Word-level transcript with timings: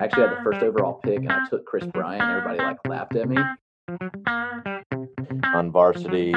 I 0.00 0.04
actually 0.04 0.28
had 0.28 0.38
the 0.38 0.42
first 0.44 0.62
overall 0.62 1.00
pick 1.02 1.18
and 1.18 1.32
I 1.32 1.48
took 1.48 1.66
Kris 1.66 1.84
Bryant. 1.86 2.22
Everybody 2.22 2.58
like 2.58 2.78
laughed 2.86 3.16
at 3.16 3.28
me. 3.28 3.36
on 5.42 5.72
varsity. 5.72 6.32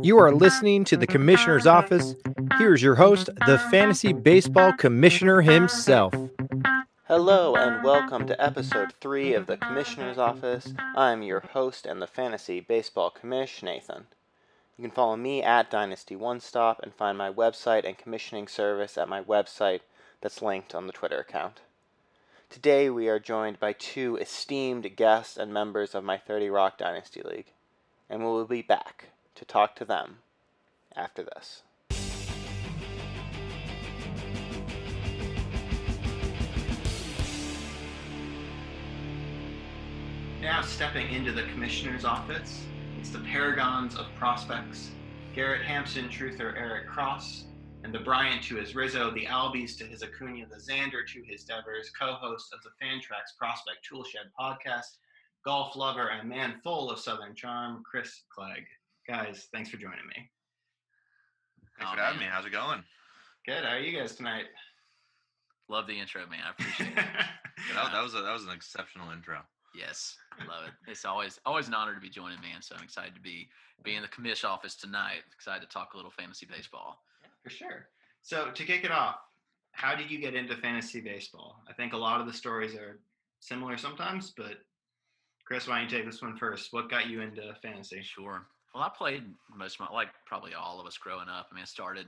You 0.00 0.18
are 0.18 0.32
listening 0.32 0.84
to 0.84 0.96
the 0.96 1.08
Commissioner's 1.08 1.66
Office. 1.66 2.14
Here's 2.58 2.80
your 2.80 2.94
host, 2.94 3.30
the 3.46 3.58
Fantasy 3.70 4.12
Baseball 4.12 4.72
Commissioner 4.72 5.40
himself. 5.40 6.14
Hello 7.08 7.56
and 7.56 7.82
welcome 7.82 8.28
to 8.28 8.40
episode 8.40 8.92
3 9.00 9.34
of 9.34 9.46
the 9.46 9.56
Commissioner's 9.56 10.18
Office. 10.18 10.72
I'm 10.94 11.22
your 11.22 11.40
host 11.40 11.84
and 11.84 12.00
the 12.00 12.06
Fantasy 12.06 12.60
Baseball 12.60 13.10
Commish, 13.10 13.60
Nathan. 13.60 14.06
You 14.78 14.82
can 14.82 14.92
follow 14.92 15.16
me 15.16 15.42
at 15.42 15.72
Dynasty 15.72 16.14
One 16.14 16.38
Stop 16.38 16.78
and 16.84 16.94
find 16.94 17.18
my 17.18 17.32
website 17.32 17.84
and 17.84 17.98
commissioning 17.98 18.46
service 18.46 18.96
at 18.96 19.08
my 19.08 19.20
website 19.20 19.80
that's 20.20 20.40
linked 20.40 20.72
on 20.72 20.86
the 20.86 20.92
Twitter 20.92 21.18
account. 21.18 21.62
Today 22.48 22.88
we 22.88 23.08
are 23.08 23.18
joined 23.18 23.58
by 23.58 23.72
two 23.72 24.16
esteemed 24.18 24.94
guests 24.94 25.36
and 25.36 25.52
members 25.52 25.96
of 25.96 26.04
my 26.04 26.16
30 26.16 26.48
Rock 26.50 26.78
Dynasty 26.78 27.22
League, 27.22 27.50
and 28.08 28.20
we 28.20 28.26
will 28.26 28.44
be 28.44 28.62
back 28.62 29.06
to 29.34 29.44
talk 29.44 29.74
to 29.74 29.84
them 29.84 30.18
after 30.94 31.24
this. 31.24 31.62
Now 40.40 40.62
stepping 40.62 41.10
into 41.10 41.32
the 41.32 41.42
commissioner's 41.42 42.04
office, 42.04 42.62
it's 42.98 43.10
the 43.10 43.18
paragons 43.20 43.96
of 43.96 44.06
prospects 44.16 44.90
Garrett 45.34 45.62
Hampson, 45.62 46.08
truther 46.08 46.56
Eric 46.56 46.88
Cross, 46.88 47.44
and 47.84 47.94
the 47.94 48.00
Bryant 48.00 48.42
to 48.44 48.56
his 48.56 48.74
Rizzo, 48.74 49.10
the 49.12 49.26
Albies 49.26 49.76
to 49.78 49.84
his 49.84 50.02
Acuna, 50.02 50.46
the 50.50 50.56
Xander 50.56 51.06
to 51.06 51.22
his 51.24 51.44
Devers, 51.44 51.90
co 51.98 52.14
host 52.14 52.52
of 52.52 52.60
the 52.64 52.70
Fantrax 52.84 53.36
Prospect 53.38 53.84
Toolshed 53.88 54.16
podcast, 54.38 54.96
golf 55.44 55.76
lover, 55.76 56.08
and 56.08 56.28
man 56.28 56.54
full 56.64 56.90
of 56.90 56.98
Southern 56.98 57.34
charm, 57.36 57.82
Chris 57.88 58.22
Clegg. 58.34 58.64
Guys, 59.06 59.46
thanks 59.52 59.70
for 59.70 59.76
joining 59.76 60.06
me. 60.08 60.28
Thanks 61.78 61.92
Oh, 61.92 61.94
for 61.94 62.00
having 62.02 62.18
man. 62.18 62.28
me. 62.30 62.32
How's 62.34 62.46
it 62.46 62.50
going? 62.52 62.82
Good. 63.46 63.62
How 63.64 63.74
are 63.74 63.78
you 63.78 63.96
guys 63.96 64.16
tonight? 64.16 64.46
Love 65.68 65.86
the 65.86 65.98
intro, 65.98 66.26
man. 66.26 66.40
I 66.46 66.50
appreciate 66.50 66.88
it. 66.88 66.94
Yeah, 66.96 67.74
that, 67.74 67.92
that 67.92 68.02
was 68.02 68.14
a, 68.14 68.22
that 68.22 68.32
was 68.32 68.44
an 68.44 68.50
exceptional 68.50 69.12
intro. 69.12 69.38
Yes, 69.74 70.16
love 70.40 70.66
it. 70.66 70.90
It's 70.90 71.04
always 71.04 71.40
always 71.46 71.68
an 71.68 71.74
honor 71.74 71.94
to 71.94 72.00
be 72.00 72.10
joining, 72.10 72.40
man. 72.40 72.60
So 72.60 72.74
I'm 72.76 72.84
excited 72.84 73.14
to 73.14 73.20
be 73.20 73.48
be 73.84 73.94
in 73.94 74.02
the 74.02 74.08
commish 74.08 74.44
office 74.44 74.74
tonight. 74.74 75.22
Excited 75.34 75.62
to 75.62 75.68
talk 75.68 75.94
a 75.94 75.96
little 75.96 76.10
fantasy 76.10 76.46
baseball. 76.46 77.02
For 77.42 77.50
sure. 77.50 77.88
So 78.22 78.50
to 78.50 78.64
kick 78.64 78.84
it 78.84 78.90
off, 78.90 79.16
how 79.72 79.94
did 79.94 80.10
you 80.10 80.18
get 80.18 80.34
into 80.34 80.56
fantasy 80.56 81.00
baseball? 81.00 81.62
I 81.68 81.72
think 81.72 81.92
a 81.92 81.96
lot 81.96 82.20
of 82.20 82.26
the 82.26 82.32
stories 82.32 82.74
are 82.74 82.98
similar 83.40 83.76
sometimes, 83.76 84.32
but 84.36 84.58
Chris, 85.44 85.66
why 85.66 85.80
don't 85.80 85.90
you 85.90 85.96
take 85.96 86.06
this 86.06 86.20
one 86.20 86.36
first? 86.36 86.72
What 86.72 86.90
got 86.90 87.08
you 87.08 87.20
into 87.22 87.54
fantasy? 87.62 88.02
Sure. 88.02 88.46
Well, 88.74 88.82
I 88.82 88.90
played 88.90 89.24
most 89.56 89.76
of 89.76 89.80
my 89.80 89.94
like 89.94 90.08
probably 90.26 90.54
all 90.54 90.80
of 90.80 90.86
us 90.86 90.98
growing 90.98 91.28
up. 91.28 91.48
I 91.50 91.54
mean, 91.54 91.62
I 91.62 91.66
started 91.66 92.06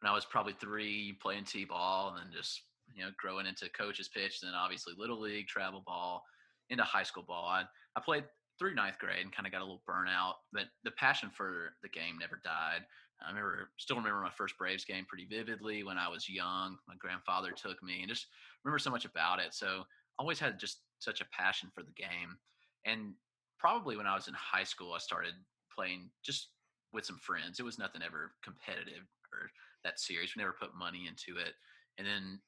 when 0.00 0.10
I 0.10 0.14
was 0.14 0.24
probably 0.24 0.54
three 0.54 1.16
playing 1.20 1.44
t-ball, 1.44 2.08
and 2.08 2.18
then 2.18 2.32
just 2.32 2.62
you 2.94 3.02
know 3.02 3.10
growing 3.18 3.46
into 3.46 3.68
coach's 3.68 4.08
pitch, 4.08 4.40
then 4.40 4.52
obviously 4.54 4.94
little 4.96 5.20
league, 5.20 5.46
travel 5.46 5.82
ball, 5.84 6.24
into 6.70 6.84
high 6.84 7.02
school 7.02 7.22
ball. 7.22 7.46
I 7.46 7.64
I 7.96 8.00
played 8.00 8.24
through 8.58 8.74
ninth 8.74 8.98
grade 8.98 9.22
and 9.22 9.34
kind 9.34 9.46
of 9.46 9.52
got 9.52 9.62
a 9.62 9.64
little 9.64 9.82
burnout, 9.88 10.34
but 10.52 10.64
the 10.84 10.90
passion 10.92 11.30
for 11.30 11.72
the 11.82 11.88
game 11.88 12.18
never 12.18 12.40
died. 12.44 12.84
I 13.24 13.28
remember, 13.28 13.70
still 13.76 13.96
remember 13.96 14.20
my 14.22 14.30
first 14.30 14.56
Braves 14.56 14.84
game 14.84 15.04
pretty 15.06 15.26
vividly 15.26 15.82
when 15.82 15.98
I 15.98 16.08
was 16.08 16.28
young. 16.28 16.78
My 16.88 16.94
grandfather 16.98 17.52
took 17.52 17.82
me, 17.82 18.00
and 18.00 18.08
just 18.08 18.26
remember 18.64 18.78
so 18.78 18.90
much 18.90 19.04
about 19.04 19.40
it. 19.40 19.52
So 19.54 19.82
always 20.18 20.38
had 20.38 20.58
just 20.58 20.80
such 21.00 21.20
a 21.20 21.26
passion 21.26 21.70
for 21.74 21.82
the 21.82 21.92
game, 21.92 22.38
and 22.86 23.14
probably 23.58 23.96
when 23.96 24.06
I 24.06 24.14
was 24.14 24.28
in 24.28 24.34
high 24.34 24.64
school, 24.64 24.94
I 24.94 24.98
started 24.98 25.34
playing 25.74 26.10
just 26.22 26.48
with 26.92 27.04
some 27.04 27.18
friends. 27.18 27.60
It 27.60 27.64
was 27.64 27.78
nothing 27.78 28.02
ever 28.02 28.32
competitive 28.42 29.04
or 29.32 29.50
that 29.84 30.00
serious. 30.00 30.34
We 30.34 30.40
never 30.40 30.56
put 30.58 30.74
money 30.74 31.06
into 31.08 31.38
it. 31.40 31.54
And 31.98 32.06
then 32.06 32.40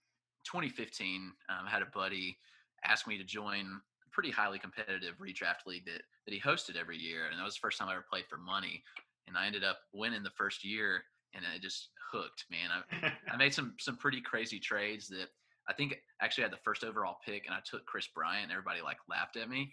2015, 0.44 1.32
um, 1.48 1.66
I 1.66 1.70
had 1.70 1.82
a 1.82 1.86
buddy 1.94 2.38
ask 2.84 3.06
me 3.06 3.16
to 3.18 3.24
join 3.24 3.80
pretty 4.12 4.30
highly 4.30 4.58
competitive 4.58 5.14
redraft 5.18 5.66
league 5.66 5.84
that, 5.86 6.02
that 6.26 6.34
he 6.34 6.40
hosted 6.40 6.76
every 6.76 6.98
year. 6.98 7.26
And 7.30 7.38
that 7.38 7.44
was 7.44 7.54
the 7.54 7.60
first 7.60 7.78
time 7.78 7.88
I 7.88 7.92
ever 7.92 8.04
played 8.08 8.24
for 8.28 8.36
money. 8.38 8.82
And 9.26 9.36
I 9.36 9.46
ended 9.46 9.64
up 9.64 9.78
winning 9.92 10.22
the 10.22 10.30
first 10.36 10.64
year 10.64 11.02
and 11.34 11.44
it 11.54 11.62
just 11.62 11.88
hooked, 12.12 12.44
man. 12.50 12.70
I, 13.02 13.12
I 13.32 13.36
made 13.36 13.54
some 13.54 13.74
some 13.78 13.96
pretty 13.96 14.20
crazy 14.20 14.58
trades 14.60 15.08
that 15.08 15.28
I 15.68 15.72
think 15.72 15.94
actually 16.20 16.42
had 16.42 16.52
the 16.52 16.58
first 16.64 16.84
overall 16.84 17.16
pick 17.24 17.46
and 17.46 17.54
I 17.54 17.58
took 17.64 17.86
Kris 17.86 18.08
Bryant. 18.14 18.50
Everybody 18.50 18.82
like 18.82 18.98
laughed 19.08 19.36
at 19.36 19.48
me. 19.48 19.72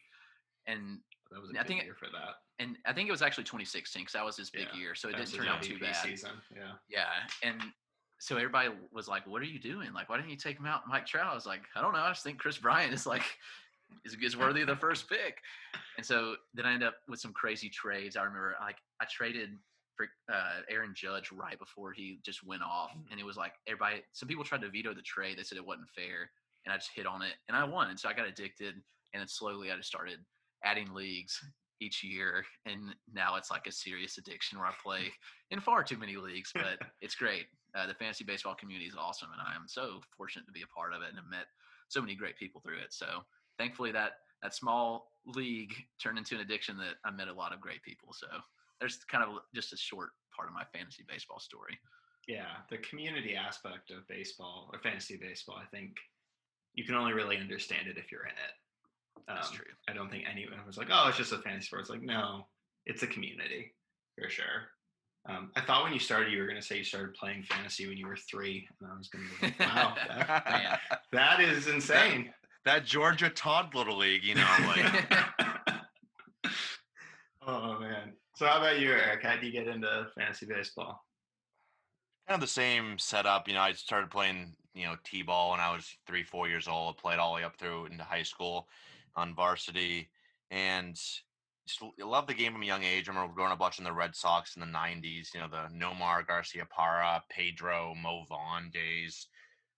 And 0.67 0.99
That 1.31 1.41
was 1.41 1.51
I 1.59 1.63
think 1.63 1.83
it- 1.83 1.97
for 1.97 2.05
that. 2.13 2.35
and 2.59 2.77
I 2.85 2.93
think 2.93 3.09
it 3.09 3.11
was 3.11 3.21
actually 3.21 3.45
2016 3.45 4.01
because 4.03 4.13
that 4.13 4.23
was 4.25 4.37
his 4.37 4.49
big 4.51 4.67
Yeah, 4.73 4.79
year, 4.79 4.95
so 4.95 5.09
it 5.09 5.15
didn't 5.17 5.33
turn 5.33 5.47
out 5.47 5.61
too 5.61 5.79
bad. 5.79 5.95
Season. 5.95 6.31
Yeah. 6.55 6.73
Yeah, 6.89 7.07
and 7.43 7.61
so 8.19 8.35
everybody 8.35 8.69
was 8.91 9.07
like, 9.07 9.25
"What 9.25 9.41
are 9.41 9.45
you 9.45 9.59
doing? 9.59 9.93
Like, 9.93 10.09
why 10.09 10.17
didn't 10.17 10.29
you 10.29 10.35
take 10.37 10.57
him 10.59 10.65
out, 10.65 10.81
Mike 10.87 11.05
Trout?" 11.07 11.31
I 11.31 11.33
was 11.33 11.45
like, 11.45 11.61
"I 11.75 11.81
don't 11.81 11.93
know. 11.93 11.99
I 12.01 12.09
just 12.09 12.21
think 12.23 12.37
Kris 12.37 12.57
Bryant 12.57 12.93
is 12.93 13.05
like 13.07 13.23
is, 14.05 14.15
is 14.21 14.37
worthy 14.37 14.61
of 14.61 14.67
the 14.67 14.75
first 14.75 15.09
pick." 15.09 15.37
And 15.97 16.05
so 16.05 16.35
then 16.53 16.65
I 16.65 16.73
end 16.73 16.83
up 16.83 16.95
with 17.07 17.19
some 17.19 17.33
crazy 17.33 17.69
trades. 17.69 18.15
I 18.17 18.23
remember 18.23 18.55
like 18.61 18.77
I 19.01 19.05
traded 19.05 19.49
for 19.95 20.07
uh, 20.31 20.61
Aaron 20.69 20.93
Judge 20.95 21.31
right 21.31 21.59
before 21.59 21.91
he 21.91 22.19
just 22.25 22.45
went 22.45 22.61
off, 22.63 22.91
Mm. 22.91 23.11
and 23.11 23.19
it 23.19 23.25
was 23.25 23.37
like 23.37 23.53
everybody. 23.67 24.01
Some 24.13 24.27
people 24.27 24.43
tried 24.43 24.61
to 24.61 24.69
veto 24.69 24.93
the 24.93 25.01
trade. 25.01 25.37
They 25.37 25.43
said 25.43 25.57
it 25.57 25.65
wasn't 25.65 25.89
fair, 25.95 26.31
and 26.65 26.73
I 26.73 26.77
just 26.77 26.91
hit 26.95 27.05
on 27.05 27.21
it, 27.21 27.33
and 27.47 27.57
I 27.57 27.63
won. 27.63 27.89
And 27.89 27.99
so 27.99 28.07
I 28.09 28.13
got 28.13 28.27
addicted, 28.27 28.75
and 29.13 29.19
then 29.21 29.27
slowly 29.27 29.71
I 29.71 29.75
just 29.75 29.89
started 29.89 30.19
adding 30.63 30.93
leagues 30.93 31.39
each 31.81 32.03
year 32.03 32.43
and 32.65 32.93
now 33.13 33.37
it's 33.37 33.49
like 33.49 33.65
a 33.65 33.71
serious 33.71 34.17
addiction 34.17 34.59
where 34.59 34.67
i 34.67 34.73
play 34.83 35.03
in 35.51 35.61
far 35.61 35.81
too 35.81 35.97
many 35.97 36.17
leagues 36.17 36.51
but 36.53 36.77
it's 36.99 37.15
great 37.15 37.45
uh, 37.73 37.87
the 37.87 37.93
fantasy 37.93 38.25
baseball 38.25 38.53
community 38.53 38.85
is 38.85 38.97
awesome 38.99 39.29
and 39.31 39.41
i 39.41 39.55
am 39.55 39.65
so 39.65 40.01
fortunate 40.17 40.45
to 40.45 40.51
be 40.51 40.61
a 40.61 40.67
part 40.67 40.91
of 40.93 41.01
it 41.01 41.07
and 41.07 41.15
have 41.15 41.29
met 41.29 41.45
so 41.87 42.01
many 42.01 42.15
great 42.15 42.35
people 42.35 42.59
through 42.59 42.77
it 42.77 42.91
so 42.91 43.23
thankfully 43.59 43.91
that 43.91 44.13
that 44.41 44.55
small 44.55 45.11
league 45.27 45.73
turned 46.01 46.17
into 46.17 46.33
an 46.33 46.41
addiction 46.41 46.75
that 46.77 46.95
i 47.05 47.11
met 47.11 47.27
a 47.27 47.33
lot 47.33 47.53
of 47.53 47.59
great 47.61 47.83
people 47.83 48.09
so 48.13 48.25
there's 48.79 48.97
kind 49.11 49.23
of 49.23 49.37
just 49.53 49.73
a 49.73 49.77
short 49.77 50.09
part 50.35 50.47
of 50.47 50.53
my 50.55 50.63
fantasy 50.73 51.03
baseball 51.07 51.39
story 51.39 51.77
Yeah, 52.27 52.57
the 52.69 52.77
community 52.77 53.35
aspect 53.35 53.91
of 53.91 54.07
baseball 54.07 54.69
or 54.71 54.79
fantasy 54.79 55.17
baseball, 55.17 55.57
I 55.57 55.65
think 55.75 55.97
you 56.75 56.83
can 56.85 56.93
only 56.95 57.11
really 57.13 57.37
understand 57.37 57.87
it 57.87 57.97
if 57.97 58.11
you're 58.11 58.25
in 58.27 58.37
it. 58.47 58.53
That's 59.27 59.49
Um, 59.49 59.55
true. 59.55 59.73
I 59.89 59.93
don't 59.93 60.09
think 60.11 60.25
anyone 60.29 60.63
was 60.65 60.77
like, 60.77 60.89
"Oh, 60.91 61.07
it's 61.09 61.17
just 61.17 61.31
a 61.33 61.39
fantasy 61.39 61.65
sport." 61.67 61.81
It's 61.81 61.89
like, 61.89 62.01
no, 62.03 62.47
it's 62.85 63.01
a 63.03 63.07
community 63.07 63.73
for 64.15 64.29
sure. 64.29 64.69
Um, 65.27 65.51
I 65.55 65.61
thought 65.61 65.83
when 65.83 65.93
you 65.93 65.99
started, 65.99 66.31
you 66.31 66.39
were 66.39 66.45
going 66.47 66.61
to 66.61 66.65
say 66.65 66.77
you 66.77 66.83
started 66.83 67.15
playing 67.15 67.43
fantasy 67.43 67.87
when 67.87 67.97
you 67.97 68.07
were 68.07 68.15
three, 68.15 68.67
and 68.79 68.89
I 68.91 68.95
was 68.95 69.09
going 69.09 69.25
to 69.27 69.31
be 69.41 69.47
like, 69.47 69.59
"Wow, 69.59 69.95
that, 70.07 70.45
Man. 70.49 70.79
that 71.11 71.39
is 71.41 71.67
insane." 71.67 72.31
That 72.65 72.85
Georgia 72.85 73.29
Todd 73.29 73.73
Little 73.73 73.97
League, 73.97 74.23
you 74.23 74.35
know, 74.35 74.47
like 74.67 75.05
oh 77.47 77.79
man. 77.79 78.13
So 78.35 78.45
how 78.45 78.59
about 78.59 78.79
you, 78.79 78.91
Eric? 78.91 79.23
How 79.23 79.35
did 79.35 79.43
you 79.43 79.51
get 79.51 79.67
into 79.67 80.07
fantasy 80.15 80.45
baseball? 80.45 81.03
kind 82.29 82.43
of 82.43 82.47
the 82.47 82.53
same 82.53 82.99
setup. 82.99 83.47
You 83.47 83.55
know, 83.55 83.61
I 83.61 83.71
started 83.71 84.11
playing, 84.11 84.53
you 84.75 84.85
know, 84.85 84.95
t-ball 85.03 85.51
when 85.51 85.59
I 85.59 85.73
was 85.73 85.97
three, 86.05 86.21
four 86.21 86.47
years 86.47 86.67
old. 86.67 86.95
I 86.95 87.01
played 87.01 87.17
all 87.17 87.33
the 87.33 87.37
way 87.37 87.43
up 87.43 87.57
through 87.57 87.87
into 87.87 88.03
high 88.03 88.21
school 88.21 88.67
on 89.15 89.33
varsity, 89.33 90.09
and 90.51 90.93
just 90.93 91.81
l- 91.81 91.93
loved 92.07 92.29
the 92.29 92.35
game 92.35 92.53
from 92.53 92.61
a 92.61 92.67
young 92.67 92.83
age. 92.83 93.09
I 93.09 93.11
remember 93.11 93.33
growing 93.33 93.51
up 93.51 93.59
watching 93.59 93.83
the 93.83 93.91
Red 93.91 94.15
Sox 94.15 94.55
in 94.55 94.59
the 94.59 94.67
'90s. 94.67 95.33
You 95.33 95.39
know, 95.39 95.47
the 95.49 95.73
Nomar 95.75 96.23
Garciaparra, 96.23 97.21
Pedro, 97.31 97.95
Mo 97.99 98.25
Vaughn 98.29 98.69
days. 98.71 99.25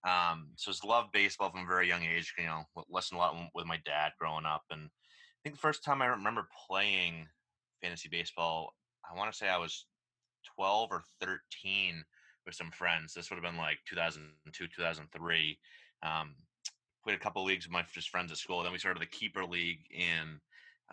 Um, 0.04 0.50
so 0.56 0.72
just 0.72 0.86
loved 0.86 1.12
baseball 1.12 1.52
from 1.52 1.62
a 1.62 1.68
very 1.68 1.88
young 1.88 2.04
age. 2.04 2.34
You 2.38 2.46
know, 2.46 2.64
listened 2.90 3.18
a 3.18 3.22
lot 3.22 3.36
with 3.54 3.66
my 3.66 3.80
dad 3.86 4.12
growing 4.20 4.46
up, 4.46 4.64
and 4.72 4.82
I 4.84 5.40
think 5.44 5.56
the 5.56 5.62
first 5.62 5.84
time 5.84 6.02
I 6.02 6.08
remember 6.08 6.48
playing 6.68 7.28
fantasy 7.82 8.10
baseball, 8.10 8.74
I 9.10 9.18
want 9.18 9.32
to 9.32 9.38
say 9.38 9.48
I 9.48 9.58
was 9.58 9.86
12 10.56 10.90
or 10.92 11.04
13 11.20 12.04
with 12.46 12.56
some 12.56 12.72
friends. 12.72 13.14
This 13.14 13.30
would 13.30 13.36
have 13.36 13.44
been 13.44 13.60
like 13.60 13.78
2002, 13.88 14.68
2003. 14.68 15.60
Um, 16.04 16.36
played 17.04 17.16
a 17.16 17.20
couple 17.20 17.44
leagues 17.44 17.66
with 17.66 17.74
my 17.74 17.84
just 17.94 18.10
friends 18.10 18.32
at 18.32 18.38
school. 18.38 18.64
Then 18.64 18.72
we 18.72 18.78
started 18.78 19.02
the 19.02 19.08
keeper 19.08 19.46
league 19.46 19.82
in 19.92 20.40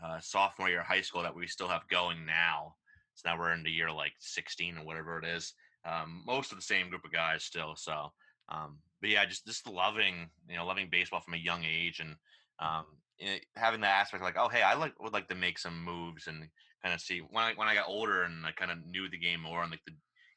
uh, 0.02 0.18
sophomore 0.20 0.68
year 0.68 0.80
of 0.80 0.86
high 0.86 1.00
school 1.00 1.22
that 1.22 1.34
we 1.34 1.46
still 1.46 1.68
have 1.68 1.88
going 1.88 2.24
now. 2.24 2.74
So 3.14 3.28
now 3.28 3.38
we're 3.38 3.52
in 3.52 3.62
the 3.62 3.70
year 3.70 3.90
like 3.90 4.12
16 4.20 4.78
or 4.78 4.84
whatever 4.84 5.18
it 5.18 5.24
is. 5.26 5.54
Um, 5.84 6.22
most 6.26 6.52
of 6.52 6.58
the 6.58 6.62
same 6.62 6.88
group 6.88 7.04
of 7.04 7.12
guys 7.12 7.44
still. 7.44 7.74
So, 7.76 8.12
um, 8.48 8.78
but 9.00 9.10
yeah, 9.10 9.24
just 9.24 9.46
just 9.46 9.66
loving 9.66 10.28
you 10.48 10.56
know 10.56 10.66
loving 10.66 10.88
baseball 10.90 11.20
from 11.20 11.34
a 11.34 11.38
young 11.38 11.64
age 11.64 12.00
and 12.00 12.16
um, 12.60 12.84
it, 13.18 13.44
having 13.56 13.80
that 13.80 14.00
aspect 14.00 14.22
like 14.22 14.36
oh 14.38 14.48
hey 14.48 14.62
I 14.62 14.74
like 14.74 14.94
would 15.00 15.12
like 15.12 15.28
to 15.28 15.34
make 15.34 15.58
some 15.58 15.84
moves 15.84 16.26
and 16.26 16.48
kind 16.82 16.94
of 16.94 17.00
see 17.00 17.20
when 17.30 17.44
I 17.44 17.52
when 17.54 17.68
I 17.68 17.74
got 17.74 17.88
older 17.88 18.22
and 18.22 18.44
I 18.46 18.52
kind 18.52 18.70
of 18.70 18.78
knew 18.86 19.08
the 19.08 19.18
game 19.18 19.42
more 19.42 19.62
and 19.62 19.70
like 19.70 19.84
the 19.86 19.92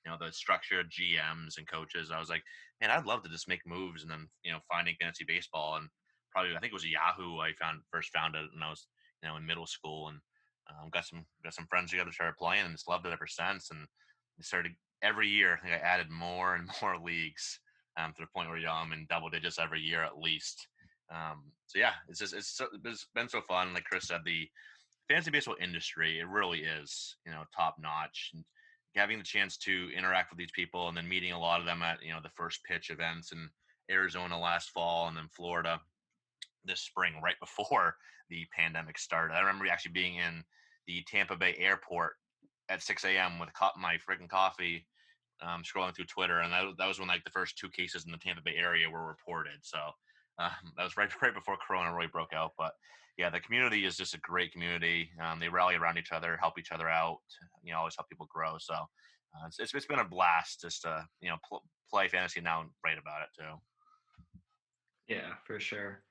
you 0.06 0.12
know 0.12 0.18
the 0.20 0.32
structure 0.32 0.80
of 0.80 0.88
GMs 0.88 1.58
and 1.58 1.70
coaches. 1.70 2.12
I 2.12 2.20
was 2.20 2.30
like, 2.30 2.44
man, 2.80 2.90
I'd 2.90 3.06
love 3.06 3.22
to 3.24 3.30
just 3.30 3.48
make 3.48 3.62
moves 3.66 4.04
and 4.04 4.12
then 4.12 4.28
you 4.44 4.52
know 4.52 4.60
finding 4.72 4.96
fantasy 5.00 5.26
baseball 5.28 5.78
and 5.78 5.88
probably 6.32 6.56
I 6.56 6.60
think 6.60 6.72
it 6.72 6.74
was 6.74 6.86
Yahoo 6.86 7.40
I 7.40 7.52
found 7.60 7.82
first 7.92 8.12
found 8.14 8.36
it 8.36 8.50
and 8.54 8.64
I 8.64 8.70
was 8.70 8.88
you 9.24 9.30
know 9.30 9.38
in 9.38 9.46
middle 9.46 9.68
school 9.68 10.10
and 10.10 10.20
um, 10.70 10.90
got 10.92 11.06
some 11.06 11.26
got 11.44 11.54
some 11.54 11.68
friends 11.68 11.92
together 11.92 12.12
started 12.12 12.38
playing 12.38 12.66
and 12.66 12.74
just 12.74 12.90
loved 12.90 13.06
it 13.06 13.14
ever 13.14 13.28
since 13.28 13.70
and 13.72 13.88
started 14.42 14.74
every 15.04 15.28
year. 15.28 15.60
I 15.62 15.68
think 15.68 15.82
I 15.82 15.86
added 15.86 16.10
more 16.10 16.56
and 16.56 16.70
more 16.82 16.98
leagues 16.98 17.60
um, 17.98 18.14
to 18.14 18.22
the 18.22 18.28
point 18.36 18.50
where 18.50 18.58
you 18.58 18.66
know, 18.66 18.74
I'm 18.74 18.94
in 18.94 19.06
double 19.10 19.30
digits 19.30 19.60
every 19.60 19.82
year 19.82 20.04
at 20.04 20.18
least. 20.18 20.68
Um, 21.12 21.44
so 21.68 21.80
yeah, 21.80 21.94
it's 22.08 22.20
just 22.20 22.34
it's, 22.34 22.56
so, 22.56 22.68
it's 22.86 23.08
been 23.14 23.30
so 23.30 23.42
fun. 23.48 23.74
Like 23.74 23.84
Chris 23.84 24.08
said, 24.08 24.22
the 24.26 24.48
fantasy 25.10 25.32
baseball 25.32 25.56
industry 25.62 26.20
it 26.20 26.28
really 26.28 26.60
is 26.60 27.16
you 27.26 27.32
know 27.32 27.44
top 27.56 27.76
notch. 27.80 28.32
And 28.34 28.44
having 28.96 29.18
the 29.18 29.24
chance 29.24 29.58
to 29.58 29.90
interact 29.96 30.32
with 30.32 30.38
these 30.38 30.52
people 30.52 30.88
and 30.88 30.98
then 30.98 31.08
meeting 31.08 31.32
a 31.32 31.40
lot 31.40 31.60
of 31.60 31.66
them 31.66 31.82
at 31.82 32.04
you 32.04 32.12
know 32.12 32.20
the 32.22 32.30
first 32.30 32.64
pitch 32.64 32.90
events 32.90 33.32
in 33.32 33.50
Arizona 33.90 34.40
last 34.40 34.70
fall 34.70 35.08
and 35.08 35.18
then 35.18 35.28
Florida 35.32 35.80
this 36.66 36.82
spring 36.82 37.14
right 37.24 37.40
before 37.40 37.96
the 38.30 38.46
pandemic 38.56 38.98
started. 38.98 39.34
I 39.34 39.40
remember 39.40 39.68
actually 39.68 39.94
being 39.94 40.16
in 40.16 40.44
the 40.88 41.04
Tampa 41.08 41.36
Bay 41.36 41.56
airport 41.58 42.14
at 42.70 42.82
6 42.82 43.04
a.m. 43.06 43.40
with 43.40 43.50
my 43.78 43.98
freaking 43.98 44.30
coffee, 44.30 44.86
um, 45.42 45.64
scrolling 45.64 45.96
through 45.96 46.06
Twitter, 46.06 46.40
and 46.40 46.52
that, 46.52 46.66
that 46.78 46.88
was 46.88 47.00
when 47.00 47.08
like 47.08 47.24
the 47.24 47.32
first 47.32 47.58
two 47.58 47.70
cases 47.70 48.06
in 48.06 48.12
the 48.12 48.18
Tampa 48.18 48.42
Bay 48.44 48.56
area 48.58 48.90
were 48.90 49.06
reported. 49.06 49.60
So 49.62 49.78
um, 50.40 50.52
that 50.78 50.84
was 50.84 50.98
right 50.98 51.10
right 51.22 51.34
before 51.34 51.58
Corona 51.58 51.94
really 51.94 52.08
broke 52.08 52.34
out. 52.34 52.52
But 52.58 52.74
yeah, 53.18 53.30
the 53.30 53.40
community 53.40 53.86
is 53.86 53.98
just 53.98 54.16
a 54.16 54.20
great 54.20 54.52
community. 54.52 55.10
Um, 55.24 55.40
they 55.40 55.50
rally 55.50 55.76
around 55.76 55.98
each 55.98 56.12
other, 56.12 56.38
help 56.40 56.58
each 56.58 56.72
other 56.72 56.90
out. 56.90 57.20
You 57.64 57.74
know, 57.74 57.80
always 57.80 57.96
help 57.96 58.10
people 58.10 58.28
grow. 58.34 58.56
So 58.60 58.74
uh, 58.74 59.48
it's, 59.48 59.60
it's 59.60 59.74
it's 59.74 59.86
been 59.86 60.00
a 60.00 60.06
blast 60.06 60.62
just 60.62 60.84
to 60.84 61.06
you 61.22 61.30
know 61.30 61.38
pl- 61.48 61.64
play 61.90 62.08
fantasy 62.08 62.42
now 62.42 62.62
and 62.62 62.70
write 62.84 62.98
about 62.98 63.22
it 63.24 63.30
too. 63.38 63.60
Yeah, 65.08 65.34
for 65.46 65.60
sure. 65.60 66.04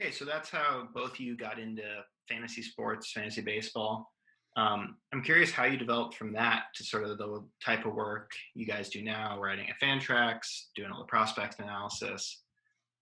Okay, 0.00 0.10
so 0.10 0.24
that's 0.24 0.50
how 0.50 0.88
both 0.92 1.12
of 1.12 1.20
you 1.20 1.36
got 1.36 1.58
into 1.58 1.82
fantasy 2.28 2.62
sports, 2.62 3.12
fantasy 3.12 3.40
baseball. 3.40 4.12
Um, 4.56 4.96
I'm 5.12 5.22
curious 5.22 5.50
how 5.50 5.64
you 5.64 5.76
developed 5.76 6.16
from 6.16 6.32
that 6.32 6.64
to 6.76 6.84
sort 6.84 7.04
of 7.04 7.18
the 7.18 7.44
type 7.62 7.84
of 7.84 7.94
work 7.94 8.30
you 8.54 8.66
guys 8.66 8.88
do 8.88 9.02
now, 9.02 9.38
writing 9.38 9.68
at 9.68 9.80
Fantrax, 9.80 10.68
doing 10.74 10.90
all 10.90 10.98
the 10.98 11.04
prospect 11.04 11.60
analysis. 11.60 12.42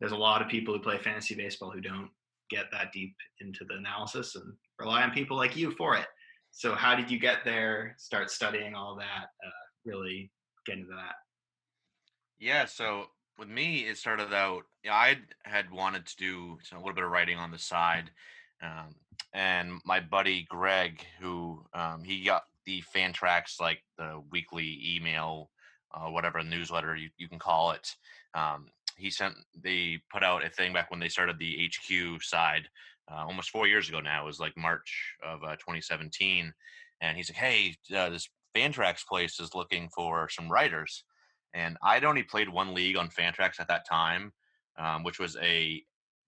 There's 0.01 0.13
a 0.13 0.17
lot 0.17 0.43
of 0.43 0.49
people 0.49 0.75
who 0.75 0.81
play 0.81 0.99
fantasy 0.99 1.37
baseball 1.37 1.71
who 1.71 1.81
don't 1.81 2.11
get 2.51 2.67
that 2.73 2.93
deep 2.93 3.15
into 3.41 3.65
the 3.65 3.77
analysis 3.77 4.35
and 4.35 4.53
rely 4.81 5.03
on 5.03 5.13
people 5.13 5.37
like 5.37 5.57
you 5.57 5.71
for 5.73 5.97
it. 5.97 6.07
So, 6.51 6.75
how 6.75 6.95
did 6.95 7.11
you 7.11 7.19
get 7.19 7.45
there? 7.45 7.95
Start 7.99 8.31
studying 8.31 8.75
all 8.75 8.97
that, 8.97 9.25
uh, 9.45 9.51
really 9.85 10.31
get 10.67 10.79
into 10.79 10.91
that. 10.91 11.15
Yeah, 12.39 12.65
so 12.67 13.07
with 13.39 13.49
me, 13.49 13.87
it 13.87 13.97
started 13.97 14.33
out. 14.33 14.65
I 14.89 15.19
had 15.45 15.71
wanted 15.71 16.07
to 16.07 16.17
do 16.17 16.59
a 16.73 16.79
little 16.79 16.95
bit 16.95 17.05
of 17.05 17.11
writing 17.11 17.39
on 17.39 17.51
the 17.51 17.59
side, 17.59 18.11
um, 18.63 18.95
and 19.33 19.81
my 19.85 20.01
buddy 20.01 20.47
Greg, 20.49 21.05
who 21.21 21.65
um, 21.75 22.05
he 22.05 22.25
got 22.25 22.45
the 22.67 22.83
Fantrax 22.95 23.61
like 23.61 23.83
the 23.99 24.23
weekly 24.31 24.81
email, 24.85 25.51
uh, 25.93 26.11
whatever 26.11 26.43
newsletter 26.43 26.97
you, 26.97 27.11
you 27.19 27.29
can 27.29 27.39
call 27.39 27.73
it. 27.73 27.95
Um, 28.35 28.69
he 28.97 29.11
sent 29.11 29.35
they 29.61 30.01
put 30.13 30.23
out 30.23 30.45
a 30.45 30.51
thing 30.51 30.73
back 30.73 30.91
when 30.91 31.01
they 31.01 31.09
started 31.09 31.39
the 31.39 31.69
HQ 31.69 32.23
side 32.23 32.69
uh, 33.11 33.25
almost 33.27 33.51
four 33.51 33.67
years 33.67 33.89
ago 33.89 34.01
now. 34.01 34.23
It 34.23 34.27
was 34.27 34.41
like 34.41 34.57
March 34.57 35.17
of 35.25 35.43
uh, 35.43 35.57
2017, 35.57 36.53
and 37.01 37.17
he's 37.17 37.31
like, 37.31 37.37
"Hey, 37.37 37.77
uh, 37.95 38.11
this 38.11 38.29
Fantrax 38.55 39.07
place 39.07 39.41
is 39.41 39.55
looking 39.55 39.89
for 39.89 40.29
some 40.29 40.51
writers." 40.51 41.05
And 41.55 41.77
I'd 41.83 42.05
only 42.05 42.25
played 42.25 42.49
one 42.49 42.75
league 42.75 42.97
on 42.97 43.09
Fantrax 43.09 43.61
at 43.61 43.69
that 43.69 43.87
time, 43.89 44.33
um, 44.77 45.05
which 45.05 45.21
was 45.21 45.37
a, 45.41 45.83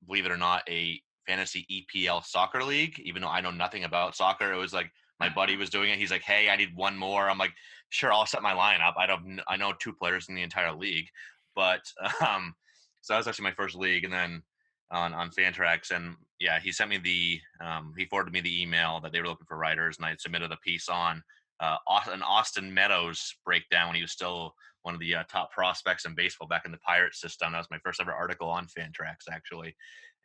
believe 0.06 0.24
it 0.24 0.30
or 0.30 0.36
not, 0.36 0.62
a 0.68 1.00
fantasy 1.26 1.66
EPL 1.70 2.24
soccer 2.24 2.62
league. 2.62 2.98
Even 3.00 3.22
though 3.22 3.28
I 3.28 3.40
know 3.40 3.50
nothing 3.50 3.84
about 3.84 4.16
soccer, 4.16 4.52
it 4.52 4.56
was 4.56 4.72
like 4.72 4.90
my 5.20 5.28
buddy 5.28 5.56
was 5.56 5.70
doing 5.70 5.90
it. 5.90 5.98
He's 5.98 6.10
like, 6.10 6.22
"Hey, 6.22 6.48
I 6.48 6.56
need 6.56 6.76
one 6.76 6.96
more." 6.96 7.28
I'm 7.28 7.38
like, 7.38 7.54
"Sure, 7.90 8.12
I'll 8.12 8.26
set 8.26 8.42
my 8.42 8.52
lineup." 8.52 8.94
I 8.96 9.06
don't, 9.06 9.40
I 9.48 9.56
know 9.56 9.72
two 9.78 9.92
players 9.92 10.28
in 10.28 10.34
the 10.34 10.42
entire 10.42 10.72
league, 10.72 11.08
but 11.54 11.80
um, 12.26 12.54
so 13.02 13.14
that 13.14 13.18
was 13.18 13.28
actually 13.28 13.44
my 13.44 13.54
first 13.54 13.76
league, 13.76 14.04
and 14.04 14.12
then 14.12 14.42
on 14.90 15.14
on 15.14 15.30
Fantrax, 15.30 15.90
and 15.90 16.16
yeah, 16.38 16.60
he 16.60 16.70
sent 16.70 16.90
me 16.90 16.98
the, 16.98 17.40
um, 17.64 17.94
he 17.96 18.04
forwarded 18.04 18.32
me 18.32 18.40
the 18.40 18.62
email 18.62 19.00
that 19.00 19.12
they 19.12 19.20
were 19.20 19.28
looking 19.28 19.46
for 19.46 19.56
writers, 19.56 19.96
and 19.96 20.06
I 20.06 20.14
submitted 20.18 20.52
a 20.52 20.56
piece 20.58 20.88
on 20.88 21.22
uh, 21.60 21.76
an 22.08 22.22
Austin 22.22 22.72
Meadows 22.72 23.34
breakdown 23.44 23.88
when 23.88 23.96
he 23.96 24.02
was 24.02 24.12
still 24.12 24.54
one 24.82 24.94
of 24.94 25.00
the 25.00 25.16
uh, 25.16 25.24
top 25.30 25.50
prospects 25.50 26.04
in 26.04 26.14
baseball 26.14 26.46
back 26.46 26.64
in 26.64 26.72
the 26.72 26.78
Pirate 26.78 27.14
system. 27.14 27.52
That 27.52 27.58
was 27.58 27.70
my 27.70 27.78
first 27.82 28.00
ever 28.00 28.12
article 28.12 28.48
on 28.48 28.66
Fantrax, 28.66 29.28
actually, 29.30 29.74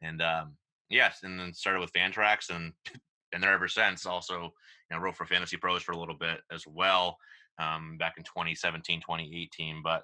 and 0.02 0.22
um, 0.22 0.54
yes, 0.92 1.20
and 1.24 1.40
then 1.40 1.54
started 1.54 1.80
with 1.80 1.94
Fantrax 1.94 2.50
and 2.50 2.74
been 3.32 3.42
there 3.42 3.54
ever 3.54 3.68
since. 3.68 4.06
Also, 4.06 4.44
you 4.44 4.52
know, 4.92 5.00
wrote 5.00 5.16
for 5.16 5.26
Fantasy 5.26 5.58
Pros 5.58 5.84
for 5.84 5.94
a 5.94 5.98
little 5.98 6.18
bit 6.18 6.40
as 6.52 6.64
well, 6.68 7.18
um, 7.60 7.98
back 7.98 8.16
in 8.18 8.24
2017, 8.24 9.00
2018. 9.00 9.82
But 9.84 10.04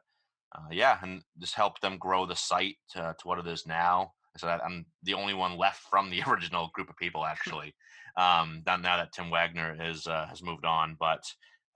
uh, 0.56 0.70
yeah, 0.72 0.98
and 1.01 1.22
just 1.39 1.56
helped 1.56 1.82
them 1.82 1.98
grow 1.98 2.25
the 2.25 2.36
site 2.36 2.77
to, 2.91 3.15
to 3.20 3.27
what 3.27 3.39
it 3.39 3.48
is 3.48 3.67
now. 3.67 4.13
So 4.38 4.48
I'm 4.48 4.86
the 5.03 5.15
only 5.15 5.34
one 5.34 5.58
left 5.58 5.82
from 5.89 6.10
the 6.10 6.22
original 6.27 6.70
group 6.74 6.89
of 6.89 6.98
people, 6.98 7.25
actually. 7.25 7.74
um, 8.17 8.63
now, 8.65 8.77
that 8.77 9.12
Tim 9.13 9.29
Wagner 9.29 9.75
has 9.75 10.08
uh, 10.08 10.27
has 10.27 10.41
moved 10.41 10.65
on, 10.65 10.96
but 11.00 11.24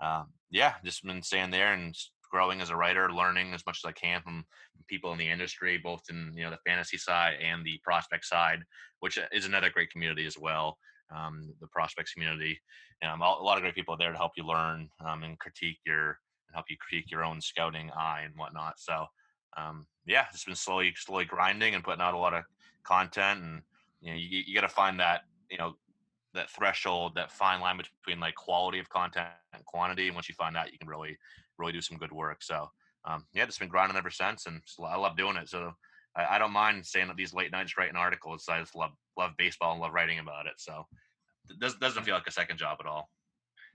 um, 0.01 0.27
yeah, 0.49 0.73
just 0.83 1.03
been 1.03 1.21
staying 1.21 1.51
there 1.51 1.73
and 1.73 1.95
growing 2.31 2.61
as 2.61 2.69
a 2.69 2.75
writer, 2.75 3.11
learning 3.11 3.53
as 3.53 3.65
much 3.65 3.81
as 3.83 3.87
I 3.87 3.91
can 3.91 4.21
from 4.21 4.45
people 4.87 5.11
in 5.11 5.17
the 5.17 5.29
industry, 5.29 5.77
both 5.77 6.01
in 6.09 6.33
you 6.35 6.43
know 6.43 6.51
the 6.51 6.57
fantasy 6.65 6.97
side 6.97 7.35
and 7.43 7.65
the 7.65 7.79
prospect 7.83 8.25
side, 8.25 8.63
which 8.99 9.19
is 9.31 9.45
another 9.45 9.69
great 9.69 9.91
community 9.91 10.25
as 10.25 10.37
well. 10.37 10.77
Um, 11.15 11.53
the 11.59 11.67
prospects 11.67 12.13
community, 12.13 12.59
um, 13.05 13.21
a 13.21 13.25
a 13.25 13.43
lot 13.43 13.57
of 13.57 13.63
great 13.63 13.75
people 13.75 13.97
there 13.97 14.11
to 14.11 14.17
help 14.17 14.31
you 14.37 14.45
learn 14.45 14.89
um, 15.05 15.23
and 15.23 15.37
critique 15.39 15.79
your 15.85 16.19
and 16.47 16.53
help 16.55 16.65
you 16.69 16.77
critique 16.79 17.11
your 17.11 17.23
own 17.23 17.41
scouting 17.41 17.91
eye 17.91 18.21
and 18.25 18.33
whatnot. 18.35 18.79
So 18.79 19.05
um, 19.57 19.85
yeah, 20.05 20.25
it's 20.33 20.45
been 20.45 20.55
slowly 20.55 20.93
slowly 20.95 21.25
grinding 21.25 21.75
and 21.75 21.83
putting 21.83 22.01
out 22.01 22.13
a 22.13 22.17
lot 22.17 22.33
of 22.33 22.43
content, 22.83 23.41
and 23.43 23.61
you 24.01 24.11
know 24.11 24.17
you, 24.17 24.43
you 24.47 24.55
got 24.55 24.61
to 24.61 24.69
find 24.69 24.99
that 24.99 25.21
you 25.49 25.57
know 25.57 25.75
that 26.33 26.49
threshold, 26.49 27.13
that 27.15 27.31
fine 27.31 27.59
line 27.61 27.77
between 27.77 28.19
like 28.19 28.35
quality 28.35 28.79
of 28.79 28.89
content 28.89 29.27
and 29.53 29.65
quantity. 29.65 30.07
And 30.07 30.15
once 30.15 30.29
you 30.29 30.35
find 30.35 30.55
that, 30.55 30.71
you 30.71 30.79
can 30.79 30.87
really, 30.87 31.17
really 31.61 31.71
do 31.73 31.81
some 31.81 31.97
good 31.97 32.11
work. 32.11 32.43
So, 32.43 32.69
um, 33.05 33.25
yeah, 33.33 33.45
just 33.45 33.59
been 33.59 33.69
grinding 33.69 33.97
ever 33.97 34.09
since, 34.11 34.45
and 34.47 34.61
just- 34.65 34.79
I 34.79 34.95
love 34.97 35.15
doing 35.15 35.37
it. 35.37 35.47
So, 35.49 35.73
I, 36.15 36.35
I 36.35 36.37
don't 36.39 36.51
mind 36.51 36.85
staying 36.85 37.09
up 37.09 37.15
these 37.15 37.33
late 37.33 37.51
nights 37.51 37.77
writing 37.77 37.95
articles. 37.95 38.49
I 38.49 38.59
just 38.59 38.75
love 38.75 38.91
love 39.17 39.31
baseball 39.37 39.71
and 39.73 39.81
love 39.81 39.93
writing 39.93 40.19
about 40.19 40.45
it. 40.47 40.53
So, 40.57 40.85
it 41.49 41.59
does, 41.59 41.75
doesn't 41.75 42.03
feel 42.03 42.15
like 42.15 42.27
a 42.27 42.31
second 42.31 42.57
job 42.57 42.77
at 42.81 42.85
all. 42.85 43.09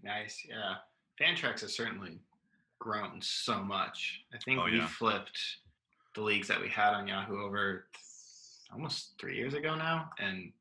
Nice, 0.03 0.45
yeah. 0.49 0.75
Fantrax 1.21 1.61
has 1.63 1.75
certainly 1.75 2.19
grown 2.79 3.21
so 3.23 3.63
much. 3.63 4.21
I 4.35 4.39
think 4.45 4.61
Oh, 4.61 4.65
we 4.65 4.77
yeah. 4.79 4.87
flipped 4.87 5.41
the 6.15 6.21
leagues 6.23 6.49
that 6.49 6.61
we 6.61 6.69
had 6.69 6.93
on 6.95 7.07
Yahoo 7.07 7.43
over 7.43 7.87
th- 7.93 8.03
almost 8.73 9.15
three 9.19 9.37
years 9.37 9.55
ago 9.55 9.75
now, 9.75 10.11
and 10.19 10.53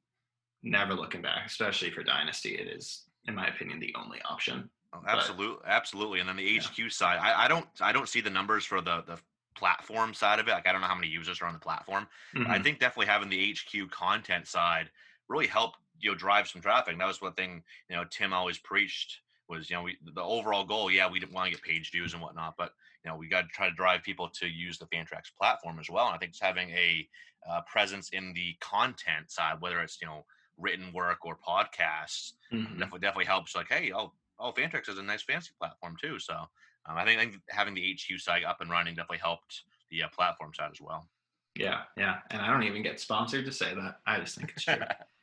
never 0.64 0.94
looking 0.94 1.22
back. 1.22 1.46
Especially 1.46 1.92
for 1.92 2.04
Dynasty, 2.04 2.56
it 2.56 2.68
is, 2.68 3.04
in 3.28 3.36
my 3.36 3.48
opinion, 3.48 3.80
the 3.80 3.94
only 3.98 4.22
option. 4.24 4.70
Oh, 5.04 5.04
absolutely, 5.08 5.66
absolutely. 5.66 6.20
And 6.20 6.30
then 6.30 6.38
the 6.38 6.48
HQ 6.48 6.90
side, 6.90 7.18
I, 7.20 7.46
I 7.46 7.48
don't, 7.48 7.68
I 7.82 7.92
don't 7.92 8.08
see 8.08 8.22
the 8.22 8.30
numbers 8.30 8.66
for 8.66 8.82
the 8.82 9.02
the 9.02 9.20
platform 9.56 10.14
side 10.14 10.40
of 10.40 10.48
it. 10.48 10.52
Like 10.52 10.68
I 10.68 10.72
don't 10.72 10.82
know 10.82 10.88
how 10.88 10.96
many 10.96 11.08
users 11.08 11.42
are 11.42 11.46
on 11.46 11.54
the 11.54 11.60
platform. 11.60 12.08
But 12.44 12.52
I 12.52 12.60
think 12.60 12.80
definitely 12.80 13.08
having 13.08 13.30
the 13.30 13.40
HQ 13.40 13.88
content 13.90 14.48
side 14.48 14.92
really 15.28 15.48
helped 15.48 15.78
you 16.00 16.12
know 16.12 16.16
drive 16.18 16.48
some 16.48 16.62
traffic. 16.62 16.94
And 16.94 17.02
that 17.02 17.08
was 17.08 17.22
one 17.22 17.34
thing 17.34 17.64
you 17.90 17.96
know 17.96 18.06
Tim 18.06 18.34
always 18.34 18.58
preached 18.58 19.22
was 19.48 19.70
you 19.70 19.76
know 19.76 19.84
we 19.84 19.98
the 20.02 20.22
overall 20.22 20.66
goal. 20.66 20.92
Yeah, 20.92 21.10
we 21.10 21.20
didn't 21.20 21.34
want 21.34 21.48
to 21.48 21.52
get 21.52 21.64
page 21.64 21.92
views 21.92 22.14
and 22.14 22.22
whatnot, 22.22 22.56
but 22.58 22.74
you 23.04 23.10
know 23.12 23.18
we 23.18 23.28
got 23.28 23.42
to 23.44 23.48
try 23.50 23.68
to 23.70 23.76
drive 23.76 24.04
people 24.04 24.30
to 24.30 24.48
use 24.48 24.78
the 24.78 24.86
Fantrax 24.88 25.34
platform 25.38 25.80
as 25.80 25.90
well. 25.90 26.06
And 26.08 26.16
I 26.16 26.20
think 26.20 26.30
it's 26.30 26.40
having 26.42 26.70
a 26.72 27.10
uh, 27.48 27.62
presence 27.62 28.10
in 28.10 28.34
the 28.34 28.56
content 28.62 29.30
side, 29.32 29.62
whether 29.62 29.80
it's 29.82 30.00
you 30.02 30.08
know 30.08 30.26
written 30.58 30.94
work 30.94 31.26
or 31.26 31.38
podcasts, 31.38 32.34
Mhm. 32.52 32.78
definitely 32.78 33.00
definitely 33.00 33.26
helps. 33.26 33.56
Like, 33.56 33.68
hey, 33.70 33.92
oh, 33.94 34.14
oh, 34.40 34.52
Fantrax 34.52 34.90
is 34.90 34.98
a 34.98 35.04
nice 35.04 35.24
fancy 35.24 35.52
platform 35.60 35.96
too. 36.00 36.20
So 36.20 36.34
um, 36.34 36.98
I 36.98 37.06
think, 37.06 37.20
I 37.20 37.24
think 37.24 37.42
having 37.50 37.74
the 37.74 37.94
HQ 37.94 38.20
side 38.20 38.44
up 38.44 38.62
and 38.62 38.70
running 38.70 38.96
definitely 38.96 39.20
helped 39.20 39.64
the 39.90 40.04
uh, 40.04 40.08
platform 40.10 40.54
side 40.54 40.72
as 40.72 40.82
well. 40.82 41.08
Yeah, 41.56 41.82
yeah. 41.98 42.18
And 42.32 42.42
I 42.42 42.52
don't 42.52 42.64
even 42.64 42.84
get 42.84 43.00
sponsored 43.00 43.46
to 43.46 43.52
say 43.52 43.74
that. 43.74 44.00
I 44.06 44.20
just 44.20 44.38
think 44.38 44.52
it's 44.52 44.66
true. 44.66 44.76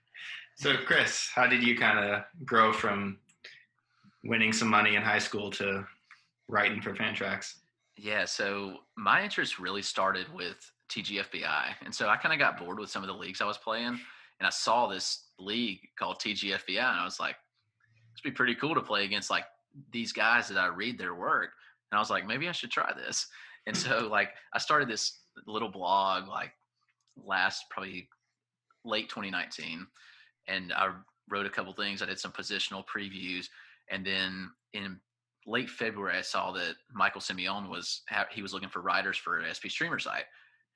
so, 0.56 0.76
Chris, 0.86 1.28
how 1.34 1.46
did 1.46 1.62
you 1.62 1.76
kind 1.76 1.98
of 1.98 2.24
grow 2.44 2.72
from 2.72 3.18
winning 4.24 4.52
some 4.52 4.68
money 4.68 4.96
in 4.96 5.02
high 5.02 5.18
school 5.18 5.50
to 5.52 5.86
writing 6.48 6.80
for 6.80 6.94
Fantrax? 6.94 7.56
Yeah, 7.96 8.24
so 8.24 8.78
my 8.96 9.22
interest 9.22 9.58
really 9.58 9.82
started 9.82 10.26
with 10.34 10.70
TGFBI. 10.90 11.74
And 11.84 11.94
so 11.94 12.08
I 12.08 12.16
kind 12.16 12.32
of 12.32 12.38
got 12.38 12.58
bored 12.58 12.78
with 12.78 12.90
some 12.90 13.02
of 13.02 13.08
the 13.08 13.14
leagues 13.14 13.40
I 13.40 13.46
was 13.46 13.58
playing. 13.58 13.98
And 14.40 14.46
I 14.46 14.50
saw 14.50 14.86
this 14.86 15.26
league 15.38 15.80
called 15.98 16.18
TGFBI. 16.18 16.78
And 16.78 17.00
I 17.00 17.04
was 17.04 17.20
like, 17.20 17.36
this 17.36 17.36
would 17.36 17.41
be 18.22 18.30
pretty 18.30 18.54
cool 18.54 18.74
to 18.74 18.80
play 18.80 19.04
against 19.04 19.30
like 19.30 19.44
these 19.90 20.12
guys 20.12 20.48
that 20.48 20.58
I 20.58 20.66
read 20.66 20.98
their 20.98 21.14
work. 21.14 21.50
And 21.90 21.98
I 21.98 22.00
was 22.00 22.10
like, 22.10 22.26
maybe 22.26 22.48
I 22.48 22.52
should 22.52 22.70
try 22.70 22.92
this. 22.94 23.26
And 23.64 23.76
so 23.76 24.08
like 24.10 24.30
I 24.52 24.58
started 24.58 24.88
this 24.88 25.20
little 25.46 25.68
blog 25.68 26.26
like 26.26 26.50
last 27.24 27.66
probably 27.70 28.08
late 28.84 29.08
2019. 29.08 29.86
And 30.48 30.72
I 30.72 30.88
wrote 31.30 31.46
a 31.46 31.48
couple 31.48 31.72
things. 31.72 32.02
I 32.02 32.06
did 32.06 32.18
some 32.18 32.32
positional 32.32 32.82
previews. 32.84 33.46
And 33.88 34.04
then 34.04 34.50
in 34.72 34.98
late 35.46 35.70
February, 35.70 36.18
I 36.18 36.22
saw 36.22 36.52
that 36.52 36.74
Michael 36.92 37.20
Simeone 37.20 37.68
was 37.68 38.02
he 38.30 38.42
was 38.42 38.52
looking 38.52 38.68
for 38.68 38.80
writers 38.80 39.16
for 39.16 39.38
an 39.38 39.52
SP 39.52 39.68
streamer 39.68 39.98
site, 39.98 40.24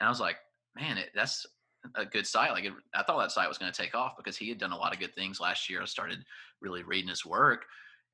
and 0.01 0.07
I 0.07 0.11
was 0.11 0.21
like, 0.21 0.37
man, 0.75 0.99
it, 0.99 1.11
that's 1.15 1.47
a 1.95 2.05
good 2.05 2.27
site. 2.27 2.53
Like, 2.53 2.65
it, 2.65 2.73
I 2.95 3.03
thought 3.03 3.19
that 3.21 3.33
site 3.33 3.49
was 3.49 3.59
going 3.59 3.73
to 3.73 3.83
take 3.83 3.95
off 3.95 4.17
because 4.17 4.37
he 4.37 4.49
had 4.49 4.59
done 4.59 4.73
a 4.73 4.77
lot 4.77 4.93
of 4.93 5.01
good 5.01 5.15
things 5.15 5.41
last 5.41 5.69
year. 5.69 5.83
I 5.83 5.87
started 5.87 6.19
really 6.61 6.83
reading 6.83 7.09
his 7.09 7.25
work, 7.25 7.65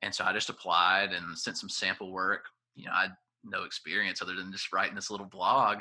and 0.03 0.15
so 0.15 0.25
I 0.25 0.33
just 0.33 0.51
applied 0.51 1.13
and 1.13 1.39
sent 1.39 1.59
some 1.59 1.69
sample 1.69 2.13
work. 2.13 2.45
You 2.75 2.87
know, 2.87 2.93
I 2.93 3.03
had 3.03 3.17
no 3.45 3.65
experience 3.65 4.23
other 4.23 4.35
than 4.35 4.53
just 4.53 4.73
writing 4.73 4.95
this 4.95 5.11
little 5.11 5.27
blog, 5.27 5.79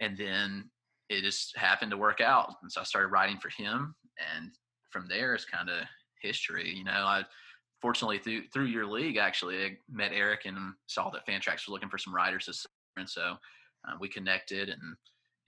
and 0.00 0.16
then 0.16 0.70
it 1.08 1.22
just 1.22 1.56
happened 1.56 1.90
to 1.92 1.96
work 1.96 2.20
out, 2.20 2.54
and 2.62 2.70
so 2.70 2.80
I 2.80 2.84
started 2.84 3.08
writing 3.08 3.38
for 3.38 3.50
him, 3.50 3.94
and 4.34 4.50
from 4.90 5.06
there 5.08 5.34
it's 5.34 5.44
kind 5.44 5.68
of 5.68 5.86
history. 6.22 6.72
You 6.74 6.84
know, 6.84 6.92
I 6.92 7.24
fortunately 7.80 8.18
through 8.18 8.42
through 8.52 8.64
your 8.64 8.86
league 8.86 9.16
actually 9.16 9.64
I 9.64 9.76
met 9.90 10.12
Eric 10.12 10.46
and 10.46 10.56
saw 10.86 11.10
that 11.10 11.26
Fantrax 11.26 11.66
was 11.66 11.68
looking 11.68 11.90
for 11.90 11.98
some 11.98 12.14
writers 12.14 12.46
this 12.46 12.62
summer, 12.62 13.02
and 13.02 13.08
so 13.08 13.36
uh, 13.86 13.94
we 14.00 14.08
connected 14.08 14.68
and 14.68 14.80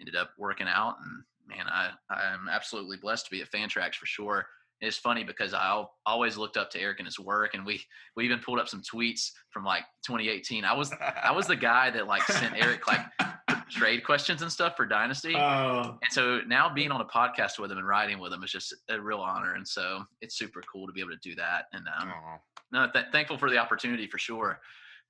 ended 0.01 0.17
up 0.17 0.31
working 0.39 0.67
out. 0.69 0.97
And 1.03 1.23
man, 1.47 1.67
I 1.69 1.91
I'm 2.11 2.49
absolutely 2.51 2.97
blessed 2.97 3.27
to 3.27 3.31
be 3.31 3.43
at 3.43 3.51
Fantrax 3.51 3.95
for 3.95 4.07
sure. 4.07 4.47
It's 4.81 4.97
funny 4.97 5.25
because 5.25 5.55
I 5.55 5.85
always 6.07 6.37
looked 6.37 6.57
up 6.57 6.71
to 6.71 6.81
Eric 6.81 7.01
and 7.01 7.07
his 7.07 7.19
work, 7.19 7.55
and 7.55 7.67
we 7.67 7.83
we 8.15 8.25
even 8.25 8.39
pulled 8.39 8.61
up 8.61 8.69
some 8.69 8.83
tweets 8.83 9.31
from 9.51 9.65
like 9.65 9.83
2018. 10.07 10.65
I 10.65 10.73
was 10.73 10.93
I 11.23 11.33
was 11.33 11.47
the 11.49 11.57
guy 11.57 11.91
that 11.91 12.07
like 12.07 12.23
sent 12.23 12.55
Eric 12.57 12.87
like 12.87 13.01
trade 13.71 14.05
questions 14.05 14.43
and 14.43 14.51
stuff 14.51 14.77
for 14.77 14.87
Dynasty. 14.87 15.35
Oh, 15.35 15.99
And 16.03 16.13
so 16.13 16.41
now 16.47 16.73
being 16.73 16.91
on 16.91 17.01
a 17.01 17.05
podcast 17.05 17.59
with 17.59 17.71
him 17.73 17.79
and 17.79 17.87
writing 17.87 18.19
with 18.19 18.33
him 18.33 18.43
is 18.45 18.53
just 18.53 18.75
a 18.89 19.01
real 19.01 19.19
honor. 19.19 19.55
And 19.55 19.67
so 19.67 20.05
it's 20.21 20.39
super 20.39 20.63
cool 20.73 20.87
to 20.87 20.93
be 20.93 21.01
able 21.01 21.11
to 21.11 21.19
do 21.23 21.35
that. 21.35 21.65
And 21.73 21.87
um, 22.01 22.09
no, 22.73 22.89
th- 22.93 23.07
thankful 23.13 23.37
for 23.37 23.51
the 23.51 23.59
opportunity 23.59 24.07
for 24.07 24.19
sure 24.19 24.61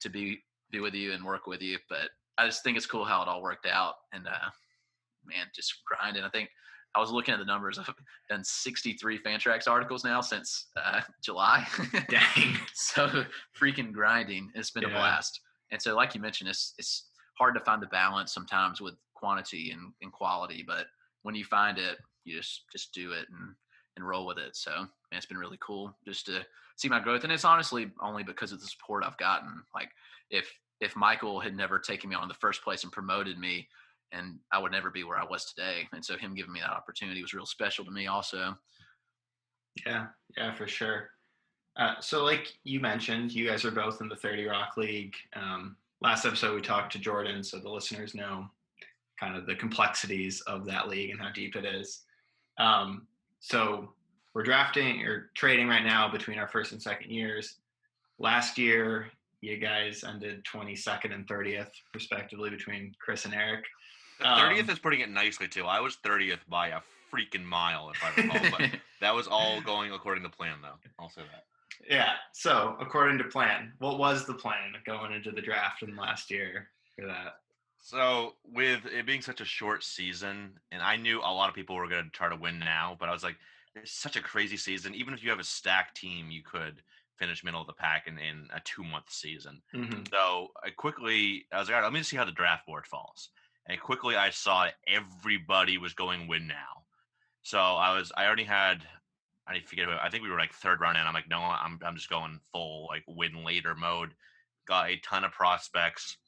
to 0.00 0.08
be 0.08 0.42
be 0.70 0.80
with 0.80 0.94
you 0.94 1.12
and 1.12 1.24
work 1.24 1.46
with 1.46 1.60
you. 1.62 1.78
But 1.88 2.08
I 2.38 2.46
just 2.46 2.64
think 2.64 2.76
it's 2.76 2.86
cool 2.86 3.04
how 3.04 3.22
it 3.22 3.28
all 3.28 3.42
worked 3.42 3.66
out. 3.66 3.94
And 4.12 4.26
uh, 4.26 4.48
man, 5.28 5.46
just 5.54 5.74
grinding. 5.86 6.24
I 6.24 6.28
think 6.28 6.50
I 6.94 7.00
was 7.00 7.10
looking 7.10 7.34
at 7.34 7.38
the 7.38 7.44
numbers. 7.44 7.78
I've 7.78 7.94
done 8.28 8.42
63 8.42 9.20
Fantrax 9.22 9.68
articles 9.68 10.04
now 10.04 10.20
since 10.20 10.66
uh, 10.76 11.00
July. 11.22 11.66
dang. 12.08 12.56
so 12.74 13.24
freaking 13.58 13.92
grinding. 13.92 14.50
It's 14.54 14.70
been 14.70 14.84
a 14.84 14.88
blast. 14.88 15.40
And 15.70 15.80
so, 15.80 15.94
like 15.94 16.14
you 16.14 16.20
mentioned, 16.20 16.48
it's 16.48 16.74
it's 16.78 17.10
hard 17.38 17.54
to 17.54 17.60
find 17.60 17.82
the 17.82 17.88
balance 17.88 18.32
sometimes 18.32 18.80
with 18.80 18.94
quantity 19.14 19.70
and, 19.70 19.92
and 20.02 20.12
quality. 20.12 20.64
But 20.66 20.86
when 21.22 21.34
you 21.34 21.44
find 21.44 21.78
it, 21.78 21.98
you 22.24 22.36
just 22.36 22.62
just 22.72 22.92
do 22.92 23.12
it 23.12 23.26
and 23.30 23.54
and 23.96 24.08
roll 24.08 24.26
with 24.26 24.38
it. 24.38 24.56
So 24.56 24.70
man, 24.70 24.88
it's 25.12 25.26
been 25.26 25.38
really 25.38 25.58
cool 25.60 25.94
just 26.06 26.26
to 26.26 26.44
see 26.76 26.88
my 26.88 27.00
growth. 27.00 27.24
And 27.24 27.32
it's 27.32 27.44
honestly 27.44 27.90
only 28.00 28.22
because 28.22 28.52
of 28.52 28.60
the 28.60 28.66
support 28.66 29.04
I've 29.04 29.18
gotten. 29.18 29.62
Like 29.74 29.90
if 30.30 30.50
if 30.80 30.96
Michael 30.96 31.40
had 31.40 31.56
never 31.56 31.78
taken 31.78 32.08
me 32.08 32.16
on 32.16 32.22
in 32.22 32.28
the 32.28 32.34
first 32.34 32.62
place 32.62 32.84
and 32.84 32.92
promoted 32.92 33.38
me, 33.38 33.68
and 34.12 34.38
I 34.52 34.58
would 34.58 34.72
never 34.72 34.90
be 34.90 35.04
where 35.04 35.18
I 35.18 35.24
was 35.24 35.44
today. 35.44 35.88
And 35.92 36.04
so 36.04 36.16
him 36.16 36.34
giving 36.34 36.52
me 36.52 36.60
that 36.60 36.70
opportunity 36.70 37.22
was 37.22 37.34
real 37.34 37.46
special 37.46 37.84
to 37.84 37.90
me 37.90 38.06
also. 38.06 38.56
Yeah, 39.86 40.06
yeah, 40.36 40.54
for 40.54 40.66
sure. 40.66 41.10
Uh, 41.76 41.94
so, 42.00 42.24
like 42.24 42.52
you 42.64 42.80
mentioned, 42.80 43.32
you 43.32 43.46
guys 43.46 43.64
are 43.64 43.70
both 43.70 44.00
in 44.00 44.08
the 44.08 44.16
30 44.16 44.46
Rock 44.46 44.76
League. 44.76 45.14
Um, 45.36 45.76
last 46.00 46.24
episode, 46.24 46.54
we 46.54 46.60
talked 46.60 46.92
to 46.92 46.98
Jordan, 46.98 47.44
so 47.44 47.58
the 47.58 47.70
listeners 47.70 48.14
know 48.14 48.46
kind 49.20 49.36
of 49.36 49.46
the 49.46 49.54
complexities 49.54 50.40
of 50.42 50.64
that 50.66 50.88
league 50.88 51.10
and 51.10 51.20
how 51.20 51.30
deep 51.32 51.54
it 51.54 51.64
is. 51.64 52.02
Um, 52.58 53.06
so, 53.38 53.92
we're 54.34 54.42
drafting 54.42 55.02
or 55.02 55.30
trading 55.34 55.68
right 55.68 55.84
now 55.84 56.10
between 56.10 56.38
our 56.38 56.48
first 56.48 56.72
and 56.72 56.82
second 56.82 57.10
years. 57.10 57.58
Last 58.18 58.58
year, 58.58 59.10
you 59.40 59.58
guys 59.58 60.04
ended 60.04 60.44
22nd 60.44 61.14
and 61.14 61.26
30th, 61.26 61.70
respectively, 61.94 62.50
between 62.50 62.92
Chris 63.00 63.24
and 63.24 63.34
Eric. 63.34 63.64
The 64.18 64.28
Um, 64.28 64.40
thirtieth 64.40 64.68
is 64.70 64.78
putting 64.78 65.00
it 65.00 65.08
nicely 65.10 65.48
too. 65.48 65.64
I 65.64 65.80
was 65.80 65.96
thirtieth 65.96 66.40
by 66.48 66.68
a 66.68 66.80
freaking 67.12 67.44
mile, 67.44 67.90
if 67.90 68.02
I 68.04 68.20
recall. 68.20 68.58
but 68.58 68.70
that 69.00 69.14
was 69.14 69.26
all 69.26 69.60
going 69.60 69.92
according 69.92 70.24
to 70.24 70.28
plan, 70.30 70.58
though. 70.62 70.78
I'll 70.98 71.08
say 71.08 71.22
that. 71.22 71.44
Yeah. 71.88 72.12
So, 72.32 72.76
according 72.80 73.18
to 73.18 73.24
plan, 73.24 73.72
what 73.78 73.98
was 73.98 74.26
the 74.26 74.34
plan 74.34 74.74
going 74.84 75.12
into 75.12 75.30
the 75.30 75.40
draft 75.40 75.82
in 75.82 75.96
last 75.96 76.30
year 76.30 76.68
for 76.98 77.06
that? 77.06 77.36
So 77.80 78.34
with 78.44 78.84
it 78.86 79.06
being 79.06 79.22
such 79.22 79.40
a 79.40 79.44
short 79.44 79.84
season, 79.84 80.58
and 80.72 80.82
I 80.82 80.96
knew 80.96 81.20
a 81.20 81.32
lot 81.32 81.48
of 81.48 81.54
people 81.54 81.76
were 81.76 81.88
going 81.88 82.04
to 82.04 82.10
try 82.10 82.28
to 82.28 82.36
win 82.36 82.58
now, 82.58 82.96
but 82.98 83.08
I 83.08 83.12
was 83.12 83.22
like, 83.22 83.36
it's 83.76 83.92
such 83.92 84.16
a 84.16 84.20
crazy 84.20 84.56
season. 84.56 84.94
Even 84.94 85.14
if 85.14 85.22
you 85.22 85.30
have 85.30 85.38
a 85.38 85.44
stacked 85.44 85.96
team, 85.96 86.30
you 86.30 86.42
could 86.42 86.82
finish 87.16 87.44
middle 87.44 87.60
of 87.60 87.66
the 87.66 87.72
pack 87.72 88.06
in, 88.06 88.18
in 88.18 88.48
a 88.52 88.60
two 88.60 88.82
month 88.82 89.10
season. 89.10 89.62
Mm-hmm. 89.74 90.02
So 90.12 90.48
I 90.62 90.70
quickly, 90.70 91.46
I 91.52 91.60
was 91.60 91.68
like, 91.68 91.76
all 91.76 91.82
right, 91.82 91.86
let 91.86 91.92
me 91.92 92.02
see 92.02 92.16
how 92.16 92.24
the 92.24 92.32
draft 92.32 92.66
board 92.66 92.86
falls. 92.86 93.30
And 93.68 93.80
quickly, 93.80 94.16
I 94.16 94.30
saw 94.30 94.68
everybody 94.86 95.78
was 95.78 95.92
going 95.92 96.26
win 96.26 96.46
now. 96.46 96.84
So 97.42 97.58
I 97.58 97.96
was, 97.96 98.10
I 98.16 98.26
already 98.26 98.44
had, 98.44 98.82
I 99.46 99.60
forget, 99.60 99.88
I 99.88 100.08
think 100.08 100.22
we 100.22 100.30
were 100.30 100.38
like 100.38 100.52
third 100.52 100.80
round 100.80 100.96
in. 100.96 101.06
I'm 101.06 101.14
like, 101.14 101.28
no, 101.28 101.38
I'm, 101.38 101.78
I'm 101.84 101.94
just 101.94 102.10
going 102.10 102.40
full 102.52 102.86
like 102.88 103.04
win 103.06 103.44
later 103.44 103.74
mode. 103.74 104.10
Got 104.66 104.90
a 104.90 104.96
ton 104.98 105.24
of 105.24 105.32
prospects, 105.32 106.18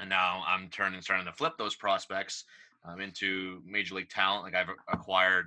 and 0.00 0.08
now 0.08 0.42
I'm 0.46 0.68
turning, 0.68 1.00
starting 1.00 1.26
to 1.26 1.32
flip 1.32 1.54
those 1.58 1.76
prospects 1.76 2.44
um, 2.84 3.00
into 3.00 3.62
major 3.64 3.94
league 3.94 4.08
talent. 4.08 4.44
Like 4.44 4.56
I've 4.56 4.74
acquired 4.92 5.46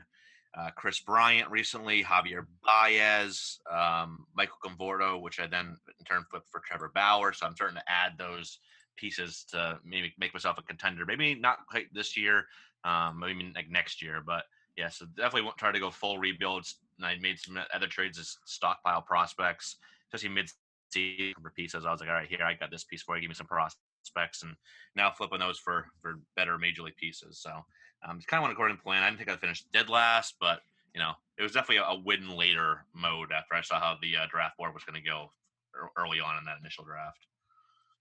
uh, 0.58 0.70
Kris 0.76 1.00
Bryant 1.00 1.50
recently, 1.50 2.04
Javier 2.04 2.46
Baez, 2.64 3.60
um, 3.70 4.26
Michael 4.36 4.58
Conforto, 4.66 5.22
which 5.22 5.40
I 5.40 5.48
then 5.48 5.78
in 6.00 6.06
turn 6.06 6.24
flipped 6.30 6.50
for 6.50 6.62
Trevor 6.66 6.92
Bauer. 6.94 7.34
So 7.34 7.46
I'm 7.46 7.56
starting 7.56 7.78
to 7.78 7.92
add 7.92 8.18
those 8.18 8.60
pieces 9.02 9.46
to 9.50 9.80
maybe 9.84 10.14
make 10.20 10.34
myself 10.34 10.60
a 10.60 10.62
contender. 10.62 11.06
Maybe 11.06 11.34
not 11.34 11.66
quite 11.68 11.94
this 11.94 12.16
year, 12.16 12.46
um, 12.86 13.20
maybe 13.20 13.52
like 13.56 13.70
next 13.70 14.02
year. 14.02 14.22
But 14.26 14.44
yeah, 14.78 14.90
so 14.90 15.06
definitely 15.18 15.42
won't 15.42 15.58
try 15.58 15.72
to 15.72 15.80
go 15.80 15.90
full 15.90 16.20
rebuilds. 16.20 16.76
And 16.98 17.06
I 17.06 17.18
made 17.20 17.40
some 17.40 17.60
other 17.74 17.88
trades 17.88 18.20
as 18.20 18.38
stockpile 18.46 19.02
prospects, 19.02 19.78
especially 20.06 20.30
mid 20.30 20.52
season 20.94 21.42
for 21.42 21.50
pieces. 21.50 21.86
I 21.86 21.92
was 21.92 22.00
like, 22.00 22.10
all 22.10 22.16
right, 22.16 22.30
here 22.30 22.44
I 22.44 22.54
got 22.54 22.70
this 22.70 22.84
piece 22.84 23.02
for 23.02 23.16
you. 23.16 23.22
Give 23.22 23.30
me 23.30 23.36
some 23.36 23.48
prospects, 23.48 24.44
and 24.44 24.56
now 24.96 25.12
flipping 25.12 25.40
those 25.40 25.58
for 25.58 25.88
for 26.02 26.20
better 26.36 26.58
major 26.58 26.84
league 26.84 26.96
pieces. 26.98 27.40
So 27.40 27.52
um, 28.08 28.18
it's 28.18 28.26
kind 28.26 28.40
of 28.40 28.44
went 28.44 28.54
according 28.54 28.78
to 28.78 28.84
plan. 28.84 29.04
I 29.04 29.08
didn't 29.08 29.18
think 29.18 29.32
I'd 29.32 29.40
finish 29.40 29.66
dead 29.74 29.90
last, 29.90 30.36
but 30.40 30.62
you 30.94 31.00
know, 31.00 31.14
it 31.38 31.44
was 31.44 31.54
definitely 31.54 31.84
a, 31.88 32.00
win 32.04 32.30
later 32.30 32.86
mode 32.94 33.32
after 33.32 33.56
I 33.56 33.62
saw 33.62 33.80
how 33.80 33.98
the 34.02 34.18
uh, 34.18 34.26
draft 34.30 34.58
board 34.58 34.74
was 34.74 34.84
going 34.84 35.02
to 35.02 35.08
go 35.08 35.32
early 35.98 36.20
on 36.20 36.38
in 36.38 36.44
that 36.46 36.58
initial 36.60 36.84
draft. 36.84 37.26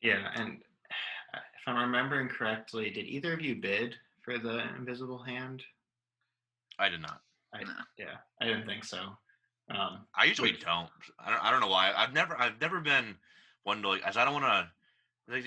Yeah, 0.03 0.31
and 0.35 0.59
if 1.35 1.67
I'm 1.67 1.77
remembering 1.77 2.29
correctly, 2.29 2.91
did 2.91 3.07
either 3.07 3.33
of 3.35 3.41
you 3.41 3.55
bid 3.57 3.95
for 4.23 4.39
the 4.39 4.65
invisible 4.77 5.19
hand? 5.23 5.63
I 6.79 6.89
did 6.89 7.01
not. 7.01 7.21
I, 7.53 7.63
No. 7.65 7.71
Yeah, 7.99 8.17
I 8.41 8.47
didn't 8.47 8.67
think 8.67 8.85
so. 8.85 8.99
Um, 9.71 10.07
I 10.15 10.25
usually 10.25 10.53
Which- 10.53 10.63
don't. 10.63 10.89
I 11.19 11.31
don't. 11.31 11.45
I 11.45 11.51
don't 11.51 11.61
know 11.61 11.69
why. 11.69 11.93
I've 11.97 12.13
never. 12.13 12.39
I've 12.41 12.61
never 12.61 12.81
been 12.81 13.17
one 13.63 13.83
to 13.83 13.89
like, 13.89 14.03
as 14.03 14.17
I 14.17 14.25
don't 14.25 14.35
want 14.43 14.45
to. 14.47 14.71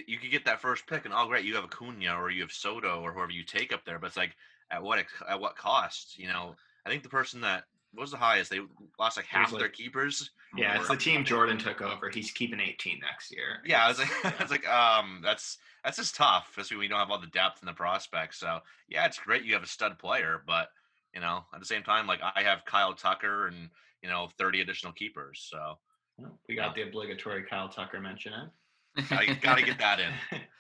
You 0.08 0.18
could 0.18 0.32
get 0.32 0.46
that 0.46 0.62
first 0.62 0.88
pick, 0.88 1.04
and 1.04 1.14
oh 1.14 1.28
great, 1.28 1.44
you 1.44 1.56
have 1.56 1.66
Acuna 1.66 2.16
or 2.16 2.30
you 2.32 2.42
have 2.42 2.54
Soto 2.54 3.02
or 3.02 3.12
whoever 3.12 3.32
you 3.32 3.44
take 3.44 3.74
up 3.74 3.84
there, 3.84 4.00
but 4.00 4.08
it's 4.08 4.18
like 4.18 4.34
at 4.72 4.82
what 4.82 5.04
at 5.28 5.40
what 5.42 5.58
cost? 5.58 6.18
You 6.18 6.28
know, 6.28 6.56
I 6.86 6.90
think 6.90 7.04
the 7.04 7.10
person 7.10 7.42
that 7.42 7.66
what 7.94 8.02
was 8.02 8.12
the 8.12 8.18
highest 8.18 8.50
they 8.50 8.60
lost 9.00 9.18
like 9.18 9.26
half 9.28 9.52
like- 9.52 9.60
their 9.60 9.70
keepers. 9.70 10.32
Yeah, 10.56 10.78
it's 10.80 10.88
the 10.88 10.96
team 10.96 11.24
Jordan 11.26 11.58
took 11.58 11.82
over. 11.82 12.10
He's 12.10 12.30
keeping 12.32 12.60
18 12.60 13.00
next 13.00 13.32
year. 13.32 13.60
Yeah, 13.66 13.86
I 13.86 13.88
was 13.88 13.98
like, 14.00 14.26
I 14.40 14.44
was 14.44 14.52
like, 14.52 14.68
um, 14.68 15.22
that's 15.24 15.58
that's 15.84 15.98
just 15.98 16.16
tough, 16.16 16.48
especially 16.52 16.78
when 16.78 16.84
you 16.84 16.90
don't 16.90 17.00
have 17.00 17.10
all 17.10 17.20
the 17.20 17.28
depth 17.28 17.60
and 17.62 17.68
the 17.68 17.74
prospects. 17.74 18.40
So 18.40 18.60
yeah, 18.88 19.06
it's 19.06 19.18
great 19.20 19.44
you 19.44 19.54
have 19.54 19.64
a 19.64 19.68
stud 19.68 19.98
player, 19.98 20.44
but 20.46 20.70
you 21.14 21.22
know, 21.22 21.46
at 21.54 21.60
the 21.60 21.66
same 21.66 21.84
time, 21.84 22.08
like 22.08 22.20
I 22.22 22.44
have 22.44 22.66
Kyle 22.66 22.94
Tucker 22.94 23.48
and 23.48 23.70
you 24.02 24.10
know, 24.10 24.30
thirty 24.38 24.62
additional 24.62 24.94
keepers. 24.94 25.48
So 25.50 25.78
Well, 26.18 26.40
we 26.48 26.56
got 26.56 26.76
the 26.76 26.84
obligatory 26.84 27.44
Kyle 27.44 27.70
Tucker 27.70 28.00
mention 28.00 28.34
in. 28.34 29.06
I 29.10 29.34
got 29.42 29.58
to 29.58 29.64
get 29.66 29.80
that 29.80 30.00
in. 30.00 30.14
in. 30.32 30.42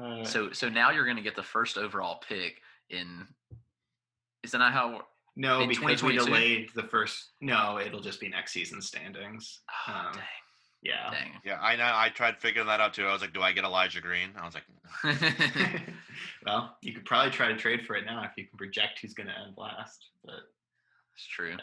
Uh, 0.00 0.22
so 0.24 0.52
so 0.52 0.68
now 0.68 0.92
you're 0.92 1.02
going 1.04 1.16
to 1.16 1.22
get 1.24 1.34
the 1.34 1.42
first 1.42 1.76
overall 1.76 2.20
pick 2.28 2.60
in. 2.88 3.26
Isn't 4.44 4.60
that 4.60 4.72
how? 4.72 5.02
No, 5.38 5.60
in 5.60 5.68
because 5.70 6.02
we 6.02 6.16
delayed 6.16 6.68
the 6.74 6.82
first. 6.82 7.30
No, 7.40 7.78
it'll 7.78 8.00
just 8.02 8.20
be 8.20 8.28
next 8.28 8.52
season 8.52 8.82
standings. 8.82 9.60
Oh, 9.88 9.92
Um, 10.08 10.12
dang, 10.12 10.22
Yeah. 10.82 11.14
yeah, 11.44 11.58
I 11.62 11.76
know. 11.76 11.90
I 11.94 12.10
tried 12.10 12.36
figuring 12.38 12.66
that 12.66 12.80
out 12.80 12.92
too. 12.92 13.06
I 13.06 13.12
was 13.12 13.22
like, 13.22 13.32
do 13.32 13.40
I 13.40 13.52
get 13.52 13.64
Elijah 13.64 14.00
Green? 14.02 14.30
I 14.36 14.44
was 14.44 14.54
like, 14.54 14.64
dang. 15.20 15.94
well, 16.46 16.76
you 16.82 16.92
could 16.92 17.04
probably 17.06 17.30
try 17.30 17.48
to 17.48 17.56
trade 17.56 17.86
for 17.86 17.96
it 17.96 18.04
now 18.04 18.22
if 18.24 18.32
you 18.36 18.46
can 18.46 18.58
project 18.58 18.98
who's 19.00 19.14
going 19.14 19.28
to 19.28 19.38
end 19.38 19.54
last. 19.56 20.04
But 20.24 20.40
it's 21.14 21.26
true. 21.26 21.50
Yeah. 21.50 21.56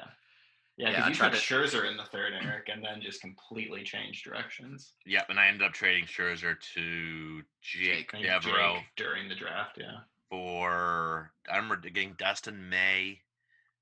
yeah, 0.78 0.90
Yeah, 0.90 0.90
because 0.90 1.04
I 1.06 1.10
you 1.10 1.16
tried 1.16 1.32
to- 1.34 1.38
Scherzer 1.38 1.90
in 1.90 1.98
the 1.98 2.04
third, 2.06 2.34
Eric, 2.42 2.70
and 2.72 2.84
then 2.84 3.02
just 3.02 3.22
completely 3.22 3.84
changed 3.84 4.24
directions. 4.24 4.94
yeah, 5.06 5.24
and 5.30 5.40
I 5.40 5.48
ended 5.48 5.68
up 5.68 5.74
trading 5.74 6.06
Scherzer 6.06 6.60
to 6.76 7.42
Jake, 7.62 8.12
I 8.14 8.18
think 8.22 8.28
Devereaux 8.44 8.76
Jake 8.78 8.84
during 8.96 9.28
the 9.30 9.36
draft. 9.36 9.78
Yeah. 9.80 10.00
for. 10.30 11.32
I 11.50 11.56
remember 11.58 11.78
getting 11.78 12.16
Dustin 12.18 12.68
May, 12.70 13.22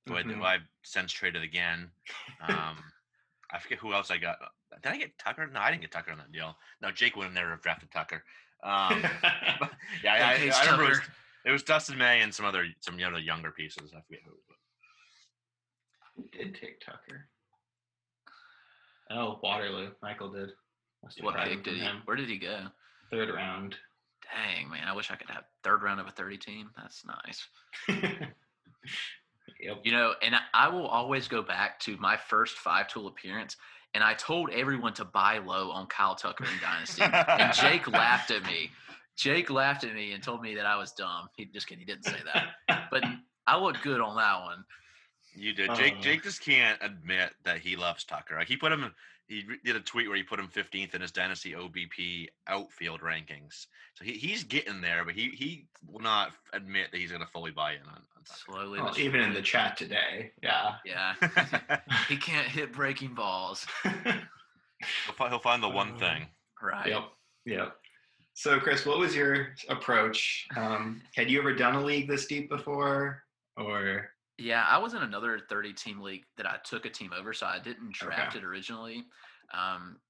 who, 0.08 0.16
I, 0.16 0.24
Mhm. 0.24 0.36
who 0.36 0.44
I've 0.44 0.68
since 0.84 1.12
traded 1.12 1.44
again. 1.44 1.92
Um, 2.42 2.84
I 3.52 3.60
forget 3.60 3.80
who 3.80 3.94
else 3.94 4.12
I 4.12 4.18
got. 4.18 4.38
Did 4.82 4.92
I 4.92 4.98
get 4.98 5.18
Tucker? 5.18 5.48
No, 5.48 5.60
I 5.60 5.70
didn't 5.70 5.82
get 5.82 5.92
Tucker 5.92 6.12
on 6.12 6.18
that 6.18 6.32
deal. 6.32 6.58
No, 6.82 6.92
Jake 6.92 7.16
would 7.16 7.26
have 7.26 7.34
never 7.34 7.52
have 7.52 7.62
drafted 7.62 7.92
Tucker. 7.92 8.24
Um, 8.64 9.02
but 9.60 9.72
yeah, 10.04 10.14
I, 10.16 10.18
I, 10.18 10.52
I 10.54 10.66
remember 10.66 10.86
it 10.86 10.90
was, 10.90 11.02
it 11.46 11.52
was 11.52 11.64
Dustin 11.64 11.98
May 11.98 12.22
and 12.22 12.34
some 12.34 12.46
other 12.46 12.66
some 12.80 12.96
other 13.04 13.20
younger 13.20 13.52
pieces. 13.52 13.94
I 13.96 14.02
forget 14.02 14.22
who. 14.26 14.34
But 16.18 16.32
did 16.32 16.56
take 16.56 16.80
Tucker. 16.80 17.28
Oh, 19.10 19.40
Waterloo. 19.44 19.92
Michael 20.02 20.32
did. 20.32 20.50
What 21.20 21.36
pick 21.36 21.64
did 21.64 21.76
he? 21.76 21.82
him. 21.82 22.02
Where 22.06 22.16
did 22.16 22.30
he 22.30 22.38
go? 22.38 22.68
Third 23.12 23.30
round. 23.34 23.76
Dang 24.34 24.70
man, 24.70 24.88
I 24.88 24.94
wish 24.94 25.12
I 25.12 25.16
could 25.16 25.30
have 25.30 25.44
third 25.64 25.84
round 25.84 26.00
of 26.00 26.08
a 26.08 26.12
thirty 26.12 26.38
team. 26.38 26.70
That's 26.78 27.04
nice. 27.06 27.48
yep. 29.63 29.82
You 29.84 29.91
know, 29.91 30.13
and 30.22 30.36
I- 30.36 30.41
I 30.53 30.67
will 30.70 30.88
always 30.88 31.27
go 31.27 31.41
back 31.41 31.79
to 31.82 31.98
my 31.98 32.17
first 32.17 32.58
five 32.58 32.88
tool 32.88 33.08
appearance, 33.08 33.58
and 33.93 34.03
I 34.03 34.13
told 34.13 34.50
everyone 34.51 34.93
to 34.96 35.05
buy 35.05 35.38
low 35.39 35.72
on 35.72 35.88
Kyle 35.88 36.15
Tucker 36.15 36.46
in 36.46 36.60
Dynasty, 36.62 37.01
and 37.03 37.53
Jake 37.53 37.88
laughed 37.88 38.32
at 38.32 38.43
me. 38.46 38.72
Jake 39.15 39.50
laughed 39.50 39.84
at 39.84 39.93
me 39.93 40.13
and 40.13 40.24
told 40.24 40.41
me 40.41 40.55
that 40.55 40.65
I 40.65 40.75
was 40.75 40.91
dumb. 40.91 41.29
He 41.36 41.46
just 41.46 41.67
kidding, 41.67 41.79
he 41.79 41.86
didn't 41.86 42.05
say 42.05 42.20
that, 42.34 42.88
but 42.91 43.03
I 43.48 43.60
look 43.60 43.82
good 43.84 44.01
on 44.01 44.15
that 44.17 44.41
one. 44.43 44.63
you 45.36 45.53
did. 45.53 45.74
Jake 45.75 45.96
Uh. 45.98 46.01
Jake 46.01 46.24
just 46.24 46.41
can't 46.41 46.77
admit 46.82 47.32
that 47.43 47.60
he 47.60 47.75
loves 47.75 48.03
Tucker. 48.03 48.36
Like 48.38 48.48
he 48.48 48.58
put 48.58 48.72
him. 48.72 48.93
He 49.27 49.44
did 49.63 49.75
a 49.75 49.80
tweet 49.80 50.08
where 50.10 50.18
he 50.18 50.24
put 50.24 50.39
him 50.39 50.48
15th 50.48 50.94
in 50.96 51.01
his 51.01 51.12
dynasty 51.12 51.53
OBP 51.53 52.27
outfield 52.48 53.00
rankings. 53.01 53.68
So 53.96 54.03
he, 54.03 54.13
he's 54.13 54.44
getting 54.44 54.82
there, 54.82 55.06
but 55.06 55.13
he 55.15 55.30
he 55.30 55.68
will 55.88 56.01
not 56.01 56.32
admit 56.51 56.88
that 56.92 56.98
he's 57.00 57.10
going 57.12 57.22
to 57.22 57.27
fully 57.27 57.52
buy 57.52 57.71
in 57.74 57.82
on, 57.84 57.93
on 58.17 58.24
Tucker. 58.26 58.39
Slowly, 58.45 58.80
Well, 58.82 58.89
but 58.89 59.00
even 59.00 59.21
in 59.21 59.34
the 59.34 59.41
chat 59.41 59.78
today. 59.78 60.32
Yeah. 60.41 60.76
yeah, 60.86 61.13
he 62.10 62.17
can't 62.17 62.48
hit 62.48 62.74
breaking 62.74 63.13
balls. 63.13 63.65
he'll, 63.84 65.15
fi- 65.15 65.30
he'll 65.30 65.39
find 65.39 65.63
the 65.63 65.69
one 65.69 65.93
Uh, 65.95 66.00
thing. 66.00 66.28
Right. 66.62 66.88
Yep. 66.89 67.04
Yep. 67.45 67.76
So, 68.36 68.60
Chris, 68.60 68.86
what 68.86 68.98
was 69.00 69.15
your 69.15 69.50
approach? 69.69 70.48
Um, 70.58 71.02
had 71.15 71.30
you 71.30 71.39
ever 71.39 71.54
done 71.54 71.76
a 71.76 71.82
league 71.84 72.08
this 72.10 72.26
deep 72.26 72.50
before, 72.50 73.24
or 73.58 74.10
Yeah, 74.38 74.65
I 74.65 74.78
was 74.80 74.93
in 74.93 75.04
another 75.04 75.39
30 75.39 75.74
team 75.74 76.00
league 76.02 76.26
that 76.38 76.48
I 76.48 76.58
took 76.63 76.86
a 76.86 76.89
team 76.89 77.13
over, 77.13 77.34
so 77.34 77.46
I 77.46 77.60
didn't 77.60 77.93
draft 77.93 78.36
it 78.36 78.43
originally. 78.43 79.06
Um, 79.54 80.02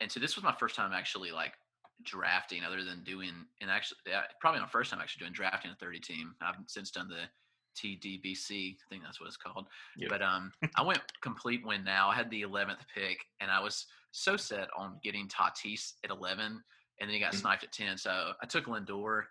and 0.00 0.10
so 0.10 0.20
this 0.20 0.36
was 0.36 0.44
my 0.44 0.54
first 0.54 0.76
time 0.76 0.92
actually 0.92 1.32
like 1.32 1.54
drafting, 2.02 2.64
other 2.64 2.84
than 2.84 3.04
doing, 3.04 3.46
and 3.60 3.70
actually, 3.70 3.98
yeah, 4.06 4.24
probably 4.40 4.60
my 4.60 4.68
first 4.68 4.90
time 4.90 5.00
actually 5.00 5.20
doing 5.20 5.32
drafting 5.32 5.70
a 5.70 5.76
30 5.76 6.00
team. 6.00 6.34
I've 6.40 6.56
since 6.68 6.90
done 6.90 7.08
the 7.08 7.28
TDBC, 7.74 8.76
I 8.76 8.88
think 8.90 9.04
that's 9.04 9.20
what 9.20 9.26
it's 9.28 9.36
called. 9.36 9.68
Yep. 9.96 10.10
But 10.10 10.22
um, 10.22 10.52
I 10.76 10.82
went 10.82 11.02
complete 11.22 11.64
win 11.66 11.84
now. 11.84 12.08
I 12.10 12.14
had 12.14 12.30
the 12.30 12.42
11th 12.42 12.86
pick, 12.94 13.24
and 13.40 13.50
I 13.50 13.60
was 13.60 13.86
so 14.12 14.36
set 14.36 14.68
on 14.76 15.00
getting 15.02 15.28
Tatis 15.28 15.94
at 16.04 16.10
11, 16.10 16.62
and 17.00 17.08
then 17.08 17.14
he 17.14 17.20
got 17.20 17.34
Mhm. 17.34 17.34
sniped 17.34 17.64
at 17.64 17.72
10. 17.72 17.98
So 17.98 18.34
I 18.42 18.46
took 18.46 18.64
Lindor. 18.66 19.26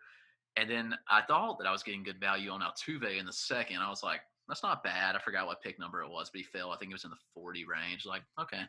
And 0.57 0.69
then 0.69 0.95
I 1.09 1.21
thought 1.21 1.59
that 1.59 1.67
I 1.67 1.71
was 1.71 1.83
getting 1.83 2.03
good 2.03 2.19
value 2.19 2.49
on 2.49 2.61
Altuve 2.61 3.19
in 3.19 3.25
the 3.25 3.33
second. 3.33 3.77
I 3.77 3.89
was 3.89 4.03
like, 4.03 4.21
that's 4.47 4.63
not 4.63 4.83
bad. 4.83 5.15
I 5.15 5.19
forgot 5.19 5.45
what 5.45 5.61
pick 5.61 5.79
number 5.79 6.01
it 6.01 6.09
was, 6.09 6.29
but 6.31 6.39
he 6.39 6.43
fell. 6.43 6.71
I 6.71 6.77
think 6.77 6.91
it 6.91 6.95
was 6.95 7.03
in 7.03 7.11
the 7.11 7.17
40 7.33 7.65
range. 7.65 8.05
Like, 8.05 8.23
okay. 8.41 8.61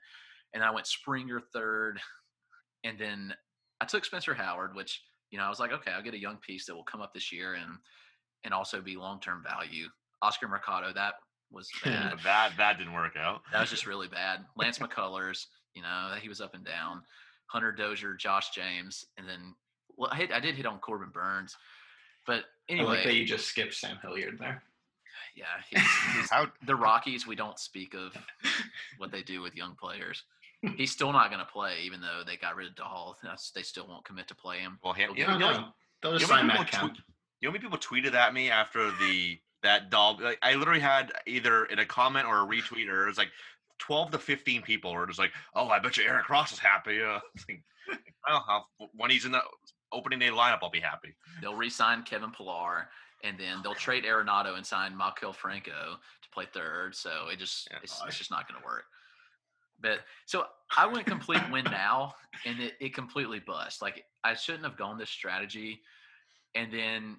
And 0.52 0.62
I 0.62 0.70
went 0.70 0.86
Springer 0.86 1.40
third. 1.40 1.98
And 2.84 2.98
then 2.98 3.34
I 3.80 3.86
took 3.86 4.04
Spencer 4.04 4.34
Howard, 4.34 4.74
which, 4.74 5.02
you 5.30 5.38
know, 5.38 5.44
I 5.44 5.48
was 5.48 5.60
like, 5.60 5.72
okay, 5.72 5.92
I'll 5.92 6.02
get 6.02 6.14
a 6.14 6.20
young 6.20 6.36
piece 6.36 6.66
that 6.66 6.74
will 6.74 6.84
come 6.84 7.00
up 7.00 7.14
this 7.14 7.32
year 7.32 7.54
and 7.54 7.78
and 8.44 8.54
also 8.54 8.80
be 8.80 8.96
long 8.96 9.20
term 9.20 9.42
value. 9.42 9.86
Oscar 10.22 10.48
Mercado, 10.48 10.92
that 10.92 11.14
was 11.50 11.68
bad. 11.84 12.18
That 12.24 12.52
that 12.56 12.78
didn't 12.78 12.92
work 12.92 13.16
out. 13.16 13.40
That 13.52 13.60
was 13.60 13.70
just 13.70 13.86
really 13.86 14.08
bad. 14.08 14.44
Lance 14.56 14.78
McCullers, 14.78 15.46
you 15.74 15.82
know, 15.82 16.14
he 16.20 16.28
was 16.28 16.40
up 16.40 16.54
and 16.54 16.64
down. 16.64 17.02
Hunter 17.46 17.72
Dozier, 17.72 18.14
Josh 18.14 18.50
James, 18.50 19.04
and 19.16 19.26
then 19.26 19.54
well, 19.96 20.10
I, 20.12 20.16
hit, 20.16 20.32
I 20.32 20.40
did 20.40 20.54
hit 20.54 20.66
on 20.66 20.78
Corbin 20.78 21.10
Burnes, 21.10 21.56
but 22.28 22.44
I 22.70 22.72
anyway, 22.74 22.86
like 22.88 23.04
that 23.04 23.14
you 23.14 23.24
just 23.24 23.46
skipped 23.48 23.74
Sam 23.74 23.98
Hilliard 24.02 24.38
there. 24.38 24.62
yeah, 25.34 25.44
he's, 25.68 25.80
he's, 26.16 26.30
How 26.30 26.46
the 26.66 26.76
Rockies. 26.76 27.26
We 27.26 27.34
don't 27.34 27.58
speak 27.58 27.94
of 27.94 28.14
what 28.98 29.10
they 29.10 29.22
do 29.22 29.40
with 29.40 29.56
young 29.56 29.74
players. 29.74 30.22
He's 30.76 30.90
still 30.90 31.12
not 31.12 31.30
going 31.30 31.38
to 31.44 31.50
play, 31.50 31.78
even 31.84 32.00
though 32.00 32.22
they 32.26 32.36
got 32.36 32.54
rid 32.56 32.66
of 32.68 32.74
Dahl. 32.76 33.16
They 33.54 33.62
still 33.62 33.86
won't 33.88 34.04
commit 34.04 34.28
to 34.28 34.34
play 34.34 34.58
him. 34.58 34.78
well, 34.84 34.92
him, 34.92 35.10
You 35.16 35.22
you 35.22 35.26
No, 35.28 35.38
know, 35.38 35.52
no, 35.52 35.68
they'll 36.02 36.12
you 36.14 36.18
just 36.18 36.30
sign 36.30 36.46
Matt 36.46 36.66
people 36.66 36.80
Kemp. 36.88 36.98
you 37.40 37.48
know 37.48 37.52
many 37.52 37.62
people 37.62 37.78
tweeted 37.78 38.14
at 38.14 38.34
me 38.34 38.50
after 38.50 38.90
the 39.00 39.38
that 39.62 39.90
Dahl? 39.90 40.18
Like, 40.20 40.38
I 40.42 40.54
literally 40.54 40.80
had 40.80 41.12
either 41.26 41.64
in 41.66 41.78
a 41.78 41.86
comment 41.86 42.26
or 42.26 42.42
a 42.42 42.46
retweet, 42.46 42.88
or 42.88 43.04
it 43.04 43.08
was 43.08 43.18
like 43.18 43.30
twelve 43.78 44.10
to 44.10 44.18
fifteen 44.18 44.60
people 44.62 44.92
were 44.92 45.06
just 45.06 45.18
like, 45.20 45.32
"Oh, 45.54 45.68
I 45.68 45.78
bet 45.78 45.96
you 45.96 46.04
Eric 46.04 46.24
Cross 46.26 46.52
is 46.52 46.58
happy." 46.58 47.00
Uh, 47.08 47.20
it's 47.34 47.44
like, 47.48 47.62
well, 48.28 48.44
I'll, 48.48 48.90
when 48.94 49.10
he's 49.10 49.24
in 49.24 49.32
the 49.32 49.40
opening 49.92 50.18
day 50.18 50.28
lineup, 50.28 50.58
I'll 50.62 50.70
be 50.70 50.80
happy. 50.80 51.14
They'll 51.40 51.54
re-sign 51.54 52.02
Kevin 52.02 52.30
Pillar, 52.30 52.88
and 53.24 53.38
then 53.38 53.58
they'll 53.62 53.74
trade 53.74 54.04
Arenado 54.04 54.56
and 54.56 54.64
sign 54.64 54.92
Maikel 54.92 55.34
Franco 55.34 55.96
to 56.22 56.28
play 56.32 56.46
third. 56.52 56.94
So 56.94 57.28
it 57.32 57.38
just 57.38 57.68
Yeah, 57.70 57.78
it's, 57.82 58.00
it's 58.06 58.18
just 58.18 58.30
not 58.30 58.48
going 58.48 58.60
to 58.60 58.66
work. 58.66 58.84
But 59.80 60.00
so 60.26 60.44
I 60.76 60.86
went 60.86 61.06
complete 61.16 61.42
win 61.50 61.64
now, 61.64 62.14
and 62.44 62.60
it, 62.60 62.74
it 62.80 62.94
completely 62.94 63.40
bust. 63.40 63.82
Like 63.82 64.04
I 64.24 64.34
shouldn't 64.34 64.64
have 64.64 64.76
gone 64.76 64.98
this 64.98 65.10
strategy. 65.10 65.80
And 66.54 66.72
then 66.72 67.16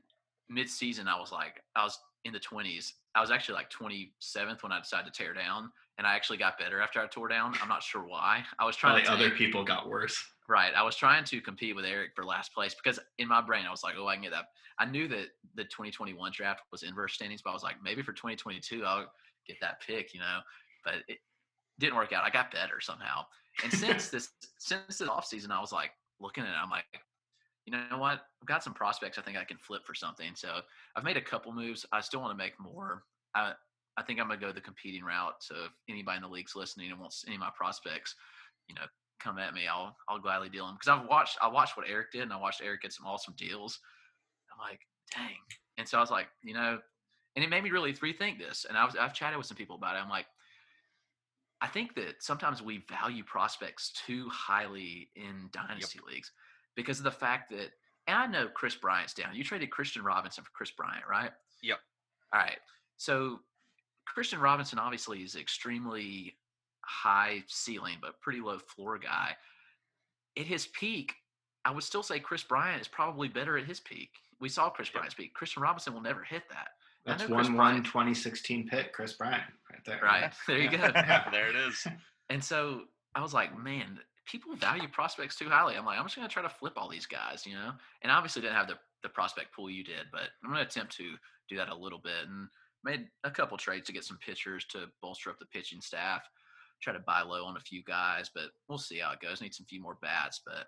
mid-season, 0.50 1.08
I 1.08 1.20
was 1.20 1.32
like, 1.32 1.62
I 1.76 1.84
was 1.84 2.00
in 2.26 2.34
the 2.34 2.40
twenties. 2.40 2.94
I 3.16 3.22
was 3.22 3.32
actually 3.32 3.56
like 3.56 3.72
27th 3.72 4.64
when 4.64 4.72
I 4.72 4.80
decided 4.80 5.12
to 5.12 5.18
tear 5.18 5.34
down, 5.34 5.72
and 6.00 6.08
I 6.08 6.16
actually 6.16 6.38
got 6.38 6.58
better 6.58 6.80
after 6.82 7.02
I 7.02 7.08
tore 7.08 7.28
down. 7.28 7.54
I'm 7.62 7.68
not 7.68 7.84
sure 7.84 8.02
why. 8.02 8.42
I 8.58 8.66
was 8.66 8.78
trying 8.78 9.04
Probably 9.04 9.20
to 9.20 9.26
other 9.26 9.36
people 9.36 9.66
got 9.66 9.90
worse. 9.90 10.18
Right. 10.48 10.72
I 10.76 10.82
was 10.82 10.96
trying 10.96 11.26
to 11.26 11.42
compete 11.42 11.76
with 11.76 11.84
Eric 11.84 12.12
for 12.16 12.24
last 12.24 12.54
place 12.54 12.74
because 12.74 13.00
in 13.18 13.28
my 13.28 13.42
brain 13.42 13.66
I 13.68 13.70
was 13.70 13.84
like, 13.84 13.96
oh, 14.00 14.08
I 14.08 14.16
can 14.16 14.24
get 14.24 14.32
that. 14.32 14.46
I 14.80 14.86
knew 14.86 15.10
that 15.10 15.28
the 15.56 15.66
2021 15.66 16.32
draft 16.34 16.62
was 16.72 16.84
inverse 16.84 17.14
standings, 17.14 17.42
but 17.44 17.50
I 17.50 17.54
was 17.54 17.64
like, 17.64 17.76
maybe 17.84 18.02
for 18.02 18.14
2022 18.14 18.84
I'll 18.86 19.12
get 19.46 19.58
that 19.60 19.82
pick, 19.86 20.14
you 20.14 20.22
know. 20.22 20.40
But 20.86 20.96
it 21.10 21.18
didn't 21.80 21.98
work 21.98 22.14
out. 22.14 22.24
I 22.24 22.30
got 22.30 22.50
better 22.50 22.80
somehow. 22.80 23.26
And 23.62 23.72
since 23.72 24.08
this 24.10 24.30
since 24.58 25.00
the 25.00 25.06
offseason, 25.06 25.52
I 25.52 25.60
was 25.60 25.74
like 25.74 25.92
looking 26.22 26.46
at 26.46 26.50
it, 26.50 26.56
I'm 26.64 26.70
like, 26.70 26.86
you 27.66 27.74
know 27.74 27.98
what? 27.98 28.22
I've 28.42 28.48
got 28.48 28.64
some 28.64 28.74
prospects 28.74 29.18
I 29.18 29.22
think 29.22 29.38
I 29.38 29.44
can 29.44 29.58
flip 29.58 29.82
for 29.86 29.94
something. 29.94 30.32
So 30.34 30.62
I've 30.96 31.04
made 31.04 31.18
a 31.18 31.22
couple 31.22 31.52
moves. 31.52 31.86
I 31.92 32.00
still 32.00 32.22
want 32.22 32.32
to 32.32 32.42
make 32.42 32.54
more. 32.58 33.04
I 33.36 33.52
I 34.00 34.04
think 34.04 34.20
I'm 34.20 34.28
gonna 34.28 34.40
go 34.40 34.52
the 34.52 34.62
competing 34.62 35.04
route. 35.04 35.36
So 35.42 35.56
if 35.66 35.72
anybody 35.90 36.18
in 36.18 36.24
the 36.24 36.30
league's 36.30 36.56
listening 36.56 36.92
and 36.92 37.00
wants 37.00 37.26
any 37.28 37.36
of 37.36 37.42
my 37.42 37.52
prospects, 37.56 38.16
you 38.68 38.76
know, 38.76 38.86
come 39.20 39.38
at 39.38 39.54
me, 39.54 39.68
I'll 39.68 39.96
I'll 40.08 40.20
gladly 40.20 40.50
deal 40.50 40.66
them 40.66 40.76
because 40.80 40.88
I've 40.88 41.08
watched 41.08 41.38
I 41.42 41.48
watched 41.48 41.76
what 41.76 41.90
Eric 41.90 42.12
did 42.12 42.22
and 42.22 42.34
I 42.34 42.38
watched 42.38 42.62
Eric 42.64 42.84
get 42.84 42.94
some 42.94 43.06
awesome 43.06 43.34
deals. 43.38 43.80
I'm 44.52 44.70
like, 44.70 44.80
dang. 45.14 45.36
And 45.78 45.88
so 45.88 45.98
I 45.98 46.02
was 46.02 46.12
like, 46.12 46.28
you 46.44 46.54
know, 46.54 46.80
and 47.36 47.44
it 47.44 47.50
made 47.50 47.64
me 47.64 47.72
really 47.72 47.94
rethink 47.94 48.40
this. 48.40 48.66
And 48.68 48.78
I 48.78 48.86
was 48.86 48.96
I've 48.96 49.14
chatted 49.14 49.38
with 49.38 49.48
some 49.48 49.58
people 49.58 49.76
about 49.76 49.96
it. 49.96 50.00
I'm 50.00 50.10
like, 50.10 50.28
I 51.62 51.68
think 51.68 51.96
that 51.96 52.24
sometimes 52.24 52.62
we 52.62 52.86
value 52.90 53.24
prospects 53.24 53.92
too 54.06 54.30
highly 54.30 55.10
in 55.16 55.50
dynasty 55.52 56.00
leagues 56.08 56.32
because 56.76 57.00
of 57.00 57.04
the 57.04 57.12
fact 57.12 57.52
that, 57.52 57.72
and 58.08 58.18
I 58.18 58.26
know 58.28 58.48
Kris 58.48 58.76
Bryant's 58.76 59.14
down. 59.14 59.36
You 59.36 59.44
traded 59.44 59.70
Kristian 59.70 60.04
Robinson 60.04 60.44
for 60.44 60.52
Kris 60.54 60.72
Bryant, 60.72 61.04
right? 61.10 61.32
Yep. 61.62 61.80
All 62.34 62.40
right. 62.40 62.58
So 62.98 63.40
Kristian 64.16 64.42
Robinson 64.42 64.80
obviously 64.80 65.20
is 65.20 65.36
extremely 65.36 66.36
high 66.82 67.44
ceiling, 67.48 67.98
but 68.02 68.20
pretty 68.22 68.42
low 68.42 68.58
floor 68.60 68.98
guy. 68.98 69.36
At 70.38 70.46
his 70.46 70.68
peak, 70.68 71.14
I 71.66 71.72
would 71.72 71.84
still 71.84 72.04
say 72.04 72.20
Kris 72.20 72.44
Bryant 72.44 72.82
is 72.82 72.88
probably 72.88 73.28
better 73.28 73.58
at 73.58 73.66
his 73.66 73.80
peak. 73.80 74.10
We 74.40 74.50
saw 74.50 74.70
Kris 74.70 74.90
Bryant's 74.90 75.14
peak. 75.14 75.34
Kristian 75.40 75.62
Robinson 75.62 75.94
will 75.94 76.02
never 76.02 76.24
hit 76.24 76.44
that. 76.50 76.70
That's 77.06 77.28
know 77.28 77.36
one 77.36 77.46
one 77.46 77.56
Bryant- 77.56 77.86
2016 77.86 78.68
pick, 78.68 78.94
Kris 78.94 79.14
Bryant, 79.14 79.44
right 79.72 79.84
there. 79.86 80.00
Right. 80.02 80.34
There 80.48 80.58
you 80.58 80.70
go. 80.70 80.78
Yeah. 80.78 81.30
there 81.32 81.50
it 81.50 81.56
is. 81.56 81.86
And 82.32 82.44
so 82.44 82.82
I 83.16 83.24
was 83.24 83.34
like, 83.34 83.58
man, 83.58 83.98
people 84.28 84.56
value 84.56 84.88
prospects 84.88 85.36
too 85.36 85.50
highly. 85.50 85.76
I'm 85.76 85.84
like, 85.84 85.98
I'm 85.98 86.06
just 86.06 86.16
going 86.16 86.28
to 86.28 86.32
try 86.32 86.44
to 86.44 86.50
flip 86.50 86.74
all 86.78 86.88
these 86.88 87.08
guys, 87.08 87.44
you 87.44 87.56
know? 87.56 87.72
And 88.04 88.12
obviously 88.12 88.44
didn't 88.44 88.56
have 88.56 88.68
the, 88.68 88.78
the 89.02 89.10
prospect 89.10 89.52
pool 89.52 89.68
you 89.68 89.84
did, 89.84 90.06
but 90.12 90.30
I'm 90.44 90.52
going 90.52 90.62
to 90.64 90.68
attempt 90.70 90.96
to 90.98 91.16
do 91.50 91.58
that 91.58 91.70
a 91.70 91.76
little 91.76 91.98
bit 91.98 92.28
and 92.28 92.48
made 92.84 93.08
a 93.24 93.32
couple 93.32 93.58
trades 93.58 93.88
to 93.88 93.94
get 93.94 94.04
some 94.04 94.18
pitchers 94.26 94.66
to 94.66 94.86
bolster 95.02 95.30
up 95.30 95.40
the 95.40 95.46
pitching 95.46 95.82
staff. 95.82 96.22
Try 96.82 96.94
to 96.94 97.00
buy 97.00 97.22
low 97.22 97.46
on 97.46 97.58
a 97.58 97.62
few 97.62 97.84
guys, 97.84 98.30
but 98.34 98.46
we'll 98.68 98.78
see 98.78 99.00
how 99.00 99.12
it 99.12 99.20
goes. 99.20 99.42
Need 99.42 99.54
some 99.54 99.66
few 99.66 99.82
more 99.82 99.98
bats, 100.02 100.42
but 100.46 100.68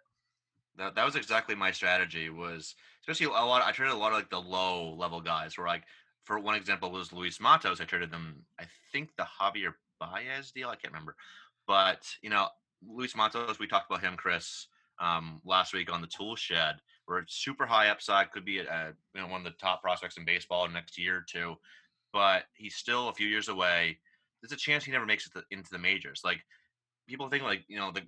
That, 0.78 0.96
that 0.96 1.06
was 1.06 1.16
exactly 1.16 1.56
my 1.56 1.72
strategy. 1.72 2.30
Was 2.30 2.76
especially 3.02 3.28
a 3.28 3.46
lot. 3.46 3.64
I 3.64 3.72
traded 3.72 3.96
a 3.96 3.98
lot 3.98 4.12
of 4.12 4.18
like 4.18 4.30
the 4.30 4.42
low 4.42 4.94
level 4.94 5.22
guys. 5.22 5.58
Where 5.58 5.68
like 5.68 5.84
for 6.26 6.38
one 6.38 6.56
example 6.56 6.92
was 6.92 7.14
Luis 7.14 7.40
Matos. 7.40 7.80
I 7.80 7.86
traded 7.86 8.12
them. 8.12 8.44
I 8.60 8.66
think 8.92 9.16
the 9.18 9.26
Javier 9.40 9.74
Baez 10.00 10.52
deal. 10.52 10.70
I 10.70 10.76
can't 10.76 10.94
remember, 10.94 11.16
but 11.66 12.06
you 12.22 12.30
know 12.30 12.48
Luis 12.86 13.16
Matos. 13.16 13.60
We 13.60 13.68
talked 13.68 13.90
about 13.90 14.04
him, 14.04 14.16
Chris, 14.18 14.68
um, 15.00 15.42
last 15.46 15.74
week 15.74 15.92
on 15.92 16.02
the 16.02 16.08
Tool 16.08 16.36
Shed. 16.36 16.76
Where 17.06 17.20
it's 17.20 17.36
super 17.36 17.66
high 17.66 17.90
upside, 17.90 18.32
could 18.32 18.46
be 18.46 18.60
a, 18.60 18.64
a 18.64 18.94
you 19.16 19.22
know 19.22 19.28
one 19.28 19.46
of 19.46 19.52
the 19.52 19.58
top 19.60 19.82
prospects 19.82 20.18
in 20.18 20.26
baseball 20.26 20.68
next 20.70 20.98
year 20.98 21.18
or 21.18 21.26
two, 21.28 21.56
but 22.14 22.44
he's 22.54 22.76
still 22.76 23.10
a 23.10 23.14
few 23.14 23.28
years 23.28 23.50
away. 23.50 23.98
There's 24.42 24.52
a 24.52 24.58
chance 24.58 24.84
he 24.84 24.92
never 24.92 25.06
makes 25.06 25.28
it 25.28 25.34
to, 25.34 25.44
into 25.52 25.70
the 25.72 25.78
majors. 25.78 26.22
Like 26.24 26.40
people 27.08 27.30
think 27.30 27.44
like 27.44 27.64
you 27.68 27.78
know 27.78 27.92
the 27.92 28.02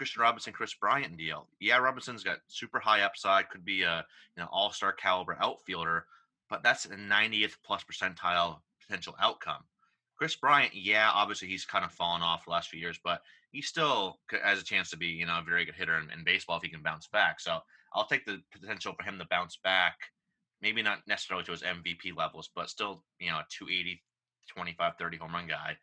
Kristian 0.00 0.20
Robinson, 0.20 0.52
Kris 0.52 0.74
Bryant 0.74 1.16
deal. 1.16 1.46
Yeah, 1.60 1.78
Robinson's 1.78 2.24
got 2.24 2.38
super 2.48 2.80
high 2.80 3.02
upside, 3.02 3.50
could 3.50 3.64
be 3.64 3.82
a 3.82 4.04
you 4.36 4.42
know 4.42 4.48
all 4.50 4.72
star 4.72 4.92
caliber 4.92 5.36
outfielder, 5.40 6.06
but 6.48 6.62
that's 6.62 6.86
a 6.86 6.90
90th 6.90 7.56
plus 7.64 7.84
percentile 7.84 8.58
potential 8.80 9.14
outcome. 9.20 9.62
Kris 10.16 10.36
Bryant, 10.36 10.74
yeah, 10.74 11.10
obviously 11.12 11.48
he's 11.48 11.66
kind 11.66 11.84
of 11.84 11.92
fallen 11.92 12.22
off 12.22 12.46
the 12.46 12.50
last 12.50 12.70
few 12.70 12.80
years, 12.80 12.98
but 13.04 13.20
he 13.52 13.60
still 13.60 14.18
has 14.42 14.60
a 14.60 14.64
chance 14.64 14.90
to 14.90 14.96
be 14.96 15.08
you 15.08 15.26
know 15.26 15.38
a 15.38 15.44
very 15.48 15.64
good 15.64 15.74
hitter 15.74 15.98
in, 15.98 16.10
in 16.10 16.24
baseball 16.24 16.56
if 16.56 16.62
he 16.62 16.70
can 16.70 16.82
bounce 16.82 17.06
back. 17.06 17.40
So 17.40 17.58
I'll 17.92 18.06
take 18.06 18.24
the 18.24 18.40
potential 18.52 18.94
for 18.94 19.04
him 19.04 19.18
to 19.18 19.26
bounce 19.30 19.58
back. 19.62 19.96
Maybe 20.62 20.82
not 20.82 20.98
necessarily 21.06 21.44
to 21.44 21.52
his 21.52 21.62
MVP 21.62 22.16
levels, 22.16 22.50
but 22.54 22.70
still, 22.70 23.04
you 23.18 23.30
know, 23.30 23.38
a 23.38 23.46
280, 23.50 24.02
25, 24.48 24.92
30 24.98 25.16
home 25.18 25.32
run 25.32 25.46
guy 25.46 25.76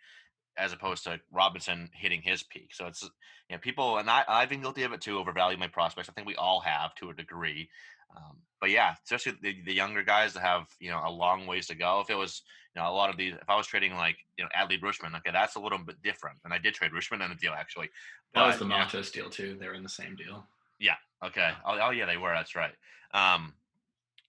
as 0.57 0.73
opposed 0.73 1.03
to 1.03 1.19
Robinson 1.31 1.89
hitting 1.93 2.21
his 2.21 2.43
peak. 2.43 2.73
So 2.73 2.85
it's 2.85 3.03
you 3.03 3.55
know 3.55 3.57
people 3.59 3.97
and 3.97 4.09
I 4.09 4.23
I've 4.27 4.49
been 4.49 4.61
guilty 4.61 4.83
of 4.83 4.93
it 4.93 5.01
too, 5.01 5.17
overvaluing 5.17 5.59
my 5.59 5.67
prospects. 5.67 6.09
I 6.09 6.13
think 6.13 6.27
we 6.27 6.35
all 6.35 6.59
have 6.61 6.93
to 6.95 7.09
a 7.09 7.13
degree. 7.13 7.69
Um, 8.15 8.37
but 8.61 8.69
yeah, 8.69 8.93
especially 9.03 9.33
the, 9.41 9.55
the 9.65 9.73
younger 9.73 10.03
guys 10.03 10.33
that 10.33 10.41
have 10.41 10.67
you 10.79 10.89
know 10.89 11.01
a 11.03 11.11
long 11.11 11.47
ways 11.47 11.67
to 11.67 11.75
go. 11.75 12.01
If 12.01 12.09
it 12.09 12.15
was 12.15 12.43
you 12.75 12.81
know 12.81 12.89
a 12.89 12.93
lot 12.93 13.09
of 13.09 13.17
these, 13.17 13.33
if 13.33 13.49
I 13.49 13.55
was 13.55 13.67
trading 13.67 13.95
like 13.95 14.17
you 14.37 14.43
know 14.43 14.49
Adley 14.55 14.79
Rutschman, 14.79 15.15
okay, 15.17 15.31
that's 15.31 15.55
a 15.55 15.59
little 15.59 15.79
bit 15.79 16.01
different. 16.03 16.37
And 16.43 16.53
I 16.53 16.59
did 16.59 16.73
trade 16.73 16.91
Rutschman 16.91 17.25
in 17.25 17.31
a 17.31 17.35
deal 17.35 17.53
actually. 17.53 17.89
That 18.33 18.45
was 18.45 18.57
But, 18.57 18.67
the 18.67 18.73
yeah. 18.73 19.01
Deal 19.11 19.29
too. 19.29 19.57
They 19.59 19.67
were 19.67 19.73
in 19.73 19.83
the 19.83 19.89
same 19.89 20.15
deal. 20.15 20.45
Yeah. 20.79 20.95
Okay. 21.25 21.51
Oh, 21.65 21.77
oh 21.81 21.91
yeah, 21.91 22.05
they 22.05 22.17
were. 22.17 22.33
That's 22.33 22.55
right. 22.55 22.73
Um, 23.13 23.53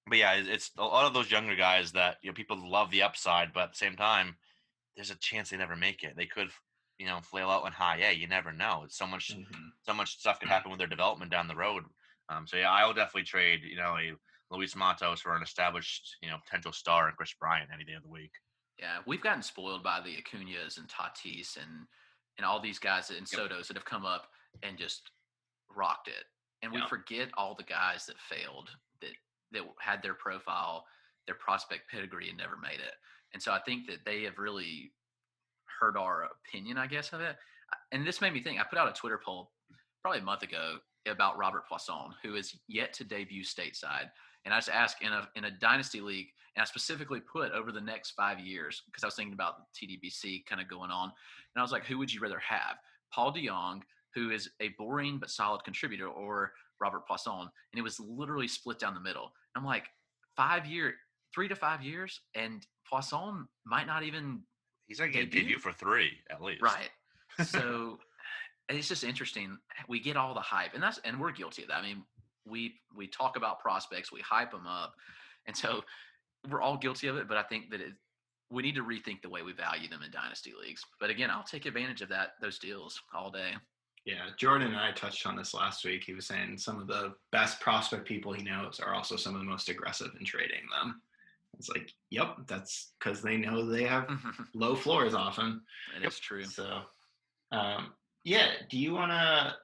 but 0.06 0.18
yeah, 0.18 0.34
it's 0.34 0.70
a 0.76 0.84
lot 0.84 1.06
of 1.06 1.14
those 1.14 1.30
younger 1.30 1.56
guys 1.56 1.92
that 1.92 2.18
you 2.22 2.30
know 2.30 2.34
people 2.34 2.56
love 2.70 2.90
the 2.90 3.02
upside, 3.02 3.52
but 3.52 3.64
at 3.64 3.72
the 3.72 3.78
same 3.78 3.96
time, 3.96 4.36
there's 4.96 5.10
a 5.10 5.16
chance 5.16 5.50
they 5.50 5.56
never 5.56 5.76
make 5.76 6.02
it. 6.02 6.14
They 6.16 6.26
could, 6.26 6.50
you 6.98 7.06
know, 7.06 7.20
flail 7.22 7.50
out 7.50 7.66
in 7.66 7.72
high 7.72 7.98
A. 8.02 8.12
You 8.12 8.26
never 8.28 8.52
know. 8.52 8.82
It's 8.84 8.96
so 8.96 9.06
much, 9.06 9.30
Mhm. 9.34 9.72
so 9.82 9.94
much 9.94 10.18
stuff 10.18 10.40
could 10.40 10.48
happen 10.48 10.70
with 10.70 10.78
their 10.78 10.86
development 10.86 11.30
down 11.30 11.48
the 11.48 11.56
road. 11.56 11.84
Um, 12.28 12.46
so 12.46 12.56
yeah, 12.56 12.70
I 12.70 12.84
will 12.86 12.94
definitely 12.94 13.24
trade, 13.24 13.62
you 13.64 13.76
know, 13.76 13.96
a 13.98 14.12
Luis 14.50 14.76
Matos 14.76 15.20
for 15.20 15.34
an 15.36 15.42
established, 15.42 16.16
you 16.20 16.30
know, 16.30 16.38
potential 16.38 16.72
star 16.72 17.08
and 17.08 17.16
Kris 17.16 17.34
Bryant 17.34 17.70
any 17.72 17.84
day 17.84 17.94
of 17.94 18.02
the 18.02 18.08
week. 18.08 18.32
Yeah, 18.78 19.02
we've 19.06 19.20
gotten 19.20 19.42
spoiled 19.42 19.82
by 19.82 20.00
the 20.00 20.20
Acuñas 20.20 20.78
and 20.78 20.88
Tatis 20.88 21.56
and 21.56 21.86
and 22.36 22.44
all 22.44 22.58
these 22.60 22.80
guys 22.80 23.10
and 23.10 23.26
Sotos 23.26 23.68
that 23.68 23.76
have 23.76 23.84
come 23.84 24.04
up 24.04 24.32
and 24.62 24.76
just 24.76 25.12
rocked 25.68 26.08
it. 26.08 26.24
And 26.62 26.72
we 26.72 26.84
forget 26.88 27.30
all 27.34 27.54
the 27.54 27.62
guys 27.62 28.06
that 28.06 28.18
failed 28.18 28.70
that 29.00 29.12
that 29.54 29.62
had 29.80 30.02
their 30.02 30.14
profile, 30.14 30.84
their 31.26 31.36
prospect 31.36 31.90
pedigree 31.90 32.28
and 32.28 32.38
never 32.38 32.56
made 32.56 32.80
it. 32.80 32.94
And 33.32 33.42
so 33.42 33.52
I 33.52 33.60
think 33.60 33.86
that 33.86 34.04
they 34.04 34.22
have 34.22 34.38
really 34.38 34.92
hurt 35.80 35.96
our 35.96 36.28
opinion, 36.46 36.78
I 36.78 36.86
guess, 36.86 37.12
of 37.12 37.20
it. 37.20 37.36
And 37.92 38.06
this 38.06 38.20
made 38.20 38.32
me 38.32 38.42
think. 38.42 38.60
I 38.60 38.64
put 38.64 38.78
out 38.78 38.88
a 38.88 38.92
Twitter 38.92 39.20
poll 39.24 39.50
probably 40.02 40.20
a 40.20 40.24
month 40.24 40.42
ago 40.42 40.76
about 41.06 41.38
Robert 41.38 41.64
Puason, 41.70 42.10
who 42.22 42.34
is 42.34 42.56
yet 42.68 42.92
to 42.94 43.04
debut 43.04 43.42
stateside. 43.42 44.10
And 44.44 44.52
I 44.52 44.58
just 44.58 44.68
asked 44.68 45.02
in 45.02 45.12
a 45.12 45.28
in 45.36 45.44
a 45.44 45.50
dynasty 45.50 46.00
league, 46.00 46.28
and 46.54 46.62
I 46.62 46.66
specifically 46.66 47.20
put 47.20 47.52
over 47.52 47.72
the 47.72 47.80
next 47.80 48.12
five 48.12 48.38
years 48.38 48.82
because 48.86 49.02
I 49.02 49.06
was 49.06 49.14
thinking 49.14 49.32
about 49.32 49.72
TDBC 49.74 50.46
kind 50.46 50.60
of 50.60 50.68
going 50.68 50.90
on, 50.90 51.04
and 51.04 51.60
I 51.60 51.62
was 51.62 51.72
like, 51.72 51.84
who 51.84 51.98
would 51.98 52.12
you 52.12 52.20
rather 52.20 52.40
have, 52.40 52.76
Paul 53.12 53.32
DeJong, 53.32 53.80
who 54.14 54.30
is 54.30 54.50
a 54.60 54.68
boring 54.78 55.18
but 55.18 55.30
solid 55.30 55.64
contributor, 55.64 56.08
or 56.08 56.52
Robert 56.84 57.02
Puason? 57.10 57.40
And 57.40 57.78
it 57.78 57.82
was 57.82 57.98
literally 57.98 58.48
split 58.48 58.78
down 58.78 58.94
the 58.94 59.00
middle. 59.00 59.32
I'm 59.56 59.64
like, 59.64 59.86
five 60.36 60.66
year, 60.66 60.94
three 61.34 61.48
to 61.48 61.56
five 61.56 61.82
years, 61.82 62.20
and 62.34 62.66
Puason 62.92 63.46
might 63.64 63.86
not 63.86 64.02
even 64.02 64.42
He's 64.86 64.98
gonna 64.98 65.10
get 65.10 65.30
Debut? 65.30 65.40
debut 65.40 65.58
for 65.58 65.72
three 65.72 66.12
at 66.30 66.42
least. 66.42 66.62
Right. 66.62 66.90
So 67.44 67.98
it's 68.68 68.86
just 68.86 69.02
interesting. 69.02 69.58
We 69.88 69.98
get 69.98 70.16
all 70.16 70.34
the 70.34 70.40
hype, 70.40 70.74
and 70.74 70.82
that's 70.82 70.98
and 71.04 71.18
we're 71.20 71.32
guilty 71.32 71.62
of 71.62 71.68
that. 71.68 71.78
I 71.78 71.82
mean, 71.82 72.04
we 72.46 72.74
we 72.94 73.08
talk 73.08 73.36
about 73.36 73.58
prospects, 73.58 74.12
we 74.12 74.20
hype 74.20 74.52
them 74.52 74.68
up, 74.68 74.94
and 75.46 75.56
so 75.56 75.82
we're 76.48 76.62
all 76.62 76.76
guilty 76.76 77.08
of 77.08 77.16
it. 77.16 77.26
But 77.26 77.36
I 77.36 77.42
think 77.42 77.70
that 77.70 77.80
it, 77.80 77.94
we 78.50 78.62
need 78.62 78.76
to 78.76 78.84
rethink 78.84 79.22
the 79.22 79.28
way 79.30 79.42
we 79.42 79.52
value 79.52 79.88
them 79.88 80.02
in 80.04 80.12
dynasty 80.12 80.52
leagues. 80.64 80.82
But 81.00 81.10
again, 81.10 81.28
I'll 81.28 81.42
take 81.42 81.66
advantage 81.66 82.02
of 82.02 82.08
that 82.10 82.34
those 82.40 82.60
deals 82.60 83.00
all 83.12 83.32
day. 83.32 83.54
Yeah, 84.04 84.26
Jordan 84.36 84.68
and 84.68 84.76
I 84.76 84.92
touched 84.92 85.26
on 85.26 85.34
this 85.36 85.54
last 85.54 85.84
week. 85.84 86.04
He 86.04 86.12
was 86.12 86.26
saying 86.26 86.58
some 86.58 86.78
of 86.78 86.86
the 86.86 87.14
best 87.32 87.60
prospect 87.60 88.06
people 88.06 88.32
he 88.34 88.42
knows 88.42 88.78
are 88.80 88.94
also 88.94 89.16
some 89.16 89.34
of 89.34 89.40
the 89.40 89.46
most 89.46 89.68
aggressive 89.70 90.10
in 90.18 90.26
trading 90.26 90.60
them. 90.78 91.00
It's 91.58 91.70
like, 91.70 91.90
yep, 92.10 92.36
that's 92.46 92.92
because 92.98 93.22
they 93.22 93.36
know 93.38 93.64
they 93.64 93.84
have 93.84 94.08
low 94.54 94.74
floors 94.74 95.14
often. 95.14 95.62
It 95.96 96.06
is 96.06 96.18
true. 96.18 96.44
So, 96.44 96.80
um, 97.52 97.92
yeah, 98.24 98.48
do 98.68 98.76
you 98.78 98.92
want 98.92 99.12
to 99.12 99.54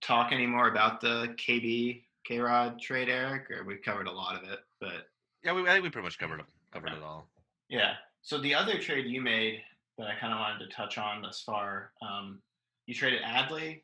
talk 0.00 0.32
any 0.32 0.46
more 0.46 0.68
about 0.68 1.00
the 1.00 1.34
KB 1.38 2.02
K 2.24 2.38
Rod 2.40 2.80
trade, 2.80 3.08
Eric? 3.08 3.48
Or 3.50 3.62
we've 3.64 3.82
covered 3.82 4.08
a 4.08 4.12
lot 4.12 4.42
of 4.42 4.48
it, 4.50 4.60
but 4.80 5.06
Yeah, 5.44 5.52
we, 5.52 5.62
I 5.68 5.72
think 5.74 5.84
we 5.84 5.90
pretty 5.90 6.06
much 6.06 6.18
covered 6.18 6.40
it, 6.40 6.46
covered 6.72 6.88
Okay. 6.88 6.96
it 6.98 7.02
all. 7.04 7.28
yeah. 7.68 7.94
So 8.22 8.38
the 8.40 8.54
other 8.54 8.78
trade 8.78 9.06
you 9.06 9.20
made 9.20 9.60
that 9.98 10.06
I 10.08 10.18
kind 10.18 10.32
of 10.32 10.38
wanted 10.40 10.64
to 10.68 10.74
touch 10.74 10.96
on 10.98 11.20
thus 11.22 11.42
far, 11.42 11.92
um, 12.02 12.40
you 12.86 12.94
traded 12.94 13.22
Adley, 13.22 13.82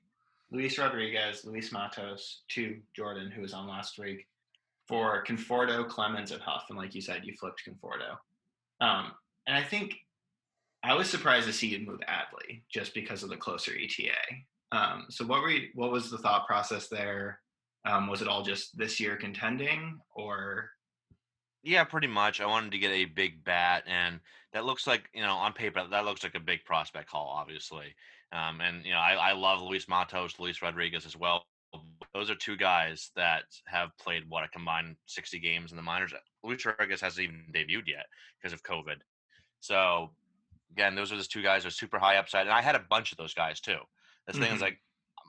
Luis 0.51 0.79
Rodriguez, 0.79 1.45
Luis 1.45 1.73
Matos 1.73 2.43
to 2.49 2.79
Jordan, 2.95 3.31
who 3.31 3.43
was 3.43 3.53
on 3.53 3.69
last 3.69 3.99
week, 3.99 4.27
for 4.89 5.25
Conforto, 5.25 5.89
Clemens, 5.89 6.33
and 6.33 6.43
Huff. 6.43 6.65
And 6.69 6.77
like 6.77 6.95
you 6.95 7.01
said, 7.01 7.25
you 7.25 7.35
flipped 7.39 7.63
Conforto. 7.67 8.17
Um, 8.81 9.13
and 9.47 9.57
I 9.57 9.63
think 9.63 9.95
I 10.83 10.95
was 10.95 11.09
surprised 11.09 11.47
to 11.47 11.53
see 11.53 11.69
you 11.69 11.87
move 11.87 12.01
Adley 12.09 12.63
just 12.73 12.95
because 12.95 13.23
of 13.23 13.31
the 13.31 13.37
closer 13.37 13.73
ETA. 13.73 14.13
Um, 14.73 15.07
so 15.09 15.25
what 15.25 15.43
were 15.43 15.51
you, 15.51 15.69
what 15.75 15.93
was 15.93 16.11
the 16.11 16.19
thought 16.19 16.47
process 16.47 16.89
there? 16.89 17.41
Um, 17.85 18.09
was 18.09 18.23
it 18.23 18.29
all 18.29 18.43
just 18.43 18.77
this 18.77 19.01
year 19.01 19.17
contending, 19.17 19.99
or 20.15 20.71
Yeah, 21.63 21.85
pretty 21.85 22.07
much. 22.09 22.41
I 22.41 22.47
wanted 22.47 22.73
to 22.73 22.79
get 22.79 22.91
a 22.91 23.07
big 23.07 23.43
bat, 23.43 23.85
and 23.87 24.21
that 24.53 24.67
looks 24.67 24.87
like 24.87 25.09
you 25.15 25.23
know 25.23 25.35
on 25.35 25.55
paper 25.55 25.83
that 25.91 26.05
looks 26.05 26.23
like 26.23 26.35
a 26.35 26.41
big 26.41 26.65
prospect 26.65 27.11
haul, 27.11 27.35
obviously. 27.35 27.95
Um, 28.33 28.61
and 28.61 28.85
you 28.85 28.93
know 28.93 28.99
I, 28.99 29.15
I 29.15 29.33
love 29.33 29.61
Luis 29.63 29.89
Matos, 29.89 30.39
Luis 30.39 30.63
Rodriguez 30.63 31.05
as 31.07 31.17
well. 31.17 31.45
Those 32.15 32.31
are 32.31 32.35
two 32.35 32.57
guys 32.57 33.11
that 33.17 33.45
have 33.67 33.91
played 33.99 34.25
what 34.29 34.45
a 34.45 34.49
combined 34.49 34.97
sixty 35.07 35.39
games 35.39 35.71
in 35.73 35.77
the 35.77 35.83
minors. 35.83 36.13
Luis 36.43 36.65
Rodriguez 36.65 37.01
hasn't 37.01 37.25
even 37.25 37.45
debuted 37.55 37.87
yet 37.89 38.07
because 38.41 38.53
of 38.53 38.63
COVID. 38.63 38.97
So 39.61 40.11
again, 40.73 40.95
those 40.95 41.13
are 41.13 41.17
just 41.17 41.31
two 41.33 41.43
guys 41.43 41.63
that 41.63 41.69
are 41.69 41.73
super 41.73 41.99
high 41.99 42.17
upside, 42.17 42.47
and 42.47 42.55
I 42.55 42.63
had 42.63 42.75
a 42.77 42.85
bunch 42.91 43.13
of 43.13 43.19
those 43.19 43.35
guys 43.35 43.61
too. 43.61 43.79
The 44.27 44.33
thing 44.33 44.53
is 44.53 44.59
Mhm. 44.59 44.63
like 44.63 44.79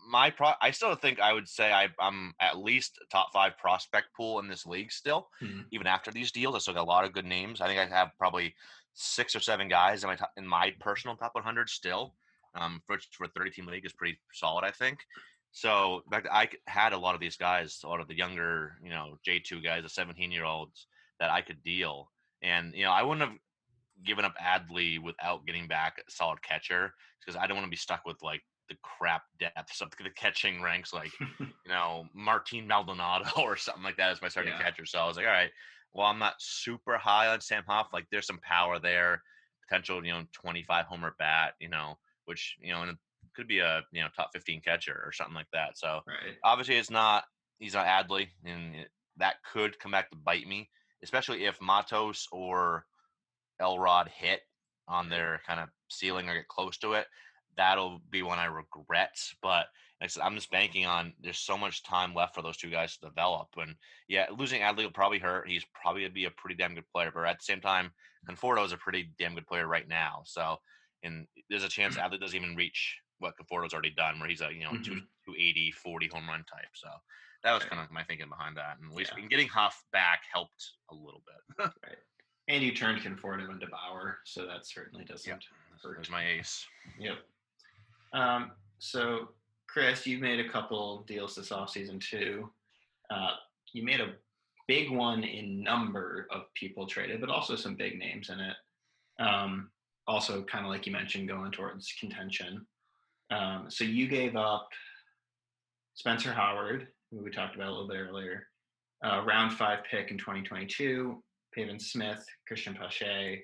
my 0.08 0.30
pro. 0.32 0.52
I 0.62 0.72
still 0.72 0.94
think 0.96 1.20
I 1.20 1.34
would 1.34 1.48
say 1.48 1.72
I, 1.72 1.90
I'm 2.00 2.34
at 2.40 2.58
least 2.58 3.00
top 3.12 3.32
five 3.34 3.58
prospect 3.58 4.08
pool 4.16 4.40
in 4.40 4.48
this 4.48 4.66
league 4.66 4.92
still 4.92 5.30
Mhm. 5.42 5.66
even 5.72 5.88
after 5.88 6.12
these 6.12 6.32
deals. 6.32 6.56
I 6.56 6.60
still 6.60 6.74
got 6.74 6.82
a 6.82 6.84
lot 6.84 7.06
of 7.06 7.14
good 7.14 7.26
names. 7.26 7.62
I 7.62 7.68
think 7.68 7.80
I 7.80 7.86
have 7.86 8.12
probably 8.18 8.56
six 8.94 9.36
or 9.36 9.40
seven 9.40 9.68
guys 9.68 10.04
in 10.04 10.10
my 10.10 10.16
top, 10.16 10.32
in 10.38 10.46
my 10.48 10.72
personal 10.80 11.16
top 11.16 11.36
100 11.36 11.70
still. 11.70 12.16
Um, 12.54 12.82
for 12.86 12.98
for 13.12 13.26
a 13.26 13.30
30 13.30 13.52
team 13.52 13.66
league 13.68 13.86
is 13.86 13.94
pretty 13.94 14.20
solid, 14.34 14.66
I 14.66 14.72
think. 14.72 15.00
So, 15.52 16.02
in 16.06 16.12
fact, 16.12 16.28
I 16.32 16.50
had 16.68 16.94
a 16.94 16.98
lot 16.98 17.16
of 17.16 17.22
these 17.22 17.38
guys, 17.38 17.82
a 17.84 17.88
lot 17.88 18.00
of 18.00 18.08
the 18.08 18.16
younger, 18.16 18.78
you 18.84 18.90
know, 18.90 19.18
J2 19.28 19.62
guys, 19.64 19.84
the 19.84 19.90
17 19.90 20.32
year 20.32 20.46
olds 20.46 20.88
that 21.20 21.30
I 21.30 21.42
could 21.42 21.62
deal. 21.64 22.12
And, 22.42 22.74
you 22.74 22.84
know, 22.84 22.92
I 22.92 23.04
wouldn't 23.04 23.30
have 23.30 23.38
given 24.04 24.26
up 24.26 24.36
Adley 24.42 25.00
without 25.02 25.46
getting 25.46 25.68
back 25.68 25.98
a 26.06 26.12
solid 26.12 26.42
catcher 26.42 26.94
because 27.20 27.36
I 27.36 27.48
don't 27.48 27.58
want 27.58 27.66
to 27.68 27.72
be 27.72 27.76
stuck 27.78 28.06
with 28.06 28.22
like 28.24 28.42
the 28.70 28.78
crap 28.82 29.24
depths 29.40 29.82
of 29.82 29.92
the 29.92 30.10
catching 30.12 30.62
ranks, 30.62 30.94
like, 30.94 31.12
you 31.40 31.48
know, 31.68 32.08
Martin 32.14 32.66
Maldonado 32.68 33.30
or 33.42 33.58
something 33.58 33.84
like 33.84 33.98
that 33.98 34.12
as 34.12 34.22
my 34.22 34.30
starting 34.30 34.54
Yeah. 34.54 34.64
catcher. 34.64 34.86
So 34.86 35.00
I 35.00 35.06
was 35.08 35.18
like, 35.18 35.26
all 35.26 35.32
right, 35.32 35.52
well, 35.94 36.08
I'm 36.08 36.20
not 36.20 36.42
super 36.42 36.98
high 36.98 37.28
on 37.28 37.42
Sam 37.42 37.64
Huff. 37.68 37.90
Like, 37.92 38.08
there's 38.10 38.26
some 38.26 38.40
power 38.40 38.80
there, 38.80 39.22
potential, 39.68 40.04
you 40.06 40.14
know, 40.14 40.24
25 40.32 40.86
homer 40.86 41.16
bat, 41.20 41.54
you 41.60 41.68
know, 41.70 42.00
which, 42.32 42.56
you 42.62 42.72
know, 42.72 42.84
and 42.84 42.98
could 43.36 43.48
be 43.48 43.60
a, 43.60 43.82
you 43.92 44.02
know, 44.02 44.08
top 44.16 44.30
15 44.34 44.62
catcher 44.62 45.04
or 45.06 45.12
something 45.12 45.36
like 45.36 45.52
that. 45.52 45.78
So, 45.78 46.00
Right. 46.08 46.38
obviously 46.44 46.78
it's 46.78 46.90
not 46.90 47.26
he's 47.60 47.76
not 47.76 47.86
Adley, 47.86 48.30
and 48.44 48.76
it, 48.76 48.90
that 49.18 49.36
could 49.54 49.78
come 49.80 49.92
back 49.92 50.10
to 50.10 50.18
bite 50.18 50.48
me, 50.48 50.70
especially 51.04 51.46
if 51.46 51.62
Matos 51.62 52.28
or 52.32 52.86
Elrod 53.60 54.10
hit 54.10 54.42
on 54.88 55.10
their 55.10 55.42
kind 55.46 55.60
of 55.60 55.70
ceiling 55.90 56.28
or 56.28 56.34
get 56.34 56.48
close 56.48 56.78
to 56.80 56.94
it. 56.94 57.08
That'll 57.58 58.02
be 58.10 58.24
one 58.24 58.40
I 58.40 58.46
regret. 58.46 59.16
But 59.42 59.68
like 60.00 60.06
I 60.06 60.08
said, 60.08 60.24
I'm 60.24 60.36
just 60.36 60.48
mm-hmm. 60.52 60.62
banking 60.64 60.86
on 60.86 61.14
there's 61.22 61.38
so 61.38 61.58
much 61.58 61.84
time 61.84 62.16
left 62.16 62.34
for 62.34 62.42
those 62.42 62.58
two 62.58 62.72
guys 62.72 62.98
to 62.98 63.08
develop. 63.08 63.50
And 63.58 63.76
yeah, 64.08 64.26
losing 64.36 64.62
Adley 64.62 64.84
will 64.84 64.92
probably 64.92 65.20
hurt. 65.20 65.48
He's 65.48 65.66
probably 65.80 66.02
gonna 66.02 66.14
be 66.14 66.26
a 66.26 66.32
pretty 66.32 66.56
damn 66.56 66.74
good 66.74 66.90
player, 66.92 67.12
but 67.14 67.26
at 67.26 67.40
the 67.40 67.46
same 67.46 67.62
time, 67.62 67.86
mm-hmm. 67.86 68.34
Conforto 68.34 68.66
is 68.66 68.74
a 68.74 68.78
pretty 68.78 69.12
damn 69.20 69.36
good 69.36 69.48
player 69.48 69.68
right 69.68 69.88
now. 69.88 70.24
So 70.26 70.58
and 71.04 71.28
there's 71.50 71.64
a 71.64 71.70
chance 71.70 71.96
Adley 71.98 72.20
doesn't 72.20 72.36
even 72.36 72.56
reach 72.56 72.98
what 73.20 73.34
Conforto's 73.38 73.74
already 73.74 73.92
done, 73.92 74.20
where 74.20 74.30
he's 74.30 74.42
a 74.42 74.52
you 74.54 74.64
know 74.64 74.72
two, 74.84 74.92
Mhm. 74.96 75.08
280, 75.26 75.72
40 75.72 76.08
home 76.08 76.28
run 76.28 76.44
type. 76.46 76.70
So 76.74 76.90
that 77.44 77.54
was 77.54 77.64
kind 77.64 77.82
of 77.82 77.92
my 77.92 78.04
thinking 78.04 78.30
behind 78.30 78.58
that. 78.58 78.78
And 78.80 78.92
at 78.92 78.96
least 78.98 79.12
Yeah. 79.16 79.22
and 79.22 79.30
getting 79.30 79.48
Huff 79.48 79.84
back 79.92 80.24
helped 80.32 80.74
a 80.90 80.96
little 80.96 81.24
bit. 81.26 81.58
Right. 81.84 81.98
And 82.48 82.64
you 82.64 82.74
turned 82.76 83.02
Conforto 83.02 83.50
into 83.50 83.68
Bauer, 83.68 84.20
so 84.26 84.46
that 84.48 84.66
certainly 84.66 85.06
doesn't 85.06 85.46
hurt. 85.82 85.96
There's 85.96 86.10
my 86.10 86.26
ace. 86.28 86.68
Yep. 87.00 87.20
Um, 88.14 88.52
so, 88.80 89.30
Chris, 89.68 90.06
you've 90.08 90.22
made 90.22 90.40
a 90.40 90.50
couple 90.50 91.04
deals 91.04 91.36
this 91.36 91.50
offseason 91.50 92.02
too. 92.02 92.52
Uh, 93.10 93.36
you 93.74 93.84
made 93.84 94.02
a 94.02 94.16
big 94.68 94.90
one 94.90 95.24
in 95.24 95.64
number 95.64 96.28
of 96.32 96.52
people 96.56 96.88
traded, 96.88 97.22
but 97.22 97.30
also 97.30 97.56
some 97.56 97.76
big 97.76 97.98
names 97.98 98.30
in 98.30 98.40
it. 98.40 98.58
Um, 99.20 99.72
also, 100.12 100.44
kind 100.44 100.66
of 100.66 100.70
like 100.70 100.86
you 100.86 100.92
mentioned, 100.92 101.30
going 101.30 101.52
towards 101.52 101.94
contention. 101.98 102.66
Um, 103.32 103.68
so 103.70 103.86
you 103.86 104.10
gave 104.10 104.36
up 104.36 104.68
Spencer 105.94 106.34
Howard, 106.34 106.90
who 107.12 107.24
we 107.24 107.32
talked 107.32 107.56
about 107.56 107.70
a 107.70 107.72
little 107.72 107.88
bit 107.88 107.96
earlier, 107.96 108.48
uh, 109.06 109.24
round 109.26 109.54
five 109.54 109.80
pick 109.90 110.12
in 110.12 110.18
2022, 110.18 111.24
Pavin 111.56 111.80
Smith, 111.80 112.26
Cristian 112.50 112.78
Pache, 112.78 113.42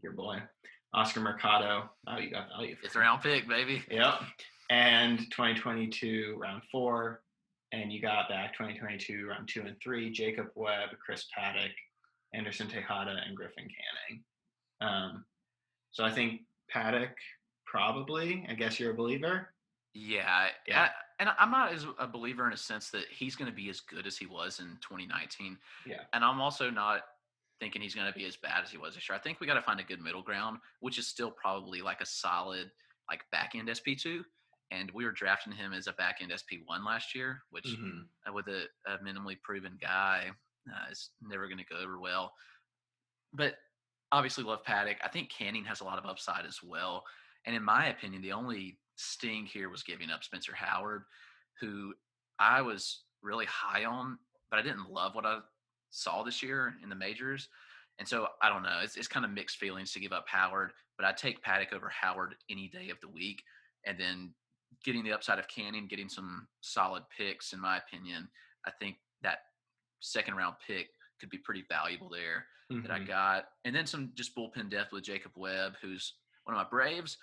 your 0.00 0.12
boy, 0.12 0.38
Oscar 0.94 1.20
Mercado. 1.20 1.90
Oh, 2.06 2.18
you 2.18 2.30
got 2.30 2.48
value. 2.56 2.76
Fifth 2.80 2.94
him. 2.94 3.02
round 3.02 3.22
pick, 3.22 3.48
baby. 3.48 3.82
Yep. 3.90 4.14
And 4.70 5.18
2022 5.32 6.36
round 6.40 6.62
four, 6.70 7.22
and 7.72 7.92
you 7.92 8.00
got 8.00 8.28
back 8.28 8.52
2022 8.52 9.26
round 9.26 9.48
two 9.48 9.62
and 9.62 9.76
three: 9.82 10.12
Jacob 10.12 10.46
Webb, 10.54 10.90
Chris 11.04 11.26
Paddack, 11.36 11.72
Anderson 12.32 12.68
Tejeda, 12.68 13.16
and 13.26 13.36
Griffin 13.36 13.66
Canning. 13.66 14.22
Um, 14.80 15.24
so 15.92 16.04
I 16.04 16.10
think 16.10 16.42
Paddack 16.74 17.12
probably. 17.64 18.44
I 18.48 18.54
guess 18.54 18.78
you're 18.80 18.90
a 18.92 18.94
believer. 18.94 19.54
Yeah, 19.94 20.48
Yeah. 20.66 20.84
I- 20.84 20.92
and 21.18 21.28
I'm 21.38 21.50
not 21.52 21.72
as 21.72 21.86
a 21.98 22.06
believer 22.08 22.46
in 22.48 22.52
a 22.52 22.56
sense 22.56 22.90
that 22.90 23.06
he's 23.08 23.36
going 23.36 23.48
to 23.50 23.54
be 23.54 23.68
as 23.70 23.78
good 23.80 24.06
as 24.08 24.18
he 24.18 24.26
was 24.26 24.58
in 24.58 24.76
2019. 24.80 25.56
Yeah. 25.86 26.02
And 26.12 26.24
I'm 26.24 26.40
also 26.40 26.68
not 26.68 27.02
thinking 27.60 27.80
he's 27.80 27.94
going 27.94 28.08
to 28.08 28.18
be 28.18 28.24
as 28.24 28.36
bad 28.36 28.64
as 28.64 28.70
he 28.72 28.76
was 28.78 28.94
this 28.96 29.08
year. 29.08 29.14
I 29.16 29.20
think 29.20 29.38
we 29.38 29.46
got 29.46 29.54
to 29.54 29.62
find 29.62 29.78
a 29.78 29.84
good 29.84 30.00
middle 30.00 30.22
ground, 30.22 30.58
which 30.80 30.98
is 30.98 31.06
still 31.06 31.30
probably 31.30 31.80
like 31.80 32.00
a 32.00 32.06
solid 32.06 32.72
like 33.08 33.22
back 33.30 33.54
end 33.54 33.68
SP2. 33.68 34.24
And 34.72 34.90
we 34.92 35.04
were 35.04 35.12
drafting 35.12 35.52
him 35.52 35.72
as 35.72 35.86
a 35.86 35.92
back 35.92 36.16
end 36.20 36.32
SP1 36.32 36.84
last 36.84 37.14
year, 37.14 37.42
which 37.50 37.66
Mhm. 37.66 38.08
uh, 38.28 38.32
with 38.32 38.48
a, 38.48 38.66
a 38.86 38.98
minimally 38.98 39.40
proven 39.42 39.76
guy 39.80 40.32
uh, 40.68 40.90
is 40.90 41.10
never 41.20 41.46
going 41.46 41.58
to 41.58 41.64
go 41.64 41.76
over 41.76 42.00
well. 42.00 42.34
But 43.32 43.58
obviously, 44.12 44.44
love 44.44 44.62
Paddack. 44.62 44.96
I 45.02 45.08
think 45.08 45.30
Canning 45.30 45.64
has 45.64 45.80
a 45.80 45.84
lot 45.84 45.98
of 45.98 46.06
upside 46.06 46.46
as 46.46 46.62
well. 46.62 47.04
And 47.46 47.56
in 47.56 47.64
my 47.64 47.86
opinion, 47.86 48.22
the 48.22 48.32
only 48.32 48.78
sting 48.96 49.46
here 49.46 49.68
was 49.68 49.82
giving 49.82 50.10
up 50.10 50.22
Spencer 50.22 50.54
Howard, 50.54 51.04
who 51.60 51.94
I 52.38 52.60
was 52.60 53.02
really 53.22 53.46
high 53.46 53.84
on, 53.84 54.18
but 54.50 54.60
I 54.60 54.62
didn't 54.62 54.90
love 54.90 55.14
what 55.14 55.26
I 55.26 55.38
saw 55.90 56.22
this 56.22 56.42
year 56.42 56.74
in 56.82 56.88
the 56.88 56.94
majors. 56.94 57.48
And 57.98 58.06
so 58.06 58.28
I 58.42 58.48
don't 58.48 58.62
know. 58.62 58.80
It's, 58.82 58.96
it's 58.96 59.08
kind 59.08 59.24
of 59.24 59.32
mixed 59.32 59.56
feelings 59.56 59.92
to 59.92 60.00
give 60.00 60.12
up 60.12 60.26
Howard, 60.28 60.72
but 60.96 61.06
I'd 61.06 61.16
take 61.16 61.42
Paddack 61.42 61.72
over 61.72 61.88
Howard 61.88 62.34
any 62.50 62.68
day 62.68 62.90
of 62.90 63.00
the 63.00 63.08
week. 63.08 63.42
And 63.86 63.98
then 63.98 64.32
getting 64.84 65.04
the 65.04 65.12
upside 65.12 65.38
of 65.38 65.48
Canning, 65.48 65.86
getting 65.86 66.08
some 66.08 66.46
solid 66.60 67.02
picks, 67.16 67.52
in 67.52 67.60
my 67.60 67.78
opinion, 67.78 68.28
I 68.66 68.70
think 68.70 68.96
that 69.22 69.38
second 70.00 70.34
round 70.34 70.56
pick 70.66 70.88
could 71.22 71.30
be 71.30 71.38
pretty 71.38 71.62
valuable 71.62 72.08
there 72.08 72.48
that 72.68 72.90
I 72.90 72.98
Mhm. 72.98 73.06
got. 73.06 73.48
And 73.64 73.74
then 73.74 73.86
some 73.86 74.12
just 74.14 74.34
bullpen 74.34 74.68
depth 74.70 74.92
with 74.92 75.04
Jacob 75.04 75.32
Webb, 75.36 75.76
who's 75.80 76.14
one 76.44 76.56
of 76.56 76.62
my 76.62 76.68
Braves, 76.68 77.16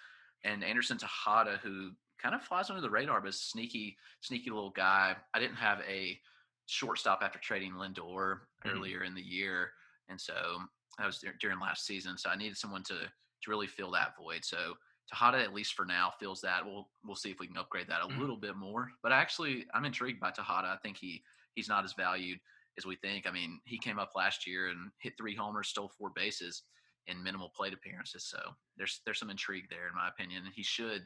and 0.46 0.64
Anderson 0.64 0.98
Tejeda, 0.98 1.60
who 1.60 1.92
kind 2.18 2.34
of 2.34 2.42
flies 2.42 2.70
under 2.70 2.82
the 2.82 2.90
radar, 2.90 3.20
but 3.20 3.34
sneaky, 3.34 3.98
sneaky 4.22 4.50
little 4.52 4.70
guy. 4.70 5.18
I 5.34 5.40
didn't 5.40 5.58
have 5.58 5.82
a 5.82 6.22
shortstop 6.66 7.22
after 7.22 7.40
trading 7.40 7.74
Lindor 7.74 8.48
Mhm. 8.64 8.72
earlier 8.72 9.04
in 9.04 9.16
the 9.16 9.22
year. 9.22 9.74
And 10.08 10.20
so 10.20 10.64
that 10.98 11.06
was 11.06 11.20
during 11.40 11.60
last 11.60 11.86
season. 11.86 12.18
So 12.18 12.30
I 12.30 12.36
needed 12.36 12.58
someone 12.58 12.84
to 12.84 13.12
to 13.42 13.50
really 13.50 13.68
fill 13.68 13.92
that 13.92 14.18
void. 14.18 14.44
So 14.46 14.78
Tejeda, 15.14 15.42
at 15.44 15.54
least 15.54 15.74
for 15.74 15.86
now, 15.86 16.12
fills 16.12 16.42
that. 16.42 16.66
We'll 16.66 16.90
we'll 17.04 17.16
see 17.16 17.32
if 17.32 17.40
we 17.40 17.48
can 17.48 17.58
upgrade 17.58 17.88
that 17.88 18.02
a 18.02 18.08
Mhm. 18.08 18.20
little 18.20 18.38
bit 18.38 18.56
more. 18.56 18.92
But 19.02 19.12
actually, 19.12 19.66
I'm 19.74 19.86
intrigued 19.86 20.20
by 20.22 20.32
Tejeda. 20.32 20.66
I 20.66 20.78
think 20.78 20.98
he 20.98 21.26
he's 21.56 21.68
not 21.70 21.84
as 21.84 21.94
valued 21.94 22.40
as 22.78 22.86
we 22.86 22.96
think. 22.96 23.28
I 23.28 23.32
mean, 23.32 23.60
he 23.66 23.78
came 23.78 24.00
up 24.00 24.12
last 24.16 24.48
year 24.48 24.68
and 24.68 24.92
hit 25.00 25.14
three 25.18 25.36
homers, 25.36 25.70
stole 25.70 25.92
four 25.98 26.12
bases 26.16 26.64
in 27.08 27.24
minimal 27.24 27.52
plate 27.56 27.74
appearances. 27.74 28.26
So 28.26 28.40
there's 28.78 29.02
there's 29.06 29.20
some 29.20 29.30
intrigue 29.30 29.66
there, 29.70 29.88
in 29.88 29.96
my 29.96 30.08
opinion. 30.08 30.44
And 30.46 30.54
he 30.54 30.64
should 30.64 31.02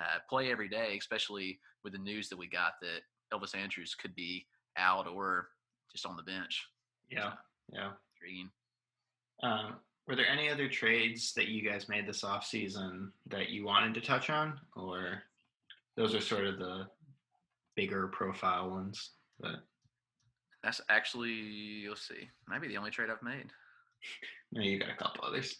uh, 0.00 0.18
play 0.28 0.50
every 0.50 0.68
day, 0.68 0.96
especially 0.98 1.60
with 1.84 1.92
the 1.92 1.98
news 1.98 2.28
that 2.28 2.38
we 2.38 2.48
got 2.48 2.72
that 2.80 3.02
Elvis 3.32 3.56
Andrus 3.56 3.94
could 3.94 4.14
be 4.14 4.46
out 4.76 5.06
or 5.06 5.48
just 5.90 6.06
on 6.06 6.16
the 6.16 6.22
bench. 6.22 6.66
Yeah. 7.10 7.32
Yeah. 7.72 7.90
Intriguing. 8.16 8.50
Um, 9.42 9.76
were 10.06 10.16
there 10.16 10.28
any 10.28 10.48
other 10.48 10.68
trades 10.68 11.32
that 11.34 11.48
you 11.48 11.62
guys 11.62 11.88
made 11.88 12.06
this 12.06 12.22
offseason 12.22 13.10
that 13.28 13.50
you 13.50 13.64
wanted 13.64 13.94
to 13.94 14.00
touch 14.00 14.30
on, 14.30 14.58
or 14.76 15.22
those 15.96 16.14
are 16.14 16.20
sort 16.20 16.46
of 16.46 16.58
the 16.58 16.86
bigger 17.76 18.08
profile 18.08 18.70
ones? 18.70 19.10
But 19.38 19.64
That's 20.62 20.80
actually, 20.88 21.30
you'll 21.32 21.96
see, 21.96 22.28
maybe 22.48 22.68
the 22.68 22.76
only 22.76 22.90
trade 22.90 23.10
I've 23.10 23.22
made 23.22 23.50
no, 24.52 24.60
you 24.62 24.78
got 24.80 24.90
a 24.90 24.96
couple 24.96 25.24
others. 25.24 25.58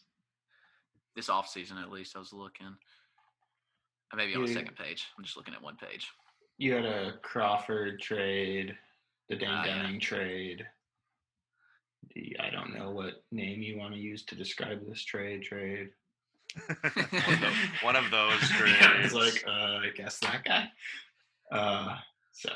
this 1.14 1.28
offseason, 1.28 1.80
at 1.80 1.90
least. 1.92 2.16
I 2.16 2.18
was 2.18 2.32
looking. 2.32 2.66
Uh, 2.66 4.16
Maybe 4.16 4.34
on 4.34 4.42
the 4.44 4.52
second 4.52 4.74
page. 4.76 5.06
I'm 5.16 5.24
just 5.24 5.36
looking 5.36 5.54
at 5.54 5.62
one 5.62 5.76
page. 5.76 6.08
You 6.58 6.74
had 6.74 6.84
a 6.84 7.14
Crawford 7.22 8.00
trade, 8.00 8.76
the 9.28 9.36
Dan 9.36 9.48
Ah, 9.50 9.64
yeah. 9.90 9.98
Trade. 10.00 10.66
The 12.14 12.36
I 12.40 12.50
don't 12.50 12.74
know 12.76 12.90
what 12.90 13.22
name 13.30 13.62
you 13.62 13.78
want 13.78 13.94
to 13.94 14.00
use 14.00 14.24
to 14.24 14.34
describe 14.34 14.80
this 14.88 15.02
trade. 15.04 15.42
Trade. 15.42 15.90
one, 16.66 16.76
of 16.86 17.40
those, 17.40 17.54
one 17.82 17.96
of 17.96 18.10
those 18.10 18.50
Yeah, 18.60 18.92
it's 19.04 19.12
trades. 19.12 19.14
like 19.14 19.44
uh, 19.46 19.78
I 19.78 19.90
guess 19.96 20.18
that 20.18 20.44
guy. 20.44 20.68
Uh, 21.50 21.96
so 22.32 22.50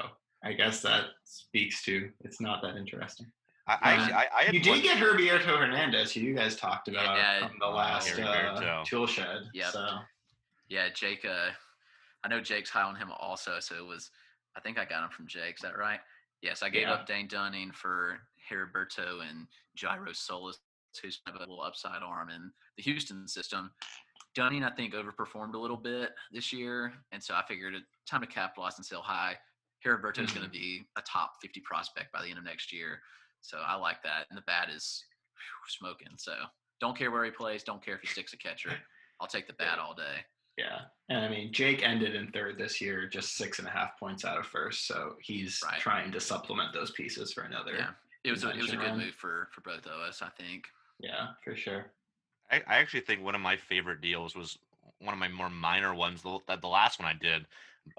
I 0.47 0.53
guess 0.53 0.81
that 0.83 1.07
speaks 1.25 1.83
to 1.85 2.11
it's 2.21 2.41
not 2.41 2.63
that 2.63 2.77
interesting. 2.77 3.27
I, 3.67 3.77
I, 3.83 3.97
Uh, 3.97 4.09
I, 4.17 4.27
I 4.39 4.43
had 4.45 4.55
You 4.55 4.61
one- 4.71 4.81
did 4.81 4.83
get 4.85 4.97
Heriberto 4.99 5.59
Hernandez, 5.59 6.13
who 6.13 6.21
you 6.21 6.35
guys 6.35 6.55
talked 6.57 6.87
about 6.89 7.17
Yeah, 7.17 7.49
on 7.49 7.59
the 7.59 7.65
oh, 7.67 7.71
last 7.75 8.13
uh, 8.13 8.17
Heriberto. 8.23 8.85
tool 8.85 9.07
shed. 9.09 9.43
Yep. 9.55 9.73
So 9.73 9.89
Yeah, 10.69 10.89
Jake. 10.95 11.25
Uh, 11.25 11.51
I 12.25 12.29
know 12.29 12.41
Jake's 12.41 12.71
high 12.71 12.83
on 12.83 12.95
him 12.97 13.11
also, 13.19 13.59
so 13.61 13.75
it 13.77 13.87
was. 13.87 14.11
I 14.57 14.61
think 14.61 14.79
I 14.79 14.85
got 14.85 15.03
him 15.05 15.11
from 15.11 15.27
Jake. 15.27 15.57
Is 15.57 15.63
that 15.63 15.77
right? 15.77 16.01
Yes, 16.43 16.63
I 16.63 16.69
gave 16.71 16.83
Yeah. 16.83 16.95
up 16.95 17.07
Dane 17.07 17.27
Dunning 17.29 17.73
for 17.73 18.21
Heriberto 18.51 19.21
and 19.29 19.47
Jairo 19.77 20.15
Solis, 20.15 20.59
who's 21.03 21.21
kind 21.27 21.35
of 21.37 21.41
a 21.41 21.45
little 21.45 21.61
upside 21.63 22.03
arm 22.03 22.31
in 22.31 22.51
the 22.77 22.83
Houston 22.85 23.27
system. 23.29 23.71
Dunning, 24.35 24.63
I 24.65 24.71
think, 24.71 24.95
overperformed 24.95 25.55
a 25.55 25.59
little 25.59 25.77
bit 25.77 26.11
this 26.33 26.53
year, 26.53 26.93
and 27.13 27.23
so 27.23 27.35
I 27.35 27.43
figured 27.49 27.75
it 27.75 27.83
time 28.09 28.21
to 28.21 28.27
capitalize 28.27 28.77
and 28.77 28.87
sell 28.87 29.03
high. 29.03 29.37
Heriberto 29.87 30.25
is 30.25 30.33
going 30.33 30.45
to 30.45 30.51
be 30.51 30.85
a 30.97 31.03
top 31.03 31.35
50 31.41 31.61
prospect 31.61 32.13
by 32.13 32.23
the 32.23 32.29
end 32.29 32.39
of 32.39 32.45
next 32.45 32.73
year, 32.73 33.01
so 33.41 33.59
I 33.65 33.77
like 33.77 34.03
that. 34.03 34.27
And 34.31 34.37
the 34.37 34.43
bat 34.43 34.69
is 34.75 35.05
whew, 35.35 35.69
smoking. 35.89 36.17
So 36.17 36.33
don't 36.81 36.97
care 36.99 37.11
where 37.11 37.25
he 37.25 37.31
plays, 37.31 37.63
don't 37.63 37.85
care 37.85 37.95
if 37.95 38.01
he 38.01 38.09
sticks 38.09 38.33
a 38.33 38.37
catcher. 38.37 38.71
I'll 39.21 39.29
take 39.29 39.47
the 39.47 39.53
bat 39.55 39.79
all 39.79 39.95
day. 39.95 40.25
Yeah. 40.59 40.81
And 41.09 41.25
I 41.25 41.29
mean, 41.29 41.53
Jake 41.53 41.83
ended 41.83 42.15
in 42.15 42.29
third 42.33 42.59
this 42.59 42.81
year, 42.81 43.07
just 43.07 43.37
six 43.37 43.59
and 43.59 43.69
a 43.69 43.71
half 43.71 43.99
points 44.01 44.25
out 44.25 44.39
of 44.39 44.47
first. 44.47 44.87
So 44.87 45.15
he's 45.21 45.61
Right. 45.65 45.79
trying 45.81 46.11
to 46.13 46.21
supplement 46.21 46.73
those 46.75 46.91
pieces 46.93 47.33
for 47.33 47.43
another. 47.43 47.75
Yeah, 47.77 47.91
it 48.25 48.31
was 48.31 48.43
a, 48.45 48.51
it 48.51 48.57
was 48.63 48.73
a 48.73 48.77
good 48.77 48.87
run. 48.89 48.99
move 48.99 49.15
for 49.15 49.49
for 49.53 49.61
both 49.61 49.87
of 49.87 50.01
us, 50.09 50.21
I 50.23 50.29
think. 50.31 50.65
Yeah, 50.99 51.29
for 51.45 51.55
sure. 51.57 51.87
I, 52.51 52.57
I 52.67 52.77
actually 52.79 53.01
think 53.01 53.23
one 53.23 53.35
of 53.35 53.41
my 53.41 53.57
favorite 53.57 54.01
deals 54.01 54.35
was 54.35 54.59
one 55.01 55.13
of 55.13 55.19
my 55.21 55.29
more 55.29 55.51
minor 55.51 55.95
ones. 55.95 56.23
The, 56.23 56.39
the- 56.49 56.57
the 56.57 56.69
last 56.69 56.99
one 56.99 57.09
I 57.09 57.13
did 57.19 57.45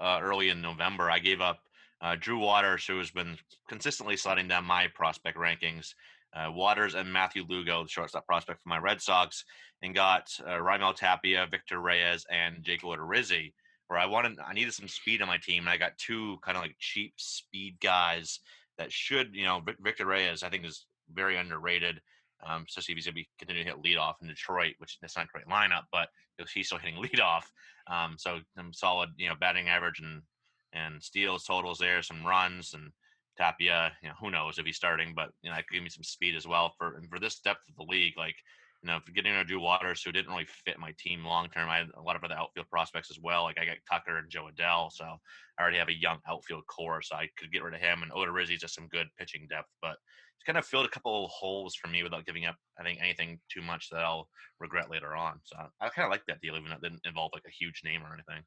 uh, 0.00 0.18
early 0.20 0.48
in 0.48 0.60
November, 0.60 1.10
I 1.10 1.18
gave 1.20 1.40
up 1.40 1.60
uh, 2.00 2.16
Drew 2.18 2.38
Waters, 2.38 2.86
who 2.86 2.98
has 2.98 3.10
been 3.10 3.36
consistently 3.68 4.16
sliding 4.16 4.48
down 4.48 4.64
my 4.64 4.86
prospect 4.94 5.36
rankings. 5.36 5.94
Uh, 6.34 6.50
Waters 6.52 6.94
and 6.94 7.12
Matthew 7.12 7.44
Lugo, 7.48 7.82
the 7.82 7.88
shortstop 7.88 8.26
prospect 8.26 8.62
for 8.62 8.68
my 8.68 8.78
Red 8.78 9.00
Sox, 9.00 9.44
and 9.82 9.94
got 9.94 10.28
uh, 10.46 10.58
Raimel 10.58 10.94
Tapia, 10.94 11.46
Victor 11.50 11.80
Reyes, 11.80 12.26
and 12.30 12.62
Jake 12.62 12.82
Odorizzi. 12.82 13.52
Where 13.86 13.98
I 13.98 14.06
wanted, 14.06 14.38
I 14.46 14.52
needed 14.52 14.74
some 14.74 14.88
speed 14.88 15.22
on 15.22 15.28
my 15.28 15.38
team, 15.38 15.62
and 15.62 15.70
I 15.70 15.78
got 15.78 15.96
two 15.96 16.38
kind 16.44 16.56
of 16.56 16.62
like 16.62 16.76
cheap 16.78 17.14
speed 17.16 17.78
guys 17.80 18.40
that 18.76 18.92
should, 18.92 19.34
you 19.34 19.44
know, 19.44 19.62
Victor 19.80 20.04
Reyes, 20.06 20.42
I 20.42 20.50
think 20.50 20.66
is 20.66 20.84
very 21.14 21.38
underrated 21.38 22.00
um, 22.46 22.64
especially 22.68 22.92
if 22.92 22.96
he's 22.96 23.06
going 23.06 23.14
to 23.14 23.22
be 23.22 23.28
continuing 23.38 23.66
to 23.66 23.72
hit 23.72 23.82
leadoff 23.82 24.14
in 24.22 24.28
Detroit, 24.28 24.74
which 24.78 24.98
that's 25.00 25.16
not 25.16 25.26
a 25.26 25.28
great 25.28 25.46
lineup, 25.46 25.84
but 25.92 26.08
he's 26.52 26.66
still 26.66 26.78
hitting 26.78 27.02
leadoff. 27.02 27.42
Um, 27.90 28.16
so 28.18 28.38
some 28.56 28.72
solid, 28.72 29.10
you 29.16 29.28
know, 29.28 29.34
batting 29.40 29.68
average 29.68 30.00
and 30.00 30.22
and 30.72 31.02
steals 31.02 31.44
totals 31.44 31.78
there, 31.78 32.02
some 32.02 32.24
runs 32.24 32.74
and 32.74 32.90
Tapia. 33.36 33.92
You 34.02 34.08
know, 34.08 34.14
who 34.20 34.30
knows 34.30 34.58
if 34.58 34.66
he's 34.66 34.76
starting, 34.76 35.14
but 35.14 35.30
you 35.42 35.50
know, 35.50 35.56
that 35.56 35.64
gave 35.70 35.82
me 35.82 35.88
some 35.88 36.04
speed 36.04 36.36
as 36.36 36.46
well 36.46 36.74
for 36.78 36.96
and 36.96 37.08
for 37.08 37.18
this 37.18 37.40
depth 37.40 37.68
of 37.68 37.76
the 37.76 37.90
league. 37.90 38.14
Like, 38.16 38.36
you 38.82 38.88
know, 38.88 39.00
getting 39.14 39.32
to 39.32 39.44
Drew 39.44 39.60
Waters, 39.60 40.02
who 40.02 40.12
didn't 40.12 40.30
really 40.30 40.46
fit 40.64 40.78
my 40.78 40.92
team 40.98 41.24
long 41.24 41.48
term, 41.48 41.68
I 41.68 41.78
had 41.78 41.88
a 41.96 42.02
lot 42.02 42.16
of 42.16 42.24
other 42.24 42.36
outfield 42.36 42.68
prospects 42.70 43.10
as 43.10 43.18
well. 43.20 43.42
Like 43.44 43.58
I 43.58 43.64
got 43.64 43.76
Tucker 43.90 44.18
and 44.18 44.30
Jo 44.30 44.48
Adell, 44.52 44.92
so 44.92 45.04
I 45.04 45.62
already 45.62 45.78
have 45.78 45.88
a 45.88 45.98
young 45.98 46.18
outfield 46.28 46.66
core, 46.66 47.02
so 47.02 47.16
I 47.16 47.28
could 47.36 47.52
get 47.52 47.62
rid 47.62 47.74
of 47.74 47.80
him. 47.80 48.02
And 48.02 48.12
Odorizzi's 48.12 48.60
just 48.60 48.74
some 48.74 48.88
good 48.88 49.08
pitching 49.18 49.46
depth, 49.50 49.70
but 49.82 49.96
it's 50.36 50.44
kind 50.46 50.56
of 50.56 50.64
filled 50.64 50.86
a 50.86 50.90
couple 50.90 51.24
of 51.24 51.30
holes 51.32 51.74
for 51.74 51.88
me 51.88 52.04
without 52.04 52.24
giving 52.24 52.46
up, 52.46 52.54
I 52.78 52.84
think, 52.84 53.00
anything 53.02 53.40
too 53.52 53.62
much 53.62 53.88
that 53.90 54.04
I'll 54.04 54.28
regret 54.60 54.88
later 54.88 55.16
on. 55.16 55.40
So 55.42 55.56
I 55.80 55.88
kind 55.88 56.06
of 56.06 56.12
like 56.12 56.22
that 56.28 56.40
deal, 56.40 56.54
even 56.54 56.70
though 56.70 56.76
it 56.76 56.82
didn't 56.82 57.04
involve 57.04 57.32
like 57.34 57.42
a 57.48 57.50
huge 57.50 57.82
name 57.84 58.02
or 58.02 58.14
anything. 58.14 58.44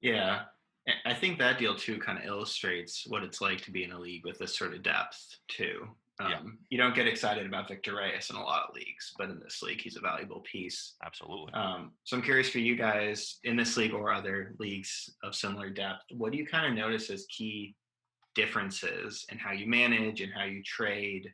Yeah. 0.00 0.42
I- 0.88 1.10
I 1.10 1.14
think 1.14 1.38
that 1.38 1.58
deal 1.58 1.76
too 1.76 1.98
kind 1.98 2.18
of 2.18 2.24
illustrates 2.24 3.06
what 3.06 3.22
it's 3.22 3.40
like 3.40 3.60
to 3.62 3.70
be 3.70 3.84
in 3.84 3.92
a 3.92 3.98
league 3.98 4.24
with 4.24 4.38
this 4.38 4.56
sort 4.56 4.74
of 4.74 4.82
depth 4.82 5.38
too. 5.48 5.96
Um, 6.20 6.30
Yeah. 6.30 6.42
You 6.70 6.78
don't 6.78 6.94
get 6.94 7.06
excited 7.06 7.46
about 7.46 7.68
Victor 7.68 7.94
Reyes 7.96 8.30
in 8.30 8.36
a 8.36 8.42
lot 8.42 8.68
of 8.68 8.74
leagues, 8.74 9.12
but 9.16 9.30
in 9.30 9.40
this 9.40 9.62
league, 9.62 9.80
he's 9.80 9.96
a 9.96 10.00
valuable 10.00 10.40
piece. 10.40 10.94
Absolutely. 11.04 11.52
Um, 11.54 11.92
so 12.04 12.16
I'm 12.16 12.22
curious 12.22 12.50
for 12.50 12.58
you 12.58 12.76
guys 12.76 13.38
in 13.44 13.56
this 13.56 13.76
league 13.76 13.94
or 13.94 14.12
other 14.12 14.54
leagues 14.58 15.10
of 15.22 15.34
similar 15.34 15.70
depth, 15.70 16.02
what 16.10 16.32
do 16.32 16.38
you 16.38 16.46
kind 16.46 16.66
of 16.66 16.74
notice 16.74 17.10
as 17.10 17.26
key 17.26 17.74
differences 18.34 19.24
in 19.30 19.38
how 19.38 19.52
you 19.52 19.66
manage 19.66 20.20
and 20.20 20.32
how 20.32 20.44
you 20.44 20.62
trade 20.62 21.32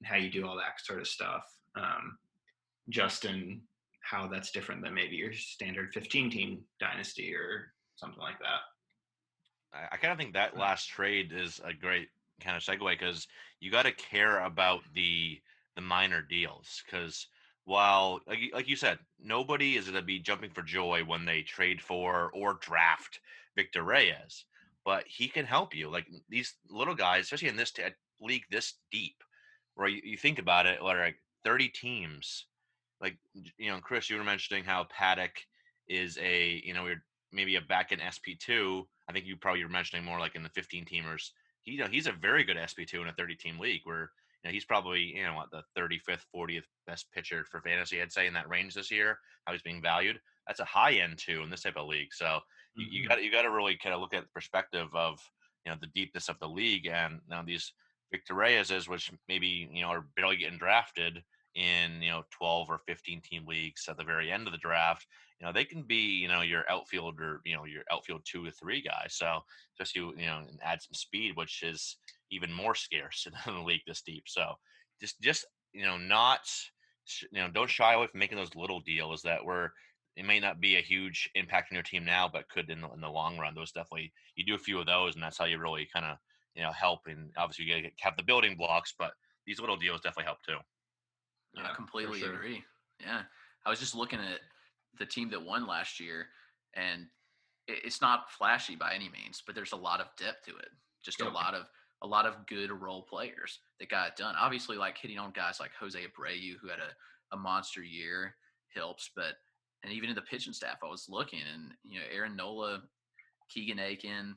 and 0.00 0.06
how 0.06 0.16
you 0.16 0.30
do 0.30 0.46
all 0.46 0.56
that 0.56 0.80
sort 0.84 1.00
of 1.00 1.08
stuff? 1.08 1.44
Um, 1.74 2.18
Justin, 2.88 3.62
how 4.02 4.26
that's 4.28 4.50
different 4.50 4.82
than 4.82 4.94
maybe 4.94 5.16
your 5.16 5.32
standard 5.32 5.92
15 5.94 6.30
team 6.30 6.64
dynasty 6.78 7.34
or 7.34 7.72
something 7.96 8.20
like 8.20 8.38
that. 8.40 8.60
I, 9.74 9.94
I 9.94 9.96
kind 9.96 10.12
of 10.12 10.18
think 10.18 10.34
that 10.34 10.56
last 10.56 10.88
trade 10.88 11.32
is 11.32 11.60
a 11.64 11.72
great 11.72 12.08
kind 12.40 12.56
of 12.56 12.62
segue 12.62 12.98
because 12.98 13.26
you 13.60 13.70
got 13.70 13.84
to 13.84 13.92
care 13.92 14.40
about 14.40 14.80
the 14.94 15.40
the 15.76 15.80
minor 15.82 16.22
deals 16.22 16.82
because 16.84 17.26
while 17.64 18.20
like, 18.26 18.38
you- 18.38 18.52
like 18.52 18.68
you 18.68 18.76
said 18.76 18.98
nobody 19.18 19.76
is 19.76 19.84
going 19.84 19.96
to 19.96 20.02
be 20.02 20.18
jumping 20.18 20.50
for 20.50 20.62
joy 20.62 21.02
when 21.04 21.24
they 21.24 21.42
trade 21.42 21.80
for 21.80 22.30
or 22.34 22.54
draft 22.54 23.20
Victor 23.56 23.82
Reyes 23.82 24.44
but 24.84 25.04
he 25.06 25.28
can 25.28 25.46
help 25.46 25.74
you 25.74 25.88
like 25.88 26.06
these 26.28 26.54
little 26.70 26.94
guys 26.94 27.24
especially 27.24 27.48
in 27.48 27.56
this 27.56 27.72
t- 27.72 27.82
league 28.20 28.44
this 28.50 28.74
deep 28.92 29.22
where 29.74 29.88
you, 29.88 30.00
you 30.04 30.16
think 30.16 30.38
about 30.38 30.66
it 30.66 30.82
like 30.82 31.16
30 31.44 31.68
teams 31.68 32.46
like 33.00 33.16
you 33.58 33.70
know 33.70 33.80
Chris 33.80 34.10
you 34.10 34.16
were 34.16 34.24
mentioning 34.24 34.64
how 34.64 34.84
Paddack 34.84 35.46
is 35.88 36.18
a 36.18 36.62
you 36.64 36.74
know 36.74 36.84
we're 36.84 37.02
maybe 37.34 37.56
a 37.56 37.60
back 37.60 37.92
in 37.92 37.98
SP2 37.98 38.82
I 39.08 39.12
think 39.12 39.26
you 39.26 39.36
probably 39.36 39.62
were 39.62 39.70
mentioning 39.70 40.04
more 40.04 40.18
like 40.18 40.34
in 40.34 40.42
the 40.42 40.48
15 40.50 40.84
teamers 40.84 41.30
he 41.62 41.72
you 41.72 41.78
know 41.78 41.86
he's 41.86 42.06
a 42.06 42.12
very 42.12 42.44
good 42.44 42.56
SP2 42.56 43.02
in 43.02 43.08
a 43.08 43.12
30 43.12 43.36
team 43.36 43.58
league 43.58 43.82
where 43.84 44.10
you 44.42 44.48
know 44.48 44.52
he's 44.52 44.64
probably 44.64 45.16
you 45.16 45.24
know 45.24 45.34
what 45.34 45.50
the 45.50 45.62
35th 45.78 46.24
40th 46.34 46.64
best 46.86 47.06
pitcher 47.12 47.44
for 47.50 47.60
fantasy 47.60 48.00
I'd 48.00 48.12
say 48.12 48.26
in 48.26 48.34
that 48.34 48.48
range 48.48 48.74
this 48.74 48.90
year 48.90 49.18
how 49.44 49.52
he's 49.52 49.62
being 49.62 49.82
valued. 49.82 50.18
That's 50.46 50.60
a 50.60 50.64
high 50.64 50.94
end 50.94 51.18
too 51.18 51.42
in 51.42 51.50
this 51.50 51.62
type 51.62 51.76
of 51.76 51.88
league 51.88 52.12
so 52.12 52.40
you, 52.74 52.86
you 52.90 53.00
mm-hmm. 53.00 53.08
got 53.08 53.22
you 53.22 53.32
got 53.32 53.42
to 53.42 53.50
really 53.50 53.76
kind 53.76 53.94
of 53.94 54.00
look 54.00 54.14
at 54.14 54.22
the 54.22 54.28
perspective 54.34 54.88
of 54.94 55.18
you 55.64 55.72
know 55.72 55.78
the 55.80 55.88
deepness 55.88 56.28
of 56.28 56.38
the 56.40 56.48
league 56.48 56.86
and 56.86 57.20
now 57.28 57.42
these 57.42 57.72
Victor 58.12 58.34
Reyes 58.34 58.70
which 58.88 59.10
maybe 59.28 59.68
you 59.72 59.82
know 59.82 59.88
are 59.88 60.06
barely 60.16 60.36
getting 60.36 60.58
drafted 60.58 61.22
in 61.54 62.02
you 62.02 62.10
know 62.10 62.22
12 62.30 62.68
or 62.70 62.80
15 62.86 63.20
team 63.22 63.46
leagues 63.46 63.86
at 63.88 63.96
the 63.96 64.04
very 64.04 64.30
end 64.30 64.46
of 64.46 64.52
the 64.52 64.58
draft 64.58 65.06
you 65.40 65.46
know 65.46 65.52
they 65.52 65.64
can 65.64 65.82
be 65.82 65.96
you 65.96 66.28
know 66.28 66.42
your 66.42 66.68
outfielder, 66.70 67.40
you 67.44 67.54
know 67.56 67.64
your 67.64 67.84
outfield 67.90 68.22
two 68.24 68.44
or 68.46 68.50
three 68.50 68.80
guy 68.82 69.06
so 69.08 69.40
just 69.76 69.94
you 69.94 70.10
you 70.16 70.26
know 70.26 70.38
and 70.38 70.58
add 70.62 70.82
some 70.82 70.94
speed 70.94 71.36
which 71.36 71.62
is 71.62 71.96
even 72.30 72.52
more 72.52 72.74
scarce 72.74 73.26
in 73.46 73.54
the 73.54 73.60
league 73.62 73.82
this 73.86 74.02
deep 74.02 74.24
so 74.26 74.54
just 75.00 75.20
just 75.20 75.44
you 75.72 75.82
know 75.84 75.96
not 75.98 76.48
you 77.06 77.40
know 77.40 77.50
don't 77.50 77.70
shy 77.70 77.94
away 77.94 78.06
from 78.06 78.20
making 78.20 78.38
those 78.38 78.54
little 78.54 78.80
deals 78.80 79.22
that 79.22 79.44
were 79.44 79.72
it 80.16 80.24
may 80.24 80.38
not 80.38 80.60
be 80.60 80.76
a 80.76 80.80
huge 80.80 81.28
impact 81.34 81.70
on 81.70 81.74
your 81.74 81.82
team 81.82 82.04
now 82.04 82.28
but 82.28 82.48
could 82.48 82.70
in 82.70 82.80
the, 82.80 82.90
in 82.92 83.00
the 83.00 83.08
long 83.08 83.38
run 83.38 83.54
those 83.54 83.72
definitely 83.72 84.12
you 84.36 84.44
do 84.44 84.54
a 84.54 84.58
few 84.58 84.78
of 84.78 84.86
those 84.86 85.14
and 85.14 85.22
that's 85.22 85.38
how 85.38 85.44
you 85.44 85.58
really 85.58 85.86
kind 85.92 86.06
of 86.06 86.18
you 86.54 86.62
know 86.62 86.72
help 86.72 87.00
and 87.06 87.32
obviously 87.36 87.64
you 87.64 87.74
gotta 87.82 87.92
have 88.00 88.16
the 88.16 88.22
building 88.22 88.56
blocks 88.56 88.94
but 88.98 89.12
these 89.46 89.60
little 89.60 89.76
deals 89.76 90.00
definitely 90.00 90.24
help 90.24 90.42
too 90.42 90.58
Yeah, 91.54 91.70
I 91.70 91.74
completely 91.74 92.20
sure. 92.20 92.34
agree. 92.34 92.64
Yeah. 93.00 93.24
I 93.64 93.70
was 93.70 93.78
just 93.80 93.94
looking 93.94 94.20
at 94.20 94.40
the 94.98 95.06
team 95.06 95.30
that 95.30 95.42
won 95.44 95.66
last 95.66 96.00
year, 96.00 96.26
and 96.74 97.06
it's 97.66 98.00
not 98.00 98.30
flashy 98.30 98.76
by 98.76 98.94
any 98.94 99.08
means, 99.08 99.42
but 99.44 99.54
there's 99.54 99.72
a 99.72 99.76
lot 99.76 100.00
of 100.00 100.06
depth 100.18 100.44
to 100.46 100.56
it. 100.56 100.68
Just 101.02 101.20
a 101.20 101.28
lot 101.28 101.54
of 101.54 101.66
a 102.02 102.06
lot 102.06 102.26
of 102.26 102.46
good 102.46 102.70
role 102.70 103.02
players 103.02 103.60
that 103.80 103.88
got 103.88 104.08
it 104.08 104.16
done. 104.16 104.34
Obviously, 104.38 104.76
like 104.76 104.98
hitting 104.98 105.18
on 105.18 105.30
guys 105.32 105.60
like 105.60 105.70
Jose 105.78 105.98
Abreu, 105.98 106.54
who 106.60 106.68
had 106.68 106.78
a, 106.78 107.34
a 107.34 107.38
monster 107.38 107.82
year, 107.82 108.34
helps. 108.74 109.10
But 109.14 109.34
and 109.82 109.92
even 109.92 110.08
in 110.10 110.14
the 110.14 110.22
pitching 110.22 110.52
staff, 110.52 110.78
I 110.82 110.88
was 110.88 111.06
looking, 111.08 111.40
and 111.52 111.72
you 111.84 112.00
know, 112.00 112.06
Aaron 112.14 112.36
Nola, 112.36 112.82
Keegan 113.48 113.78
Akin, 113.78 114.34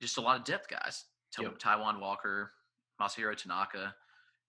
just 0.00 0.18
a 0.18 0.20
lot 0.20 0.38
of 0.38 0.44
depth 0.44 0.68
guys. 0.68 1.04
Ta- 1.34 1.42
Yep. 1.42 1.58
Taijuan 1.58 2.00
Walker, 2.00 2.52
Masahiro 3.00 3.36
Tanaka. 3.36 3.94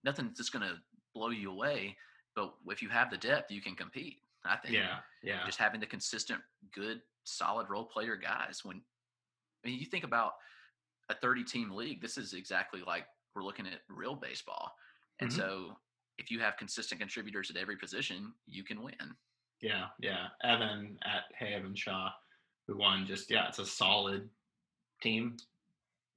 Nothing 0.04 0.32
that's 0.36 0.50
going 0.50 0.68
to 0.68 0.76
blow 1.14 1.30
you 1.30 1.50
away, 1.50 1.96
but 2.36 2.52
if 2.66 2.82
you 2.82 2.88
have 2.90 3.10
the 3.10 3.16
depth, 3.16 3.50
you 3.50 3.62
can 3.62 3.74
compete. 3.74 4.18
I 4.44 4.56
think. 4.56 4.74
Yeah, 4.74 4.98
yeah. 5.22 5.44
Just 5.46 5.58
having 5.58 5.80
the 5.80 5.86
consistent, 5.86 6.40
good, 6.72 7.00
solid 7.24 7.68
role 7.70 7.84
player 7.84 8.16
guys. 8.16 8.60
When 8.64 8.82
I 9.64 9.68
mean, 9.68 9.78
you 9.78 9.86
think 9.86 10.04
about 10.04 10.32
a 11.08 11.14
30 11.14 11.44
team 11.44 11.70
league, 11.70 12.00
this 12.02 12.18
is 12.18 12.34
exactly 12.34 12.82
like 12.86 13.06
we're 13.34 13.42
looking 13.44 13.66
at 13.66 13.80
real 13.88 14.14
baseball. 14.14 14.76
And 15.20 15.30
Mhm. 15.30 15.36
so, 15.36 15.80
if 16.18 16.30
you 16.30 16.40
have 16.40 16.56
consistent 16.56 17.00
contributors 17.00 17.50
at 17.50 17.56
every 17.56 17.76
position, 17.76 18.34
you 18.46 18.62
can 18.64 18.82
win. 18.82 19.16
Yeah, 19.60 19.88
yeah. 19.98 20.28
Evan 20.42 20.98
at 21.02 21.24
Hey 21.36 21.54
Evan 21.54 21.74
Shaw, 21.74 22.12
who 22.66 22.76
won. 22.76 23.06
Just 23.06 23.30
yeah, 23.30 23.48
it's 23.48 23.58
a 23.58 23.66
solid 23.66 24.28
team. 25.00 25.36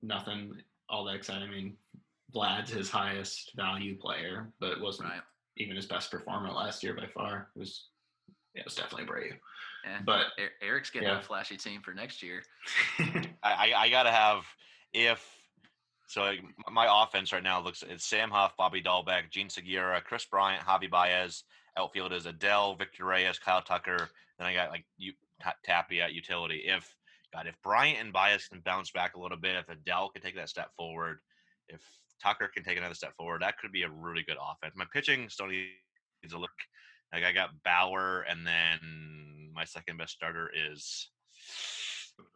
Nothing 0.02 0.62
all 0.90 1.04
that 1.06 1.16
exciting. 1.16 1.48
I 1.48 1.52
mean, 1.52 1.78
Vlad's 2.34 2.72
his 2.72 2.90
highest 2.90 3.54
value 3.56 3.98
player, 3.98 4.52
but 4.60 4.80
wasn't 4.82 5.10
Right. 5.10 5.24
even 5.56 5.76
his 5.76 5.86
best 5.86 6.12
performer 6.12 6.52
last 6.52 6.84
year 6.84 6.94
by 6.94 7.08
far. 7.08 7.52
It 7.56 7.60
was 7.60 7.90
yeah, 8.58 8.62
it 8.62 8.66
was 8.66 8.76
definitely 8.76 9.06
Brave. 9.06 9.36
Yeah. 9.86 10.00
But 10.06 10.28
Eric's 10.62 10.90
getting 10.90 11.08
Yeah. 11.08 11.20
a 11.20 11.22
flashy 11.22 11.56
team 11.58 11.82
for 11.82 11.94
next 11.94 12.22
year. 12.24 12.44
I, 13.00 13.28
I, 13.44 13.74
I 13.78 13.90
gotta 13.90 14.12
have 14.12 14.44
if 14.94 15.24
so 16.08 16.22
like, 16.22 16.42
my 16.72 16.88
offense 17.04 17.32
right 17.32 17.44
now 17.44 17.62
looks 17.62 17.84
it's 17.88 18.06
Sam 18.06 18.32
Huff, 18.32 18.54
Bobby 18.58 18.82
Dalbec, 18.82 19.30
Jean 19.30 19.50
Segura, 19.50 20.02
Kris 20.02 20.26
Bryant, 20.26 20.64
Javi 20.64 20.90
Baez. 20.90 21.44
Outfield 21.78 22.12
is 22.12 22.26
Adell, 22.26 22.76
Victor 22.78 23.06
Reyes, 23.06 23.38
Kyle 23.38 23.62
Tucker. 23.62 24.10
Then 24.40 24.48
I 24.48 24.54
got 24.54 24.72
like 24.72 24.86
you 24.98 25.14
Ta- 25.42 25.54
Tappy 25.64 26.02
at 26.02 26.14
utility. 26.14 26.64
If 26.66 26.92
God, 27.32 27.46
if 27.46 27.56
Bryant 27.62 28.00
and 28.02 28.12
Baez 28.12 28.48
can 28.48 28.62
bounce 28.62 28.90
back 28.90 29.16
a 29.16 29.20
little 29.20 29.38
bit, 29.38 29.56
if 29.56 29.68
Adell 29.68 30.12
can 30.12 30.24
take 30.24 30.36
that 30.36 30.50
step 30.50 30.70
forward, 30.76 31.20
if 31.70 31.82
Tucker 32.24 32.50
can 32.52 32.64
take 32.64 32.78
another 32.78 32.96
step 32.96 33.14
forward, 33.16 33.44
that 33.44 33.60
could 33.60 33.72
be 33.72 33.84
a 33.84 33.90
really 33.90 34.24
good 34.24 34.38
offense. 34.42 34.74
My 34.76 34.86
pitching 34.92 35.30
still 35.30 35.48
needs 35.48 36.34
a 36.34 36.38
look. 36.38 36.50
Like 37.14 37.24
I 37.24 37.32
got 37.32 37.50
Bauer, 37.64 38.22
and 38.30 38.46
then 38.46 39.52
my 39.54 39.66
second 39.66 39.98
best 39.98 40.14
starter 40.14 40.50
is 40.72 41.10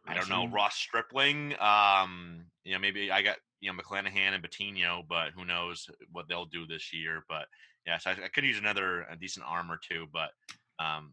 I 0.06 0.14
don't 0.14 0.28
know 0.28 0.48
Ross 0.48 0.76
Stripling. 0.76 1.54
Um, 1.60 2.46
you 2.64 2.72
know 2.72 2.78
maybe 2.78 3.10
I 3.10 3.22
got 3.22 3.36
you 3.60 3.72
know 3.72 3.78
McClanahan 3.78 4.34
and 4.34 4.42
Patino, 4.42 5.02
but 5.08 5.30
who 5.34 5.44
knows 5.44 5.88
what 6.10 6.28
they'll 6.28 6.46
do 6.46 6.66
this 6.66 6.92
year. 6.92 7.24
But 7.28 7.46
yeah, 7.86 7.98
so 7.98 8.10
I, 8.10 8.12
I 8.24 8.28
could 8.28 8.44
use 8.44 8.58
another 8.58 9.02
a 9.10 9.16
decent 9.16 9.44
arm 9.48 9.70
or 9.70 9.78
two. 9.88 10.06
But 10.12 10.30
um, 10.78 11.12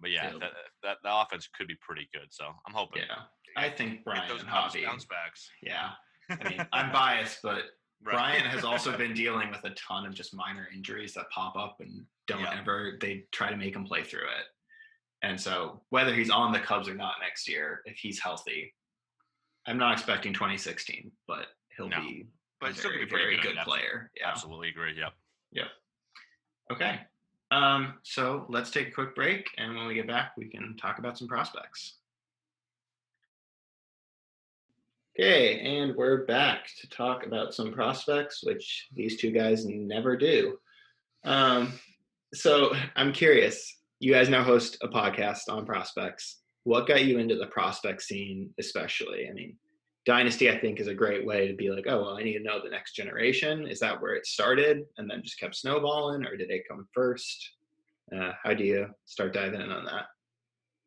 but 0.00 0.10
yeah, 0.10 0.30
that, 0.40 0.52
that 0.82 0.96
the 1.02 1.14
offense 1.14 1.48
could 1.56 1.68
be 1.68 1.76
pretty 1.80 2.08
good. 2.12 2.28
So 2.30 2.44
I'm 2.66 2.74
hoping. 2.74 3.02
Yeah, 3.08 3.22
I 3.56 3.68
think 3.68 3.92
Get 3.92 4.04
Brian 4.04 4.28
those 4.28 4.40
and 4.40 4.48
Hobby. 4.48 4.84
bounce 4.84 5.04
backs. 5.04 5.50
Yeah, 5.62 5.90
I 6.30 6.48
mean, 6.48 6.66
I'm 6.72 6.92
biased, 6.92 7.40
but 7.42 7.64
Right. 8.02 8.14
Brian 8.14 8.44
has 8.46 8.64
also 8.70 8.96
been 8.96 9.12
dealing 9.14 9.50
with 9.50 9.62
a 9.64 9.70
ton 9.74 10.06
of 10.06 10.14
just 10.14 10.34
minor 10.34 10.68
injuries 10.74 11.12
that 11.14 11.28
pop 11.30 11.56
up 11.56 11.76
and 11.80 12.04
don't 12.26 12.40
Yeah. 12.40 12.58
ever. 12.60 12.96
They 13.00 13.24
try 13.32 13.50
to 13.50 13.56
make 13.56 13.74
him 13.76 13.84
play 13.84 14.02
through 14.04 14.20
it, 14.26 14.46
and 15.22 15.38
so 15.40 15.82
whether 15.90 16.14
he's 16.14 16.30
on 16.30 16.52
the 16.52 16.60
Cubs 16.60 16.88
or 16.88 16.94
not 16.94 17.16
next 17.20 17.48
year, 17.48 17.82
if 17.84 17.98
he's 17.98 18.18
healthy, 18.20 18.74
I'm 19.66 19.76
not 19.78 19.92
expecting 19.92 20.32
2016, 20.32 21.10
but 21.26 21.48
he'll 21.76 21.88
No. 21.88 22.00
be 22.00 22.26
but 22.60 22.70
a 22.70 22.74
still 22.74 22.90
very, 22.90 23.04
be 23.04 23.10
very 23.10 23.36
good. 23.36 23.54
good 23.54 23.64
player. 23.64 24.10
Yeah. 24.16 24.28
Absolutely 24.30 24.68
agree. 24.68 24.94
Yep. 24.94 25.12
Yep. 25.52 25.68
Okay. 26.72 27.00
Um, 27.50 27.98
so 28.02 28.46
let's 28.48 28.70
take 28.70 28.88
a 28.88 28.90
quick 28.92 29.14
break, 29.14 29.48
and 29.58 29.74
when 29.76 29.86
we 29.86 29.94
get 29.94 30.06
back, 30.06 30.36
we 30.36 30.46
can 30.48 30.76
talk 30.76 30.98
about 30.98 31.18
some 31.18 31.26
prospects. 31.26 31.96
Okay, 35.20 35.60
and 35.60 35.94
we're 35.96 36.24
back 36.24 36.66
to 36.80 36.88
talk 36.88 37.26
about 37.26 37.52
some 37.52 37.72
prospects, 37.72 38.40
which 38.42 38.88
these 38.94 39.18
two 39.18 39.30
guys 39.30 39.66
never 39.66 40.16
do. 40.16 40.56
Um, 41.24 41.74
so 42.32 42.74
I'm 42.96 43.12
curious. 43.12 43.80
You 43.98 44.14
guys 44.14 44.30
now 44.30 44.42
host 44.42 44.78
a 44.80 44.88
podcast 44.88 45.40
on 45.50 45.66
prospects. 45.66 46.38
What 46.64 46.88
got 46.88 47.04
you 47.04 47.18
into 47.18 47.36
the 47.36 47.48
prospect 47.48 48.00
scene, 48.00 48.48
especially? 48.58 49.28
I 49.28 49.34
mean, 49.34 49.58
Dynasty, 50.06 50.48
I 50.48 50.58
think, 50.58 50.80
is 50.80 50.88
a 50.88 50.94
great 50.94 51.26
way 51.26 51.46
to 51.48 51.54
be 51.54 51.70
like, 51.70 51.84
oh, 51.86 52.00
well, 52.00 52.16
I 52.16 52.22
need 52.22 52.38
to 52.38 52.42
know 52.42 52.58
the 52.64 52.70
next 52.70 52.94
generation. 52.94 53.66
Is 53.66 53.80
that 53.80 54.00
where 54.00 54.14
it 54.14 54.24
started 54.24 54.84
and 54.96 55.10
then 55.10 55.20
just 55.22 55.38
kept 55.38 55.54
snowballing, 55.54 56.24
or 56.24 56.34
did 56.34 56.50
it 56.50 56.66
come 56.66 56.88
first? 56.94 57.56
Uh, 58.10 58.32
how 58.42 58.54
do 58.54 58.64
you 58.64 58.88
start 59.04 59.34
diving 59.34 59.60
in 59.60 59.70
on 59.70 59.84
that? 59.84 60.06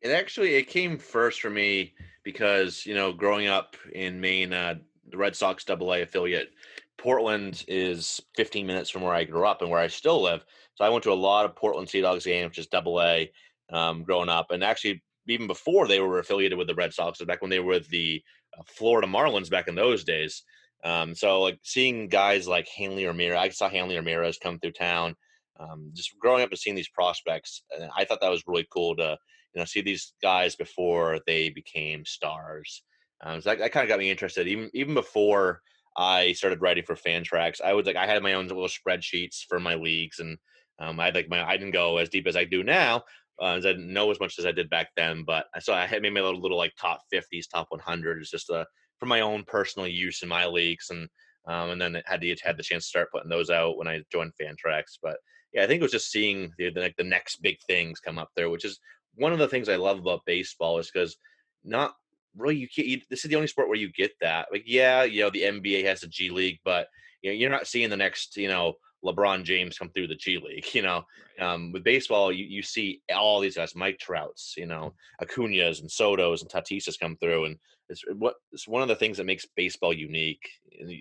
It 0.04 0.10
actually 0.10 0.54
it 0.54 0.68
came 0.68 0.98
first 0.98 1.40
for 1.40 1.48
me 1.48 1.94
because 2.22 2.84
you 2.84 2.94
know 2.94 3.12
growing 3.12 3.48
up 3.48 3.74
in 3.94 4.20
Maine, 4.20 4.52
uh, 4.52 4.74
the 5.10 5.16
Red 5.16 5.34
Sox 5.34 5.64
Double 5.64 5.94
A 5.94 6.02
affiliate, 6.02 6.50
Portland 6.98 7.64
is 7.68 8.20
15 8.36 8.66
minutes 8.66 8.90
from 8.90 9.00
where 9.02 9.14
I 9.14 9.24
grew 9.24 9.46
up 9.46 9.62
and 9.62 9.70
where 9.70 9.80
I 9.80 9.88
still 9.88 10.22
live. 10.22 10.44
So 10.74 10.84
I 10.84 10.90
went 10.90 11.04
to 11.04 11.12
a 11.12 11.14
lot 11.14 11.46
of 11.46 11.56
Portland 11.56 11.88
Sea 11.88 12.02
Dogs 12.02 12.26
games, 12.26 12.50
which 12.50 12.58
is 12.58 12.66
Double 12.66 13.00
A, 13.00 13.32
um, 13.72 14.02
growing 14.02 14.28
up, 14.28 14.50
and 14.50 14.62
actually 14.62 15.02
even 15.26 15.46
before 15.46 15.88
they 15.88 16.00
were 16.00 16.18
affiliated 16.18 16.58
with 16.58 16.66
the 16.66 16.74
Red 16.74 16.92
Sox, 16.92 17.22
back 17.24 17.40
when 17.40 17.50
they 17.50 17.60
were 17.60 17.72
with 17.72 17.88
the 17.88 18.22
uh, 18.58 18.62
Florida 18.66 19.08
Marlins 19.08 19.50
back 19.50 19.68
in 19.68 19.74
those 19.74 20.04
days. 20.04 20.42
Um, 20.84 21.14
so 21.14 21.40
like 21.40 21.58
seeing 21.62 22.08
guys 22.08 22.46
like 22.46 22.68
Hanley 22.68 23.06
Ramirez, 23.06 23.38
I 23.38 23.48
saw 23.48 23.70
Hanley 23.70 23.96
Ramirez 23.96 24.36
come 24.36 24.58
through 24.58 24.72
town. 24.72 25.16
Um, 25.58 25.90
just 25.94 26.18
growing 26.18 26.42
up 26.42 26.50
and 26.50 26.58
seeing 26.58 26.76
these 26.76 26.88
prospects, 26.88 27.62
I 27.96 28.04
thought 28.04 28.20
that 28.20 28.30
was 28.30 28.46
really 28.46 28.66
cool 28.70 28.96
to 28.96 29.16
you 29.54 29.60
know 29.60 29.64
see 29.64 29.80
these 29.80 30.14
guys 30.22 30.56
before 30.56 31.20
they 31.26 31.48
became 31.50 32.04
stars. 32.04 32.82
Um, 33.22 33.40
so 33.40 33.50
that, 33.50 33.58
that 33.58 33.72
kind 33.72 33.84
of 33.84 33.88
got 33.88 33.98
me 33.98 34.10
interested. 34.10 34.48
Even 34.48 34.70
even 34.74 34.94
before 34.94 35.60
I 35.96 36.32
started 36.32 36.60
writing 36.60 36.84
for 36.84 36.96
Fantrax, 36.96 37.60
I 37.60 37.72
was 37.72 37.86
like 37.86 37.96
I 37.96 38.06
had 38.06 38.22
my 38.22 38.34
own 38.34 38.48
little 38.48 38.66
spreadsheets 38.68 39.44
for 39.48 39.60
my 39.60 39.74
leagues, 39.74 40.18
and 40.18 40.38
um, 40.78 40.98
I 40.98 41.06
had 41.06 41.14
like 41.14 41.28
my 41.28 41.46
I 41.46 41.56
didn't 41.56 41.72
go 41.72 41.98
as 41.98 42.08
deep 42.08 42.26
as 42.26 42.36
I 42.36 42.44
do 42.44 42.62
now. 42.62 43.04
Uh, 43.40 43.54
as 43.56 43.66
I 43.66 43.72
didn't 43.72 43.92
know 43.92 44.12
as 44.12 44.20
much 44.20 44.38
as 44.38 44.46
I 44.46 44.52
did 44.52 44.70
back 44.70 44.90
then, 44.96 45.24
but 45.24 45.46
I 45.54 45.58
saw 45.58 45.74
I 45.74 45.86
had 45.86 46.02
made 46.02 46.14
my 46.14 46.20
little, 46.20 46.40
little 46.40 46.56
like 46.56 46.72
top 46.78 47.00
50s, 47.12 47.50
top 47.52 47.66
100s, 47.72 48.28
just 48.28 48.48
uh, 48.48 48.64
for 49.00 49.06
my 49.06 49.22
own 49.22 49.42
personal 49.44 49.88
use 49.88 50.22
in 50.22 50.28
my 50.28 50.46
leagues, 50.46 50.90
and 50.90 51.08
um, 51.46 51.70
and 51.70 51.80
then 51.80 52.00
had 52.06 52.20
the 52.20 52.38
had 52.42 52.56
the 52.56 52.62
chance 52.62 52.84
to 52.84 52.88
start 52.88 53.10
putting 53.12 53.28
those 53.28 53.50
out 53.50 53.76
when 53.76 53.88
I 53.88 54.02
joined 54.12 54.32
Fantrax. 54.40 54.98
But 55.02 55.16
yeah, 55.54 55.62
I 55.62 55.66
think 55.66 55.80
it 55.80 55.84
was 55.84 55.92
just 55.92 56.10
seeing 56.10 56.52
the, 56.58 56.70
the 56.70 56.80
like 56.80 56.96
the 56.96 57.04
next 57.04 57.40
big 57.40 57.58
things 57.66 58.00
come 58.00 58.18
up 58.18 58.30
there, 58.34 58.50
which 58.50 58.64
is 58.64 58.80
one 59.14 59.32
of 59.32 59.38
the 59.38 59.48
things 59.48 59.68
I 59.68 59.76
love 59.76 59.98
about 59.98 60.26
baseball 60.26 60.78
is 60.78 60.90
because 60.90 61.16
not 61.64 61.94
really 62.36 62.56
you 62.56 62.68
can't. 62.68 62.88
You, 62.88 63.00
this 63.08 63.24
is 63.24 63.30
the 63.30 63.36
only 63.36 63.48
sport 63.48 63.68
where 63.68 63.78
you 63.78 63.92
get 63.92 64.12
that. 64.20 64.48
Like, 64.50 64.64
yeah, 64.66 65.04
you 65.04 65.22
know, 65.22 65.30
the 65.30 65.42
NBA 65.42 65.84
has 65.84 66.02
a 66.02 66.08
G 66.08 66.30
League, 66.30 66.58
but 66.64 66.88
you 67.22 67.30
know, 67.30 67.34
you're 67.34 67.50
not 67.50 67.66
seeing 67.66 67.88
the 67.88 67.96
next, 67.96 68.36
you 68.36 68.48
know, 68.48 68.74
LeBron 69.04 69.44
James 69.44 69.78
come 69.78 69.90
through 69.90 70.08
the 70.08 70.16
G 70.16 70.38
League. 70.38 70.66
You 70.74 70.82
know, 70.82 71.04
um, 71.40 71.70
with 71.72 71.84
baseball, 71.84 72.32
you, 72.32 72.44
you 72.44 72.62
see 72.62 73.00
all 73.14 73.40
these 73.40 73.56
guys, 73.56 73.76
Mike 73.76 73.98
Trouts, 73.98 74.54
you 74.56 74.66
know, 74.66 74.94
Acuna's 75.20 75.80
and 75.80 75.90
Soto's 75.90 76.42
and 76.42 76.50
Tatis's 76.50 76.96
come 76.96 77.16
through, 77.16 77.44
and 77.44 77.56
it's 77.88 78.02
what 78.16 78.34
it's 78.50 78.66
one 78.66 78.82
of 78.82 78.88
the 78.88 78.96
things 78.96 79.18
that 79.18 79.26
makes 79.26 79.46
baseball 79.56 79.92
unique, 79.92 80.48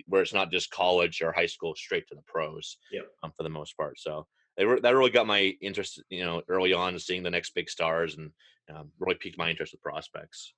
where 0.08 0.22
it's 0.22 0.34
not 0.34 0.52
just 0.52 0.70
college 0.70 1.22
or 1.22 1.32
high 1.32 1.48
school 1.48 1.74
straight 1.76 2.08
to 2.10 2.16
the 2.16 2.22
pros. 2.28 2.78
Yep. 2.92 3.08
Um, 3.24 3.32
for 3.36 3.44
the 3.44 3.50
most 3.50 3.76
part, 3.78 4.00
so 4.00 4.28
they 4.58 4.66
were, 4.66 4.80
that 4.80 4.96
really 4.96 5.10
got 5.10 5.28
my 5.28 5.56
interest, 5.62 6.02
you 6.10 6.24
know, 6.24 6.42
early 6.48 6.74
on, 6.74 6.98
seeing 7.00 7.24
the 7.24 7.30
next 7.30 7.56
big 7.56 7.70
stars, 7.70 8.18
and 8.18 8.32
um, 8.74 8.92
really 9.00 9.16
piqued 9.16 9.38
my 9.38 9.50
interest 9.50 9.74
with 9.74 9.82
prospects. 9.82 10.54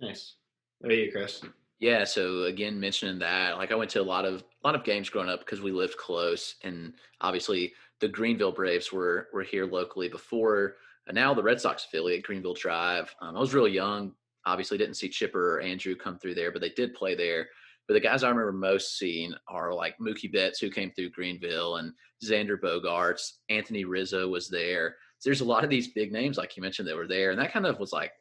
Nice. 0.00 0.36
What 0.78 0.88
about 0.88 0.98
you, 0.98 1.12
Chris? 1.12 1.42
Yeah, 1.78 2.04
so 2.04 2.44
again, 2.44 2.78
mentioning 2.78 3.18
that, 3.20 3.56
like 3.56 3.72
I 3.72 3.74
went 3.74 3.90
to 3.92 4.02
a 4.02 4.02
lot 4.02 4.26
of 4.26 4.42
a 4.42 4.66
lot 4.66 4.74
of 4.74 4.84
games 4.84 5.08
growing 5.08 5.30
up 5.30 5.40
because 5.40 5.62
we 5.62 5.72
lived 5.72 5.96
close, 5.96 6.56
and 6.62 6.92
obviously 7.20 7.72
the 8.00 8.08
Greenville 8.08 8.52
Braves 8.52 8.92
were 8.92 9.28
were 9.32 9.42
here 9.42 9.66
locally 9.66 10.08
before. 10.08 10.76
And 11.06 11.14
now 11.14 11.32
the 11.32 11.42
Red 11.42 11.60
Sox 11.60 11.86
affiliate, 11.86 12.22
Greenville 12.22 12.54
Drive. 12.54 13.14
Um, 13.20 13.36
I 13.36 13.40
was 13.40 13.54
really 13.54 13.72
young. 13.72 14.12
Obviously, 14.44 14.78
didn't 14.78 14.96
see 14.96 15.08
Chipper 15.08 15.56
or 15.56 15.60
Andrew 15.60 15.96
come 15.96 16.18
through 16.18 16.34
there, 16.34 16.52
but 16.52 16.60
they 16.60 16.68
did 16.70 16.94
play 16.94 17.14
there. 17.14 17.48
But 17.90 17.94
the 17.94 18.08
guys 18.08 18.22
I 18.22 18.28
remember 18.28 18.52
most 18.52 18.98
seeing 18.98 19.34
are 19.48 19.74
like 19.74 19.98
Mookie 19.98 20.32
Betts, 20.32 20.60
who 20.60 20.70
came 20.70 20.92
through 20.92 21.10
Greenville, 21.10 21.78
and 21.78 21.92
Xander 22.24 22.56
Bogaerts. 22.56 23.32
Anthony 23.48 23.84
Rizzo 23.84 24.28
was 24.28 24.48
there. 24.48 24.94
So 25.18 25.28
there's 25.28 25.40
a 25.40 25.44
lot 25.44 25.64
of 25.64 25.70
these 25.70 25.88
big 25.88 26.12
names, 26.12 26.38
like 26.38 26.56
you 26.56 26.62
mentioned, 26.62 26.86
that 26.86 26.94
were 26.94 27.08
there, 27.08 27.32
and 27.32 27.40
that 27.40 27.52
kind 27.52 27.66
of 27.66 27.80
was 27.80 27.92
like 27.92 28.12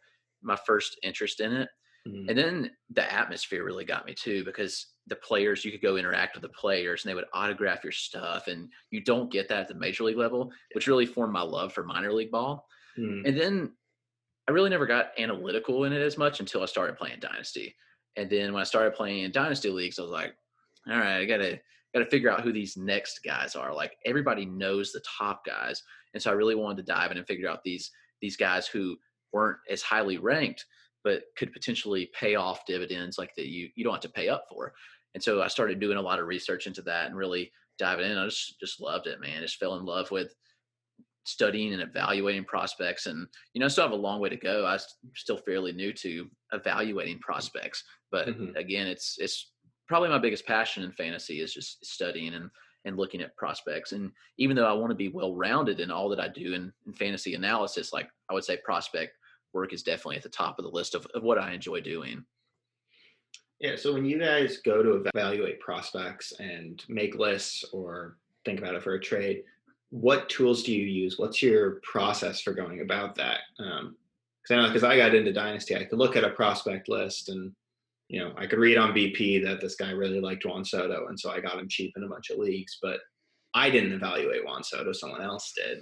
my 0.42 0.56
first 0.56 0.98
interest 1.04 1.40
in 1.40 1.54
it. 1.54 1.70
Mhm. 2.08 2.30
And 2.30 2.36
then 2.36 2.72
the 2.90 3.14
atmosphere 3.14 3.64
really 3.64 3.86
got 3.86 4.08
me 4.08 4.16
too 4.16 4.44
because 4.44 4.88
the 5.06 5.18
players, 5.18 5.64
you 5.64 5.72
could 5.72 5.84
go 5.84 5.98
interact 5.98 6.34
with 6.34 6.42
the 6.42 6.50
players 6.50 7.06
and 7.06 7.12
they 7.12 7.16
would 7.16 7.30
autograph 7.34 7.84
your 7.84 7.94
stuff. 7.94 8.48
And 8.48 8.72
you 8.90 9.02
don't 9.02 9.32
get 9.32 9.48
that 9.50 9.60
at 9.60 9.68
the 9.68 9.76
major 9.76 10.04
league 10.04 10.18
level, 10.18 10.52
which 10.74 10.88
really 10.88 11.06
formed 11.06 11.34
my 11.34 11.44
love 11.44 11.74
for 11.74 11.84
minor 11.84 12.12
league 12.12 12.32
ball. 12.32 12.68
Mm. 12.98 13.22
And 13.24 13.40
then 13.40 13.78
I 14.48 14.52
really 14.52 14.72
never 14.72 14.88
got 14.88 15.12
analytical 15.20 15.84
in 15.84 15.94
it 15.94 16.02
as 16.02 16.18
much 16.18 16.40
until 16.40 16.64
I 16.64 16.66
started 16.66 16.98
playing 16.98 17.20
Dynasty. 17.20 17.76
And 18.20 18.30
then 18.30 18.54
when 18.54 18.62
I 18.62 18.66
started 18.66 18.96
playing 18.96 19.24
in 19.24 19.32
Dynasty 19.32 19.70
leagues, 19.70 19.98
I 19.98 20.02
was 20.02 20.12
like, 20.12 20.36
all 20.90 20.98
right, 20.98 21.20
I 21.20 21.26
gotta 21.26 21.60
gotta 21.94 22.06
figure 22.06 22.30
out 22.30 22.42
who 22.42 22.52
these 22.52 22.78
next 22.78 23.20
guys 23.24 23.56
are. 23.56 23.74
Like 23.74 23.94
everybody 24.06 24.46
knows 24.46 24.92
the 24.92 25.02
top 25.18 25.46
guys. 25.46 25.82
And 26.14 26.22
so 26.22 26.30
I 26.30 26.34
really 26.34 26.56
wanted 26.56 26.86
to 26.86 26.92
dive 26.92 27.12
in 27.12 27.18
and 27.18 27.28
figure 27.28 27.50
out 27.50 27.64
these 27.64 27.92
these 28.22 28.36
guys 28.36 28.68
who 28.68 28.98
weren't 29.32 29.60
as 29.70 29.82
highly 29.82 30.18
ranked, 30.18 30.66
but 31.04 31.24
could 31.38 31.54
potentially 31.54 32.10
pay 32.14 32.36
off 32.36 32.66
dividends 32.66 33.18
like 33.18 33.34
that 33.36 33.48
you 33.48 33.70
you 33.76 33.84
don't 33.84 33.94
have 33.94 34.02
to 34.02 34.10
pay 34.10 34.28
up 34.30 34.46
for. 34.50 34.74
And 35.14 35.24
so 35.24 35.42
I 35.42 35.48
started 35.48 35.80
doing 35.80 35.98
a 35.98 36.02
lot 36.02 36.20
of 36.20 36.28
research 36.28 36.68
into 36.68 36.82
that 36.84 37.08
and 37.08 37.16
really 37.16 37.52
diving 37.78 38.10
in. 38.10 38.18
I 38.18 38.26
just 38.26 38.60
just 38.60 38.82
loved 38.82 39.08
it, 39.08 39.22
man. 39.22 39.42
Just 39.42 39.58
fell 39.58 39.78
in 39.78 39.86
love 39.86 40.12
with 40.12 40.36
studying 41.30 41.74
and 41.74 41.82
evaluating 41.82 42.44
prospects 42.44 43.06
and 43.06 43.28
you 43.54 43.60
know 43.60 43.66
I 43.66 43.70
still 43.70 43.84
have 43.84 43.92
a 43.92 43.96
long 44.08 44.20
way 44.20 44.30
to 44.30 44.36
go 44.36 44.66
i'm 44.66 44.80
still 45.16 45.38
fairly 45.38 45.72
new 45.72 45.94
to 45.94 46.28
evaluating 46.54 47.20
prospects 47.20 47.84
but 48.12 48.28
Mhm. 48.28 48.56
again 48.56 48.88
it's 48.88 49.18
it's 49.20 49.52
probably 49.88 50.10
my 50.10 50.18
biggest 50.18 50.46
passion 50.46 50.84
in 50.84 50.92
fantasy 50.92 51.40
is 51.42 51.54
just 51.54 51.86
studying 51.86 52.34
and 52.34 52.50
and 52.86 52.98
looking 52.98 53.22
at 53.22 53.36
prospects 53.38 53.92
and 53.92 54.12
even 54.38 54.56
though 54.56 54.66
i 54.66 54.74
want 54.74 54.90
to 54.90 54.96
be 54.96 55.10
well 55.10 55.36
rounded 55.36 55.80
in 55.80 55.92
all 55.92 56.10
that 56.10 56.20
i 56.20 56.28
do 56.28 56.54
in, 56.54 56.74
in 56.88 56.94
fantasy 56.94 57.36
analysis 57.36 57.94
like 57.94 58.10
i 58.30 58.34
would 58.34 58.44
say 58.44 58.58
prospect 58.64 59.12
work 59.54 59.74
is 59.74 59.84
definitely 59.84 60.16
at 60.16 60.24
the 60.24 60.30
top 60.30 60.58
of 60.58 60.64
the 60.66 60.72
list 60.72 60.96
of, 60.96 61.06
of 61.14 61.22
what 61.24 61.38
i 61.38 61.52
enjoy 61.54 61.80
doing 61.82 62.26
Yeah. 63.60 63.76
So 63.76 63.94
when 63.94 64.06
you 64.06 64.18
guys 64.20 64.60
go 64.64 64.82
to 64.82 65.04
evaluate 65.14 65.60
prospects 65.60 66.32
and 66.40 66.82
make 66.88 67.16
lists 67.16 67.66
or 67.74 68.18
think 68.46 68.58
about 68.60 68.76
it 68.76 68.82
for 68.84 68.94
a 68.94 69.00
trade, 69.02 69.44
what 69.90 70.30
tools 70.30 70.64
do 70.64 70.74
you 70.74 70.86
use? 70.86 71.18
What's 71.18 71.42
your 71.42 71.80
process 71.84 72.42
for 72.42 72.54
going 72.54 72.82
about 72.82 73.16
that? 73.16 73.40
Um, 73.60 73.96
because 74.42 74.58
I 74.58 74.62
know 74.62 74.68
because 74.68 74.84
I 74.84 74.98
got 74.98 75.16
into 75.16 75.34
Dynasty, 75.34 75.76
I 75.76 75.84
could 75.84 76.00
look 76.00 76.16
at 76.16 76.24
a 76.24 76.30
prospect 76.30 76.90
list 76.90 77.30
and 77.30 77.52
you 78.08 78.20
know 78.20 78.34
I 78.38 78.48
could 78.48 78.60
read 78.60 78.78
on 78.78 78.94
BP 78.94 79.44
that 79.44 79.62
this 79.62 79.76
guy 79.76 79.92
really 79.92 80.22
liked 80.22 80.46
Juan 80.46 80.64
Soto, 80.66 81.08
and 81.08 81.20
so 81.20 81.32
I 81.32 81.40
got 81.40 81.60
him 81.60 81.68
cheap 81.68 81.94
in 81.98 82.04
a 82.04 82.10
bunch 82.10 82.30
of 82.30 82.38
leagues. 82.38 82.78
But 82.82 83.00
I 83.54 83.70
didn't 83.70 83.94
evaluate 83.94 84.46
Juan 84.46 84.64
Soto; 84.64 84.92
someone 84.92 85.22
else 85.22 85.54
did. 85.56 85.80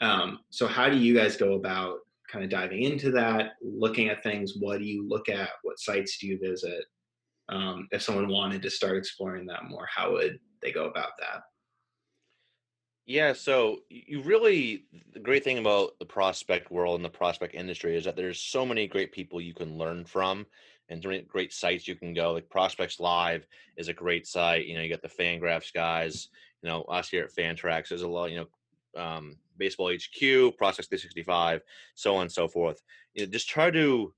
Um, 0.00 0.40
so 0.50 0.66
how 0.66 0.88
do 0.88 0.96
you 0.96 1.14
guys 1.14 1.36
go 1.36 1.54
about 1.54 1.98
kind 2.30 2.44
of 2.44 2.50
diving 2.50 2.84
into 2.84 3.10
that, 3.12 3.52
looking 3.62 4.08
at 4.08 4.22
things? 4.22 4.54
What 4.58 4.78
do 4.78 4.84
you 4.84 5.06
look 5.08 5.28
at? 5.28 5.50
What 5.62 5.80
sites 5.80 6.18
do 6.18 6.28
you 6.28 6.38
visit? 6.38 6.84
um, 7.48 7.88
if 7.90 8.02
someone 8.02 8.28
wanted 8.28 8.62
to 8.62 8.70
start 8.70 8.96
exploring 8.96 9.46
that 9.46 9.64
more 9.68 9.86
how 9.86 10.12
would 10.12 10.38
they 10.62 10.72
go 10.72 10.86
about 10.86 11.10
that 11.18 11.42
Yeah, 13.08 13.32
so 13.32 13.78
you 13.88 14.20
really 14.20 14.84
the 15.14 15.18
great 15.18 15.42
thing 15.42 15.56
about 15.56 15.98
the 15.98 16.04
prospect 16.04 16.70
world 16.70 16.96
and 16.96 17.04
the 17.04 17.08
prospect 17.08 17.54
industry 17.54 17.96
is 17.96 18.04
that 18.04 18.16
there's 18.16 18.38
so 18.38 18.66
many 18.66 18.86
great 18.86 19.12
people 19.12 19.40
you 19.40 19.54
can 19.54 19.78
learn 19.78 20.04
from 20.04 20.44
and 20.90 21.02
great 21.26 21.54
sites 21.54 21.88
you 21.88 21.94
can 21.94 22.12
go. 22.12 22.32
Like 22.32 22.50
Prospects 22.50 23.00
Live 23.00 23.46
is 23.78 23.88
a 23.88 23.94
great 23.94 24.26
site. 24.26 24.66
You 24.66 24.76
know, 24.76 24.82
you 24.82 24.90
got 24.90 25.00
the 25.00 25.08
Fangraphs 25.08 25.72
guys, 25.72 26.28
you 26.62 26.68
know, 26.68 26.82
us 26.82 27.08
here 27.08 27.24
at 27.24 27.34
Fantrax. 27.34 27.88
There's 27.88 28.02
a 28.02 28.08
lot, 28.08 28.30
you 28.30 28.44
know, 28.94 29.02
um, 29.02 29.36
Baseball 29.56 29.90
HQ, 29.90 30.58
Prospects 30.58 30.88
365, 30.88 31.62
so 31.94 32.16
on 32.16 32.22
and 32.22 32.32
so 32.32 32.46
forth. 32.46 32.82
You 33.14 33.24
know, 33.24 33.32
just 33.32 33.48
try 33.48 33.70
to 33.70 34.12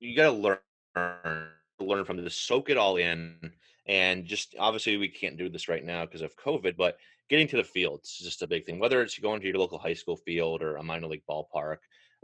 you 0.00 0.14
got 0.14 0.30
to 0.30 0.58
learn 0.94 1.48
learn 1.80 2.04
from 2.04 2.22
this, 2.22 2.36
soak 2.36 2.68
it 2.68 2.76
all 2.76 2.96
in, 2.96 3.34
and 3.86 4.26
just 4.26 4.54
obviously 4.58 4.98
we 4.98 5.08
can't 5.08 5.38
do 5.38 5.48
this 5.48 5.68
right 5.68 5.84
now 5.84 6.04
because 6.04 6.22
of 6.22 6.36
COVID, 6.36 6.76
but 6.76 6.98
getting 7.34 7.48
to 7.48 7.56
the 7.56 7.64
field 7.64 8.00
is 8.04 8.16
just 8.22 8.42
a 8.42 8.46
big 8.46 8.64
thing. 8.64 8.78
Whether 8.78 9.02
it's 9.02 9.18
going 9.18 9.40
to 9.40 9.48
your 9.48 9.58
local 9.58 9.76
high 9.76 9.94
school 9.94 10.16
field 10.16 10.62
or 10.62 10.76
a 10.76 10.82
minor 10.84 11.08
league 11.08 11.24
ballpark, 11.28 11.78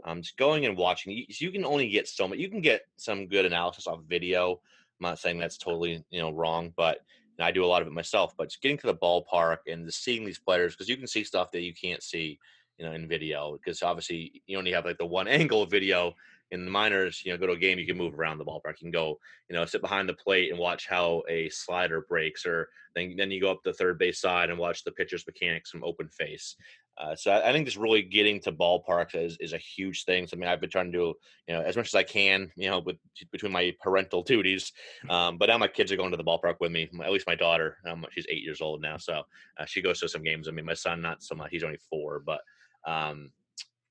um, 0.05 0.21
just 0.21 0.37
going 0.37 0.65
and 0.65 0.77
watching. 0.77 1.11
You, 1.11 1.25
you 1.27 1.51
can 1.51 1.65
only 1.65 1.89
get 1.89 2.07
so 2.07 2.29
much. 2.29 2.39
You 2.39 2.49
can 2.49 2.61
get 2.61 2.83
some 2.95 3.27
good 3.27 3.45
analysis 3.45 3.87
off 3.87 3.99
video. 4.07 4.51
I'm 4.53 5.09
not 5.09 5.19
saying 5.19 5.37
that's 5.37 5.57
totally 5.57 6.01
you 6.11 6.21
know 6.21 6.31
wrong, 6.31 6.71
but 6.77 6.99
I 7.41 7.51
do 7.51 7.65
a 7.65 7.67
lot 7.67 7.81
of 7.81 7.89
it 7.89 7.93
myself. 7.93 8.33
But 8.37 8.49
just 8.49 8.61
getting 8.61 8.77
to 8.77 8.87
the 8.87 8.95
ballpark 8.95 9.57
and 9.67 9.85
just 9.85 10.01
seeing 10.01 10.23
these 10.23 10.39
players 10.39 10.73
because 10.73 10.87
you 10.87 10.95
can 10.95 11.07
see 11.07 11.25
stuff 11.25 11.51
that 11.51 11.61
you 11.61 11.73
can't 11.73 12.01
see 12.01 12.39
you 12.77 12.85
know 12.85 12.93
in 12.93 13.05
video 13.05 13.57
because 13.57 13.83
obviously 13.83 14.41
you 14.47 14.57
only 14.57 14.71
have 14.71 14.85
like 14.85 14.97
the 14.97 15.05
one 15.05 15.27
angle 15.41 15.63
of 15.63 15.71
video 15.71 16.15
in 16.51 16.65
the 16.65 16.71
minors, 16.71 17.21
you 17.25 17.31
know, 17.31 17.37
go 17.37 17.47
to 17.47 17.53
a 17.53 17.57
game, 17.57 17.79
you 17.79 17.85
can 17.85 17.97
move 17.97 18.13
around 18.13 18.37
the 18.37 18.45
ballpark. 18.45 18.79
You 18.79 18.85
can 18.85 18.91
go, 18.91 19.17
you 19.49 19.55
know, 19.55 19.65
sit 19.65 19.81
behind 19.81 20.07
the 20.07 20.13
plate 20.13 20.51
and 20.51 20.59
watch 20.59 20.87
how 20.87 21.23
a 21.29 21.49
slider 21.49 22.01
breaks, 22.07 22.45
or 22.45 22.69
then 22.93 23.15
then 23.17 23.31
you 23.31 23.39
go 23.39 23.51
up 23.51 23.61
the 23.63 23.73
third 23.73 23.97
base 23.97 24.19
side 24.19 24.49
and 24.49 24.59
watch 24.59 24.83
the 24.83 24.91
pitcher's 24.91 25.25
mechanics 25.25 25.69
from 25.69 25.83
open 25.83 26.09
face. 26.09 26.55
Uh, 26.97 27.15
so 27.15 27.31
I, 27.31 27.49
I, 27.49 27.51
think 27.53 27.65
just 27.65 27.77
really 27.77 28.01
getting 28.01 28.41
to 28.41 28.51
ballparks 28.51 29.15
is, 29.15 29.37
is 29.39 29.53
a 29.53 29.57
huge 29.57 30.03
thing. 30.03 30.27
So 30.27 30.35
I 30.35 30.39
mean, 30.39 30.49
I've 30.49 30.59
been 30.59 30.69
trying 30.69 30.91
to 30.91 30.97
do, 30.97 31.13
you 31.47 31.55
know, 31.55 31.61
as 31.61 31.77
much 31.77 31.87
as 31.87 31.95
I 31.95 32.03
can, 32.03 32.51
you 32.57 32.69
know, 32.69 32.79
with 32.79 32.97
between 33.31 33.53
my 33.53 33.73
parental 33.81 34.21
duties. 34.21 34.71
Um, 35.09 35.37
but 35.37 35.49
now 35.49 35.57
my 35.57 35.67
kids 35.67 35.91
are 35.91 35.97
going 35.97 36.11
to 36.11 36.17
the 36.17 36.23
ballpark 36.23 36.55
with 36.61 36.71
me. 36.71 36.89
At 37.03 37.11
least 37.11 37.27
my 37.27 37.35
daughter, 37.35 37.77
um, 37.89 38.05
she's 38.11 38.25
eight 38.29 38.43
years 38.43 38.61
old 38.61 38.81
now, 38.81 38.97
so 38.97 39.23
uh, 39.57 39.65
she 39.65 39.81
goes 39.81 39.99
to 39.99 40.07
some 40.07 40.23
games. 40.23 40.47
I 40.47 40.51
mean, 40.51 40.65
my 40.65 40.73
son 40.73 41.01
not 41.01 41.23
so 41.23 41.35
much; 41.35 41.49
he's 41.51 41.63
only 41.63 41.79
four, 41.89 42.19
but 42.19 42.39
um, 42.87 43.31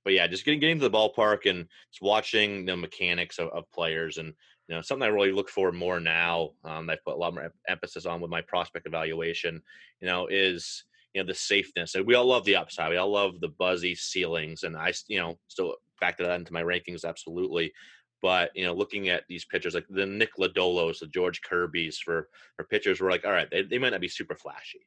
but 0.05 0.13
yeah, 0.13 0.27
just 0.27 0.45
getting 0.45 0.61
getting 0.61 0.79
to 0.79 0.89
the 0.89 0.97
ballpark 0.97 1.49
and 1.49 1.67
just 1.91 2.03
watching 2.03 2.65
the 2.65 2.77
mechanics 2.77 3.39
of, 3.39 3.49
of 3.49 3.71
players 3.73 4.19
and 4.19 4.33
you 4.69 4.77
know 4.77 4.83
something 4.83 5.03
I 5.03 5.09
really 5.11 5.33
look 5.33 5.49
for 5.49 5.73
more 5.73 6.01
now. 6.01 6.51
Um, 6.65 6.89
I 6.89 6.97
put 7.05 7.15
a 7.15 7.19
lot 7.19 7.35
more 7.35 7.53
emphasis 7.69 8.07
on 8.07 8.21
with 8.21 8.31
my 8.31 8.41
prospect 8.43 8.87
evaluation. 8.87 9.61
You 10.01 10.07
know, 10.07 10.29
is 10.29 10.85
you 11.13 11.21
know 11.21 11.27
the 11.27 11.35
safeness. 11.35 11.95
And 11.95 12.07
we 12.07 12.15
all 12.15 12.27
love 12.27 12.45
the 12.45 12.57
upside. 12.57 12.91
We 12.91 12.97
all 12.97 13.11
love 13.11 13.41
the 13.41 13.49
buzzy 13.49 13.95
ceilings, 13.95 14.63
and 14.63 14.77
I 14.77 14.93
you 15.09 15.19
know 15.19 15.39
still 15.49 15.75
factor 15.99 16.25
that 16.25 16.39
into 16.39 16.53
my 16.53 16.63
rankings 16.63 17.05
absolutely. 17.05 17.73
But 18.23 18.51
you 18.55 18.65
know, 18.65 18.75
looking 18.75 19.09
at 19.09 19.25
these 19.29 19.45
pitchers 19.45 19.75
like 19.75 19.87
the 19.89 20.07
Nick 20.07 20.37
Lodolos, 20.37 21.01
the 21.01 21.07
George 21.07 21.43
Kirby's 21.43 21.99
for 21.99 22.29
for 22.57 22.65
pitchers, 22.65 23.01
we're 23.01 23.11
like, 23.11 23.25
all 23.25 23.33
right, 23.33 23.51
they, 23.51 23.63
they 23.63 23.79
might 23.79 23.91
not 23.91 24.01
be 24.01 24.09
super 24.09 24.35
flashy, 24.35 24.87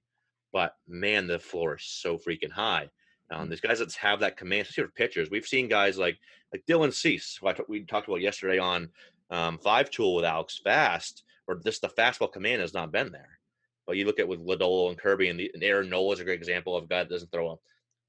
but 0.51 0.76
man, 0.88 1.28
the 1.28 1.39
floor 1.39 1.76
is 1.76 1.84
so 1.84 2.18
freaking 2.18 2.51
high. 2.51 2.89
Um, 3.32 3.49
there's 3.49 3.61
guys 3.61 3.80
that 3.80 3.93
have 3.93 4.19
that 4.19 4.38
command, 4.38 4.63
especially 4.63 4.86
for 4.86 4.91
pitchers. 4.91 5.30
We've 5.30 5.45
seen 5.45 5.67
guys 5.67 5.97
like 5.97 6.17
like 6.51 6.63
Dylan 6.67 6.93
Cease, 6.93 7.39
who 7.41 7.51
t- 7.53 7.63
we 7.67 7.84
talked 7.84 8.07
about 8.07 8.21
yesterday 8.21 8.59
on 8.59 8.89
um, 9.32 9.57
Five 9.57 9.89
Tool 9.89 10.15
with 10.15 10.26
Alex 10.26 10.59
Fast, 10.63 11.24
or 11.47 11.55
just 11.55 11.82
the 11.82 11.88
fastball 11.89 12.32
command 12.32 12.61
has 12.61 12.74
not 12.74 12.91
been 12.91 13.11
there. 13.11 13.39
But 13.88 13.97
you 13.97 14.05
look 14.05 14.19
at 14.19 14.28
with 14.28 14.45
Lodolo 14.45 14.89
and 14.89 14.97
Kirby, 14.97 15.30
and, 15.30 15.39
the, 15.39 15.51
and 15.53 15.63
Aaron 15.63 15.89
Nola 15.89 16.13
is 16.13 16.19
a 16.19 16.24
great 16.24 16.39
example 16.39 16.78
of 16.78 16.86
a 16.86 16.88
guy 16.88 16.99
that 16.99 17.09
doesn't 17.09 17.32
throw 17.32 17.51
a 17.51 17.55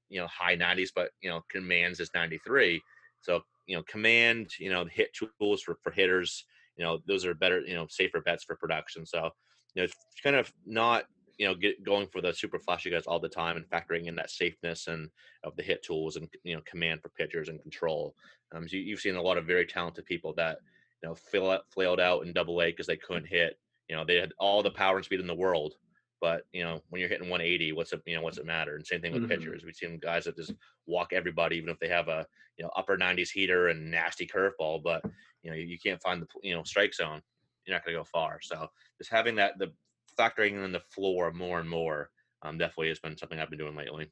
you 0.09 0.19
know 0.19 0.27
high 0.27 0.55
90s, 0.55 0.89
but 0.95 1.09
you 1.21 1.29
know 1.29 1.41
commands 1.49 1.99
is 1.99 2.11
93. 2.13 2.81
So 3.21 3.41
you 3.67 3.75
know 3.75 3.83
command, 3.83 4.51
you 4.59 4.69
know 4.69 4.85
hit 4.85 5.11
tools 5.39 5.61
for 5.61 5.77
for 5.81 5.91
hitters, 5.91 6.45
you 6.77 6.83
know 6.83 6.99
those 7.07 7.25
are 7.25 7.33
better, 7.33 7.61
you 7.61 7.73
know 7.73 7.87
safer 7.89 8.21
bets 8.21 8.43
for 8.43 8.55
production. 8.55 9.05
So 9.05 9.31
you 9.73 9.81
know 9.81 9.83
it's 9.85 9.95
kind 10.23 10.35
of 10.35 10.51
not 10.65 11.05
you 11.37 11.47
know, 11.47 11.55
get 11.55 11.83
going 11.83 12.07
for 12.07 12.21
the 12.21 12.33
super 12.33 12.59
flashy 12.59 12.89
guys 12.89 13.05
all 13.05 13.19
the 13.19 13.29
time 13.29 13.57
and 13.57 13.69
factoring 13.69 14.07
in 14.07 14.15
that 14.15 14.29
safeness 14.29 14.87
and 14.87 15.09
of 15.43 15.55
the 15.55 15.63
hit 15.63 15.83
tools 15.83 16.15
and 16.15 16.29
you 16.43 16.55
know 16.55 16.61
command 16.65 17.01
for 17.01 17.09
pitchers 17.09 17.49
and 17.49 17.61
control. 17.61 18.15
Um, 18.53 18.67
so 18.67 18.77
you, 18.77 18.93
have 18.93 19.01
seen 19.01 19.15
a 19.15 19.21
lot 19.21 19.37
of 19.37 19.45
very 19.45 19.65
talented 19.65 20.05
people 20.05 20.33
that 20.37 20.59
you 21.01 21.09
know 21.09 21.15
fill 21.15 21.51
out, 21.51 21.69
flailed 21.69 21.99
out 21.99 22.25
in 22.25 22.33
Double 22.33 22.61
A 22.61 22.71
because 22.71 22.87
they 22.87 22.97
couldn't 22.97 23.27
hit. 23.27 23.59
You 23.89 23.95
know, 23.95 24.05
they 24.05 24.15
had 24.15 24.33
all 24.39 24.63
the 24.63 24.71
power 24.71 24.95
and 24.95 25.05
speed 25.05 25.19
in 25.19 25.27
the 25.27 25.35
world, 25.35 25.75
but 26.21 26.43
you 26.53 26.63
know 26.63 26.81
when 26.89 27.01
you're 27.01 27.09
hitting 27.09 27.29
180, 27.29 27.73
what's 27.73 27.93
it 27.93 28.01
you 28.05 28.15
know 28.15 28.21
what's 28.21 28.37
it 28.37 28.45
matter? 28.45 28.75
And 28.75 28.85
same 28.85 29.01
thing 29.01 29.13
with 29.13 29.23
mm-hmm. 29.23 29.31
pitchers. 29.31 29.63
We've 29.65 29.75
seen 29.75 29.99
guys 29.99 30.25
that 30.25 30.37
just 30.37 30.53
walk 30.87 31.11
everybody, 31.11 31.57
even 31.57 31.69
if 31.69 31.79
they 31.79 31.89
have 31.89 32.07
a 32.07 32.25
you 32.57 32.63
know 32.63 32.71
upper 32.75 32.97
90s 32.97 33.29
heater 33.29 33.67
and 33.67 33.91
nasty 33.91 34.25
curveball, 34.25 34.83
but 34.83 35.03
you 35.43 35.51
know 35.51 35.55
you, 35.55 35.65
you 35.65 35.77
can't 35.77 36.01
find 36.01 36.21
the 36.21 36.27
you 36.41 36.55
know 36.55 36.63
strike 36.63 36.93
zone. 36.93 37.21
You're 37.65 37.75
not 37.75 37.83
going 37.83 37.95
to 37.95 38.01
go 38.01 38.05
far. 38.05 38.39
So 38.41 38.67
just 38.99 39.11
having 39.11 39.35
that 39.35 39.57
the 39.57 39.73
factoring 40.19 40.63
in 40.63 40.71
the 40.71 40.81
floor 40.93 41.31
more 41.31 41.59
and 41.59 41.69
more 41.69 42.09
um, 42.43 42.57
definitely 42.57 42.89
has 42.89 42.99
been 42.99 43.17
something 43.17 43.39
I've 43.39 43.49
been 43.49 43.59
doing 43.59 43.75
lately. 43.75 44.07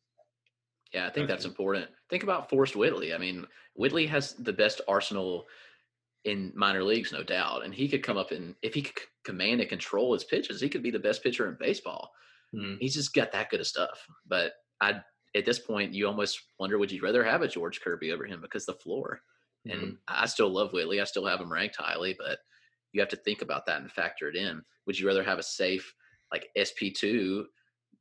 Yeah, 0.93 1.08
I 1.08 1.10
think 1.10 1.28
that's 1.28 1.45
important. 1.45 1.88
Think 2.10 2.22
about 2.22 2.49
Forrest 2.49 2.76
Whitley. 2.76 3.14
I 3.14 3.18
mean, 3.18 3.47
Whitley 3.76 4.06
has 4.08 4.34
the 4.34 4.54
best 4.54 4.80
arsenal 4.88 5.45
in 6.26 6.51
minor 6.56 6.84
leagues, 6.84 7.12
no 7.12 7.24
doubt, 7.24 7.66
and 7.66 7.74
he 7.74 7.89
could 7.89 8.04
come 8.04 8.18
up 8.18 8.32
and 8.32 8.56
if 8.62 8.74
he 8.74 8.84
could 8.84 8.95
command 9.26 9.60
and 9.60 9.70
control 9.70 10.14
his 10.14 10.24
pitches, 10.24 10.62
he 10.62 10.70
could 10.70 10.84
be 10.84 10.91
the 10.91 10.99
best 10.99 11.24
pitcher 11.24 11.49
in 11.49 11.58
baseball. 11.60 12.12
Mm. 12.56 12.78
He's 12.80 12.93
just 12.93 13.14
got 13.14 13.32
that 13.32 13.49
good 13.49 13.60
of 13.60 13.68
stuff. 13.68 14.06
But 14.28 14.54
I, 14.80 15.01
at 15.36 15.45
this 15.45 15.60
point, 15.60 15.93
you 15.93 16.08
almost 16.08 16.39
wonder 16.60 16.78
would 16.78 16.91
you 16.91 17.01
rather 17.01 17.24
have 17.24 17.41
a 17.41 17.47
George 17.47 17.82
Kirby 17.82 18.12
over 18.12 18.26
him 18.26 18.39
because 18.41 18.66
the 18.66 18.74
floor. 18.74 19.22
Mm. 19.68 19.74
And 19.74 19.82
mm-hmm. 19.82 19.93
I 20.08 20.28
still 20.28 20.49
love 20.49 20.74
Whitley. 20.74 21.01
I 21.01 21.06
still 21.06 21.26
have 21.26 21.41
him 21.41 21.51
ranked 21.51 21.78
highly, 21.78 22.16
but 22.18 22.38
you 22.94 23.02
have 23.02 23.10
to 23.10 23.18
think 23.18 23.41
about 23.41 23.66
that 23.66 23.82
and 23.82 23.91
factor 23.91 24.30
it 24.30 24.36
in. 24.36 24.64
Would 24.86 24.98
you 24.98 25.08
rather 25.08 25.24
have 25.24 25.39
a 25.39 25.44
safe 25.44 25.94
like 26.32 26.50
SP2 26.58 27.44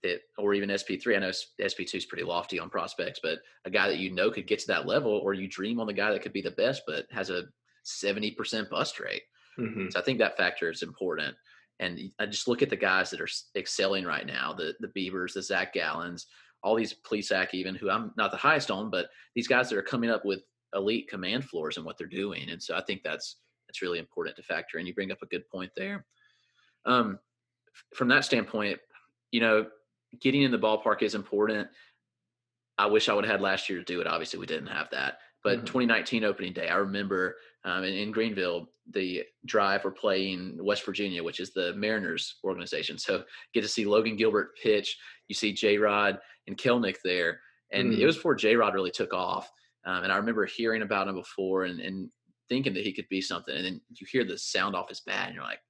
that, 0.03 0.21
or 0.39 0.55
even 0.55 0.69
SP3? 0.69 1.17
I 1.17 1.19
know 1.19 1.31
SP2 1.31 1.95
is 1.97 2.07
pretty 2.07 2.25
lofty 2.25 2.61
on 2.61 2.71
prospects, 2.71 3.21
but 3.23 3.39
a 3.65 3.71
guy 3.71 3.89
that 3.89 3.99
you 3.99 4.11
know 4.11 4.31
could 4.31 4.47
get 4.47 4.61
to 4.61 4.67
that 4.69 4.87
level, 4.87 5.13
or 5.13 5.35
you 5.35 5.49
dream 5.49 5.81
on 5.81 5.87
the 5.87 5.93
guy 5.93 6.13
that 6.13 6.23
could 6.23 6.33
be 6.33 6.43
the 6.43 6.51
best, 6.53 6.83
but 6.87 7.07
has 7.11 7.31
a 7.31 7.45
70% 7.85 8.71
bust 8.71 9.01
rate. 9.01 9.23
Mm-hmm. 9.59 9.89
So 9.91 9.99
I 9.99 10.03
think 10.03 10.19
that 10.19 10.37
factor 10.37 10.71
is 10.71 10.83
important. 10.83 11.35
And 11.81 11.99
I 12.19 12.27
just 12.27 12.47
look 12.47 12.63
at 12.63 12.71
the 12.71 12.77
guys 12.77 13.11
that 13.11 13.21
are 13.21 13.29
excelling 13.57 14.05
right 14.05 14.27
now, 14.27 14.53
the 14.53 14.75
the 14.81 14.89
Biebers, 14.89 15.35
the 15.35 15.43
Zach 15.43 15.75
Gallens, 15.75 16.27
all 16.63 16.77
these 16.77 16.95
Plesac 16.95 17.49
even, 17.55 17.75
who 17.75 17.91
I'm 17.91 18.13
not 18.17 18.31
the 18.31 18.37
highest 18.37 18.71
on, 18.71 18.91
but 18.91 19.09
these 19.35 19.49
guys 19.49 19.69
that 19.69 19.79
are 19.79 19.83
coming 19.83 20.11
up 20.11 20.25
with 20.25 20.43
elite 20.75 21.09
command 21.09 21.45
floors 21.45 21.77
and 21.77 21.85
what 21.85 21.99
they're 21.99 22.07
doing. 22.07 22.51
And 22.51 22.63
so 22.63 22.77
I 22.77 22.83
think 22.83 23.03
that's 23.03 23.37
it's 23.73 23.81
really 23.81 23.99
important 23.99 24.37
to 24.37 24.43
factor 24.43 24.79
in. 24.79 24.87
You 24.87 24.93
bring 24.93 25.11
up 25.11 25.23
a 25.23 25.27
good 25.27 25.49
point 25.49 25.73
there. 25.75 26.05
Um, 26.85 27.19
from 27.95 28.09
that 28.09 28.27
standpoint, 28.27 28.79
you 29.31 29.41
know, 29.41 29.67
getting 30.21 30.43
in 30.43 30.51
the 30.51 30.59
ballpark 30.59 31.01
is 31.01 31.15
important. 31.15 31.69
I 32.77 32.85
wish 32.85 33.09
I 33.09 33.15
would 33.15 33.25
have 33.25 33.33
had 33.33 33.41
last 33.41 33.71
year 33.71 33.79
to 33.79 33.85
do 33.85 34.03
it. 34.03 34.07
Obviously, 34.07 34.39
we 34.39 34.45
didn't 34.45 34.67
have 34.67 34.91
that. 34.91 35.19
But 35.43 35.59
mm-hmm. 35.59 35.67
2019 35.67 36.25
opening 36.25 36.53
day, 36.53 36.69
I 36.69 36.77
remember 36.77 37.37
um, 37.65 37.83
in, 37.83 37.95
in, 37.95 38.13
Greenville, 38.13 38.69
the 38.91 39.25
drive 39.47 39.85
we're 39.85 39.91
playing 39.91 40.59
West 40.63 40.85
Virginia, 40.85 41.25
which 41.25 41.41
is 41.41 41.55
the 41.55 41.73
Mariners 41.73 42.37
organization. 42.45 42.99
So 42.99 43.25
get 43.55 43.63
to 43.63 43.69
see 43.69 43.87
Logan 43.87 44.17
Gilbert 44.17 44.51
pitch. 44.63 44.99
You 45.29 45.35
see 45.35 45.55
J 45.55 45.79
Rod 45.79 46.19
and 46.47 46.59
Kelenic 46.59 46.97
there. 47.03 47.41
And 47.73 47.91
mm-hmm. 47.91 48.03
it 48.03 48.05
was 48.05 48.17
before 48.17 48.35
J 48.35 48.55
Rod 48.55 48.75
really 48.75 48.91
took 48.91 49.15
off. 49.15 49.51
Um, 49.87 50.05
and 50.05 50.13
I 50.13 50.17
remember 50.17 50.45
hearing 50.45 50.83
about 50.83 51.09
him 51.09 51.15
before 51.15 51.65
and, 51.65 51.81
and 51.81 52.11
thinking 52.53 52.75
that 52.75 52.85
he 52.85 52.93
could 52.93 53.09
be 53.09 53.23
something, 53.23 53.57
and 53.57 53.65
then 53.65 53.81
you 53.89 54.07
hear 54.11 54.25
the 54.25 54.37
sound 54.37 54.77
off 54.77 54.91
his 54.91 55.01
bat, 55.01 55.29
and 55.29 55.35
you're 55.35 55.43
like, 55.43 55.61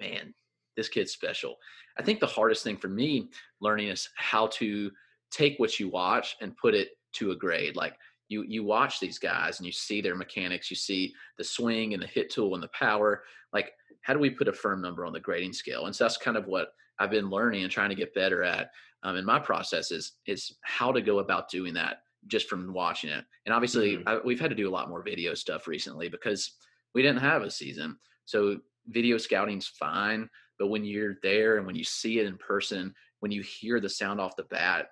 man, 0.00 0.32
this 0.76 0.88
kid's 0.88 1.10
special. 1.10 1.56
I 1.98 2.02
think 2.04 2.20
the 2.20 2.26
hardest 2.26 2.62
thing 2.62 2.76
for 2.76 2.86
me 2.86 3.30
learning 3.60 3.88
is 3.88 4.08
how 4.16 4.46
to 4.58 4.92
take 5.32 5.58
what 5.58 5.80
you 5.80 5.88
watch 5.88 6.36
and 6.40 6.56
put 6.56 6.74
it 6.74 6.90
to 7.14 7.32
a 7.32 7.36
grade. 7.36 7.74
Like 7.74 7.94
you 8.28 8.44
you 8.46 8.62
watch 8.62 9.00
these 9.00 9.18
guys 9.18 9.58
and 9.58 9.66
you 9.66 9.72
see 9.72 10.00
their 10.00 10.14
mechanics, 10.14 10.70
you 10.70 10.76
see 10.76 11.12
the 11.36 11.44
swing 11.44 11.94
and 11.94 12.02
the 12.02 12.06
hit 12.06 12.30
tool 12.30 12.54
and 12.54 12.62
the 12.62 12.70
power. 12.78 13.24
Like 13.52 13.72
how 14.02 14.14
do 14.14 14.20
we 14.20 14.30
put 14.30 14.46
a 14.46 14.52
firm 14.52 14.80
number 14.80 15.04
on 15.04 15.12
the 15.12 15.20
grading 15.20 15.54
scale? 15.54 15.86
And 15.86 15.96
so 15.96 16.04
that's 16.04 16.16
kind 16.16 16.36
of 16.36 16.46
what 16.46 16.68
I've 17.00 17.10
been 17.10 17.28
learning 17.28 17.64
and 17.64 17.72
trying 17.72 17.90
to 17.90 17.96
get 17.96 18.14
better 18.14 18.44
at 18.44 18.70
um, 19.02 19.16
in 19.16 19.24
my 19.24 19.40
process 19.40 19.90
is 19.90 20.12
is 20.26 20.56
how 20.62 20.92
to 20.92 21.00
go 21.00 21.18
about 21.18 21.50
doing 21.50 21.74
that 21.74 22.02
just 22.28 22.48
from 22.48 22.72
watching 22.72 23.10
it. 23.10 23.24
And 23.46 23.54
obviously, 23.54 23.96
mm-hmm. 23.96 24.08
I, 24.08 24.18
we've 24.24 24.40
had 24.40 24.50
to 24.50 24.56
do 24.56 24.68
a 24.68 24.72
lot 24.72 24.88
more 24.88 25.02
video 25.02 25.34
stuff 25.34 25.66
recently 25.66 26.08
because 26.08 26.52
we 26.94 27.02
didn't 27.02 27.20
have 27.20 27.42
a 27.42 27.50
season. 27.50 27.98
So 28.24 28.58
video 28.86 29.18
scouting's 29.18 29.66
fine, 29.66 30.28
but 30.58 30.68
when 30.68 30.84
you're 30.84 31.16
there 31.22 31.56
and 31.56 31.66
when 31.66 31.76
you 31.76 31.84
see 31.84 32.18
it 32.18 32.26
in 32.26 32.36
person, 32.38 32.94
when 33.20 33.32
you 33.32 33.42
hear 33.42 33.80
the 33.80 33.88
sound 33.88 34.20
off 34.20 34.36
the 34.36 34.44
bat, 34.44 34.88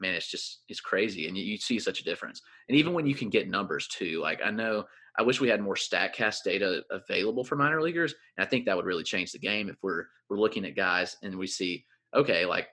man, 0.00 0.14
it's 0.14 0.30
just 0.30 0.62
it's 0.68 0.80
crazy, 0.80 1.26
and 1.26 1.36
you, 1.36 1.44
you 1.44 1.56
see 1.56 1.78
such 1.78 2.00
a 2.00 2.04
difference. 2.04 2.42
And 2.68 2.76
even 2.76 2.92
when 2.92 3.06
you 3.06 3.14
can 3.14 3.30
get 3.30 3.48
numbers 3.48 3.88
too, 3.88 4.20
like 4.20 4.40
I 4.44 4.50
know 4.50 4.84
I 5.18 5.22
wish 5.22 5.40
we 5.40 5.48
had 5.48 5.62
more 5.62 5.74
Statcast 5.74 6.42
data 6.44 6.82
available 6.90 7.44
for 7.44 7.56
minor 7.56 7.80
leaguers, 7.80 8.14
and 8.36 8.46
I 8.46 8.48
think 8.48 8.66
that 8.66 8.76
would 8.76 8.84
really 8.84 9.04
change 9.04 9.32
the 9.32 9.38
game 9.38 9.68
if 9.68 9.76
we're 9.82 10.04
we're 10.28 10.38
looking 10.38 10.64
at 10.64 10.76
guys 10.76 11.16
and 11.22 11.36
we 11.36 11.46
see 11.46 11.84
okay, 12.14 12.46
like 12.46 12.68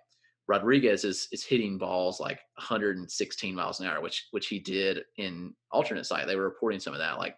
Rodriguez 0.47 1.05
is 1.05 1.27
is 1.31 1.43
hitting 1.43 1.77
balls 1.77 2.19
like 2.19 2.39
116 2.55 3.55
miles 3.55 3.79
an 3.79 3.87
hour, 3.87 4.01
which 4.01 4.27
which 4.31 4.47
he 4.47 4.59
did 4.59 5.03
in 5.17 5.53
alternate 5.71 6.05
site. 6.05 6.27
They 6.27 6.35
were 6.35 6.43
reporting 6.43 6.79
some 6.79 6.93
of 6.93 6.99
that. 6.99 7.17
Like, 7.17 7.37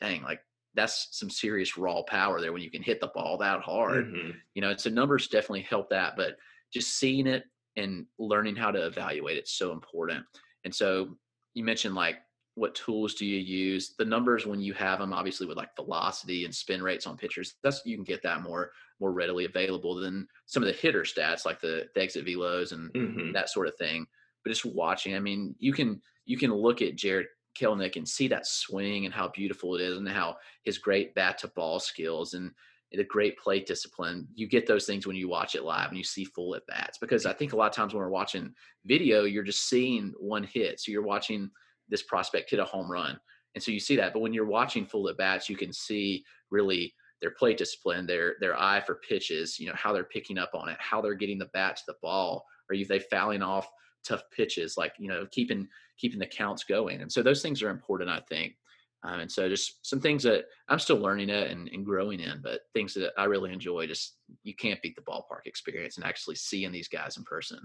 dang, 0.00 0.22
like 0.22 0.40
that's 0.74 1.08
some 1.10 1.30
serious 1.30 1.76
raw 1.76 2.02
power 2.02 2.40
there 2.40 2.52
when 2.52 2.62
you 2.62 2.70
can 2.70 2.82
hit 2.82 3.00
the 3.00 3.08
ball 3.08 3.38
that 3.38 3.60
hard. 3.60 4.06
Mm-hmm. 4.06 4.30
You 4.54 4.62
know, 4.62 4.76
so 4.76 4.90
numbers 4.90 5.28
definitely 5.28 5.62
help 5.62 5.90
that, 5.90 6.14
but 6.16 6.36
just 6.72 6.98
seeing 6.98 7.26
it 7.26 7.44
and 7.76 8.06
learning 8.18 8.56
how 8.56 8.70
to 8.70 8.86
evaluate 8.86 9.36
it's 9.36 9.52
so 9.52 9.72
important. 9.72 10.24
And 10.64 10.74
so 10.74 11.16
you 11.54 11.64
mentioned 11.64 11.94
like 11.94 12.16
what 12.56 12.74
tools 12.74 13.14
do 13.14 13.26
you 13.26 13.38
use? 13.38 13.94
The 13.96 14.04
numbers 14.04 14.46
when 14.46 14.60
you 14.60 14.72
have 14.74 14.98
them, 14.98 15.12
obviously 15.12 15.46
with 15.46 15.58
like 15.58 15.76
velocity 15.76 16.44
and 16.44 16.54
spin 16.54 16.82
rates 16.82 17.06
on 17.06 17.16
pitchers, 17.16 17.56
that's 17.62 17.82
you 17.84 17.96
can 17.96 18.04
get 18.04 18.22
that 18.22 18.40
more 18.42 18.72
more 18.98 19.12
readily 19.12 19.44
available 19.44 19.94
than 19.94 20.26
some 20.46 20.62
of 20.62 20.66
the 20.66 20.72
hitter 20.72 21.02
stats 21.02 21.44
like 21.44 21.60
the, 21.60 21.86
the 21.94 22.00
exit 22.00 22.26
velos 22.26 22.72
and 22.72 22.92
Mhm. 22.94 23.32
that 23.34 23.50
sort 23.50 23.68
of 23.68 23.76
thing. 23.76 24.06
But 24.42 24.50
just 24.50 24.64
watching, 24.64 25.14
I 25.14 25.20
mean, 25.20 25.54
you 25.58 25.72
can 25.72 26.02
you 26.24 26.38
can 26.38 26.52
look 26.52 26.82
at 26.82 26.96
Jarred 26.96 27.26
Kelenic 27.58 27.96
and 27.96 28.08
see 28.08 28.28
that 28.28 28.46
swing 28.46 29.04
and 29.04 29.14
how 29.14 29.28
beautiful 29.28 29.74
it 29.74 29.80
is 29.82 29.98
and 29.98 30.08
how 30.08 30.36
his 30.64 30.78
great 30.78 31.14
bat 31.14 31.38
to 31.38 31.48
ball 31.48 31.78
skills 31.78 32.34
and 32.34 32.52
the 32.92 33.04
great 33.04 33.36
plate 33.38 33.66
discipline. 33.66 34.26
You 34.34 34.46
get 34.48 34.66
those 34.66 34.86
things 34.86 35.06
when 35.06 35.16
you 35.16 35.28
watch 35.28 35.54
it 35.54 35.64
live 35.64 35.88
and 35.88 35.98
you 35.98 36.04
see 36.04 36.24
full 36.24 36.54
at 36.54 36.66
bats. 36.66 36.96
Because 36.96 37.26
I 37.26 37.34
think 37.34 37.52
a 37.52 37.56
lot 37.56 37.66
of 37.68 37.74
times 37.74 37.92
when 37.92 38.00
we're 38.02 38.08
watching 38.08 38.54
video, 38.86 39.24
you're 39.24 39.42
just 39.42 39.68
seeing 39.68 40.14
one 40.18 40.44
hit. 40.44 40.80
So 40.80 40.90
you're 40.92 41.02
watching 41.02 41.50
this 41.88 42.02
prospect 42.02 42.50
hit 42.50 42.60
a 42.60 42.64
home 42.64 42.90
run. 42.90 43.18
And 43.54 43.62
so 43.62 43.70
you 43.70 43.80
see 43.80 43.96
that. 43.96 44.12
But 44.12 44.20
when 44.20 44.34
you're 44.34 44.44
watching 44.44 44.84
full 44.84 45.08
at 45.08 45.16
bats, 45.16 45.48
you 45.48 45.56
can 45.56 45.72
see 45.72 46.24
really 46.50 46.94
their 47.22 47.30
plate 47.30 47.56
discipline, 47.56 48.06
their 48.06 48.34
their 48.40 48.60
eye 48.60 48.80
for 48.80 48.96
pitches, 48.96 49.58
you 49.58 49.66
know, 49.66 49.74
how 49.74 49.92
they're 49.92 50.04
picking 50.04 50.36
up 50.36 50.50
on 50.54 50.68
it, 50.68 50.76
how 50.78 51.00
they're 51.00 51.14
getting 51.14 51.38
the 51.38 51.50
bat 51.54 51.76
to 51.76 51.82
the 51.86 51.94
ball, 52.02 52.44
or 52.68 52.76
if 52.76 52.88
they 52.88 52.98
fouling 52.98 53.42
off 53.42 53.68
tough 54.04 54.22
pitches, 54.30 54.76
like, 54.76 54.92
you 54.98 55.08
know, 55.08 55.26
keeping 55.30 55.66
keeping 55.98 56.18
the 56.18 56.26
counts 56.26 56.64
going. 56.64 57.00
And 57.00 57.10
so 57.10 57.22
those 57.22 57.40
things 57.40 57.62
are 57.62 57.70
important, 57.70 58.10
I 58.10 58.20
think. 58.28 58.56
Um, 59.02 59.20
and 59.20 59.32
so 59.32 59.48
just 59.48 59.86
some 59.86 60.00
things 60.00 60.22
that 60.24 60.44
I'm 60.68 60.78
still 60.78 60.98
learning 60.98 61.30
it 61.30 61.50
and, 61.50 61.68
and 61.68 61.84
growing 61.84 62.20
in, 62.20 62.40
but 62.42 62.62
things 62.74 62.92
that 62.94 63.12
I 63.16 63.24
really 63.24 63.52
enjoy. 63.52 63.86
Just 63.86 64.16
you 64.42 64.54
can't 64.54 64.82
beat 64.82 64.96
the 64.96 65.02
ballpark 65.02 65.46
experience 65.46 65.96
and 65.96 66.04
actually 66.04 66.34
seeing 66.34 66.72
these 66.72 66.88
guys 66.88 67.16
in 67.16 67.24
person. 67.24 67.60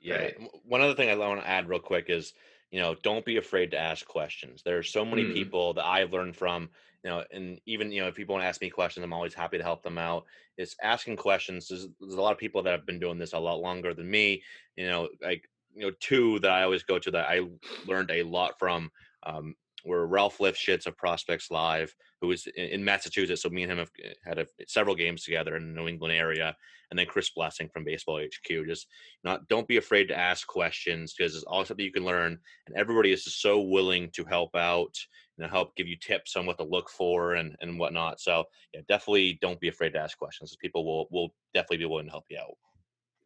Yeah. 0.00 0.16
Right. 0.16 0.36
One 0.64 0.80
other 0.80 0.94
thing 0.94 1.10
I 1.10 1.16
want 1.16 1.40
to 1.40 1.48
add 1.48 1.68
real 1.68 1.80
quick 1.80 2.06
is, 2.08 2.32
you 2.74 2.80
know, 2.80 2.96
don't 2.96 3.24
be 3.24 3.36
afraid 3.36 3.70
to 3.70 3.78
ask 3.78 4.04
questions. 4.06 4.62
There 4.64 4.78
are 4.78 4.82
so 4.82 5.04
many 5.04 5.24
Mm. 5.24 5.32
people 5.32 5.74
that 5.74 5.84
I've 5.86 6.12
learned 6.12 6.36
from, 6.36 6.70
you 7.04 7.10
know, 7.10 7.24
and 7.30 7.60
even, 7.66 7.92
you 7.92 8.00
know, 8.02 8.08
if 8.08 8.16
people 8.16 8.34
want 8.34 8.42
to 8.42 8.48
ask 8.48 8.60
me 8.60 8.68
questions, 8.70 9.04
I'm 9.04 9.12
always 9.12 9.34
happy 9.34 9.58
to 9.58 9.62
help 9.64 9.84
them 9.84 9.96
out. 9.98 10.26
It's 10.56 10.74
asking 10.82 11.16
questions. 11.16 11.68
There's, 11.68 11.86
there's 12.00 12.14
a 12.14 12.20
lot 12.20 12.32
of 12.32 12.38
people 12.38 12.62
that 12.64 12.72
have 12.72 12.86
been 12.86 12.98
doing 12.98 13.18
this 13.18 13.32
a 13.32 13.38
lot 13.38 13.60
longer 13.60 13.94
than 13.94 14.10
me. 14.10 14.42
You 14.76 14.88
know, 14.88 15.08
like, 15.20 15.48
you 15.72 15.82
know, 15.86 15.92
two 16.00 16.40
that 16.40 16.50
I 16.50 16.64
always 16.64 16.82
go 16.82 16.98
to 16.98 17.10
that 17.12 17.28
I 17.28 17.42
learned 17.84 18.10
a 18.10 18.24
lot 18.24 18.58
from 18.58 18.90
um, 19.22 19.54
were 19.84 20.06
Ralph 20.06 20.38
Lifshitz 20.38 20.86
of 20.86 20.96
Prospects 20.96 21.50
Live, 21.50 21.94
who 22.20 22.30
is 22.32 22.46
in, 22.56 22.84
Massachusetts. 22.84 23.42
So 23.42 23.50
me 23.50 23.62
and 23.62 23.72
him 23.72 23.78
have 23.78 23.90
uh, 24.04 24.08
had 24.24 24.38
a, 24.38 24.46
several 24.66 24.94
games 24.94 25.24
together 25.24 25.56
in 25.56 25.74
the 25.74 25.80
New 25.80 25.88
England 25.88 26.14
area. 26.14 26.56
And 26.90 26.98
then 26.98 27.06
Chris 27.06 27.30
Blessing 27.30 27.68
from 27.72 27.84
Baseball 27.84 28.20
HQ. 28.20 28.66
Just 28.66 28.86
not 29.24 29.48
don't 29.48 29.68
be 29.68 29.78
afraid 29.78 30.08
to 30.08 30.18
ask 30.18 30.46
questions 30.46 31.14
because 31.16 31.34
it's 31.34 31.44
all 31.44 31.64
something 31.64 31.84
you 31.84 31.92
can 31.92 32.04
learn 32.04 32.38
and 32.66 32.76
everybody 32.76 33.12
is 33.12 33.24
just 33.24 33.40
so 33.40 33.60
willing 33.60 34.10
to 34.12 34.24
help 34.24 34.54
out 34.54 34.94
and 35.38 35.50
help 35.50 35.74
give 35.74 35.88
you 35.88 35.96
tips 35.96 36.36
on 36.36 36.46
what 36.46 36.58
to 36.58 36.64
look 36.64 36.88
for 36.88 37.34
and 37.34 37.56
and 37.60 37.76
whatnot 37.76 38.20
so 38.20 38.44
yeah 38.72 38.80
definitely 38.88 39.36
don't 39.42 39.58
be 39.58 39.66
afraid 39.66 39.90
to 39.90 39.98
ask 39.98 40.16
questions 40.16 40.56
people 40.60 40.84
will 40.84 41.08
will 41.10 41.34
definitely 41.52 41.78
be 41.78 41.86
willing 41.86 42.04
to 42.04 42.12
help 42.12 42.24
you 42.30 42.38
out 42.38 42.54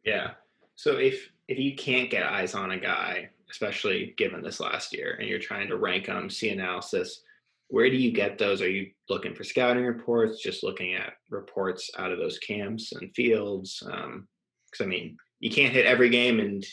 Yeah. 0.03 0.31
So 0.75 0.97
if 0.97 1.31
if 1.47 1.59
you 1.59 1.75
can't 1.75 2.09
get 2.09 2.23
eyes 2.23 2.55
on 2.55 2.71
a 2.71 2.77
guy, 2.77 3.29
especially 3.51 4.13
given 4.17 4.41
this 4.41 4.59
last 4.59 4.93
year, 4.93 5.17
and 5.19 5.27
you're 5.27 5.39
trying 5.39 5.67
to 5.67 5.77
rank 5.77 6.05
them, 6.05 6.29
see 6.29 6.49
analysis, 6.49 7.21
where 7.69 7.89
do 7.89 7.97
you 7.97 8.11
get 8.11 8.37
those? 8.37 8.61
Are 8.61 8.69
you 8.69 8.89
looking 9.09 9.35
for 9.35 9.43
scouting 9.43 9.85
reports? 9.85 10.41
Just 10.41 10.63
looking 10.63 10.95
at 10.95 11.13
reports 11.29 11.89
out 11.97 12.11
of 12.11 12.17
those 12.17 12.39
camps 12.39 12.93
and 12.93 13.13
fields? 13.15 13.79
Because 13.81 14.81
I 14.81 14.85
mean, 14.85 15.17
you 15.39 15.51
can't 15.51 15.73
hit 15.73 15.85
every 15.85 16.09
game, 16.09 16.39
and 16.39 16.65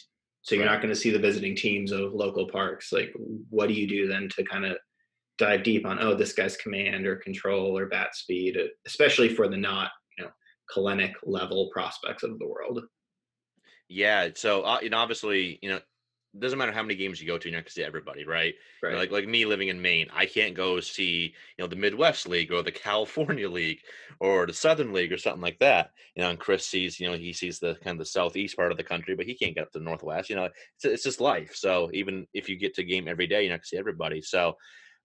so 0.42 0.54
you're 0.54 0.64
not 0.64 0.80
going 0.80 0.92
to 0.92 1.00
see 1.00 1.10
the 1.10 1.18
visiting 1.18 1.54
teams 1.54 1.92
of 1.92 2.14
local 2.14 2.48
parks. 2.48 2.92
Like, 2.92 3.12
what 3.50 3.68
do 3.68 3.74
you 3.74 3.86
do 3.86 4.08
then 4.08 4.28
to 4.36 4.44
kind 4.44 4.64
of 4.64 4.78
dive 5.38 5.62
deep 5.62 5.86
on? 5.86 5.98
Oh, 6.00 6.14
this 6.14 6.32
guy's 6.32 6.56
command 6.56 7.06
or 7.06 7.16
control 7.16 7.76
or 7.76 7.86
bat 7.86 8.16
speed, 8.16 8.56
uh, 8.56 8.68
especially 8.86 9.28
for 9.28 9.48
the 9.48 9.56
not 9.56 9.90
you 10.16 10.24
know 10.24 10.30
Kelenic 10.74 11.12
level 11.24 11.70
prospects 11.72 12.22
of 12.22 12.38
the 12.38 12.46
world. 12.46 12.82
yeah 13.88 14.28
so 14.34 14.62
uh, 14.62 14.78
you 14.82 14.90
know 14.90 14.98
obviously 14.98 15.58
you 15.62 15.68
know 15.68 15.80
doesn't 16.40 16.58
matter 16.58 16.72
how 16.72 16.82
many 16.82 16.94
games 16.96 17.20
you 17.20 17.26
go 17.26 17.38
to 17.38 17.48
you're 17.48 17.56
not 17.56 17.64
going 17.64 17.66
to 17.66 17.72
see 17.72 17.82
everybody 17.84 18.24
right 18.24 18.54
You 18.82 18.90
know, 18.90 18.98
like 18.98 19.10
like 19.10 19.26
me 19.28 19.44
living 19.46 19.68
in 19.68 19.80
Maine, 19.80 20.08
I 20.12 20.26
can't 20.26 20.54
go 20.54 20.80
see 20.80 21.34
you 21.56 21.62
know 21.62 21.66
the 21.66 21.76
Midwest 21.76 22.28
League 22.28 22.52
or 22.52 22.62
the 22.62 22.72
California 22.72 23.48
League 23.48 23.80
or 24.20 24.46
the 24.46 24.52
Southern 24.52 24.92
League 24.92 25.12
or 25.12 25.18
something 25.18 25.42
like 25.42 25.58
that. 25.60 25.92
You 26.14 26.22
know, 26.22 26.30
and 26.30 26.38
Chris 26.38 26.66
sees 26.66 26.98
you 27.00 27.08
know 27.10 27.16
he 27.16 27.32
sees 27.32 27.58
the 27.58 27.74
kind 27.82 27.94
of 27.94 27.98
the 27.98 28.06
southeast 28.06 28.56
part 28.56 28.70
of 28.72 28.78
the 28.78 28.84
country, 28.84 29.14
but 29.14 29.26
he 29.26 29.34
can't 29.34 29.54
get 29.54 29.64
up 29.64 29.72
to 29.72 29.78
the 29.78 29.84
Northwest. 29.84 30.30
You 30.30 30.36
know, 30.36 30.44
it's 30.44 30.84
it's 30.84 31.02
just 31.02 31.20
life. 31.20 31.54
So 31.54 31.90
even 31.92 32.26
if 32.34 32.48
you 32.48 32.56
get 32.56 32.74
to 32.74 32.84
game 32.84 33.08
every 33.08 33.26
day, 33.26 33.42
you're 33.42 33.50
not 33.50 33.58
gonna 33.58 33.66
see 33.66 33.78
everybody. 33.78 34.22
So, 34.22 34.56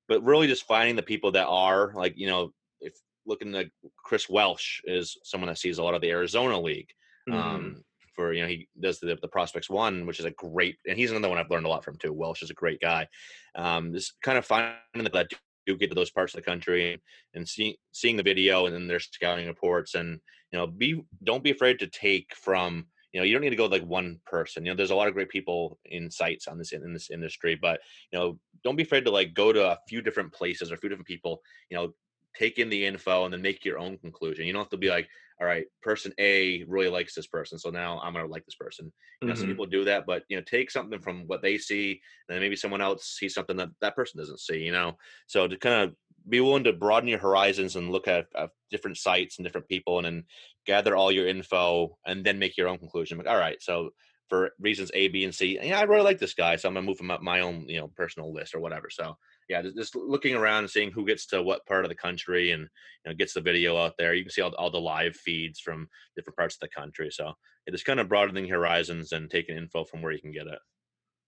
but 0.08 0.24
really 0.24 0.48
just 0.48 0.68
finding 0.68 0.96
the 0.96 1.04
people 1.04 1.32
that 1.34 1.48
are 1.48 1.94
like 1.96 2.14
you 2.18 2.28
know 2.28 2.54
if 2.80 2.94
looking 3.26 3.54
at 3.56 3.68
Chris 3.98 4.30
Welsh 4.30 4.82
is 4.86 5.18
someone 5.24 5.48
that 5.48 5.58
sees 5.58 5.78
a 5.78 5.84
lot 5.84 5.94
of 5.94 6.02
the 6.02 6.10
Arizona 6.10 6.60
League 6.60 6.90
Mhm. 7.30 7.34
um, 7.36 7.84
for 8.14 8.34
you 8.34 8.42
know 8.42 8.48
he 8.48 8.68
does 8.80 9.00
the, 9.00 9.18
the 9.22 9.28
prospects 9.28 9.70
one 9.70 10.06
which 10.06 10.20
is 10.20 10.26
a 10.26 10.32
great 10.32 10.78
and 10.88 10.98
he's 10.98 11.12
another 11.12 11.30
one 11.30 11.38
i've 11.38 11.50
learned 11.50 11.66
a 11.66 11.70
lot 11.70 11.84
from 11.84 11.98
too 11.98 12.14
welsh 12.14 12.42
is 12.42 12.50
a 12.50 12.56
great 12.56 12.80
guy. 12.80 13.08
Um, 13.56 13.94
just 13.94 14.14
kind 14.22 14.38
of 14.38 14.46
finding 14.46 14.78
that 14.96 15.30
do- 15.30 15.36
do 15.68 15.78
get 15.78 15.90
to 15.90 15.96
those 15.96 16.12
parts 16.12 16.34
of 16.34 16.40
the 16.40 16.50
country 16.50 17.02
and 17.34 17.48
seeing 17.48 17.76
seeing 17.92 18.18
the 18.18 18.24
video 18.24 18.66
and 18.66 18.74
then 18.74 18.88
their 18.88 19.00
scouting 19.00 19.48
reports 19.48 19.96
and 19.96 20.20
you 20.52 20.60
know 20.60 20.68
be 20.68 21.04
don't 21.24 21.44
be 21.44 21.52
afraid 21.52 21.80
to 21.80 21.88
take 21.88 22.34
from 22.36 22.86
you 23.14 23.20
know 23.20 23.26
you 23.26 23.34
don't 23.34 23.44
need 23.44 23.52
to 23.52 23.56
go 23.56 23.66
like 23.66 23.86
one 23.86 24.20
person. 24.26 24.66
You 24.66 24.72
know 24.72 24.78
there's 24.78 24.92
a 24.92 24.96
lot 24.96 25.08
of 25.08 25.14
great 25.14 25.30
people 25.30 25.78
in 25.86 26.10
sites 26.10 26.48
on 26.48 26.58
this 26.58 26.72
in 26.72 26.94
this 26.94 27.12
industry 27.12 27.56
but 27.62 27.80
you 28.12 28.20
know 28.20 28.40
don't 28.64 28.76
be 28.76 28.84
afraid 28.84 29.06
to 29.06 29.12
like 29.12 29.34
go 29.34 29.54
to 29.54 29.72
a 29.72 29.78
few 29.88 30.02
different 30.02 30.34
places 30.34 30.72
or 30.72 30.76
a 30.76 30.78
few 30.78 30.90
different 30.90 31.08
people 31.08 31.42
you 31.70 31.78
know 31.78 31.94
take 32.36 32.60
in 32.60 32.70
the 32.70 32.86
info 32.86 33.26
and 33.26 33.34
then 33.34 33.42
make 33.42 33.66
your 33.66 33.80
own 33.80 33.98
conclusion. 33.98 34.46
You 34.46 34.54
don't 34.54 34.64
have 34.64 34.70
to 34.70 34.78
be 34.78 34.90
like 34.90 35.10
all 35.42 35.48
right, 35.48 35.66
person 35.82 36.14
A 36.20 36.64
really 36.66 36.90
likes 36.90 37.16
this 37.16 37.28
person, 37.28 37.60
so 37.60 37.72
now 37.72 38.00
I'm 38.02 38.14
gonna 38.14 38.28
like 38.28 38.46
this 38.46 38.56
person. 38.56 38.94
You 39.26 39.32
know, 39.32 39.36
some 39.36 39.48
Mhm. 39.48 39.50
people 39.50 39.66
do 39.66 39.84
that, 39.86 40.06
but 40.06 40.24
you 40.30 40.38
know, 40.38 40.44
take 40.44 40.72
something 40.72 41.02
from 41.02 41.28
what 41.28 41.42
they 41.42 41.58
see, 41.58 41.94
and 42.30 42.36
then 42.36 42.42
maybe 42.42 42.56
someone 42.56 42.82
else 42.82 43.08
sees 43.08 43.34
something 43.34 43.58
that 43.58 43.70
that 43.82 43.96
person 43.96 44.20
doesn't 44.20 44.40
see. 44.40 44.60
You 44.64 44.72
know, 44.72 44.98
so 45.28 45.48
to 45.48 45.58
kind 45.58 45.90
of 45.90 45.96
be 46.30 46.42
willing 46.42 46.66
to 46.66 46.74
broaden 46.74 47.10
your 47.10 47.20
horizons 47.20 47.76
and 47.76 47.92
look 47.92 48.08
at, 48.08 48.28
at 48.36 48.52
different 48.70 48.98
sites 48.98 49.38
and 49.38 49.46
different 49.46 49.68
people, 49.68 49.98
and 49.98 50.06
then 50.06 50.26
gather 50.66 50.96
all 50.96 51.12
your 51.12 51.28
info, 51.28 51.98
and 52.06 52.24
then 52.24 52.40
make 52.40 52.58
your 52.58 52.68
own 52.68 52.78
conclusion. 52.78 53.18
Like, 53.18 53.28
all 53.28 53.38
right, 53.38 53.62
so 53.62 53.92
for 54.32 54.54
reasons 54.62 54.92
A, 54.94 55.10
B, 55.10 55.26
and 55.26 55.36
C, 55.36 55.60
yeah, 55.62 55.78
I 55.78 55.84
really 55.84 56.04
like 56.04 56.18
this 56.18 56.34
guy, 56.34 56.56
so 56.56 56.70
I'm 56.70 56.74
gonna 56.74 56.86
move 56.86 57.02
him 57.02 57.12
up 57.12 57.22
my 57.22 57.42
own, 57.42 57.68
you 57.68 57.82
know, 57.82 57.90
personal 57.90 58.34
list 58.34 58.56
or 58.56 58.62
whatever. 58.62 58.90
So 58.90 59.18
yeah, 59.50 59.62
just- 59.62 59.94
looking 59.94 60.36
around 60.36 60.60
and 60.60 60.70
seeing 60.70 60.90
who 60.90 61.06
gets 61.06 61.26
to 61.28 61.44
what 61.44 61.66
part 61.66 61.84
of 61.84 61.90
the 61.90 61.96
country 61.96 62.52
and 62.52 62.62
you 62.62 63.12
know 63.12 63.14
gets 63.14 63.34
the 63.34 63.42
video 63.42 63.76
out 63.76 63.98
there. 63.98 64.14
You 64.14 64.24
can 64.24 64.32
see 64.32 64.42
all, 64.42 64.56
all 64.56 64.72
the 64.72 64.80
live 64.80 65.18
feeds 65.18 65.60
from 65.60 65.90
different 66.16 66.38
parts 66.38 66.56
of 66.56 66.62
the 66.62 66.70
country. 66.70 67.10
So 67.12 67.34
it 67.68 67.74
is 67.74 67.84
kind 67.84 68.00
of 68.00 68.08
broadening 68.08 68.48
horizons 68.48 69.12
and 69.12 69.30
taking 69.30 69.58
info 69.58 69.84
from 69.84 70.02
where 70.02 70.14
you 70.14 70.22
can 70.22 70.32
get 70.32 70.48
it. 70.48 70.60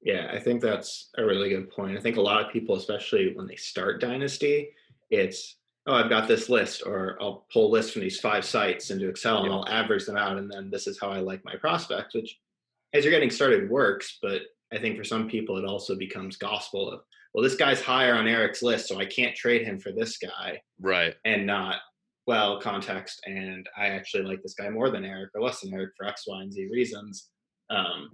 Yeah, 0.02 0.32
I 0.32 0.40
think 0.40 0.62
that's 0.62 1.10
a 1.18 1.26
really 1.26 1.50
good 1.50 1.70
point. 1.72 1.98
I 1.98 2.02
think 2.02 2.16
a 2.16 2.22
lot 2.22 2.42
of 2.46 2.54
people, 2.54 2.78
especially 2.78 3.34
when 3.36 3.48
they 3.48 3.58
start 3.58 4.00
Dynasty, 4.00 4.70
it's, 5.10 5.58
oh, 5.88 5.96
I've 5.96 6.10
got 6.10 6.30
this 6.30 6.48
list, 6.50 6.84
or 6.86 7.18
I'll 7.22 7.46
pull 7.52 7.70
lists 7.70 7.92
from 7.92 8.02
these 8.02 8.20
five 8.22 8.46
sites 8.46 8.92
into 8.92 9.10
Excel 9.10 9.44
and 9.44 9.54
I'll 9.54 9.68
average 9.68 10.06
them 10.06 10.18
out, 10.18 10.38
and 10.38 10.50
then 10.50 10.70
this 10.70 10.88
is 10.88 11.00
how 11.00 11.10
I 11.10 11.20
like 11.20 11.44
my 11.44 11.58
prospects, 11.58 12.16
which 12.16 12.38
as 12.94 13.04
you're 13.04 13.12
getting 13.12 13.30
started 13.30 13.70
works. 13.70 14.18
But 14.22 14.42
I 14.74 14.80
think 14.80 14.98
for 14.98 15.04
some 15.04 15.28
people, 15.30 15.58
it 15.58 15.66
also 15.66 15.96
becomes 15.96 16.38
gospel 16.38 16.92
of, 16.92 17.02
well, 17.34 17.44
this 17.44 17.56
guy's 17.56 17.82
higher 17.82 18.16
on 18.16 18.28
Eric's 18.28 18.62
list, 18.62 18.88
so 18.88 19.00
I 19.00 19.06
can't 19.06 19.36
trade 19.36 19.66
him 19.66 19.80
for 19.80 19.92
this 19.92 20.18
guy, 20.18 20.62
Right. 20.80 21.16
and 21.26 21.48
not, 21.48 21.78
well, 22.28 22.60
context. 22.62 23.22
And 23.26 23.68
I 23.76 23.88
actually 23.88 24.24
like 24.24 24.42
this 24.44 24.54
guy 24.54 24.70
more 24.70 24.90
than 24.90 25.06
Eric 25.06 25.32
or 25.34 25.42
less 25.42 25.62
than 25.62 25.74
Eric 25.74 25.92
for 25.98 26.06
X, 26.08 26.24
Y, 26.28 26.42
and 26.42 26.54
Z 26.54 26.68
reasons. 26.72 27.30
Um, 27.70 28.10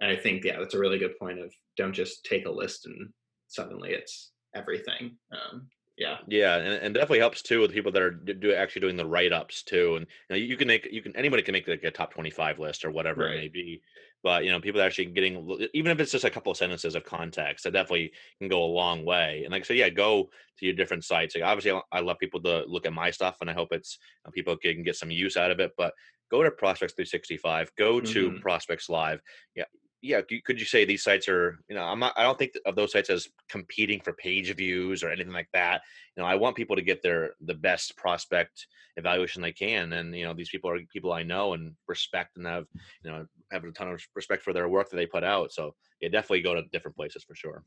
and 0.00 0.10
I 0.10 0.16
think, 0.16 0.44
yeah, 0.44 0.58
that's 0.58 0.74
a 0.74 0.78
really 0.78 0.98
good 0.98 1.18
point 1.18 1.40
of 1.40 1.52
don't 1.76 1.94
just 1.94 2.24
take 2.24 2.46
a 2.46 2.50
list 2.50 2.86
and 2.86 3.08
suddenly 3.48 3.92
it's 3.92 4.32
everything. 4.54 5.16
Um, 5.32 5.68
yeah. 5.96 6.18
Yeah, 6.28 6.56
and, 6.56 6.74
and 6.74 6.94
definitely 6.94 7.18
helps 7.18 7.42
too 7.42 7.60
with 7.60 7.72
people 7.72 7.90
that 7.92 8.02
are 8.02 8.10
do, 8.10 8.52
actually 8.52 8.82
doing 8.82 8.96
the 8.96 9.06
write 9.06 9.32
ups 9.32 9.62
too. 9.64 9.96
And 9.96 10.06
you, 10.30 10.30
know, 10.30 10.36
you 10.36 10.56
can 10.56 10.68
make 10.68 10.86
you 10.92 11.02
can 11.02 11.16
anybody 11.16 11.42
can 11.42 11.52
make 11.52 11.66
like 11.66 11.82
a 11.82 11.90
top 11.90 12.12
twenty 12.12 12.30
five 12.30 12.58
list 12.60 12.84
or 12.84 12.90
whatever 12.92 13.26
it 13.26 13.36
may 13.36 13.48
be. 13.48 13.82
But 14.22 14.44
you 14.44 14.50
know, 14.50 14.60
people 14.60 14.80
are 14.80 14.84
actually 14.84 15.06
getting 15.06 15.68
even 15.74 15.92
if 15.92 16.00
it's 16.00 16.12
just 16.12 16.24
a 16.24 16.30
couple 16.30 16.50
of 16.52 16.58
sentences 16.58 16.94
of 16.94 17.04
context, 17.04 17.64
that 17.64 17.72
definitely 17.72 18.12
can 18.38 18.48
go 18.48 18.64
a 18.64 18.66
long 18.66 19.04
way. 19.04 19.42
And 19.44 19.52
like 19.52 19.62
I 19.62 19.64
said, 19.64 19.76
yeah, 19.76 19.88
go 19.90 20.30
to 20.58 20.66
your 20.66 20.74
different 20.74 21.04
sites. 21.04 21.34
Like 21.34 21.44
obviously, 21.44 21.80
I- 21.92 22.00
love 22.00 22.18
people 22.18 22.42
to 22.42 22.64
look 22.66 22.86
at 22.86 22.92
my 22.92 23.10
stuff, 23.10 23.38
and 23.40 23.50
I 23.50 23.52
hope 23.52 23.68
it's 23.72 23.98
uh, 24.26 24.30
people 24.30 24.56
can 24.56 24.82
get 24.82 24.96
some 24.96 25.10
use 25.10 25.36
out 25.36 25.50
of 25.50 25.60
it. 25.60 25.72
But 25.76 25.94
go 26.30 26.42
to 26.42 26.50
Prospects 26.50 26.94
three 26.94 27.04
sixty 27.04 27.36
five. 27.36 27.70
Go 27.76 28.00
to 28.00 28.32
Mhm. 28.32 28.40
Prospects 28.40 28.88
Live. 28.88 29.20
Yeah, 29.54 29.64
yeah 30.00 30.20
could 30.44 30.60
you 30.60 30.66
say 30.66 30.84
these 30.84 31.02
sites 31.02 31.28
are 31.28 31.58
you 31.68 31.74
know 31.74 31.82
i'm 31.82 31.98
not 31.98 32.12
i 32.16 32.22
don't 32.22 32.38
think 32.38 32.52
of 32.66 32.76
those 32.76 32.92
sites 32.92 33.10
as 33.10 33.28
competing 33.48 34.00
for 34.00 34.12
page 34.12 34.54
views 34.54 35.02
or 35.02 35.10
anything 35.10 35.32
like 35.32 35.48
that 35.52 35.82
you 36.16 36.22
know 36.22 36.28
i 36.28 36.36
want 36.36 36.56
people 36.56 36.76
to 36.76 36.82
get 36.82 37.02
their 37.02 37.34
the 37.40 37.54
best 37.54 37.96
prospect 37.96 38.68
evaluation 38.96 39.42
they 39.42 39.52
can 39.52 39.92
and 39.92 40.14
you 40.14 40.24
know 40.24 40.34
these 40.34 40.50
people 40.50 40.70
are 40.70 40.78
people 40.92 41.12
i 41.12 41.24
know 41.24 41.52
and 41.54 41.74
respect 41.88 42.36
and 42.36 42.46
have 42.46 42.66
you 43.02 43.10
know 43.10 43.26
have 43.50 43.64
a 43.64 43.70
ton 43.72 43.88
of 43.88 44.00
respect 44.14 44.42
for 44.42 44.52
their 44.52 44.68
work 44.68 44.90
that 44.90 44.96
they 44.96 45.06
put 45.06 45.24
out. 45.24 45.52
So 45.52 45.74
yeah, 46.00 46.08
definitely 46.08 46.42
go 46.42 46.54
to 46.54 46.62
different 46.72 46.96
places 46.96 47.24
for 47.24 47.34
sure. 47.34 47.62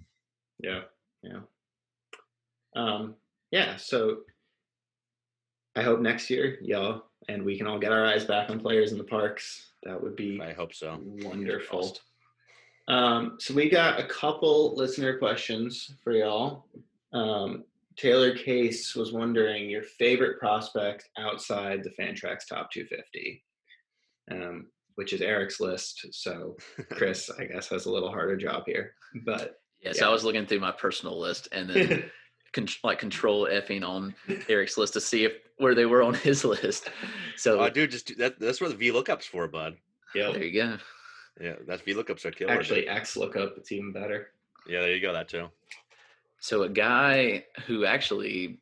Yeah, 0.60 0.82
yeah, 1.24 1.40
um, 2.76 3.16
yeah. 3.52 3.78
So 3.78 4.20
I 5.76 5.84
hope 5.84 6.00
next 6.00 6.30
year, 6.30 6.58
y'all, 6.62 7.04
and 7.28 7.44
we 7.44 7.58
can 7.58 7.68
all 7.68 7.80
get 7.80 7.92
our 7.92 8.06
eyes 8.06 8.26
back 8.26 8.50
on 8.50 8.60
players 8.60 8.92
in 8.92 8.98
the 8.98 9.04
parks. 9.04 9.72
That 9.84 10.02
would 10.02 10.16
be 10.16 10.40
I 10.42 10.54
hope 10.54 10.74
so. 10.74 11.00
wonderful. 11.02 11.98
Um, 12.88 13.38
so 13.40 13.54
we 13.54 13.70
got 13.70 14.00
a 14.00 14.08
couple 14.08 14.76
listener 14.76 15.18
questions 15.18 15.94
for 16.04 16.12
y'all. 16.12 16.66
Um, 17.14 17.64
Taylor 17.98 18.36
Case 18.36 18.96
was 18.96 19.12
wondering 19.14 19.70
your 19.70 19.84
favorite 19.84 20.40
prospect 20.40 21.10
outside 21.18 21.84
the 21.84 21.90
Fantrax 21.92 22.48
top 22.48 22.72
250, 22.72 23.44
um, 24.32 24.68
which 25.02 25.14
is 25.14 25.22
Eric's 25.22 25.60
list. 25.60 26.06
So 26.12 26.56
Chris, 26.92 27.28
I 27.40 27.46
guess, 27.46 27.68
has 27.70 27.88
a 27.88 27.92
little 27.92 28.10
harder 28.12 28.38
job 28.38 28.64
here. 28.68 28.94
But 29.26 29.60
Yeah, 29.80 29.94
so 29.94 30.06
Yeah. 30.06 30.10
I 30.10 30.14
was 30.14 30.24
looking 30.24 30.46
through 30.46 30.60
my 30.60 30.72
personal 30.72 31.20
list 31.20 31.48
and 31.52 31.68
then 31.68 32.04
con- 32.54 32.68
like 32.84 33.00
control 33.00 33.48
effing 33.48 33.84
on 33.84 34.14
Eric's 34.48 34.78
list 34.78 34.94
to 34.94 35.02
see 35.02 35.26
if 35.26 35.34
where 35.58 35.74
they 35.74 35.88
were 35.88 36.04
on 36.04 36.14
his 36.14 36.46
list. 36.54 36.92
So 37.36 37.60
Oh, 37.60 37.70
dude, 37.70 37.90
just 37.90 38.06
do 38.06 38.16
that. 38.16 38.40
That's 38.40 38.62
where 38.62 38.70
the 38.70 38.76
V 38.76 38.92
lookup's 38.92 39.26
for, 39.26 39.48
bud. 39.48 39.76
yeah, 40.14 40.32
there 40.32 40.44
you 40.44 40.54
go. 40.54 40.78
Yeah, 41.42 41.56
that's 41.66 41.82
V 41.82 41.96
lookups 41.96 42.24
are 42.26 42.32
killer. 42.32 42.52
actually 42.52 42.82
dude. 42.82 42.90
X 42.90 43.18
lookup, 43.18 43.58
it's 43.58 43.72
even 43.72 43.92
better. 43.92 44.28
yeah, 44.68 44.82
there 44.82 44.94
you 44.94 45.02
go. 45.02 45.14
That 45.14 45.30
too. 45.30 45.48
So 46.42 46.62
a 46.62 46.70
guy 46.70 47.46
who 47.66 47.86
actually 47.86 48.60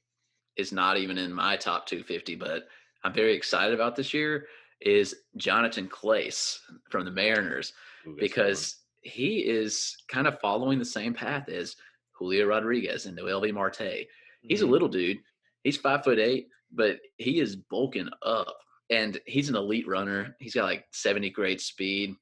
is 0.56 0.72
not 0.72 0.98
even 0.98 1.18
in 1.18 1.34
my 1.34 1.58
top 1.58 1.86
250, 1.86 2.36
but 2.36 2.68
I'm 3.04 3.14
very 3.14 3.34
excited 3.34 3.74
about 3.74 3.96
this 3.98 4.14
year 4.14 4.48
is 4.82 5.16
Jonatan 5.38 5.90
Clase 5.90 6.58
from 6.90 7.06
the 7.06 7.12
Mariners 7.12 7.74
Ooh, 8.08 8.12
a 8.12 8.16
because 8.16 8.78
he 9.02 9.40
is 9.40 9.96
kind 10.08 10.28
of 10.28 10.40
following 10.40 10.80
the 10.80 10.86
same 10.86 11.14
path 11.14 11.50
as 11.50 11.76
Julio 12.14 12.46
Rodriguez 12.48 13.06
and 13.06 13.16
Noel 13.16 13.52
Marte. 13.52 14.08
He's 14.42 14.62
a 14.62 14.66
Mhm. 14.66 14.70
little 14.70 14.88
dude. 14.90 15.20
He's 15.64 15.78
five 15.78 16.04
foot 16.04 16.20
eight, 16.20 16.48
but 16.72 17.00
he 17.18 17.40
is 17.40 17.56
bulking 17.56 18.10
up, 18.24 18.58
and 18.90 19.20
he's 19.26 19.50
an 19.50 19.56
elite 19.56 19.88
runner. 19.88 20.36
He's 20.40 20.54
got 20.54 20.66
like 20.66 20.86
70 20.92 21.30
grade 21.30 21.60
speed, 21.62 22.16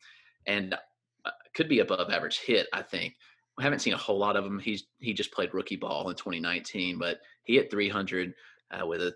and 0.45 0.73
uh, 1.25 1.31
could 1.53 1.67
be 1.69 1.79
above 1.79 2.09
average 2.09 2.39
hit. 2.39 2.67
I 2.73 2.81
think. 2.81 3.15
I 3.59 3.63
haven't 3.63 3.79
seen 3.79 3.93
a 3.93 3.97
whole 3.97 4.19
lot 4.19 4.35
of 4.35 4.45
him. 4.45 4.59
He's 4.59 4.85
he 4.99 5.13
just 5.13 5.31
played 5.31 5.53
rookie 5.53 5.75
ball 5.75 6.09
in 6.09 6.15
2019, 6.15 6.97
but 6.99 7.19
he 7.43 7.55
hit 7.55 7.69
300 7.71 8.33
uh, 8.71 8.85
with 8.85 9.01
a 9.01 9.15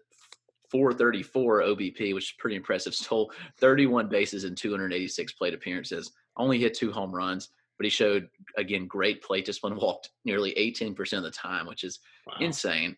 434 0.72 1.62
OBP, 1.64 2.14
which 2.14 2.32
is 2.32 2.36
pretty 2.38 2.56
impressive. 2.56 2.96
Stole 2.96 3.32
31 3.58 4.08
bases 4.10 4.44
in 4.46 4.56
286 4.56 5.34
plate 5.34 5.54
appearances. 5.54 6.12
Only 6.38 6.60
hit 6.60 6.74
two 6.74 6.92
home 6.92 7.14
runs, 7.14 7.50
but 7.78 7.84
he 7.86 7.90
showed 7.90 8.30
again 8.58 8.88
great 8.88 9.22
plate 9.22 9.46
discipline. 9.46 9.76
Walked 9.82 10.10
nearly 10.26 10.54
18% 10.54 11.14
of 11.18 11.24
the 11.24 11.32
time, 11.32 11.68
which 11.68 11.84
is 11.84 12.00
Wow. 12.28 12.36
insane. 12.40 12.96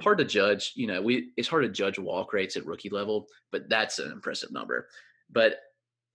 Hard 0.00 0.16
to 0.18 0.24
judge. 0.24 0.72
You 0.74 0.86
know, 0.86 1.02
we 1.02 1.32
it's 1.36 1.48
hard 1.48 1.64
to 1.64 1.68
judge 1.68 1.98
walk 1.98 2.32
rates 2.32 2.56
at 2.56 2.64
rookie 2.66 2.88
level, 2.88 3.28
but 3.50 3.68
that's 3.68 3.98
an 3.98 4.10
impressive 4.10 4.50
number. 4.50 4.88
But 5.30 5.60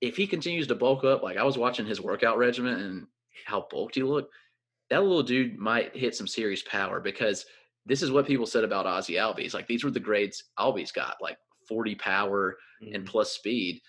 if 0.01 0.17
he 0.17 0.25
continues 0.25 0.65
to 0.67 0.75
bulk 0.75 1.03
up, 1.03 1.21
like 1.21 1.37
I 1.37 1.43
was 1.43 1.57
watching 1.57 1.85
his 1.85 2.01
workout 2.01 2.37
regimen 2.39 2.79
and 2.79 3.07
how 3.45 3.67
bulked 3.69 3.93
he 3.95 4.01
looked, 4.03 4.33
that 4.89 5.03
little 5.03 5.21
dude 5.21 5.57
might 5.59 5.95
hit 5.95 6.15
some 6.15 6.25
serious 6.27 6.63
power 6.63 6.99
because 6.99 7.45
this 7.87 8.01
is 8.01 8.11
what 8.11 8.27
people 8.27 8.45
said 8.45 8.63
about 8.63 8.85
Ozzie 8.85 9.13
Albies. 9.15 9.53
Like 9.53 9.67
these 9.67 9.83
were 9.83 9.91
the 9.91 9.99
grades 9.99 10.43
Albies 10.59 10.93
got, 10.93 11.17
like 11.21 11.37
40 11.67 11.95
power 11.95 12.57
and 12.81 13.03
Mhm. 13.03 13.07
plus 13.07 13.31
speed. 13.33 13.81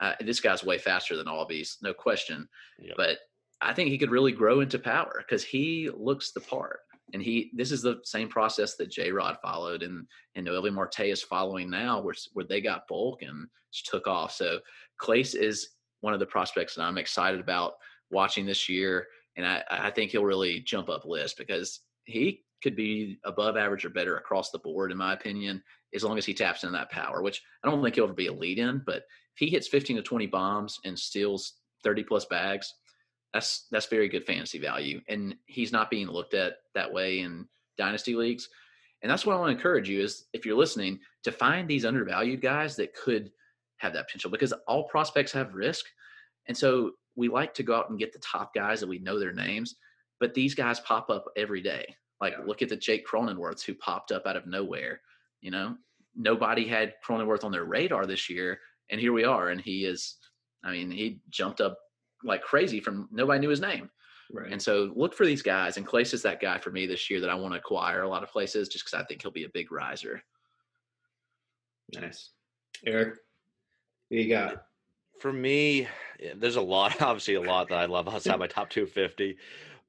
Uh, 0.00 0.14
this 0.20 0.40
guy's 0.40 0.62
way 0.62 0.78
faster 0.78 1.16
than 1.16 1.26
Albies, 1.26 1.76
no 1.82 1.94
question. 1.94 2.48
Yep. 2.78 2.96
But 2.96 3.18
I 3.62 3.72
think 3.72 3.88
he 3.90 3.98
could 3.98 4.10
really 4.10 4.32
grow 4.32 4.60
into 4.60 4.78
power 4.78 5.14
because 5.18 5.42
he 5.42 5.88
looks 5.90 6.32
the 6.32 6.40
part. 6.40 6.80
And 7.14 7.22
he, 7.22 7.50
this 7.54 7.72
is 7.72 7.82
the 7.82 8.00
same 8.04 8.28
process 8.28 8.76
that 8.76 8.90
J 8.90 9.12
Rod 9.12 9.38
followed, 9.40 9.82
and 9.82 10.06
and 10.34 10.44
Noel 10.44 10.70
Marte 10.72 11.00
is 11.00 11.22
following 11.22 11.70
now, 11.70 12.00
where 12.00 12.14
where 12.32 12.44
they 12.44 12.60
got 12.60 12.88
bulk 12.88 13.22
and 13.22 13.46
just 13.72 13.86
took 13.86 14.06
off. 14.08 14.32
So 14.32 14.60
Clase 15.00 15.34
is 15.36 15.76
one 16.00 16.14
of 16.14 16.20
the 16.20 16.26
prospects 16.26 16.74
that 16.74 16.82
I'm 16.82 16.98
excited 16.98 17.38
about 17.40 17.74
watching 18.10 18.44
this 18.44 18.68
year, 18.68 19.06
and 19.36 19.46
I, 19.46 19.62
I 19.70 19.90
think 19.92 20.10
he'll 20.10 20.24
really 20.24 20.60
jump 20.60 20.88
up 20.88 21.04
list 21.04 21.38
because 21.38 21.80
he 22.04 22.44
could 22.62 22.76
be 22.76 23.18
above 23.24 23.56
average 23.56 23.84
or 23.84 23.90
better 23.90 24.16
across 24.16 24.50
the 24.50 24.58
board, 24.58 24.90
in 24.90 24.98
my 24.98 25.12
opinion, 25.12 25.62
as 25.94 26.04
long 26.04 26.18
as 26.18 26.24
he 26.24 26.34
taps 26.34 26.62
into 26.62 26.72
that 26.72 26.90
power. 26.90 27.22
Which 27.22 27.42
I 27.62 27.70
don't 27.70 27.82
think 27.82 27.94
he'll 27.94 28.04
ever 28.04 28.12
be 28.12 28.28
a 28.28 28.32
lead 28.32 28.58
in, 28.58 28.82
but 28.84 29.04
if 29.34 29.38
he 29.38 29.48
hits 29.48 29.68
15 29.68 29.96
to 29.96 30.02
20 30.02 30.26
bombs 30.26 30.80
and 30.84 30.98
steals 30.98 31.54
30 31.84 32.04
plus 32.04 32.24
bags, 32.24 32.74
that's 33.32 33.66
that's 33.70 33.86
very 33.86 34.08
good 34.08 34.24
fantasy 34.24 34.58
value. 34.58 35.00
And 35.08 35.36
he's 35.46 35.72
not 35.72 35.90
being 35.90 36.08
looked 36.08 36.34
at 36.34 36.54
that 36.74 36.92
way 36.92 37.20
in 37.20 37.46
dynasty 37.76 38.14
leagues. 38.14 38.48
And 39.02 39.10
that's 39.10 39.26
what 39.26 39.34
I 39.34 39.38
want 39.38 39.50
to 39.50 39.56
encourage 39.56 39.88
you 39.88 40.00
is 40.00 40.24
if 40.32 40.46
you're 40.46 40.56
listening 40.56 40.98
to 41.24 41.32
find 41.32 41.68
these 41.68 41.84
undervalued 41.84 42.40
guys 42.40 42.76
that 42.76 42.94
could 42.94 43.30
have 43.76 43.92
that 43.92 44.06
potential 44.06 44.30
because 44.30 44.54
all 44.66 44.84
prospects 44.84 45.32
have 45.32 45.54
risk. 45.54 45.84
And 46.48 46.56
so 46.56 46.92
we 47.14 47.28
like 47.28 47.52
to 47.54 47.62
go 47.62 47.76
out 47.76 47.90
and 47.90 47.98
get 47.98 48.12
the 48.12 48.18
top 48.20 48.54
guys 48.54 48.80
that 48.80 48.88
we 48.88 48.98
know 48.98 49.18
their 49.18 49.32
names, 49.32 49.76
but 50.18 50.34
these 50.34 50.54
guys 50.54 50.80
pop 50.80 51.10
up 51.10 51.26
every 51.36 51.60
day. 51.60 51.94
Like 52.20 52.34
Yeah. 52.38 52.44
look 52.44 52.62
at 52.62 52.68
the 52.68 52.76
Jake 52.76 53.06
Cronenworths 53.06 53.62
who 53.62 53.74
popped 53.74 54.12
up 54.12 54.26
out 54.26 54.36
of 54.36 54.46
nowhere. 54.46 55.00
You 55.40 55.50
know, 55.50 55.76
nobody 56.14 56.66
had 56.66 56.94
Cronenworth 57.06 57.44
on 57.44 57.52
their 57.52 57.64
radar 57.64 58.06
this 58.06 58.28
year, 58.30 58.60
and 58.90 59.00
here 59.00 59.12
we 59.12 59.24
are. 59.24 59.50
And 59.50 59.60
he 59.60 59.84
is, 59.84 60.16
I 60.64 60.72
mean, 60.72 60.90
he 60.90 61.20
jumped 61.30 61.60
up 61.60 61.78
like 62.24 62.42
crazy 62.42 62.80
from 62.80 63.08
nobody 63.12 63.40
knew 63.40 63.50
his 63.50 63.60
name. 63.60 63.90
Right. 64.32 64.50
And 64.50 64.60
so 64.60 64.92
look 64.96 65.14
for 65.14 65.24
these 65.24 65.42
guys. 65.42 65.76
And 65.76 65.86
Clase 65.86 66.12
is 66.12 66.22
that 66.22 66.40
guy 66.40 66.58
for 66.58 66.70
me 66.70 66.86
this 66.86 67.08
year 67.08 67.20
that 67.20 67.30
I 67.30 67.34
want 67.34 67.54
to 67.54 67.60
acquire 67.60 68.02
a 68.02 68.08
lot 68.08 68.22
of 68.24 68.30
places 68.30 68.68
just 68.68 68.84
because 68.84 68.98
I 68.98 69.04
think 69.04 69.22
he'll 69.22 69.30
be 69.30 69.44
a 69.44 69.48
big 69.50 69.70
riser. 69.70 70.22
nice. 71.94 72.30
Eric, 72.84 73.18
what 74.08 74.20
you 74.20 74.28
got? 74.28 74.66
For 75.20 75.32
me, 75.32 75.86
there's 76.34 76.56
a 76.56 76.60
lot, 76.60 77.00
obviously 77.02 77.34
a 77.34 77.40
lot 77.40 77.68
that 77.68 77.78
I 77.78 77.86
love 77.86 78.08
outside 78.08 78.38
my 78.38 78.46
top 78.48 78.70
250. 78.70 79.36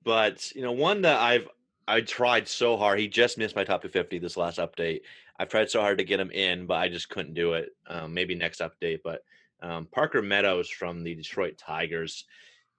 But 0.03 0.51
you 0.55 0.61
know, 0.61 0.71
one 0.71 1.01
that 1.01 1.19
I've 1.19 1.47
I 1.88 2.01
tried 2.01 2.47
so 2.47 2.77
hard. 2.77 2.99
He 2.99 3.07
just 3.07 3.38
missed 3.38 3.55
my 3.55 3.63
top 3.63 3.81
250 3.81 4.19
this 4.19 4.38
last 4.38 4.59
update. 4.59 5.01
I've 5.39 5.49
tried 5.49 5.69
so 5.69 5.81
hard 5.81 5.99
to 5.99 6.03
get 6.03 6.19
him 6.19 6.31
in, 6.31 6.65
but 6.65 6.75
I 6.75 6.89
just 6.89 7.09
couldn't 7.09 7.33
do 7.33 7.53
it. 7.53 7.69
Um, 7.88 8.13
maybe 8.13 8.35
next 8.35 8.59
update. 8.59 8.99
But 9.03 9.23
um, 9.61 9.88
Parker 9.91 10.21
Meadows 10.21 10.69
from 10.69 11.03
the 11.03 11.15
Detroit 11.15 11.57
Tigers. 11.57 12.25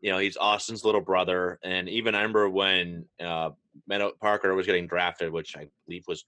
You 0.00 0.10
know, 0.10 0.18
he's 0.18 0.36
Austin's 0.36 0.84
little 0.84 1.00
brother, 1.00 1.58
and 1.64 1.88
even 1.88 2.14
I 2.14 2.18
remember 2.18 2.48
when 2.48 3.06
uh, 3.18 3.50
Meadow 3.88 4.12
Parker 4.20 4.54
was 4.54 4.66
getting 4.66 4.86
drafted, 4.86 5.32
which 5.32 5.56
I 5.56 5.66
believe 5.86 6.04
was 6.06 6.22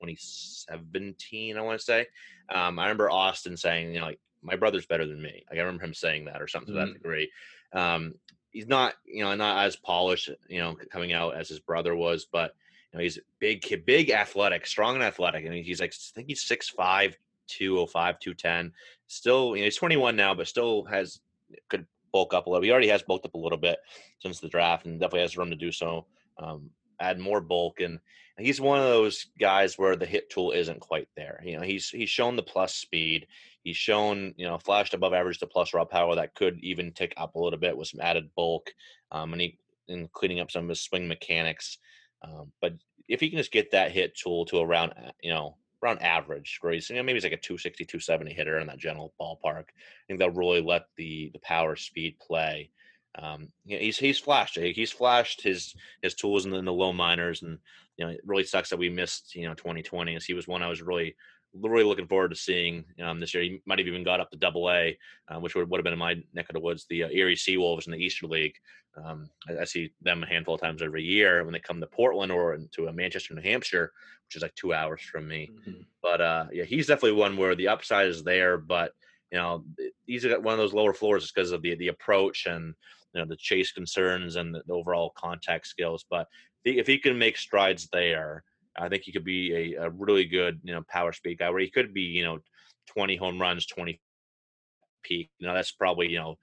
2017. 0.00 1.56
I 1.56 1.60
want 1.60 1.78
to 1.78 1.84
say. 1.84 2.06
Um, 2.48 2.78
I 2.78 2.84
remember 2.84 3.10
Austin 3.10 3.56
saying, 3.56 3.92
you 3.92 4.00
know, 4.00 4.06
like 4.06 4.20
my 4.42 4.56
brother's 4.56 4.86
better 4.86 5.06
than 5.06 5.20
me. 5.20 5.44
Like 5.50 5.58
I 5.58 5.62
remember 5.62 5.84
him 5.84 5.94
saying 5.94 6.26
that 6.26 6.40
or 6.40 6.48
something 6.48 6.74
to 6.74 6.80
that 6.80 6.92
degree. 6.94 7.30
Um, 7.72 8.14
he's 8.52 8.66
not, 8.66 8.94
you 9.04 9.24
know, 9.24 9.34
not 9.34 9.64
as 9.64 9.76
polished, 9.76 10.30
you 10.48 10.60
know, 10.60 10.76
coming 10.90 11.12
out 11.12 11.34
as 11.36 11.48
his 11.48 11.58
brother 11.58 11.96
was, 11.96 12.26
but 12.30 12.54
you 12.92 12.98
know, 12.98 13.02
he's 13.02 13.18
big 13.38 13.62
kid, 13.62 13.84
big 13.84 14.10
athletic, 14.10 14.66
strong 14.66 14.94
and 14.94 15.02
athletic. 15.02 15.46
I 15.46 15.48
mean, 15.48 15.64
he's 15.64 15.80
like, 15.80 15.92
I 15.92 16.14
think 16.14 16.28
he's 16.28 16.44
6'5", 16.44 17.14
205, 17.48 18.20
210. 18.20 18.72
Still, 19.06 19.56
you 19.56 19.62
know, 19.62 19.64
he's 19.64 19.76
21 19.76 20.14
now, 20.14 20.34
but 20.34 20.46
still 20.46 20.84
has 20.84 21.20
could 21.68 21.86
bulk 22.12 22.34
up 22.34 22.46
a 22.46 22.50
little. 22.50 22.62
He 22.62 22.70
already 22.70 22.88
has 22.88 23.02
bulked 23.02 23.26
up 23.26 23.34
a 23.34 23.38
little 23.38 23.58
bit 23.58 23.78
since 24.20 24.40
the 24.40 24.48
draft, 24.48 24.86
and 24.86 25.00
definitely 25.00 25.20
has 25.20 25.36
room 25.36 25.50
to 25.50 25.56
do 25.56 25.72
so. 25.72 26.06
Um, 26.38 26.70
add 27.00 27.18
more 27.18 27.40
bulk, 27.40 27.80
and 27.80 27.98
he's 28.38 28.60
one 28.60 28.78
of 28.78 28.84
those 28.84 29.26
guys 29.38 29.78
where 29.78 29.96
the 29.96 30.06
hit 30.06 30.30
tool 30.30 30.52
isn't 30.52 30.80
quite 30.80 31.08
there. 31.16 31.40
You 31.44 31.56
know, 31.56 31.62
he's 31.62 31.88
he's 31.90 32.10
shown 32.10 32.36
the 32.36 32.42
plus 32.42 32.74
speed. 32.74 33.26
He's 33.62 33.76
shown, 33.76 34.34
you 34.36 34.46
know, 34.46 34.58
flashed 34.58 34.94
above 34.94 35.14
average 35.14 35.38
to 35.38 35.46
plus 35.46 35.72
raw 35.72 35.84
power 35.84 36.16
that 36.16 36.34
could 36.34 36.58
even 36.62 36.92
tick 36.92 37.14
up 37.16 37.34
a 37.34 37.38
little 37.38 37.58
bit 37.58 37.76
with 37.76 37.88
some 37.88 38.00
added 38.00 38.30
bulk, 38.34 38.70
um, 39.12 39.32
and 39.32 39.42
he 39.42 39.58
in 39.88 40.08
cleaning 40.12 40.40
up 40.40 40.50
some 40.50 40.64
of 40.64 40.68
his 40.68 40.80
swing 40.80 41.06
mechanics. 41.06 41.78
Um, 42.22 42.52
but 42.60 42.74
if 43.08 43.20
he 43.20 43.28
can 43.28 43.38
just 43.38 43.52
get 43.52 43.70
that 43.72 43.92
hit 43.92 44.16
tool 44.16 44.44
to 44.46 44.58
around, 44.58 44.90
uh, 44.92 45.10
you 45.20 45.30
know, 45.30 45.56
around 45.82 46.00
average, 46.00 46.58
where 46.60 46.72
he's, 46.72 46.88
you 46.88 46.96
know, 46.96 47.02
maybe 47.02 47.16
he's 47.16 47.24
like 47.24 47.32
a 47.32 47.36
260, 47.36 47.84
270 47.84 48.32
hitter 48.32 48.58
in 48.58 48.66
that 48.68 48.78
general 48.78 49.12
ballpark, 49.20 49.64
I 49.68 50.06
think 50.06 50.18
that'll 50.18 50.34
really 50.34 50.62
let 50.62 50.86
the 50.96 51.30
the 51.32 51.40
power 51.40 51.76
speed 51.76 52.18
play. 52.20 52.70
Um, 53.14 53.48
you 53.64 53.76
know, 53.76 53.82
he's 53.82 53.98
he's 53.98 54.18
flashed. 54.18 54.58
He's 54.58 54.92
flashed 54.92 55.42
his 55.42 55.74
his 56.02 56.14
tools 56.14 56.44
in 56.44 56.50
the, 56.50 56.58
in 56.58 56.64
the 56.64 56.72
low 56.72 56.92
minors, 56.92 57.42
and 57.42 57.58
you 57.96 58.06
know, 58.06 58.12
it 58.12 58.20
really 58.24 58.44
sucks 58.44 58.70
that 58.70 58.78
we 58.78 58.88
missed 58.88 59.34
you 59.34 59.46
know 59.48 59.54
2020, 59.54 60.16
as 60.16 60.24
he 60.24 60.34
was 60.34 60.48
one 60.48 60.62
I 60.62 60.68
was 60.68 60.82
really 60.82 61.14
really 61.54 61.84
looking 61.84 62.06
forward 62.06 62.30
to 62.30 62.36
seeing 62.36 62.84
um, 63.02 63.20
this 63.20 63.34
year. 63.34 63.42
He 63.42 63.62
might 63.66 63.78
have 63.78 63.88
even 63.88 64.04
got 64.04 64.20
up 64.20 64.30
to 64.30 64.38
Double 64.38 64.70
A, 64.70 64.98
uh, 65.28 65.38
which 65.38 65.54
would, 65.54 65.68
would 65.68 65.78
have 65.78 65.84
been 65.84 65.92
in 65.92 65.98
my 65.98 66.14
neck 66.32 66.48
of 66.48 66.54
the 66.54 66.60
woods, 66.60 66.86
the 66.88 67.04
uh, 67.04 67.08
Erie 67.10 67.36
Seawolves 67.36 67.86
in 67.86 67.92
the 67.92 67.98
Eastern 68.02 68.30
League. 68.30 68.56
Um, 68.96 69.28
I, 69.48 69.58
I 69.58 69.64
see 69.64 69.92
them 70.00 70.22
a 70.22 70.26
handful 70.26 70.54
of 70.54 70.60
times 70.60 70.82
every 70.82 71.02
year 71.02 71.44
when 71.44 71.52
they 71.52 71.60
come 71.60 71.80
to 71.80 71.86
Portland 71.86 72.32
or 72.32 72.58
to 72.72 72.88
uh, 72.88 72.92
Manchester, 72.92 73.34
New 73.34 73.42
Hampshire, 73.42 73.92
which 74.26 74.36
is 74.36 74.42
like 74.42 74.54
two 74.54 74.72
hours 74.72 75.02
from 75.02 75.28
me. 75.28 75.50
Mhm. 75.68 75.84
But 76.02 76.20
uh, 76.20 76.46
yeah, 76.52 76.64
he's 76.64 76.86
definitely 76.86 77.18
one 77.18 77.36
where 77.36 77.54
the 77.54 77.68
upside 77.68 78.06
is 78.06 78.24
there, 78.24 78.56
but 78.56 78.92
you 79.30 79.38
know, 79.38 79.64
he's 80.06 80.24
got 80.24 80.42
one 80.42 80.52
of 80.52 80.58
those 80.58 80.74
lower 80.74 80.92
floors 80.92 81.22
just 81.22 81.34
because 81.34 81.52
of 81.52 81.62
the 81.62 81.74
the 81.74 81.88
approach 81.88 82.46
and 82.46 82.74
you 83.14 83.20
know 83.20 83.26
the 83.26 83.36
chase 83.36 83.72
concerns 83.72 84.36
and 84.36 84.54
the, 84.54 84.62
overall 84.70 85.12
contact 85.16 85.66
skills. 85.66 86.04
But 86.08 86.28
if 86.64 86.86
he, 86.86 86.98
can 86.98 87.18
make 87.18 87.36
strides 87.36 87.88
there, 87.92 88.44
I 88.76 88.88
think 88.88 89.02
he 89.02 89.12
could 89.12 89.24
be 89.24 89.74
a, 89.74 89.84
a 89.84 89.90
really 89.90 90.24
good 90.24 90.60
you 90.62 90.72
know 90.72 90.82
power 90.88 91.12
speed 91.12 91.38
guy 91.38 91.50
where 91.50 91.60
he 91.60 91.70
could 91.70 91.92
be 91.92 92.02
you 92.02 92.24
know 92.24 92.38
20 92.88 93.16
home 93.16 93.40
runs, 93.40 93.66
20 93.66 94.00
peak. 95.02 95.30
You 95.38 95.46
know, 95.46 95.54
that's 95.54 95.72
probably 95.72 96.08
you 96.08 96.18
know 96.18 96.36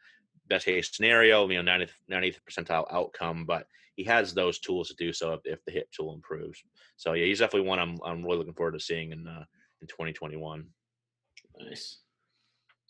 best 0.49 0.65
case 0.65 0.89
scenario, 0.91 1.47
you 1.47 1.61
know, 1.61 1.71
90th, 1.71 1.91
90th 2.11 2.37
percentile 2.49 2.91
outcome, 2.91 3.45
but 3.45 3.67
he 3.95 4.03
has 4.03 4.33
those 4.33 4.59
tools 4.59 4.89
to 4.89 4.95
do 4.95 5.13
so 5.13 5.33
if, 5.33 5.41
if, 5.45 5.63
the 5.65 5.71
hit 5.71 5.87
tool 5.95 6.13
improves. 6.13 6.61
So 6.97 7.13
yeah, 7.13 7.25
he's 7.25 7.39
definitely 7.39 7.67
one 7.67 7.79
I'm, 7.79 7.99
I'm 8.03 8.23
really 8.23 8.37
looking 8.37 8.53
forward 8.53 8.73
to 8.73 8.79
seeing 8.79 9.11
in, 9.11 9.27
uh, 9.27 9.43
in 9.81 9.87
2021. 9.87 10.65
Nice. 11.59 11.99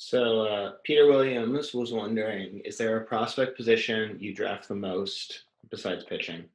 So 0.01 0.43
uh, 0.45 0.71
Peter 0.85 1.07
Williams 1.07 1.73
was 1.73 1.91
wondering, 1.91 2.61
is 2.63 2.77
there 2.77 2.95
a 2.95 3.05
prospect 3.05 3.57
position 3.57 4.15
you 4.17 4.33
draft 4.33 4.69
the 4.69 4.75
most 4.75 5.43
besides 5.69 6.05
pitching 6.05 6.45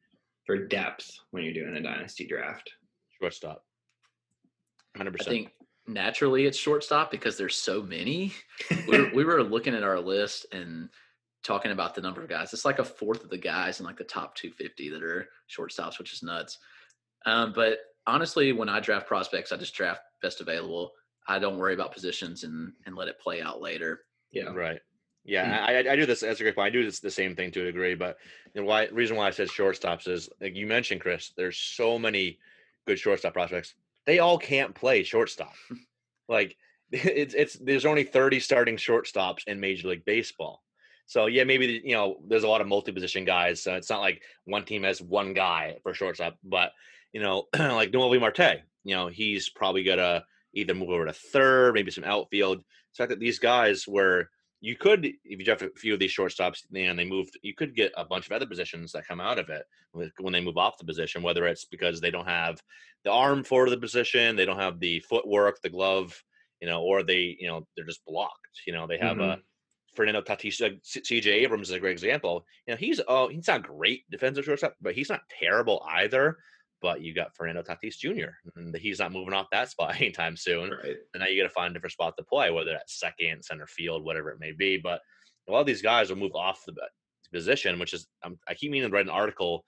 for 0.46 0.56
depth 0.56 1.18
when 1.30 1.44
you're 1.44 1.52
doing 1.52 1.76
a 1.76 1.82
dynasty 1.82 2.26
draft? 2.26 2.72
Shortstop. 3.20 3.62
100%. 4.96 5.20
I 5.20 5.24
think 5.24 5.50
naturally 5.86 6.46
it's 6.46 6.56
shortstop 6.56 7.10
because 7.10 7.36
there's 7.36 7.54
so 7.54 7.82
many. 7.82 8.32
we, 8.88 8.98
were, 8.98 9.10
we 9.14 9.24
were 9.24 9.42
looking 9.42 9.74
at 9.74 9.82
our 9.82 10.00
list 10.00 10.46
and 10.50 10.88
talking 11.42 11.70
about 11.70 11.94
the 11.94 12.00
number 12.00 12.22
of 12.22 12.30
guys. 12.30 12.54
It's 12.54 12.64
like 12.64 12.78
a 12.78 12.84
fourth 12.84 13.24
of 13.24 13.30
the 13.30 13.36
guys 13.36 13.78
in 13.78 13.84
like 13.84 13.98
the 13.98 14.04
top 14.04 14.34
250 14.36 14.88
that 14.88 15.02
are 15.02 15.28
shortstops, 15.54 15.98
which 15.98 16.14
is 16.14 16.22
nuts. 16.22 16.60
Um, 17.26 17.52
but 17.54 17.76
honestly, 18.06 18.52
when 18.52 18.70
I 18.70 18.80
draft 18.80 19.06
prospects, 19.06 19.52
I 19.52 19.58
just 19.58 19.74
draft 19.74 20.00
best 20.22 20.40
available. 20.40 20.92
I 21.26 21.38
don't 21.38 21.58
worry 21.58 21.74
about 21.74 21.92
positions 21.92 22.44
and 22.44 22.72
and 22.86 22.96
let 22.96 23.08
it 23.08 23.20
play 23.20 23.40
out 23.40 23.60
later. 23.60 24.00
Yeah. 24.30 24.52
Right. 24.52 24.80
Yeah, 25.24 25.58
Mm. 25.66 25.88
I, 25.88 25.92
I 25.92 25.96
do 25.96 26.04
this. 26.04 26.20
That's 26.20 26.40
a 26.40 26.42
great 26.42 26.54
point. 26.54 26.66
I 26.66 26.70
do 26.70 26.84
this 26.84 27.00
the 27.00 27.10
same 27.10 27.34
thing 27.34 27.50
to 27.52 27.62
a 27.62 27.64
degree, 27.64 27.94
but 27.94 28.18
you 28.52 28.60
know, 28.60 28.66
why 28.66 28.86
reason 28.92 29.16
why 29.16 29.26
I 29.26 29.30
said 29.30 29.48
shortstops 29.48 30.06
is 30.06 30.28
like 30.40 30.54
you 30.54 30.66
mentioned, 30.66 31.00
Chris. 31.00 31.32
There's 31.36 31.56
so 31.56 31.98
many 31.98 32.38
good 32.86 32.98
shortstop 32.98 33.32
prospects. 33.32 33.74
They 34.04 34.18
all 34.18 34.38
can't 34.38 34.74
play 34.74 35.02
shortstop. 35.02 35.54
like 36.28 36.56
it's 36.92 37.34
it's 37.34 37.54
there's 37.54 37.86
only 37.86 38.04
30 38.04 38.38
starting 38.40 38.76
shortstops 38.76 39.44
in 39.46 39.60
Major 39.60 39.88
League 39.88 40.04
Baseball. 40.04 40.62
So 41.06 41.26
yeah, 41.26 41.44
maybe 41.44 41.80
you 41.82 41.94
know 41.94 42.18
there's 42.26 42.44
a 42.44 42.48
lot 42.48 42.60
of 42.60 42.68
multi-position 42.68 43.24
guys. 43.24 43.62
So 43.62 43.74
it's 43.74 43.90
not 43.90 44.00
like 44.00 44.22
one 44.44 44.64
team 44.64 44.82
has 44.82 45.00
one 45.00 45.32
guy 45.32 45.78
for 45.82 45.94
shortstop, 45.94 46.36
but 46.44 46.72
you 47.12 47.20
know 47.22 47.46
like 47.58 47.92
Noel 47.92 48.20
Marte, 48.20 48.62
you 48.84 48.94
know 48.94 49.08
he's 49.08 49.48
probably 49.48 49.84
gonna 49.84 50.24
either 50.54 50.74
move 50.74 50.90
over 50.90 51.06
to 51.06 51.12
third, 51.12 51.74
maybe 51.74 51.90
some 51.90 52.04
outfield. 52.04 52.62
So 52.92 53.04
I 53.04 53.06
that 53.08 53.20
these 53.20 53.38
guys 53.38 53.86
were 53.86 54.28
you 54.64 54.76
could, 54.76 55.04
if 55.04 55.14
you 55.24 55.44
draft 55.44 55.60
a 55.60 55.68
few 55.76 55.92
of 55.92 56.00
these 56.00 56.16
shortstops 56.16 56.62
and 56.74 56.98
they 56.98 57.04
moved, 57.04 57.38
you 57.42 57.54
could 57.54 57.76
get 57.76 57.92
a 57.98 58.04
bunch 58.04 58.24
of 58.24 58.32
other 58.32 58.46
positions 58.46 58.92
that 58.92 59.06
come 59.06 59.20
out 59.20 59.38
of 59.38 59.50
it 59.50 59.66
when 59.92 60.32
they 60.32 60.40
move 60.40 60.56
off 60.56 60.78
the 60.78 60.86
position, 60.86 61.22
whether 61.22 61.46
it's 61.46 61.66
because 61.66 62.00
they 62.00 62.10
don't 62.10 62.26
have 62.26 62.62
the 63.04 63.12
arm 63.12 63.44
for 63.44 63.68
the 63.68 63.76
position, 63.76 64.36
they 64.36 64.46
don't 64.46 64.58
have 64.58 64.80
the 64.80 65.00
footwork, 65.00 65.60
the 65.60 65.68
glove, 65.68 66.18
you 66.62 66.66
know, 66.66 66.82
or 66.82 67.02
they, 67.02 67.36
you 67.38 67.46
know, 67.46 67.66
they're 67.76 67.84
just 67.84 68.06
blocked. 68.06 68.62
You 68.66 68.72
know, 68.72 68.86
they 68.86 68.96
have 68.96 69.18
a 69.18 69.22
mm-hmm. 69.22 69.40
Fernando 69.94 70.22
Tatis, 70.22 70.64
uh, 70.64 70.76
CJ 70.82 71.26
Abrams 71.26 71.68
is 71.68 71.74
a 71.74 71.80
great 71.80 71.92
example. 71.92 72.46
You 72.66 72.72
know, 72.72 72.78
he's 72.78 73.02
oh, 73.06 73.28
he's 73.28 73.46
not 73.46 73.62
great 73.62 74.10
defensive 74.10 74.46
shortstop, 74.46 74.74
but 74.80 74.94
he's 74.94 75.10
not 75.10 75.20
terrible 75.38 75.86
either. 75.88 76.38
But 76.84 77.00
you 77.00 77.14
got 77.14 77.34
Fernando 77.34 77.62
Tatis 77.62 77.96
Jr. 77.96 78.32
and 78.56 78.76
he's 78.76 78.98
not 78.98 79.10
moving 79.10 79.32
off 79.32 79.46
that 79.52 79.70
spot 79.70 79.96
anytime 80.00 80.36
soon 80.36 80.70
Right. 80.70 80.96
and 81.14 81.20
now 81.22 81.28
you 81.28 81.42
got 81.42 81.48
to 81.48 81.54
find 81.54 81.70
a 81.70 81.74
different 81.74 81.94
spot 81.94 82.14
to 82.18 82.24
play, 82.24 82.50
whether 82.50 82.72
that's 82.72 83.00
second, 83.00 83.42
center 83.42 83.66
field, 83.66 84.04
whatever 84.04 84.28
it 84.30 84.38
may 84.38 84.52
be. 84.52 84.76
But 84.76 85.00
a 85.48 85.52
lot 85.52 85.60
of 85.60 85.66
these 85.66 85.80
guys 85.80 86.10
will 86.10 86.18
move 86.18 86.34
off 86.34 86.62
the 86.66 86.74
position, 87.32 87.78
which 87.78 87.94
is 87.94 88.06
um, 88.22 88.38
I 88.46 88.52
keep 88.52 88.70
meaning 88.70 88.90
to 88.90 88.94
write 88.94 89.06
an 89.06 89.10
article 89.10 89.64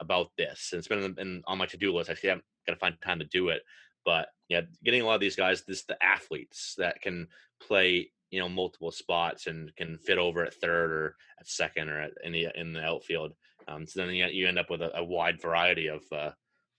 about 0.00 0.28
this, 0.38 0.70
and 0.72 0.78
it's 0.78 0.88
been 0.88 1.02
in, 1.04 1.18
in, 1.18 1.42
on 1.46 1.58
my 1.58 1.66
to 1.66 1.76
do 1.76 1.92
list. 1.94 2.08
I 2.08 2.16
haven't 2.22 2.44
got 2.66 2.72
to 2.72 2.78
find 2.78 2.94
time 3.02 3.18
to 3.18 3.26
do 3.26 3.50
it, 3.50 3.60
but 4.06 4.28
yeah, 4.48 4.62
getting 4.84 5.02
a 5.02 5.04
lot 5.04 5.16
of 5.16 5.20
these 5.20 5.36
guys, 5.36 5.64
this 5.68 5.84
the 5.84 6.02
athletes 6.02 6.74
that 6.78 7.02
can 7.02 7.28
play, 7.62 8.10
you 8.30 8.40
know, 8.40 8.48
multiple 8.48 8.90
spots 8.90 9.48
and 9.48 9.70
can 9.76 9.98
fit 9.98 10.16
over 10.16 10.44
at 10.44 10.54
third 10.54 10.90
or 10.90 11.16
at 11.38 11.46
second 11.46 11.90
or 11.90 12.00
at, 12.00 12.12
in 12.24 12.32
the 12.32 12.48
in 12.54 12.72
the 12.72 12.82
outfield. 12.82 13.32
Um, 13.68 13.86
so 13.86 14.00
then 14.00 14.14
you, 14.14 14.26
you 14.26 14.48
end 14.48 14.58
up 14.58 14.70
with 14.70 14.80
a, 14.82 14.96
a 14.98 15.04
wide 15.04 15.40
variety 15.40 15.88
of 15.88 16.02
uh, 16.10 16.30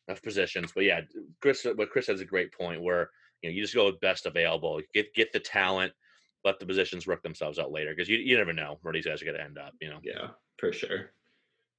of 0.07 0.21
positions. 0.21 0.71
But 0.73 0.85
yeah, 0.85 1.01
Chris, 1.41 1.65
what 1.75 1.89
Chris 1.89 2.07
has 2.07 2.21
a 2.21 2.25
great 2.25 2.53
point 2.53 2.81
where 2.81 3.09
you 3.41 3.49
know 3.49 3.55
you 3.55 3.61
just 3.61 3.75
go 3.75 3.85
with 3.87 3.99
best 3.99 4.25
available, 4.25 4.81
get 4.93 5.13
get 5.13 5.31
the 5.31 5.39
talent, 5.39 5.93
let 6.43 6.59
the 6.59 6.65
positions 6.65 7.07
work 7.07 7.23
themselves 7.23 7.59
out 7.59 7.71
later 7.71 7.91
because 7.91 8.09
you 8.09 8.17
you 8.17 8.37
never 8.37 8.53
know 8.53 8.77
where 8.81 8.93
these 8.93 9.05
guys 9.05 9.21
are 9.21 9.25
going 9.25 9.37
to 9.37 9.43
end 9.43 9.57
up. 9.57 9.73
You 9.81 9.89
know. 9.89 9.99
Yeah, 10.03 10.27
for 10.57 10.71
sure. 10.71 11.11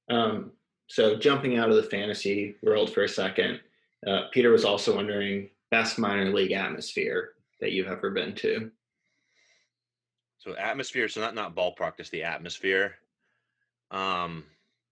Um, 0.09 0.51
so 0.87 1.17
jumping 1.17 1.57
out 1.57 1.69
of 1.69 1.75
the 1.75 1.83
fantasy 1.83 2.55
world 2.63 2.93
for 2.93 3.03
a 3.03 3.09
second, 3.09 3.59
uh, 4.05 4.23
Peter 4.31 4.51
was 4.51 4.65
also 4.65 4.95
wondering 4.95 5.49
best 5.69 5.99
minor 5.99 6.31
league 6.31 6.53
atmosphere 6.53 7.33
that 7.59 7.71
you've 7.71 7.87
ever 7.87 8.11
been 8.11 8.33
to. 8.35 8.71
So 10.37 10.55
atmosphere, 10.55 11.09
so 11.09 11.19
not 11.19 11.35
not 11.35 11.55
ballpark, 11.55 11.97
just 11.97 12.11
the 12.11 12.23
atmosphere. 12.23 12.95
Um, 13.91 14.45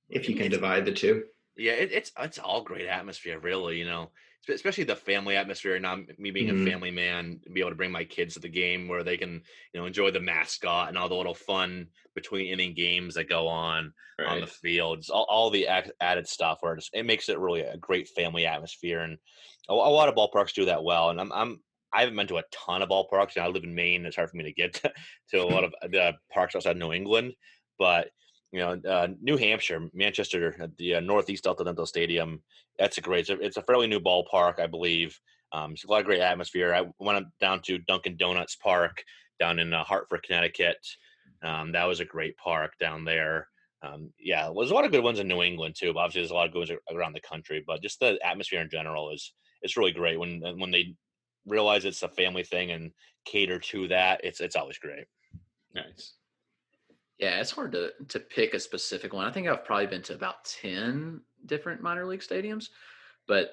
If 0.09 0.27
you 0.27 0.35
can 0.35 0.51
divide 0.51 0.85
the 0.85 0.91
two. 0.91 1.25
Yeah, 1.57 1.73
it, 1.73 1.91
it's 1.91 2.11
it's 2.19 2.39
all 2.39 2.63
great 2.63 2.87
atmosphere, 2.87 3.39
really. 3.39 3.77
You 3.79 3.85
know, 3.85 4.11
especially 4.49 4.83
the 4.83 4.95
family 4.95 5.35
atmosphere. 5.35 5.79
Now, 5.79 5.97
me 6.17 6.31
being 6.31 6.49
Mhm. 6.49 6.51
a 6.51 6.55
family 6.55 6.91
man, 6.91 7.41
be 7.53 7.61
able 7.61 7.71
to 7.71 7.75
bring 7.75 7.91
my 7.91 8.03
kids 8.05 8.33
to 8.35 8.39
the 8.39 8.49
game 8.49 8.87
where 8.87 9.03
they 9.03 9.17
can, 9.17 9.43
you 9.73 9.79
know, 9.79 9.85
enjoy 9.85 10.11
the 10.11 10.19
mascot 10.19 10.89
and 10.89 10.97
all 10.97 11.09
the 11.09 11.15
little 11.15 11.33
fun 11.35 11.89
between 12.13 12.47
inning 12.51 12.73
games 12.73 13.15
that 13.15 13.25
go 13.29 13.47
on 13.47 13.93
on 14.25 14.39
the 14.39 14.47
Right. 14.47 14.55
fields, 14.61 15.09
all, 15.09 15.25
all 15.29 15.49
the 15.51 15.67
added 16.01 16.27
stuff 16.27 16.57
where 16.61 16.73
it's, 16.73 16.89
it 16.93 17.03
makes 17.05 17.29
it 17.29 17.37
really 17.37 17.61
a 17.61 17.77
great 17.77 18.07
family 18.09 18.43
atmosphere. 18.45 19.01
And 19.01 19.19
a, 19.69 19.73
a 19.73 19.75
lot 19.75 20.09
of 20.09 20.15
ballparks 20.15 20.53
do 20.53 20.65
that 20.65 20.83
well. 20.83 21.09
And 21.09 21.19
I'm, 21.19 21.31
I'm, 21.31 21.63
I 21.93 22.01
haven't 22.01 22.15
been 22.15 22.27
to 22.27 22.37
a 22.37 22.43
ton 22.51 22.81
of 22.81 22.89
ballparks. 22.89 23.35
And 23.35 23.45
I 23.45 23.47
live 23.47 23.63
in 23.63 23.75
Maine. 23.75 24.05
It's 24.05 24.15
hard 24.15 24.29
for 24.29 24.37
me 24.37 24.43
to 24.43 24.53
get 24.53 24.73
to, 24.75 24.93
to 25.29 25.37
a 25.37 25.43
lot 25.43 25.63
of 25.63 25.73
the 25.81 26.13
parks 26.31 26.55
outside 26.55 26.77
New 26.77 26.91
England. 26.91 27.35
But, 27.77 28.09
you 28.51 28.59
know, 28.59 28.79
uh, 28.89 29.07
New 29.21 29.37
Hampshire, 29.37 29.89
Manchester, 29.93 30.55
at 30.59 30.75
the 30.77 30.95
uh, 30.95 30.99
Northeast 30.99 31.43
Delta 31.43 31.63
Dental 31.63 31.85
Stadium, 31.85 32.41
that's 32.79 32.97
a 32.97 33.01
great, 33.01 33.29
it's 33.29 33.57
a, 33.57 33.61
fairly 33.61 33.87
new 33.87 33.99
ballpark, 33.99 34.59
I 34.59 34.67
believe. 34.67 35.19
Um, 35.51 35.73
it's 35.73 35.83
a 35.83 35.87
lot 35.87 35.99
of 35.99 36.05
great 36.05 36.21
atmosphere. 36.21 36.73
I 36.73 36.85
went 36.99 37.25
down 37.39 37.61
to 37.63 37.77
Dunkin' 37.79 38.17
Donuts 38.17 38.55
Park 38.55 39.03
down 39.39 39.59
in 39.59 39.73
uh, 39.73 39.83
Hartford, 39.83 40.23
Connecticut. 40.23 40.77
Um, 41.43 41.71
that 41.73 41.85
was 41.85 41.99
a 41.99 42.05
great 42.05 42.37
park 42.37 42.73
down 42.79 43.05
there. 43.05 43.47
Um, 43.83 44.11
yeah, 44.19 44.49
there's 44.55 44.71
a 44.71 44.73
lot 44.73 44.85
of 44.85 44.91
good 44.91 45.03
ones 45.03 45.19
in 45.19 45.27
New 45.27 45.43
England 45.43 45.75
too. 45.77 45.93
Obviously, 45.95 46.21
there's 46.21 46.31
a 46.31 46.35
lot 46.35 46.47
of 46.47 46.53
good 46.53 46.69
ones 46.69 46.71
around 46.91 47.13
the 47.13 47.21
country. 47.21 47.63
But 47.65 47.81
just 47.81 47.99
the 47.99 48.17
atmosphere 48.25 48.61
in 48.61 48.69
general 48.69 49.11
is 49.11 49.33
it's 49.61 49.77
really 49.77 49.91
great 49.91 50.19
when 50.19 50.41
uh, 50.43 50.53
when 50.53 50.71
they 50.71 50.95
realize 51.45 51.85
it's 51.85 52.03
a 52.03 52.09
family 52.09 52.43
thing 52.43 52.71
and 52.71 52.91
cater 53.25 53.59
to 53.59 53.87
that. 53.89 54.21
It's 54.23 54.41
it's 54.41 54.55
always 54.55 54.77
great. 54.77 55.05
Nice. 55.73 56.13
Yeah, 57.17 57.39
it's 57.39 57.51
hard 57.51 57.71
to 57.73 57.93
to 58.09 58.19
pick 58.19 58.53
a 58.53 58.59
specific 58.59 59.13
one. 59.13 59.25
I 59.25 59.31
think 59.31 59.47
I've 59.47 59.63
probably 59.63 59.87
been 59.87 60.01
to 60.03 60.15
about 60.15 60.43
ten 60.45 61.21
different 61.45 61.81
minor 61.81 62.05
league 62.05 62.19
stadiums, 62.21 62.69
but 63.27 63.51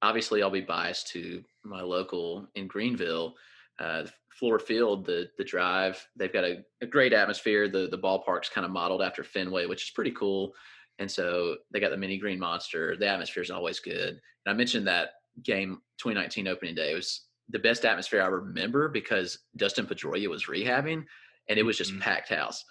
obviously 0.00 0.42
I'll 0.42 0.50
be 0.50 0.60
biased 0.62 1.08
to 1.08 1.44
my 1.64 1.82
local 1.82 2.48
in 2.54 2.66
Greenville, 2.66 3.34
uh, 3.78 4.06
Fluor 4.40 4.60
Field, 4.60 5.04
the 5.04 5.30
the 5.36 5.44
drive. 5.44 6.06
They've 6.16 6.32
got 6.32 6.44
a, 6.44 6.64
a 6.80 6.86
great 6.86 7.12
atmosphere. 7.12 7.68
The 7.68 7.88
the 7.88 7.98
ballpark's 7.98 8.48
kind 8.48 8.64
of 8.64 8.70
modeled 8.70 9.02
after 9.02 9.22
Fenway, 9.22 9.66
which 9.66 9.84
is 9.84 9.90
pretty 9.90 10.12
cool. 10.12 10.54
And 10.98 11.10
so 11.10 11.56
they 11.70 11.80
got 11.80 11.90
the 11.90 11.96
mini 11.98 12.16
green 12.18 12.38
monster. 12.38 12.96
The 12.96 13.08
atmosphere 13.08 13.42
is 13.42 13.50
always 13.50 13.80
good. 13.80 14.10
And 14.10 14.20
I 14.46 14.52
mentioned 14.54 14.86
that 14.86 15.10
game 15.42 15.82
2019 15.98 16.48
opening 16.48 16.74
day 16.74 16.92
it 16.92 16.94
was 16.94 17.26
the 17.48 17.58
best 17.58 17.84
atmosphere 17.84 18.22
I 18.22 18.26
remember 18.26 18.88
because 18.88 19.38
Dustin 19.56 19.86
Pedroia 19.86 20.28
was 20.28 20.46
rehabbing, 20.46 21.04
and 21.48 21.58
it 21.58 21.62
was 21.64 21.76
just 21.76 21.92
Mhm. 21.92 22.00
packed 22.00 22.28
house. 22.30 22.64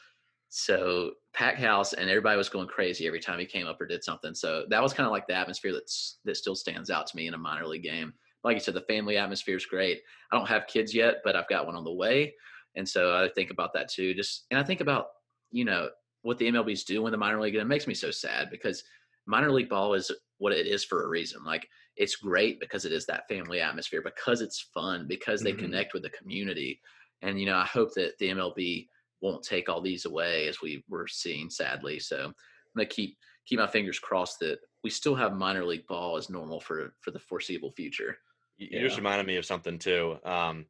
So 0.54 1.14
pack 1.34 1.56
house, 1.56 1.94
and 1.94 2.10
everybody 2.10 2.36
was 2.38 2.50
going 2.50 2.68
crazy 2.68 3.08
every 3.08 3.22
time 3.22 3.40
he 3.40 3.46
came 3.46 3.68
up 3.68 3.80
or 3.80 3.86
did 3.88 4.04
something. 4.04 4.36
So 4.36 4.66
that 4.70 4.84
was 4.84 4.94
kind 4.94 5.08
of 5.08 5.12
like 5.12 5.26
the 5.26 5.34
atmosphere 5.34 5.72
that's 5.72 6.20
that 6.26 6.36
still 6.36 6.56
stands 6.56 6.90
out 6.90 7.08
to 7.08 7.16
me 7.16 7.28
in 7.28 7.34
a 7.34 7.38
minor 7.38 7.66
league 7.66 7.84
game. 7.84 8.14
Like 8.44 8.56
you 8.56 8.60
said, 8.60 8.74
the 8.74 8.82
family 8.82 9.16
atmosphere 9.16 9.56
is 9.56 9.66
great. 9.66 10.02
I 10.30 10.36
don't 10.38 10.50
have 10.50 10.68
kids 10.68 10.94
yet, 10.94 11.22
but 11.24 11.38
I've 11.38 11.48
got 11.48 11.68
one 11.68 11.76
on 11.78 11.86
the 11.86 11.94
way, 11.94 12.36
and 12.76 12.88
so 12.88 13.16
I 13.18 13.30
think 13.30 13.50
about 13.50 13.72
that 13.76 13.90
too. 13.90 14.14
Just 14.14 14.46
and 14.52 14.60
I 14.60 14.64
think 14.64 14.82
about 14.82 15.08
you 15.52 15.64
know 15.64 15.90
what 16.22 16.38
the 16.38 16.48
MLB's 16.48 16.84
doing 16.84 17.08
in 17.08 17.12
the 17.12 17.18
minor 17.18 17.40
league, 17.40 17.56
and 17.56 17.62
it 17.62 17.66
makes 17.66 17.88
me 17.88 17.94
so 17.94 18.12
sad 18.12 18.50
because 18.52 18.84
minor 19.26 19.52
league 19.54 19.70
ball 19.70 19.94
is 19.94 20.12
what 20.38 20.52
it 20.52 20.68
is 20.68 20.84
for 20.84 21.04
a 21.04 21.08
reason. 21.08 21.46
Like 21.46 21.70
it's 21.96 22.18
great 22.18 22.60
because 22.60 22.84
it 22.84 22.92
is 22.92 23.06
that 23.06 23.28
family 23.30 23.62
atmosphere, 23.62 24.02
because 24.02 24.42
it's 24.42 24.60
fun, 24.74 25.08
because 25.08 25.44
they 25.44 25.54
Mhm. 25.54 25.54
connect 25.54 25.94
with 25.94 26.04
the 26.04 26.10
community, 26.10 26.82
and 27.22 27.40
you 27.40 27.46
know 27.46 27.56
I 27.56 27.66
hope 27.66 27.94
that 27.96 28.18
the 28.18 28.30
MLB 28.30 28.90
won't 29.22 29.44
take 29.44 29.70
all 29.70 29.82
these 29.82 30.06
away 30.06 30.48
as 30.48 30.62
we 30.62 30.84
were 30.90 31.08
seeing 31.08 31.50
sadly. 31.50 32.00
So 32.00 32.26
I'm 32.26 32.34
gonna 32.76 32.86
keep 32.88 33.18
keep 33.46 33.60
my 33.60 33.68
fingers 33.68 34.00
crossed 34.00 34.40
that 34.40 34.60
we 34.84 34.90
still 34.90 35.16
have 35.16 35.34
minor 35.34 35.66
league 35.66 35.88
ball 35.88 36.18
as 36.18 36.30
normal 36.30 36.60
for 36.60 36.94
for 37.02 37.12
the 37.12 37.20
foreseeable 37.20 37.72
future. 37.72 38.18
You, 38.58 38.68
you 38.72 38.80
just 38.82 38.98
reminded 38.98 39.28
me 39.28 39.38
of 39.38 39.46
something 39.46 39.80
too. 39.80 40.18
Um, 40.24 40.66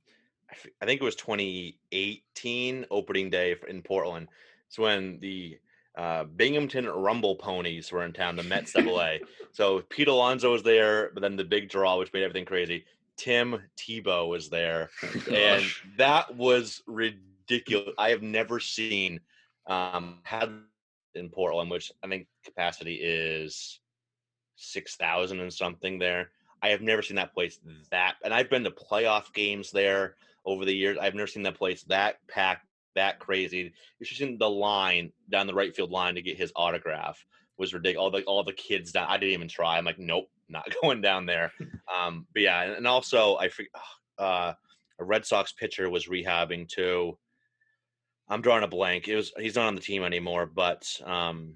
I 0.49 0.53
f- 0.53 0.67
I 0.81 0.85
think 0.85 1.01
it 1.01 1.05
was 1.05 1.15
2018 1.15 2.85
opening 2.91 3.29
day 3.29 3.55
in 3.67 3.81
Portland. 3.81 4.27
It's 4.67 4.79
when 4.79 5.19
the 5.19 5.57
uh, 5.97 6.23
Binghamton 6.23 6.87
Rumble 6.87 7.35
Ponies 7.35 7.91
were 7.91 8.05
in 8.05 8.13
town, 8.13 8.35
the 8.35 8.43
Mets 8.43 8.73
Double 8.73 9.01
A. 9.01 9.19
So 9.53 9.81
Pete 9.89 10.07
Alonso 10.07 10.53
was 10.53 10.63
there, 10.63 11.11
but 11.13 11.19
then 11.19 11.35
the 11.35 11.43
big 11.43 11.67
draw, 11.67 11.99
which 11.99 12.13
made 12.13 12.23
everything 12.23 12.45
crazy. 12.45 12.85
Tim 13.17 13.61
Tebow 13.77 14.29
was 14.29 14.49
there, 14.49 14.89
and 15.29 15.65
that 15.97 16.33
was 16.33 16.81
ridiculous. 16.87 17.30
I 17.97 18.09
have 18.09 18.21
never 18.21 18.59
seen 18.59 19.19
um, 19.67 20.19
had 20.23 20.49
in 21.15 21.29
Portland, 21.29 21.69
which 21.69 21.91
I 22.03 22.07
think 22.07 22.27
capacity 22.43 22.95
is 22.95 23.79
six 24.55 24.95
thousand 24.95 25.39
and 25.39 25.53
something 25.53 25.99
there. 25.99 26.29
I 26.61 26.69
have 26.69 26.81
never 26.81 27.01
seen 27.01 27.15
that 27.15 27.33
place 27.33 27.59
that, 27.89 28.15
and 28.23 28.33
I've 28.33 28.49
been 28.49 28.63
to 28.63 28.71
playoff 28.71 29.33
games 29.33 29.71
there 29.71 30.15
over 30.45 30.65
the 30.65 30.73
years. 30.73 30.97
I've 30.99 31.15
never 31.15 31.27
seen 31.27 31.43
that 31.43 31.57
place 31.57 31.83
that 31.83 32.17
packed, 32.27 32.65
that 32.95 33.19
crazy. 33.19 33.73
You 33.99 34.05
should 34.05 34.17
seen 34.17 34.37
the 34.37 34.49
line 34.49 35.11
down 35.29 35.47
the 35.47 35.53
right 35.53 35.75
field 35.75 35.91
line 35.91 36.15
to 36.15 36.21
get 36.21 36.37
his 36.37 36.51
autograph 36.55 37.23
was 37.57 37.73
ridiculous. 37.73 38.03
All 38.03 38.11
the 38.11 38.23
all 38.23 38.43
the 38.43 38.53
kids 38.53 38.91
down. 38.91 39.07
I 39.09 39.17
didn't 39.17 39.33
even 39.33 39.47
try. 39.47 39.77
I'm 39.77 39.85
like, 39.85 39.99
nope, 39.99 40.29
not 40.49 40.67
going 40.81 41.01
down 41.01 41.25
there. 41.25 41.51
Um, 41.93 42.27
but 42.33 42.43
yeah, 42.43 42.61
and, 42.63 42.87
also 42.87 43.37
I. 43.37 43.49
Uh, 44.17 44.53
a 44.99 45.03
Red 45.03 45.25
Sox 45.25 45.51
pitcher 45.51 45.89
was 45.89 46.07
rehabbing 46.07 46.69
too. 46.69 47.17
I'm 48.31 48.41
drawing 48.41 48.63
a 48.63 48.67
blank. 48.67 49.09
It 49.09 49.17
was 49.17 49.33
he's 49.37 49.55
not 49.55 49.67
on 49.67 49.75
the 49.75 49.81
team 49.81 50.03
anymore, 50.03 50.45
but 50.45 50.87
um, 51.05 51.53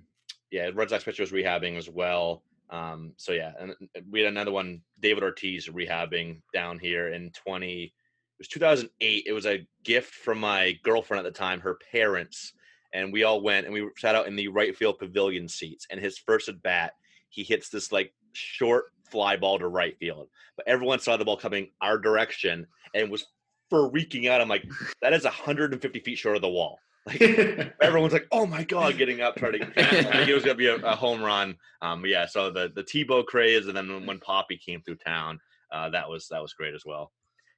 yeah, 0.51 0.69
Red 0.73 0.89
Sox 0.89 1.05
pitcher 1.05 1.23
was 1.23 1.31
rehabbing 1.31 1.77
as 1.77 1.89
well. 1.89 2.43
Um, 2.69 3.13
so 3.15 3.31
yeah, 3.31 3.53
and 3.57 3.73
we 4.11 4.19
had 4.19 4.27
another 4.27 4.51
one, 4.51 4.81
David 4.99 5.23
Ortiz 5.23 5.69
rehabbing 5.69 6.41
down 6.53 6.77
here 6.77 7.13
in 7.13 7.31
20. 7.31 7.83
It 7.83 7.91
was 8.37 8.49
2008. 8.49 9.23
It 9.25 9.31
was 9.31 9.45
a 9.45 9.65
gift 9.83 10.13
from 10.13 10.39
my 10.39 10.77
girlfriend 10.83 11.25
at 11.25 11.33
the 11.33 11.37
time, 11.37 11.61
her 11.61 11.79
parents, 11.93 12.51
and 12.93 13.13
we 13.13 13.23
all 13.23 13.41
went 13.41 13.65
and 13.65 13.73
we 13.73 13.87
sat 13.97 14.15
out 14.15 14.27
in 14.27 14.35
the 14.35 14.49
right 14.49 14.75
field 14.75 14.99
pavilion 14.99 15.47
seats. 15.47 15.87
And 15.89 15.99
his 16.01 16.17
first 16.17 16.49
at 16.49 16.61
bat, 16.61 16.91
he 17.29 17.43
hits 17.43 17.69
this 17.69 17.93
like 17.93 18.13
short 18.33 18.85
fly 19.09 19.37
ball 19.37 19.59
to 19.59 19.69
right 19.69 19.97
field, 19.97 20.27
but 20.57 20.67
everyone 20.67 20.99
saw 20.99 21.15
the 21.15 21.23
ball 21.23 21.37
coming 21.37 21.69
our 21.79 21.97
direction 21.97 22.67
and 22.93 23.09
was 23.09 23.25
freaking 23.71 24.29
out. 24.29 24.41
I'm 24.41 24.49
like, 24.49 24.65
that 25.01 25.13
is 25.13 25.23
150 25.23 25.99
feet 25.99 26.17
short 26.17 26.35
of 26.35 26.41
the 26.41 26.49
wall. 26.49 26.79
Like 27.07 27.21
everyone's 27.81 28.13
like, 28.13 28.27
"Oh 28.31 28.47
my 28.47 28.63
god!" 28.63 28.97
Getting 28.97 29.21
up, 29.21 29.35
trying 29.35 29.59
to. 29.59 29.65
I 29.77 30.03
think 30.11 30.27
it 30.27 30.33
was 30.33 30.43
gonna 30.43 30.55
be 30.55 30.67
a, 30.67 30.77
a 30.77 30.95
home 30.95 31.21
run. 31.21 31.55
Um, 31.81 32.03
yeah. 32.05 32.25
So 32.25 32.49
the 32.49 32.71
the 32.73 32.83
Tebow 32.83 33.23
craze, 33.23 33.67
and 33.67 33.77
then 33.77 33.87
when, 33.93 34.05
when 34.07 34.19
Papi 34.19 34.59
came 34.59 34.81
through 34.81 34.95
town, 34.95 35.39
uh, 35.71 35.89
that 35.91 36.09
was 36.09 36.27
that 36.29 36.41
was 36.41 36.53
great 36.53 36.73
as 36.73 36.83
well. 36.83 37.11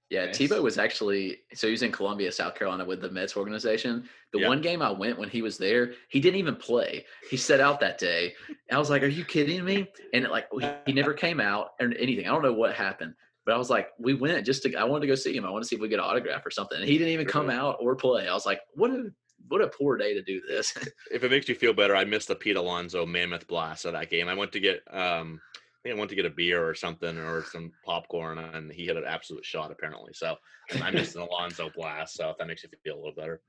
Yeah, 0.10 0.26
Nice. 0.28 0.38
Tebow 0.38 0.62
was 0.62 0.78
actually 0.78 1.40
so 1.54 1.68
he 1.68 1.72
was 1.72 1.82
in 1.82 1.92
Columbia, 1.94 2.30
South 2.32 2.56
Carolina 2.56 2.84
with 2.84 3.02
the 3.02 3.10
Mets 3.10 3.38
organization. 3.38 4.10
The 4.34 4.40
Yeah. 4.40 4.48
one 4.50 4.62
game 4.62 4.82
I 4.82 4.92
went 4.92 5.18
when 5.18 5.30
he 5.30 5.42
was 5.42 5.58
there, 5.58 5.94
he 6.10 6.20
didn't 6.20 6.40
even 6.40 6.56
play. 6.58 7.06
He 7.30 7.38
set 7.38 7.60
out 7.62 7.80
that 7.82 7.98
day. 7.98 8.34
I 8.72 8.78
was 8.78 8.90
like, 8.90 9.02
"Are 9.04 9.08
you 9.08 9.24
kidding 9.24 9.64
me?" 9.64 9.88
And 10.14 10.26
it, 10.26 10.32
like 10.32 10.48
he, 10.60 10.68
he 10.88 10.94
never 10.94 11.14
came 11.14 11.40
out 11.40 11.72
or 11.80 11.94
anything. 11.98 12.26
I 12.26 12.32
don't 12.32 12.44
know 12.44 12.52
what 12.54 12.74
happened, 12.74 13.14
but 13.48 13.56
I 13.56 13.58
was 13.58 13.70
like, 13.70 13.92
"We 13.98 14.14
went 14.14 14.46
just 14.46 14.62
to 14.64 14.76
I 14.76 14.84
wanted 14.84 15.02
to 15.02 15.08
go 15.08 15.16
see 15.16 15.34
him. 15.36 15.46
I 15.46 15.50
want 15.50 15.64
to 15.64 15.68
see 15.70 15.78
if 15.78 15.82
we 15.82 15.88
get 15.88 16.00
an 16.00 16.06
autograph 16.06 16.46
or 16.46 16.52
something." 16.52 16.78
And 16.78 16.88
he 16.88 16.98
didn't 16.98 17.14
even 17.14 17.26
come 17.26 17.50
out 17.50 17.78
or 17.80 17.96
play. 17.96 18.28
I 18.28 18.34
was 18.34 18.46
like, 18.46 18.60
"What 18.76 18.92
a 18.92 19.10
what 19.48 19.62
a 19.62 19.68
poor 19.70 19.96
day 19.96 20.14
to 20.14 20.22
do 20.22 20.42
this." 20.46 20.74
If 21.12 21.24
it 21.24 21.32
makes 21.32 21.48
you 21.48 21.56
feel 21.56 21.72
better, 21.74 21.96
I 21.96 22.04
missed 22.04 22.28
the 22.28 22.36
Pete 22.36 22.58
Alonso 22.58 23.06
Mammoth 23.06 23.48
Blast 23.48 23.86
of 23.86 23.94
that 23.94 24.10
game. 24.10 24.28
I 24.28 24.34
went 24.34 24.52
to 24.52 24.60
get 24.60 24.82
um, 24.92 25.40
I 25.56 25.80
think 25.84 25.96
I 25.96 25.98
went 25.98 26.10
to 26.10 26.16
get 26.18 26.26
a 26.26 26.30
beer 26.30 26.68
or 26.68 26.76
something 26.76 27.18
or 27.18 27.46
some 27.46 27.72
popcorn, 27.86 28.38
and 28.38 28.70
he 28.70 28.86
hit 28.88 28.98
an 28.98 29.06
absolute 29.08 29.46
shot 29.46 29.72
apparently. 29.72 30.12
So 30.14 30.36
and 30.72 30.84
I 30.84 30.92
missed 30.92 31.16
an 31.16 31.22
Alonso 31.22 31.72
Blast. 31.74 32.16
So 32.16 32.30
if 32.32 32.38
that 32.40 32.48
makes 32.48 32.64
you 32.64 32.70
feel 32.84 32.96
a 32.96 32.98
little 32.98 33.14
better. 33.16 33.40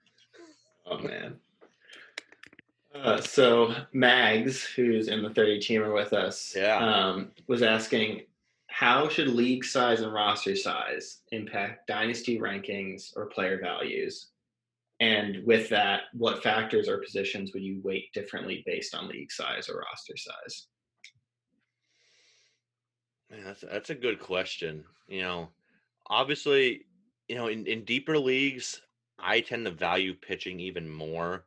Oh 0.86 0.98
man. 0.98 1.40
Uh, 2.94 3.20
so 3.20 3.74
Mags, 3.92 4.62
who's 4.64 5.08
in 5.08 5.22
the 5.22 5.30
30 5.30 5.58
teamer 5.60 5.92
with 5.92 6.12
us, 6.12 6.54
Yeah. 6.56 6.78
um, 6.78 7.32
was 7.46 7.62
asking 7.62 8.22
how 8.78 9.08
should 9.08 9.26
league 9.26 9.64
size 9.64 10.02
and 10.02 10.14
roster 10.14 10.54
size 10.54 11.22
impact 11.32 11.88
dynasty 11.88 12.38
rankings 12.38 13.10
or 13.16 13.26
player 13.26 13.58
values? 13.60 14.28
And 15.00 15.44
with 15.44 15.68
that, 15.70 16.02
what 16.12 16.44
factors 16.44 16.88
or 16.88 16.98
positions 16.98 17.50
would 17.52 17.64
you 17.64 17.80
weight 17.82 18.12
differently 18.12 18.62
based 18.66 18.94
on 18.94 19.08
league 19.08 19.32
size 19.32 19.68
or 19.68 19.80
roster 19.80 20.16
size? 20.16 20.68
Man, 23.28 23.42
that's 23.44 23.62
that's 23.62 23.90
a 23.90 23.96
good 23.96 24.20
question. 24.20 24.84
You 25.08 25.22
know, 25.22 25.48
obviously, 26.06 26.86
you 27.28 27.34
know, 27.34 27.48
in, 27.48 27.66
in 27.66 27.84
deeper 27.84 28.16
leagues, 28.16 28.80
I 29.18 29.40
tend 29.40 29.64
to 29.64 29.72
value 29.72 30.14
pitching 30.14 30.60
even 30.60 30.88
more, 30.88 31.46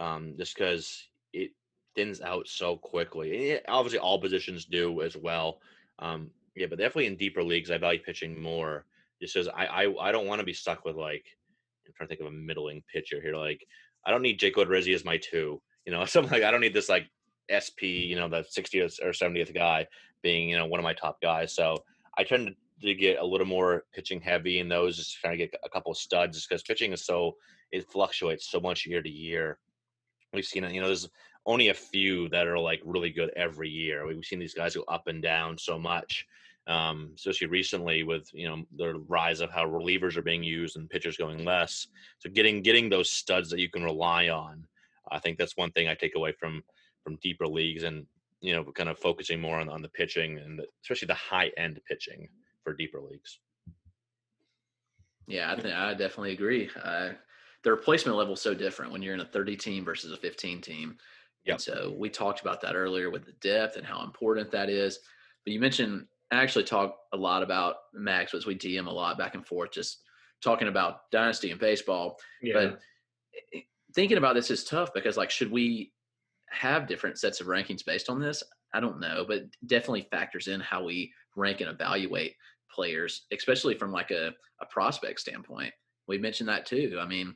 um, 0.00 0.34
just 0.36 0.56
because 0.56 1.06
it 1.32 1.52
thins 1.94 2.20
out 2.20 2.48
so 2.48 2.76
quickly. 2.76 3.52
Eh, 3.52 3.60
obviously, 3.68 4.00
all 4.00 4.20
positions 4.20 4.64
do 4.64 5.02
as 5.02 5.16
well. 5.16 5.60
Um, 6.00 6.32
yeah, 6.56 6.66
but 6.68 6.78
definitely 6.78 7.06
in 7.06 7.16
deeper 7.16 7.42
leagues, 7.42 7.70
I 7.70 7.78
value 7.78 8.00
pitching 8.00 8.40
more, 8.40 8.86
just 9.20 9.34
because 9.34 9.48
I 9.48 9.66
I, 9.66 10.08
I 10.08 10.12
don't 10.12 10.26
want 10.26 10.40
to 10.40 10.46
be 10.46 10.52
stuck 10.52 10.84
with 10.84 10.96
like 10.96 11.24
I'm 11.86 11.92
trying 11.96 12.08
to 12.08 12.14
think 12.14 12.26
of 12.26 12.32
a 12.32 12.36
middling 12.36 12.82
pitcher 12.92 13.20
here. 13.20 13.36
Like 13.36 13.66
I 14.06 14.10
don't 14.10 14.22
need 14.22 14.38
Jake 14.38 14.56
Odorizzi 14.56 14.94
as 14.94 15.04
my 15.04 15.16
two. 15.18 15.60
You 15.84 15.92
know, 15.92 16.04
something 16.04 16.32
like 16.32 16.42
I 16.42 16.50
don't 16.50 16.60
need 16.60 16.74
this 16.74 16.88
like 16.88 17.08
SP, 17.50 18.08
you 18.08 18.16
know, 18.16 18.28
the 18.28 18.42
60th 18.42 19.02
or 19.02 19.10
70th 19.10 19.54
guy 19.54 19.86
being, 20.22 20.48
you 20.48 20.56
know, 20.56 20.66
one 20.66 20.80
of 20.80 20.84
my 20.84 20.94
top 20.94 21.20
guys. 21.20 21.54
So 21.54 21.76
I 22.16 22.24
tend 22.24 22.54
to 22.82 22.94
get 22.94 23.18
a 23.18 23.24
little 23.24 23.46
more 23.46 23.84
pitching 23.92 24.20
heavy 24.20 24.58
in 24.58 24.68
those, 24.68 24.96
just 24.96 25.20
trying 25.20 25.38
to 25.38 25.46
get 25.46 25.54
a 25.64 25.68
couple 25.68 25.92
of 25.92 25.98
studs 25.98 26.46
because 26.46 26.62
pitching 26.62 26.92
is 26.92 27.04
so 27.04 27.36
it 27.70 27.90
fluctuates 27.90 28.50
so 28.50 28.60
much 28.60 28.86
year 28.86 29.02
to 29.02 29.10
year. 29.10 29.58
We've 30.32 30.44
seen 30.44 30.64
it, 30.64 30.72
you 30.72 30.80
know, 30.80 30.86
there's 30.86 31.08
only 31.46 31.68
a 31.68 31.74
few 31.74 32.28
that 32.30 32.46
are 32.46 32.58
like 32.58 32.80
really 32.84 33.10
good 33.10 33.30
every 33.36 33.68
year. 33.68 34.06
We've 34.06 34.24
seen 34.24 34.38
these 34.38 34.54
guys 34.54 34.74
go 34.74 34.84
up 34.88 35.06
and 35.06 35.22
down 35.22 35.58
so 35.58 35.78
much. 35.78 36.26
Um, 36.66 37.10
especially 37.14 37.48
recently 37.48 38.04
with 38.04 38.32
you 38.32 38.48
know 38.48 38.64
the 38.76 38.94
rise 39.06 39.40
of 39.40 39.50
how 39.50 39.66
relievers 39.66 40.16
are 40.16 40.22
being 40.22 40.42
used 40.42 40.76
and 40.76 40.88
pitchers 40.88 41.18
going 41.18 41.44
less. 41.44 41.88
So 42.20 42.30
getting 42.30 42.62
getting 42.62 42.88
those 42.88 43.10
studs 43.10 43.50
that 43.50 43.60
you 43.60 43.68
can 43.68 43.84
rely 43.84 44.28
on, 44.28 44.66
I 45.12 45.18
think 45.18 45.36
that's 45.36 45.58
one 45.58 45.72
thing 45.72 45.88
I 45.88 45.94
take 45.94 46.16
away 46.16 46.32
from 46.32 46.62
from 47.02 47.18
deeper 47.22 47.46
leagues 47.46 47.82
and 47.82 48.06
you 48.40 48.54
know 48.54 48.64
kind 48.64 48.88
of 48.88 48.98
focusing 48.98 49.40
more 49.40 49.60
on, 49.60 49.68
on 49.68 49.82
the 49.82 49.90
pitching 49.90 50.38
and 50.38 50.58
the, 50.58 50.66
especially 50.82 51.06
the 51.06 51.14
high 51.14 51.50
end 51.58 51.80
pitching 51.86 52.28
for 52.62 52.72
deeper 52.72 53.00
leagues. 53.00 53.38
Yeah, 55.26 55.52
I 55.52 55.60
think 55.60 55.74
I 55.74 55.92
definitely 55.92 56.32
agree. 56.32 56.70
Uh, 56.82 57.10
the 57.62 57.70
replacement 57.70 58.16
level 58.16 58.34
is 58.34 58.40
so 58.40 58.54
different 58.54 58.92
when 58.92 59.02
you're 59.02 59.14
in 59.14 59.20
a 59.20 59.24
30 59.24 59.56
team 59.56 59.84
versus 59.84 60.12
a 60.12 60.16
15 60.16 60.60
team. 60.60 60.96
Yep. 61.46 61.54
And 61.54 61.60
so 61.60 61.94
we 61.96 62.10
talked 62.10 62.40
about 62.40 62.60
that 62.60 62.74
earlier 62.74 63.10
with 63.10 63.24
the 63.24 63.32
depth 63.32 63.76
and 63.76 63.86
how 63.86 64.02
important 64.02 64.50
that 64.50 64.68
is. 64.68 64.98
But 65.44 65.52
you 65.52 65.60
mentioned 65.60 66.06
I 66.34 66.42
actually 66.42 66.64
talk 66.64 66.96
a 67.12 67.16
lot 67.16 67.42
about 67.42 67.76
Max 67.92 68.34
as 68.34 68.46
we 68.46 68.54
DM 68.54 68.86
a 68.86 68.90
lot 68.90 69.18
back 69.18 69.34
and 69.34 69.46
forth, 69.46 69.72
just 69.72 70.02
talking 70.42 70.68
about 70.68 71.10
dynasty 71.10 71.50
and 71.50 71.60
baseball. 71.60 72.18
But 72.54 72.80
eh, 73.54 73.60
thinking 73.94 74.18
about 74.18 74.34
this 74.34 74.50
is 74.50 74.64
tough 74.64 74.92
because 74.94 75.16
like 75.16 75.30
should 75.30 75.50
we 75.50 75.92
have 76.50 76.86
different 76.86 77.18
sets 77.18 77.40
of 77.40 77.46
rankings 77.46 77.84
based 77.84 78.08
on 78.08 78.20
this? 78.20 78.42
I 78.72 78.80
don't 78.80 79.00
know, 79.00 79.24
but 79.26 79.44
definitely 79.66 80.08
factors 80.10 80.48
in 80.48 80.60
how 80.60 80.84
we 80.84 81.12
rank 81.36 81.60
and 81.60 81.70
evaluate 81.70 82.34
players, 82.70 83.26
especially 83.32 83.76
from 83.76 83.92
like 83.92 84.10
a, 84.10 84.32
a 84.60 84.66
prospect 84.66 85.20
standpoint. 85.20 85.72
We 86.08 86.18
mentioned 86.18 86.48
that 86.48 86.66
too. 86.66 86.98
I 87.00 87.06
mean, 87.06 87.34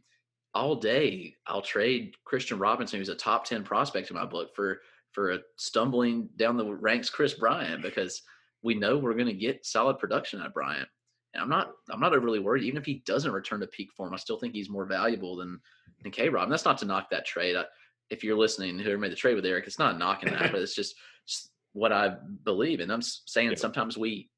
all 0.55 0.75
day 0.75 1.35
I'll 1.47 1.63
trade 1.63 2.15
Kristian 2.31 2.61
Robinson, 2.61 2.99
who's 2.99 3.09
a 3.09 3.15
top 3.15 3.45
10 3.45 3.63
prospect 3.65 4.11
in 4.11 4.17
my 4.17 4.25
book, 4.25 4.55
for 4.55 4.81
for 5.13 5.31
a 5.31 5.39
stumbling 5.57 6.29
down 6.37 6.57
the 6.57 6.75
ranks 6.75 7.09
Kris 7.09 7.35
Bryant 7.35 7.83
because 7.83 8.23
we 8.69 8.75
know 8.75 8.99
we're 8.99 9.15
going 9.15 9.27
to 9.27 9.33
get 9.33 9.65
solid 9.65 9.99
production 9.99 10.41
out 10.41 10.49
of 10.49 10.55
Bryant. 10.55 10.89
And 11.33 11.43
I'm 11.43 11.49
not 11.49 11.73
I'm 11.91 12.01
not 12.01 12.15
overly 12.15 12.39
worried. 12.39 12.65
Even 12.65 12.79
if 12.79 12.87
he 12.87 13.03
doesn't 13.07 13.33
return 13.33 13.61
to 13.61 13.67
peak 13.67 13.91
form, 13.97 14.13
I 14.13 14.19
still 14.19 14.39
think 14.39 14.53
he's 14.55 14.69
more 14.69 14.85
valuable 14.85 15.37
than 15.37 15.59
than 16.03 16.13
K 16.13 16.29
Rob. 16.29 16.45
And 16.45 16.53
that's 16.53 16.67
not 16.67 16.79
to 16.79 16.85
knock 16.87 17.09
that 17.11 17.25
trade. 17.25 17.57
I, 17.57 17.65
if 18.11 18.23
you're 18.23 18.37
listening, 18.39 18.79
whoever 18.79 18.99
made 18.99 19.13
the 19.13 19.17
trade 19.17 19.35
with 19.37 19.47
Eric, 19.47 19.67
it's 19.67 19.79
not 19.79 19.99
knocking 19.99 20.33
that, 20.33 20.53
but 20.53 20.63
it's 20.63 20.75
just, 20.75 20.95
just 21.27 21.51
what 21.73 21.93
I 21.93 22.17
believe. 22.45 22.81
And 22.81 22.93
I'm 22.93 23.03
saying 23.03 23.51
Yeah. 23.51 23.57
sometimes 23.57 23.99
we 23.99 24.31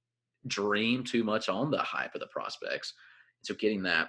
dream 0.47 1.05
too 1.05 1.23
much 1.25 1.49
on 1.49 1.71
the 1.71 1.79
hype 1.79 2.15
of 2.15 2.21
the 2.21 2.27
prospects. 2.29 2.95
So 3.43 3.55
getting 3.55 3.83
that. 3.85 4.09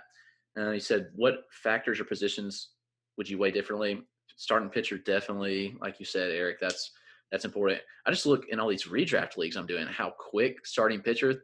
Uh, 0.57 0.72
he 0.72 0.80
said, 0.80 1.09
what 1.15 1.45
factors 1.51 1.99
or 1.99 2.05
positions 2.05 2.69
would 3.17 3.30
you 3.30 3.38
weigh 3.38 3.51
differently? 3.51 4.01
Starting 4.36 4.69
pitcher, 4.69 4.97
definitely. 4.97 5.76
Like 5.80 5.99
you 5.99 6.05
said, 6.05 6.32
Eric, 6.32 6.57
that's 6.59 6.91
that's 7.32 7.45
important. 7.45 7.82
I 8.05 8.11
just 8.11 8.25
look 8.25 8.45
in 8.49 8.59
all 8.59 8.67
these 8.69 8.86
redraft 8.86 9.38
leagues 9.38 9.55
I'm 9.55 9.65
doing, 9.67 9.88
how 9.88 10.11
quick 10.17 10.65
starting 10.65 11.01
pitcher 11.01 11.43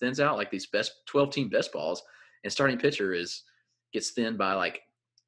thins 0.00 0.20
out, 0.20 0.36
like 0.36 0.50
these 0.50 0.66
best 0.66 0.92
12 1.06 1.30
team 1.30 1.48
best 1.48 1.72
balls, 1.72 2.02
and 2.44 2.52
starting 2.52 2.78
pitcher 2.78 3.14
is 3.14 3.42
gets 3.92 4.10
thinned 4.10 4.36
by 4.38 4.52
like, 4.54 4.82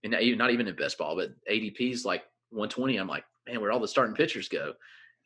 and 0.04 0.12
not 0.12 0.50
even- 0.50 0.68
in 0.68 0.74
best 0.76 0.98
ball, 0.98 1.16
but 1.16 1.30
ADP's 1.48 2.04
like 2.04 2.24
120. 2.50 2.96
I'm 2.96 3.06
like, 3.08 3.24
man, 3.46 3.60
where 3.60 3.70
all 3.72 3.80
the 3.80 3.88
starting 3.88 4.14
pitchers 4.14 4.48
go? 4.48 4.74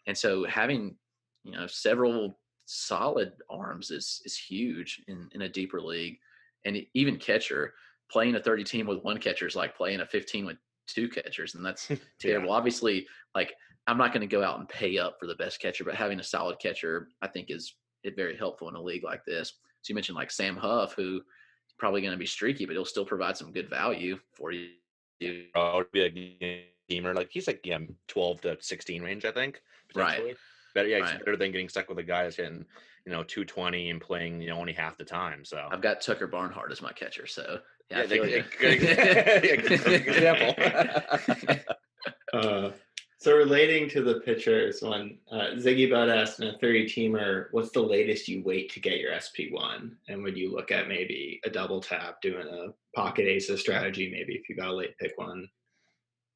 And 0.06 0.16
so 0.16 0.44
having 0.44 0.96
you 1.44 1.52
know 1.52 1.66
several 1.66 2.38
solid 2.66 3.32
arms 3.50 3.90
is 3.90 4.22
is 4.24 4.36
huge 4.36 5.02
in 5.08 5.28
in 5.32 5.42
a 5.42 5.48
deeper 5.48 5.80
league. 5.80 6.18
and 6.66 6.78
even 6.94 7.18
catcher 7.18 7.74
playing 8.10 8.34
a 8.36 8.40
30 8.40 8.64
team 8.64 8.86
with 8.86 9.02
one 9.02 9.18
catcher 9.18 9.46
is 9.46 9.56
like 9.56 9.76
playing 9.76 10.00
a 10.00 10.06
15 10.06 10.46
with 10.46 10.56
two 10.86 11.08
catchers, 11.08 11.54
and 11.54 11.64
that's 11.64 11.90
terrible. 12.20 12.52
Obviously, 12.52 13.06
like 13.34 13.54
I'm 13.86 13.98
not 13.98 14.12
going 14.12 14.22
to 14.22 14.26
go 14.26 14.42
out 14.42 14.58
and 14.58 14.68
pay 14.68 14.98
up 14.98 15.16
for 15.20 15.26
the 15.26 15.34
best 15.34 15.60
catcher, 15.60 15.84
but 15.84 15.94
having 15.94 16.18
a 16.20 16.24
solid 16.24 16.58
catcher, 16.58 17.08
I 17.20 17.28
think, 17.28 17.50
is 17.50 17.74
it 18.02 18.16
very 18.16 18.36
helpful 18.36 18.68
in 18.68 18.74
a 18.74 18.82
league 18.82 19.04
like 19.04 19.24
this. 19.24 19.54
So 19.82 19.90
you 19.90 19.94
mentioned 19.94 20.16
like 20.16 20.30
Sam 20.30 20.56
Huff, 20.56 20.94
who 20.94 21.16
is 21.16 21.74
probably 21.78 22.00
going 22.00 22.12
to 22.12 22.18
be 22.18 22.26
streaky, 22.26 22.64
but 22.64 22.72
he'll 22.72 22.84
still 22.84 23.04
provide 23.04 23.36
some 23.36 23.52
good 23.52 23.68
value 23.68 24.18
for 24.32 24.52
you. 24.52 24.70
Oh, 25.54 25.84
be 25.92 26.02
a 26.42 26.66
gamer. 26.88 27.14
Like 27.14 27.28
he's 27.30 27.46
like 27.46 27.60
yeah, 27.64 27.78
twelve 28.08 28.40
to 28.42 28.56
sixteen 28.60 29.02
range, 29.02 29.24
I 29.24 29.32
think. 29.32 29.60
Right. 29.94 30.10
Potentially. 30.16 30.36
Better, 30.74 30.88
yeah, 30.88 30.96
it's 30.98 31.10
Right. 31.12 31.18
better 31.24 31.36
than 31.36 31.52
getting 31.52 31.68
stuck 31.68 31.88
with 31.88 31.98
a 31.98 32.02
guy 32.02 32.24
that's 32.24 32.36
hitting, 32.36 32.64
you 33.06 33.12
know, 33.12 33.22
two 33.22 33.44
twenty 33.44 33.90
and 33.90 34.00
playing, 34.00 34.40
you 34.42 34.48
know, 34.48 34.58
only 34.58 34.72
half 34.72 34.96
the 34.98 35.04
time. 35.04 35.44
So 35.44 35.68
I've 35.70 35.80
got 35.82 36.00
Tucker 36.00 36.26
Barnhart 36.26 36.72
as 36.72 36.82
my 36.82 36.90
catcher, 36.92 37.26
so 37.26 37.60
yeah, 37.90 38.00
I 38.00 38.06
feel 38.08 38.24
good- 38.24 38.44
yeah, 38.82 39.56
good- 39.56 40.06
example. 40.08 41.64
Uh, 42.34 42.72
so 43.24 43.34
relating 43.34 43.88
to 43.88 44.02
the 44.02 44.20
pitchers, 44.20 44.82
when 44.82 45.16
uh, 45.32 45.54
Ziggy 45.54 45.90
Bud 45.90 46.10
asked 46.10 46.40
in 46.40 46.48
a 46.48 46.58
30 46.58 46.84
teamer, 46.84 47.46
what's 47.52 47.70
the 47.70 47.80
latest 47.80 48.28
you 48.28 48.42
wait 48.44 48.70
to 48.72 48.80
get 48.80 49.00
your 49.00 49.12
SP1? 49.12 49.92
And 50.08 50.22
would 50.22 50.36
you 50.36 50.52
look 50.52 50.70
at 50.70 50.88
maybe 50.88 51.40
a 51.42 51.48
double 51.48 51.80
tap, 51.80 52.20
doing 52.20 52.46
a 52.46 52.74
pocket 52.94 53.24
aces 53.26 53.62
strategy, 53.62 54.10
maybe 54.12 54.34
if 54.34 54.50
you 54.50 54.56
got 54.56 54.68
a 54.68 54.74
late 54.74 54.98
pick 54.98 55.16
one? 55.16 55.48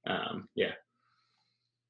Um, 0.07 0.49
yeah. 0.55 0.73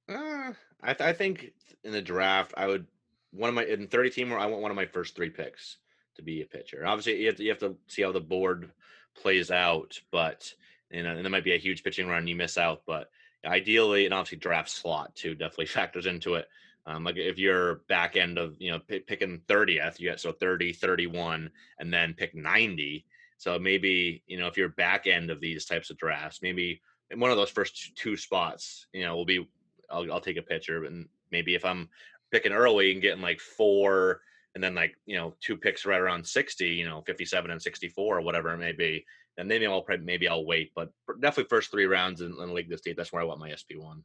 Uh, 0.08 0.52
I, 0.82 0.94
th- 0.94 1.08
I 1.08 1.12
think 1.12 1.52
in 1.84 1.92
the 1.92 2.02
draft, 2.02 2.52
I 2.56 2.66
would 2.66 2.84
one 3.30 3.50
of 3.50 3.54
my 3.54 3.66
in 3.66 3.86
thirty 3.86 4.10
teamer. 4.10 4.36
I 4.36 4.46
want 4.46 4.62
one 4.62 4.72
of 4.72 4.76
my 4.76 4.86
first 4.86 5.14
three 5.14 5.30
picks 5.30 5.76
to 6.16 6.22
be 6.22 6.42
a 6.42 6.46
pitcher. 6.46 6.84
Obviously, 6.84 7.20
you 7.20 7.26
have 7.28 7.36
to, 7.36 7.44
you 7.44 7.50
have 7.50 7.60
to 7.60 7.76
see 7.86 8.02
how 8.02 8.10
the 8.10 8.20
board 8.20 8.72
plays 9.16 9.52
out, 9.52 10.00
but 10.10 10.52
you 10.90 11.04
know, 11.04 11.10
and 11.10 11.24
there 11.24 11.30
might 11.30 11.44
be 11.44 11.54
a 11.54 11.58
huge 11.58 11.84
pitching 11.84 12.08
run 12.08 12.26
you 12.26 12.34
miss 12.34 12.58
out. 12.58 12.82
But 12.84 13.10
ideally, 13.44 14.04
and 14.04 14.14
obviously 14.14 14.38
draft 14.38 14.70
slot 14.70 15.14
too 15.14 15.34
definitely 15.34 15.66
factors 15.78 16.06
into 16.06 16.34
it. 16.34 16.48
Um, 16.86 17.04
like 17.04 17.16
if 17.16 17.38
you're 17.38 17.76
back 17.88 18.16
end 18.16 18.38
of 18.38 18.56
you 18.58 18.70
know 18.70 18.78
p- 18.78 19.00
picking 19.00 19.42
30th, 19.48 20.00
you 20.00 20.08
get 20.08 20.20
so 20.20 20.32
30, 20.32 20.72
31, 20.72 21.50
and 21.78 21.92
then 21.92 22.14
pick 22.14 22.34
90. 22.34 23.04
So 23.36 23.58
maybe 23.58 24.22
you 24.26 24.38
know 24.38 24.46
if 24.46 24.56
you're 24.56 24.70
back 24.70 25.06
end 25.06 25.30
of 25.30 25.40
these 25.40 25.66
types 25.66 25.90
of 25.90 25.98
drafts, 25.98 26.40
maybe 26.42 26.80
in 27.10 27.20
one 27.20 27.30
of 27.30 27.36
those 27.36 27.50
first 27.50 27.96
two 27.96 28.16
spots, 28.16 28.86
you 28.92 29.04
know, 29.04 29.16
will 29.16 29.24
be 29.24 29.46
I'll, 29.90 30.10
I'll 30.12 30.20
take 30.20 30.36
a 30.36 30.42
pitcher. 30.42 30.84
And 30.84 31.08
maybe 31.30 31.54
if 31.54 31.64
I'm 31.64 31.88
picking 32.30 32.52
early 32.52 32.92
and 32.92 33.02
getting 33.02 33.22
like 33.22 33.40
four 33.40 34.20
and 34.54 34.62
then 34.62 34.74
like, 34.74 34.96
you 35.06 35.16
know, 35.16 35.34
two 35.40 35.56
picks 35.56 35.86
right 35.86 36.00
around 36.00 36.26
60, 36.26 36.66
you 36.66 36.84
know, 36.84 37.02
57 37.02 37.50
and 37.50 37.62
64 37.62 38.18
or 38.18 38.20
whatever 38.20 38.52
it 38.52 38.58
may 38.58 38.72
be, 38.72 39.04
then 39.38 39.46
maybe 39.48 39.66
I'll 39.66 39.82
probably, 39.82 40.04
maybe 40.04 40.28
I'll 40.28 40.44
wait. 40.44 40.72
But 40.74 40.90
definitely 41.20 41.48
first 41.48 41.70
three 41.70 41.86
rounds 41.86 42.20
in, 42.20 42.32
in 42.40 42.54
League 42.54 42.68
this 42.68 42.80
State, 42.80 42.96
that's 42.96 43.12
where 43.12 43.22
I 43.22 43.24
want 43.24 43.40
my 43.40 43.50
SP1. 43.50 44.02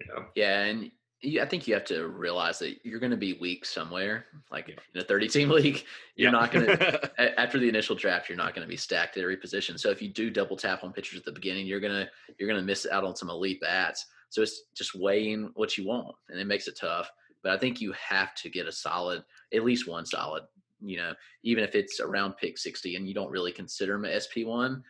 Yeah. 0.00 0.24
Yeah, 0.34 0.60
and 0.64 0.90
you, 1.22 1.40
I 1.40 1.46
think 1.46 1.66
you 1.66 1.72
have 1.74 1.86
to 1.86 2.06
realize 2.08 2.58
that 2.58 2.76
you're 2.84 3.00
going 3.00 3.12
to 3.12 3.16
be 3.16 3.38
weak 3.40 3.64
somewhere. 3.64 4.26
Like 4.50 4.68
Yeah. 4.68 4.74
in 4.94 5.00
a 5.00 5.04
30 5.04 5.28
team 5.28 5.48
league, 5.58 5.84
you're 6.16 6.30
Yeah. 6.30 6.38
not 6.38 6.52
going 6.52 6.66
to 6.78 7.40
after 7.40 7.58
the 7.58 7.68
initial 7.68 7.96
draft, 7.96 8.28
you're 8.28 8.36
not 8.36 8.54
going 8.54 8.66
to 8.66 8.68
be 8.70 8.76
stacked 8.76 9.16
at 9.16 9.22
every 9.22 9.38
position. 9.38 9.78
So 9.78 9.90
if 9.90 10.02
you 10.02 10.08
do 10.08 10.28
double 10.30 10.56
tap 10.56 10.84
on 10.84 10.92
pitchers 10.92 11.18
at 11.18 11.24
the 11.24 11.32
beginning, 11.32 11.66
you're 11.66 11.80
gonna 11.80 12.08
you're 12.38 12.48
gonna 12.48 12.62
miss 12.62 12.86
out 12.90 13.04
on 13.04 13.16
some 13.16 13.30
elite 13.30 13.60
bats. 13.62 14.04
So 14.28 14.42
it's 14.42 14.64
just 14.76 14.94
weighing 14.94 15.50
what 15.54 15.78
you 15.78 15.86
want, 15.86 16.14
and 16.28 16.38
it 16.38 16.46
makes 16.46 16.68
it 16.68 16.76
tough. 16.78 17.10
But 17.42 17.52
I 17.52 17.58
think 17.58 17.80
you 17.80 17.92
have 17.92 18.34
to 18.36 18.50
get 18.50 18.66
a 18.66 18.72
solid, 18.72 19.22
at 19.54 19.64
least 19.64 19.88
one 19.88 20.04
solid 20.04 20.42
you 20.80 20.96
know, 20.96 21.14
even 21.42 21.64
if 21.64 21.74
it's 21.74 22.00
around 22.00 22.36
pick 22.36 22.58
60 22.58 22.96
and 22.96 23.08
you 23.08 23.14
don't 23.14 23.30
really 23.30 23.52
consider 23.52 23.94
him 23.94 24.04
an 24.04 24.12
SP1, 24.12 24.82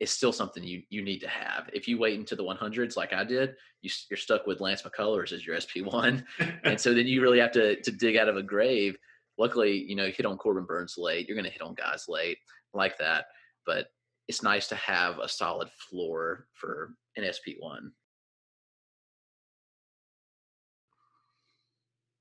it's 0.00 0.12
still 0.12 0.32
something 0.32 0.64
you, 0.64 0.82
you 0.88 1.02
need 1.02 1.18
to 1.20 1.28
have. 1.28 1.68
If 1.72 1.86
you 1.86 1.98
wait 1.98 2.18
into 2.18 2.34
the 2.34 2.42
100s 2.42 2.96
like 2.96 3.12
I 3.12 3.22
did, 3.22 3.54
you, 3.82 3.90
are 4.12 4.16
stuck 4.16 4.46
with 4.46 4.60
Lance 4.60 4.82
McCullers 4.82 5.32
as 5.32 5.46
your 5.46 5.56
SP1. 5.56 6.24
and 6.64 6.80
so 6.80 6.94
then 6.94 7.06
you 7.06 7.20
really 7.20 7.38
have 7.38 7.52
to, 7.52 7.80
to 7.82 7.90
dig 7.92 8.16
out 8.16 8.28
of 8.28 8.36
a 8.36 8.42
grave. 8.42 8.96
Luckily, 9.36 9.84
you 9.86 9.94
know, 9.94 10.06
you 10.06 10.12
hit 10.12 10.26
on 10.26 10.38
Corbin 10.38 10.64
Burnes 10.64 10.94
late. 10.96 11.28
You're 11.28 11.36
going 11.36 11.44
to 11.44 11.50
hit 11.50 11.62
on 11.62 11.74
guys 11.74 12.06
late 12.08 12.38
like 12.72 12.96
that. 12.98 13.26
But 13.66 13.86
it's 14.26 14.42
nice 14.42 14.68
to 14.68 14.74
have 14.76 15.18
a 15.18 15.28
solid 15.28 15.68
floor 15.90 16.46
for 16.54 16.94
an 17.16 17.24
SP1. 17.24 17.90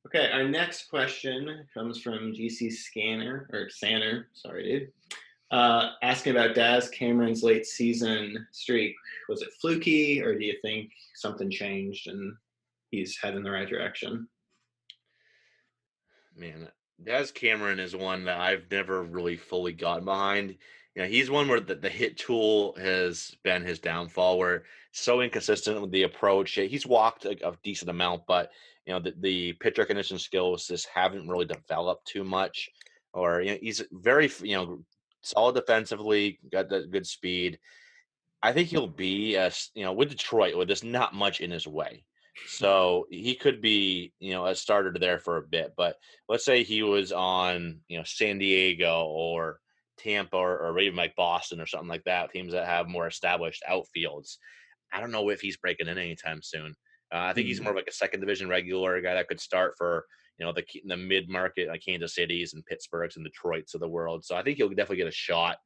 Okay, 0.09 0.31
our 0.31 0.43
next 0.43 0.89
question 0.89 1.67
comes 1.71 2.01
from 2.01 2.33
GC 2.33 2.71
Scanner 2.71 3.47
or 3.53 3.69
Sanner. 3.69 4.27
Sorry, 4.33 4.63
dude. 4.63 4.91
Uh, 5.51 5.91
asking 6.01 6.31
about 6.31 6.55
Daz 6.55 6.89
Cameron's 6.89 7.43
late 7.43 7.63
season 7.63 8.47
streak. 8.51 8.95
Was 9.27 9.43
it 9.43 9.53
fluky, 9.61 10.19
or 10.19 10.35
do 10.35 10.43
you 10.43 10.55
think 10.63 10.89
something 11.13 11.51
changed 11.51 12.07
and 12.07 12.33
he's 12.89 13.19
heading 13.21 13.43
the 13.43 13.51
right 13.51 13.69
direction? 13.69 14.27
Man, 16.35 16.69
Daz 17.03 17.29
Cameron 17.29 17.79
is 17.79 17.95
one 17.95 18.25
that 18.25 18.39
I've 18.39 18.65
never 18.71 19.03
really 19.03 19.37
fully 19.37 19.73
gotten 19.73 20.05
behind. 20.05 20.57
You 20.95 21.03
know, 21.03 21.07
he's 21.07 21.29
one 21.29 21.47
where 21.47 21.59
the, 21.59 21.75
the 21.75 21.89
hit 21.89 22.17
tool 22.17 22.75
has 22.81 23.35
been 23.43 23.63
his 23.63 23.77
downfall, 23.77 24.39
where 24.39 24.63
so 24.91 25.21
inconsistent 25.21 25.79
with 25.79 25.91
the 25.91 26.03
approach. 26.03 26.53
He's 26.53 26.87
walked 26.87 27.25
a, 27.25 27.47
a 27.47 27.55
decent 27.63 27.91
amount, 27.91 28.23
but 28.25 28.51
you 28.89 28.95
know, 28.95 28.99
the, 29.01 29.13
the 29.19 29.53
pitch 29.53 29.77
recognition 29.77 30.17
skills 30.17 30.65
just 30.65 30.87
haven't 30.91 31.29
really 31.29 31.45
developed 31.45 32.07
too 32.07 32.23
much. 32.23 32.69
Or 33.13 33.39
you 33.39 33.51
know, 33.51 33.57
he's 33.61 33.83
very 33.91 34.31
you 34.41 34.55
know 34.55 34.79
solid 35.21 35.53
defensively, 35.53 36.39
got 36.51 36.69
that 36.69 36.89
good 36.89 37.05
speed. 37.05 37.59
I 38.41 38.51
think 38.51 38.69
he'll 38.69 38.87
be 38.87 39.35
a 39.35 39.51
you 39.75 39.83
know 39.83 39.93
with 39.93 40.09
Detroit, 40.09 40.55
where 40.55 40.65
there's 40.65 40.83
not 40.83 41.13
much 41.13 41.39
in 41.39 41.51
his 41.51 41.67
way. 41.67 42.03
So 42.47 43.05
he 43.11 43.35
could 43.35 43.61
be, 43.61 44.11
you 44.19 44.31
know, 44.31 44.47
a 44.47 44.55
starter 44.55 44.95
there 44.99 45.19
for 45.19 45.37
a 45.37 45.47
bit. 45.47 45.73
But 45.77 45.97
let's 46.27 46.45
say 46.45 46.63
he 46.63 46.81
was 46.81 47.11
on, 47.11 47.81
you 47.89 47.97
know, 47.97 48.03
San 48.05 48.39
Diego 48.39 49.03
or 49.03 49.59
Tampa 49.99 50.37
or, 50.37 50.57
or 50.57 50.79
even 50.79 50.95
like 50.95 51.15
Boston 51.17 51.59
or 51.59 51.67
something 51.67 51.89
like 51.89 52.05
that, 52.05 52.31
teams 52.31 52.53
that 52.53 52.65
have 52.65 52.87
more 52.87 53.07
established 53.07 53.61
outfields. 53.69 54.37
I 54.91 54.99
don't 54.99 55.11
know 55.11 55.29
if 55.29 55.41
he's 55.41 55.57
breaking 55.57 55.89
in 55.89 55.97
anytime 55.97 56.41
soon. 56.41 56.75
Uh, 57.11 57.19
I 57.19 57.33
think 57.33 57.47
he's 57.47 57.61
more 57.61 57.71
of 57.71 57.75
like 57.75 57.87
a 57.87 57.93
second 57.93 58.19
division 58.19 58.49
regular 58.49 59.01
guy 59.01 59.15
that 59.15 59.27
could 59.27 59.39
start 59.39 59.73
for, 59.77 60.05
you 60.37 60.45
know, 60.45 60.53
the 60.53 60.63
the 60.85 60.97
mid 60.97 61.29
market 61.29 61.69
like 61.69 61.83
Kansas 61.83 62.15
Cities 62.15 62.53
and 62.53 62.65
Pittsburghs 62.65 63.15
and 63.15 63.25
Detroits 63.25 63.73
of 63.73 63.81
the 63.81 63.87
world. 63.87 64.23
So 64.23 64.35
I 64.35 64.43
think 64.43 64.57
he'll 64.57 64.69
definitely 64.69 64.97
get 64.97 65.07
a 65.07 65.11
shot. 65.11 65.57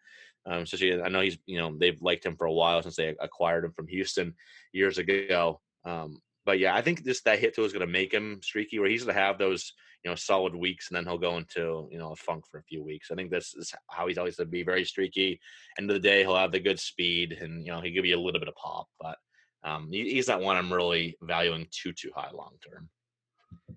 Um, 0.45 0.63
especially 0.63 1.01
I 1.01 1.09
know 1.09 1.21
he's, 1.21 1.37
you 1.45 1.57
know, 1.57 1.75
they've 1.77 2.01
liked 2.01 2.25
him 2.25 2.35
for 2.35 2.45
a 2.45 2.51
while 2.51 2.81
since 2.81 2.95
they 2.95 3.15
acquired 3.19 3.65
him 3.65 3.71
from 3.73 3.87
Houston 3.87 4.33
years 4.73 4.97
ago. 4.97 5.61
Um, 5.85 6.21
but 6.45 6.59
yeah, 6.59 6.75
I 6.75 6.81
think 6.81 7.03
this 7.03 7.21
that 7.21 7.39
hit 7.39 7.55
tool 7.55 7.65
is 7.65 7.73
going 7.73 7.85
to 7.85 7.91
make 7.91 8.13
him 8.13 8.39
streaky, 8.41 8.79
where 8.79 8.89
he's 8.89 9.03
going 9.03 9.15
to 9.15 9.21
have 9.21 9.37
those 9.37 9.73
you 10.03 10.11
know 10.11 10.15
solid 10.15 10.53
weeks, 10.53 10.89
and 10.89 10.97
then 10.97 11.05
he'll 11.05 11.17
go 11.17 11.37
into 11.37 11.87
you 11.91 11.97
know 11.97 12.11
a 12.11 12.15
funk 12.15 12.45
for 12.49 12.59
a 12.59 12.63
few 12.63 12.83
weeks. 12.83 13.09
I 13.11 13.15
think 13.15 13.31
this 13.31 13.53
is 13.55 13.73
how 13.89 14.07
he's 14.07 14.17
always 14.17 14.35
going 14.35 14.47
to 14.47 14.51
be 14.51 14.63
very 14.63 14.83
streaky. 14.83 15.39
End 15.79 15.89
of 15.89 15.93
the 15.93 16.07
day, 16.07 16.21
he'll 16.21 16.35
have 16.35 16.51
the 16.51 16.59
good 16.59 16.79
speed, 16.79 17.37
and 17.39 17.65
you 17.65 17.71
know 17.71 17.81
he'll 17.81 17.93
give 17.93 18.05
you 18.05 18.17
a 18.17 18.21
little 18.21 18.39
bit 18.39 18.49
of 18.49 18.55
pop, 18.55 18.87
but 18.99 19.17
um, 19.63 19.89
he's 19.91 20.27
not 20.27 20.41
one 20.41 20.57
I'm 20.57 20.71
really 20.71 21.17
valuing 21.21 21.67
too 21.71 21.93
too 21.93 22.11
high 22.15 22.31
long 22.31 22.55
term. 22.67 22.89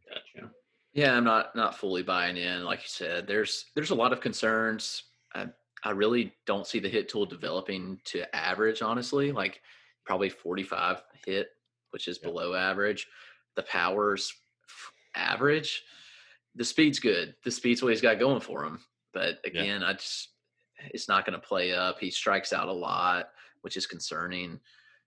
Gotcha. 0.08 0.50
Yeah, 0.92 1.16
I'm 1.16 1.24
not 1.24 1.54
not 1.54 1.76
fully 1.76 2.02
buying 2.02 2.36
in. 2.36 2.64
Like 2.64 2.80
you 2.80 2.88
said, 2.88 3.26
there's 3.26 3.66
there's 3.74 3.90
a 3.90 3.94
lot 3.94 4.12
of 4.12 4.20
concerns. 4.20 5.04
I 5.34 5.46
I 5.84 5.90
really 5.90 6.32
don't 6.46 6.66
see 6.66 6.78
the 6.80 6.88
hit 6.88 7.08
tool 7.08 7.26
developing 7.26 8.00
to 8.06 8.34
average. 8.34 8.82
Honestly, 8.82 9.30
like 9.32 9.60
probably 10.04 10.30
45 10.30 11.02
hit, 11.24 11.50
which 11.90 12.08
is 12.08 12.18
Yeah. 12.22 12.28
below 12.28 12.54
average. 12.54 13.06
The 13.56 13.62
power's 13.64 14.32
f- 14.68 14.92
average. 15.14 15.84
The 16.54 16.64
speed's 16.64 16.98
good. 16.98 17.36
The 17.44 17.50
speed's 17.50 17.82
what 17.82 17.90
he's 17.90 18.00
got 18.00 18.18
going 18.18 18.40
for 18.40 18.64
him. 18.64 18.80
But 19.12 19.40
Yeah. 19.44 19.50
again, 19.50 19.82
I 19.82 19.92
just 19.94 20.30
it's 20.90 21.08
not 21.08 21.24
going 21.26 21.38
to 21.40 21.46
play 21.46 21.72
up. 21.72 21.98
He 22.00 22.10
strikes 22.10 22.52
out 22.52 22.68
a 22.68 22.72
lot, 22.72 23.30
which 23.62 23.76
is 23.76 23.86
concerning. 23.86 24.60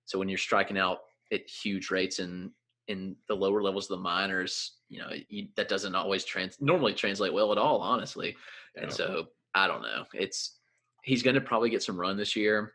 So 0.10 0.18
when 0.18 0.28
you're 0.28 0.40
striking 0.40 0.78
out 0.78 1.02
at 1.32 1.48
huge 1.48 1.92
rates 1.92 2.18
in 2.18 2.52
in 2.88 3.16
the 3.28 3.36
lower 3.36 3.62
levels 3.62 3.86
of 3.86 3.98
the 3.98 4.02
minors, 4.02 4.78
you 4.90 4.98
know, 4.98 5.12
you, 5.30 5.48
that 5.56 5.70
doesn't 5.70 5.94
always 5.94 6.26
trans 6.26 6.58
normally 6.60 6.96
translate 6.96 7.32
well 7.32 7.52
at 7.52 7.60
all, 7.60 7.80
honestly. 7.80 8.36
And 8.76 8.92
so 8.92 9.28
I 9.54 9.68
don't 9.68 9.84
know. 9.84 10.06
It's 10.16 10.58
he's 11.04 11.22
going 11.22 11.36
to 11.36 11.42
probably 11.42 11.70
get 11.70 11.84
some 11.84 12.00
run 12.00 12.18
this 12.18 12.36
year. 12.36 12.74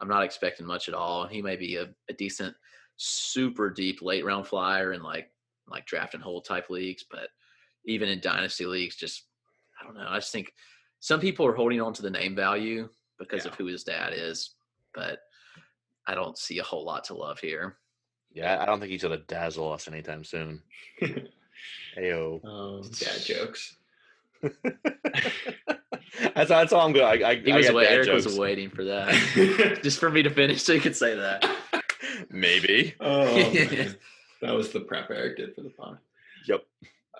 I'm 0.00 0.08
not 0.08 0.24
expecting 0.24 0.66
much 0.66 0.88
at 0.88 0.94
all. 0.94 1.28
He 1.28 1.40
may 1.40 1.54
be 1.54 1.76
a, 1.76 1.86
a 2.10 2.12
decent, 2.14 2.56
super 2.96 3.70
deep 3.70 4.02
late 4.02 4.24
round 4.24 4.48
flyer 4.48 4.92
in 4.92 5.04
like 5.04 5.30
like 5.68 5.86
draft 5.86 6.14
and 6.14 6.22
hold 6.22 6.44
type 6.44 6.68
leagues, 6.68 7.04
but 7.08 7.28
even 7.84 8.08
in 8.08 8.18
dynasty 8.18 8.66
leagues, 8.66 8.96
just 8.96 9.22
I 9.80 9.84
don't 9.84 9.94
know. 9.94 10.08
I 10.08 10.16
just 10.16 10.32
think 10.32 10.52
some 10.98 11.20
people 11.20 11.46
are 11.46 11.54
holding 11.54 11.80
on 11.80 11.92
to 11.92 12.02
the 12.02 12.10
name 12.10 12.34
value 12.34 12.88
because 13.20 13.46
of 13.46 13.54
who 13.54 13.66
his 13.66 13.84
dad 13.84 14.12
is, 14.12 14.56
but 14.92 15.20
I 16.06 16.14
don't 16.14 16.38
see 16.38 16.58
a 16.58 16.62
whole 16.62 16.84
lot 16.84 17.04
to 17.04 17.14
love 17.14 17.38
here. 17.40 17.76
Yeah, 18.32 18.60
I 18.60 18.66
don't 18.66 18.80
think 18.80 18.92
he's 18.92 19.02
going 19.02 19.18
to 19.18 19.24
dazzle 19.24 19.72
us 19.72 19.88
anytime 19.88 20.22
soon. 20.24 20.62
Heyo. 21.96 22.44
um, 22.44 22.82
dad 22.82 23.20
jokes. 23.24 23.76
that's, 26.34 26.48
that's 26.48 26.72
all 26.72 26.86
I'm 26.86 26.92
good. 26.92 27.02
I, 27.02 27.30
I, 27.30 27.36
He 27.36 27.52
was 27.52 27.66
got 27.66 27.74
wait, 27.74 27.88
Eric 27.88 28.06
jokes. 28.06 28.24
was 28.26 28.38
waiting 28.38 28.68
for 28.70 28.84
that, 28.84 29.80
just 29.82 29.98
for 29.98 30.10
me 30.10 30.22
to 30.22 30.30
finish, 30.30 30.62
so 30.62 30.72
you 30.72 30.80
could 30.80 30.96
say 30.96 31.14
that. 31.14 31.48
Maybe. 32.30 32.94
Oh, 33.00 33.24
man. 33.34 33.96
that 34.42 34.54
was 34.54 34.70
the 34.70 34.80
prep 34.80 35.10
Eric 35.10 35.38
did 35.38 35.54
for 35.54 35.62
the 35.62 35.70
pod. 35.70 35.98
Yep. 36.46 36.64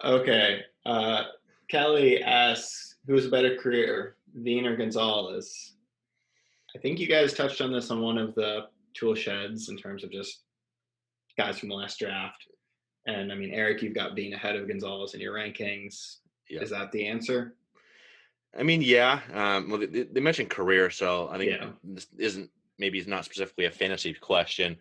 Okay. 0.04 0.60
Uh, 0.84 1.24
Kelly 1.68 2.22
asks, 2.22 2.96
who's 3.06 3.26
a 3.26 3.30
better 3.30 3.56
career, 3.56 4.16
Veen 4.34 4.66
or 4.66 4.76
Gonzalez? 4.76 5.72
I 6.74 6.78
think 6.78 7.00
you 7.00 7.06
guys 7.06 7.32
touched 7.32 7.62
on 7.62 7.72
this 7.72 7.90
on 7.90 8.02
one 8.02 8.18
of 8.18 8.34
the 8.34 8.66
tool 8.98 9.14
sheds 9.14 9.68
in 9.68 9.76
terms 9.76 10.04
of 10.04 10.10
just 10.10 10.42
guys 11.36 11.58
from 11.58 11.68
the 11.68 11.74
last 11.74 11.98
draft. 11.98 12.46
And 13.06 13.30
I 13.30 13.34
mean, 13.34 13.52
Eric, 13.52 13.82
you've 13.82 13.94
got 13.94 14.16
Veen 14.16 14.32
ahead 14.34 14.56
of 14.56 14.66
Gonzalez 14.66 15.14
in 15.14 15.20
your 15.20 15.34
rankings. 15.34 16.16
Yeah. 16.48 16.62
Is 16.62 16.70
that 16.70 16.90
the 16.92 17.06
answer? 17.06 17.54
I 18.58 18.62
mean, 18.62 18.82
yeah. 18.82 19.20
Um, 19.32 19.70
well, 19.70 19.78
they, 19.80 20.04
they 20.04 20.20
mentioned 20.20 20.50
career, 20.50 20.90
so 20.90 21.28
I 21.30 21.38
think 21.38 21.50
Yeah. 21.52 21.70
this 21.84 22.06
isn't 22.18 22.50
maybe 22.78 22.98
it's 22.98 23.08
not 23.08 23.24
specifically 23.24 23.64
a 23.66 23.70
fantasy 23.70 24.12
question, 24.14 24.76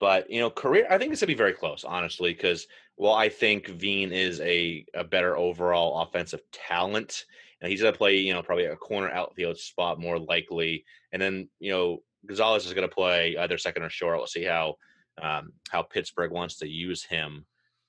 but 0.00 0.30
you 0.30 0.40
know, 0.40 0.50
career. 0.50 0.86
I 0.90 0.98
think 0.98 1.10
this 1.10 1.20
would 1.20 1.28
be 1.28 1.34
very 1.34 1.52
close, 1.52 1.84
honestly, 1.84 2.32
because 2.32 2.66
while 2.96 3.14
I 3.14 3.28
think 3.28 3.68
Veen 3.68 4.12
is 4.12 4.40
a 4.40 4.84
a 4.94 5.04
better 5.04 5.36
overall 5.36 6.02
offensive 6.02 6.40
talent, 6.52 7.24
and 7.60 7.70
he's 7.70 7.80
going 7.82 7.92
to 7.92 7.98
play, 7.98 8.16
you 8.16 8.32
know, 8.32 8.42
probably 8.42 8.66
a 8.66 8.76
corner 8.76 9.10
outfield 9.10 9.58
spot 9.58 10.00
more 10.00 10.18
likely, 10.18 10.84
and 11.12 11.20
then 11.20 11.48
you 11.60 11.70
know, 11.72 12.02
Gonzalez 12.28 12.66
is 12.66 12.74
going 12.74 12.88
to 12.88 12.94
play 12.94 13.36
either 13.36 13.58
second 13.58 13.82
or 13.82 13.90
short. 13.90 14.18
We'll 14.18 14.26
see 14.26 14.44
how 14.44 14.76
um, 15.20 15.52
how 15.70 15.82
Pittsburgh 15.82 16.30
wants 16.30 16.58
to 16.58 16.68
use 16.68 17.02
him, 17.02 17.44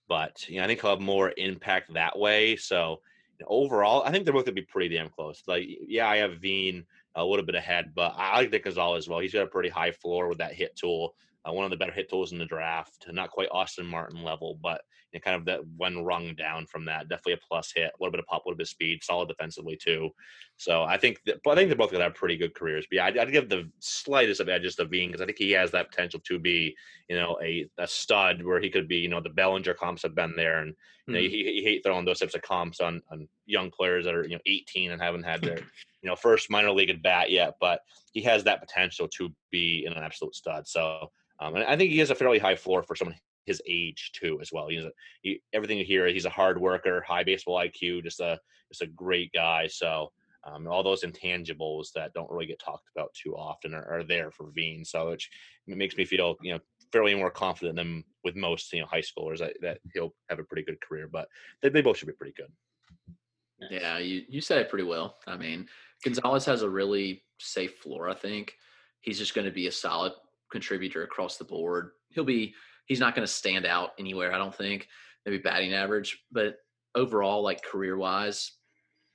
but 0.07 0.49
you 0.49 0.57
know, 0.57 0.63
I 0.63 0.67
think 0.67 0.81
he'll 0.81 0.89
have 0.91 0.99
more 0.99 1.31
impact 1.37 1.93
that 1.93 2.17
way. 2.17 2.55
So 2.55 3.01
overall, 3.45 4.03
I 4.03 4.11
think 4.11 4.25
they're 4.25 4.33
both 4.33 4.45
gonna 4.45 4.55
be 4.55 4.61
pretty 4.63 4.95
damn 4.95 5.09
close. 5.09 5.43
Like, 5.47 5.67
yeah, 5.67 6.09
I 6.09 6.17
have 6.17 6.39
Veen 6.39 6.85
a 7.15 7.23
little 7.23 7.45
bit 7.45 7.55
ahead, 7.55 7.91
but 7.93 8.13
I 8.17 8.37
like 8.37 8.51
Nick 8.51 8.63
Gonzalez 8.63 9.05
as 9.05 9.09
well. 9.09 9.19
He's 9.19 9.33
got 9.33 9.43
a 9.43 9.47
pretty 9.47 9.69
high 9.69 9.91
floor 9.91 10.27
with 10.27 10.39
that 10.39 10.53
hit 10.53 10.75
tool, 10.75 11.15
uh, 11.47 11.53
one 11.53 11.65
of 11.65 11.71
the 11.71 11.77
better 11.77 11.91
hit 11.91 12.09
tools 12.09 12.31
in 12.31 12.37
the 12.37 12.45
draft. 12.45 13.05
Not 13.09 13.29
quite 13.31 13.49
Austin 13.51 13.85
Martin 13.85 14.23
level, 14.23 14.59
but 14.61 14.81
you 15.11 15.19
know, 15.19 15.23
kind 15.23 15.35
of 15.35 15.45
that 15.45 15.65
one 15.77 16.03
rung 16.03 16.35
down 16.35 16.65
from 16.65 16.85
that. 16.85 17.07
Definitely 17.07 17.33
a 17.33 17.37
plus 17.47 17.71
hit, 17.73 17.91
a 17.91 17.97
little 17.99 18.11
bit 18.11 18.19
of 18.19 18.25
pop, 18.25 18.45
a 18.45 18.49
little 18.49 18.57
bit 18.57 18.63
of 18.63 18.69
speed, 18.69 19.03
solid 19.03 19.29
defensively 19.29 19.77
too. 19.81 20.09
So 20.57 20.83
I 20.83 20.97
think 20.97 21.21
that, 21.25 21.37
I 21.47 21.55
think 21.55 21.69
they're 21.69 21.77
both 21.77 21.91
gonna 21.91 22.03
have 22.03 22.15
pretty 22.15 22.37
good 22.37 22.53
careers. 22.53 22.85
But 22.89 22.97
yeah, 22.97 23.05
I'd, 23.05 23.17
I'd 23.17 23.31
give 23.31 23.49
the 23.49 23.71
slightest 23.79 24.41
of 24.41 24.49
edges 24.49 24.75
to 24.75 24.85
Veen 24.85 25.09
because 25.09 25.21
I 25.21 25.25
think 25.25 25.37
he 25.37 25.51
has 25.51 25.71
that 25.71 25.89
potential 25.89 26.19
to 26.19 26.39
be, 26.39 26.75
you 27.07 27.15
know, 27.15 27.39
a, 27.41 27.69
a 27.77 27.87
stud 27.87 28.43
where 28.43 28.59
he 28.59 28.69
could 28.69 28.87
be, 28.87 28.97
you 28.97 29.09
know, 29.09 29.21
the 29.21 29.29
Bellinger 29.29 29.73
comps 29.73 30.03
have 30.03 30.15
been 30.15 30.35
there, 30.35 30.59
and 30.59 30.75
you 31.07 31.15
know, 31.15 31.19
Mhm. 31.21 31.31
you, 31.31 31.37
you 31.37 31.63
hate 31.63 31.81
throwing 31.83 32.05
those 32.05 32.19
types 32.19 32.35
of 32.35 32.41
comps 32.41 32.79
on 32.79 33.01
on 33.11 33.27
young 33.45 33.71
players 33.71 34.05
that 34.05 34.13
are 34.13 34.23
you 34.23 34.35
know 34.35 34.41
18 34.45 34.91
and 34.91 35.01
haven't 35.01 35.23
had 35.23 35.41
their 35.41 35.57
you 36.01 36.09
know 36.09 36.15
first 36.15 36.49
minor 36.51 36.71
league 36.71 36.89
at 36.89 37.01
bat 37.01 37.31
yet, 37.31 37.55
but 37.59 37.81
he 38.13 38.21
has 38.21 38.43
that 38.43 38.59
potential 38.59 39.07
to 39.17 39.29
be 39.51 39.85
an 39.85 39.93
absolute 39.93 40.35
stud. 40.35 40.67
So, 40.67 41.11
um, 41.39 41.55
and 41.55 41.63
I 41.65 41.75
think 41.75 41.91
he 41.91 41.99
has 41.99 42.09
a 42.09 42.15
fairly 42.15 42.39
high 42.39 42.55
floor 42.55 42.83
for 42.83 42.95
someone 42.95 43.17
his 43.45 43.61
age 43.67 44.11
too, 44.13 44.39
as 44.41 44.51
well. 44.51 44.67
He's 44.67 44.83
a, 44.83 44.91
he, 45.21 45.41
everything 45.53 45.77
you 45.77 45.85
hear. 45.85 46.07
He's 46.07 46.25
a 46.25 46.29
hard 46.29 46.59
worker, 46.59 47.03
high 47.07 47.23
baseball 47.23 47.57
IQ, 47.57 48.03
just 48.03 48.19
a 48.19 48.39
just 48.71 48.81
a 48.81 48.87
great 48.87 49.31
guy. 49.33 49.67
So. 49.67 50.11
Um, 50.45 50.67
all 50.67 50.83
those 50.83 51.03
intangibles 51.03 51.91
that 51.95 52.13
don't 52.13 52.31
really 52.31 52.45
get 52.45 52.59
talked 52.59 52.87
about 52.95 53.13
too 53.13 53.35
often 53.35 53.73
are, 53.73 53.85
are 53.91 54.03
there 54.05 54.31
for 54.31 54.51
Veen. 54.55 54.85
So 54.85 55.09
which 55.09 55.29
makes 55.67 55.97
me 55.97 56.05
feel, 56.05 56.37
you 56.41 56.53
know, 56.53 56.59
fairly 56.93 57.13
more 57.15 57.29
confident 57.29 57.75
than 57.75 58.03
with 58.23 58.37
most, 58.37 58.71
you 58.73 58.79
know, 58.79 58.87
high 58.87 59.01
schoolers 59.01 59.39
that, 59.39 59.53
that 59.61 59.79
he'll 59.93 60.13
have 60.29 60.39
a 60.39 60.43
pretty 60.43 60.63
good 60.63 60.79
career. 60.81 61.09
But 61.11 61.27
they, 61.61 61.67
they 61.67 61.81
both 61.81 61.97
should 61.97 62.07
be 62.07 62.13
pretty 62.13 62.35
good. 62.37 62.51
Yeah, 63.69 63.97
you, 63.97 64.23
you 64.29 64.41
said 64.41 64.59
it 64.59 64.69
pretty 64.69 64.85
well. 64.85 65.17
I 65.27 65.35
mean, 65.35 65.67
Gonzalez 66.03 66.45
has 66.45 66.61
a 66.61 66.69
really 66.69 67.23
safe 67.37 67.77
floor, 67.79 68.09
I 68.09 68.13
think. 68.13 68.53
He's 69.01 69.17
just 69.17 69.35
going 69.35 69.45
to 69.45 69.51
be 69.51 69.67
a 69.67 69.71
solid 69.71 70.13
contributor 70.51 71.03
across 71.03 71.37
the 71.37 71.43
board. 71.43 71.91
He'll 72.09 72.23
be, 72.23 72.53
he's 72.85 72.99
not 72.99 73.15
going 73.15 73.25
to 73.25 73.31
stand 73.31 73.65
out 73.65 73.91
anywhere, 73.99 74.33
I 74.33 74.37
don't 74.37 74.55
think. 74.55 74.87
Maybe 75.25 75.37
batting 75.37 75.73
average, 75.73 76.23
but 76.31 76.57
overall, 76.95 77.43
like 77.43 77.63
career 77.63 77.97
wise, 77.97 78.53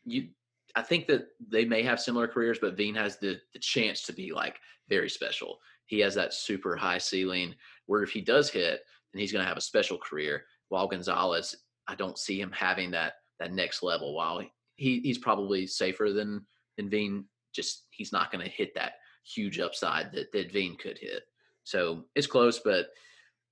you, 0.04 0.28
I 0.76 0.82
think 0.82 1.06
that 1.06 1.28
they 1.48 1.64
may 1.64 1.82
have 1.82 2.00
similar 2.00 2.28
careers, 2.28 2.58
but 2.60 2.76
Veen 2.76 2.94
has 2.94 3.16
the, 3.16 3.40
the 3.52 3.58
chance 3.58 4.02
to 4.02 4.12
be 4.12 4.32
like 4.32 4.58
very 4.88 5.08
special. 5.08 5.58
He 5.86 6.00
has 6.00 6.14
that 6.14 6.34
super 6.34 6.76
high 6.76 6.98
ceiling 6.98 7.54
where 7.86 8.02
if 8.02 8.10
he 8.10 8.20
does 8.20 8.50
hit, 8.50 8.80
then 9.12 9.20
he's 9.20 9.32
going 9.32 9.42
to 9.42 9.48
have 9.48 9.56
a 9.56 9.62
special 9.62 9.98
career. 9.98 10.44
While 10.68 10.88
Gonzalez, 10.88 11.54
I 11.86 11.94
don't 11.94 12.18
see 12.18 12.40
him 12.40 12.52
having 12.52 12.90
that 12.92 13.14
that 13.38 13.52
next 13.52 13.82
level. 13.82 14.14
While 14.14 14.42
he 14.76 15.00
he's 15.00 15.18
probably 15.18 15.66
safer 15.66 16.12
than 16.12 16.44
than 16.76 16.90
Veen, 16.90 17.26
just 17.52 17.84
he's 17.90 18.12
not 18.12 18.32
going 18.32 18.44
to 18.44 18.50
hit 18.50 18.74
that 18.74 18.94
huge 19.24 19.58
upside 19.58 20.12
that 20.12 20.32
that 20.32 20.52
Veen 20.52 20.76
could 20.76 20.98
hit. 20.98 21.22
So 21.64 22.04
it's 22.14 22.26
close, 22.26 22.58
but 22.58 22.88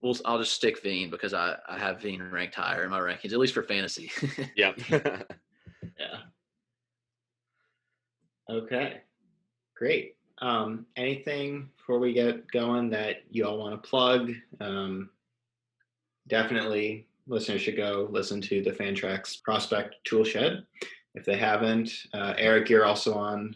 we'll 0.03 0.17
I'll 0.25 0.39
just 0.39 0.55
stick 0.55 0.83
Veen 0.83 1.11
because 1.11 1.35
I 1.35 1.57
I 1.69 1.79
have 1.79 2.01
Veen 2.01 2.23
ranked 2.23 2.55
higher 2.55 2.85
in 2.85 2.91
my 2.91 3.01
rankings, 3.01 3.33
at 3.33 3.39
least 3.39 3.55
for 3.55 3.63
fantasy. 3.63 4.11
Yep. 4.57 4.79
Yeah. 5.99 6.19
Okay. 8.49 9.01
Great. 9.77 10.17
Um, 10.41 10.87
anything 10.97 11.71
before 11.77 11.99
we 11.99 12.13
get 12.13 12.51
going 12.51 12.91
that 12.91 13.23
you 13.31 13.47
all 13.47 13.59
want 13.59 13.81
to 13.81 13.89
plug? 13.89 14.33
Um, 14.61 15.11
definitely 16.29 17.07
listeners 17.27 17.63
should 17.63 17.77
go 17.77 18.09
listen 18.11 18.41
to 18.43 18.63
the 18.63 18.71
Fantrax 18.71 19.43
Prospect 19.43 19.97
Tool 20.05 20.25
Shed 20.25 20.65
if 21.15 21.25
they 21.25 21.37
haven't. 21.37 21.93
Uh, 22.13 22.35
Eric, 22.37 22.69
you're 22.69 22.85
also 22.85 23.15
on 23.15 23.55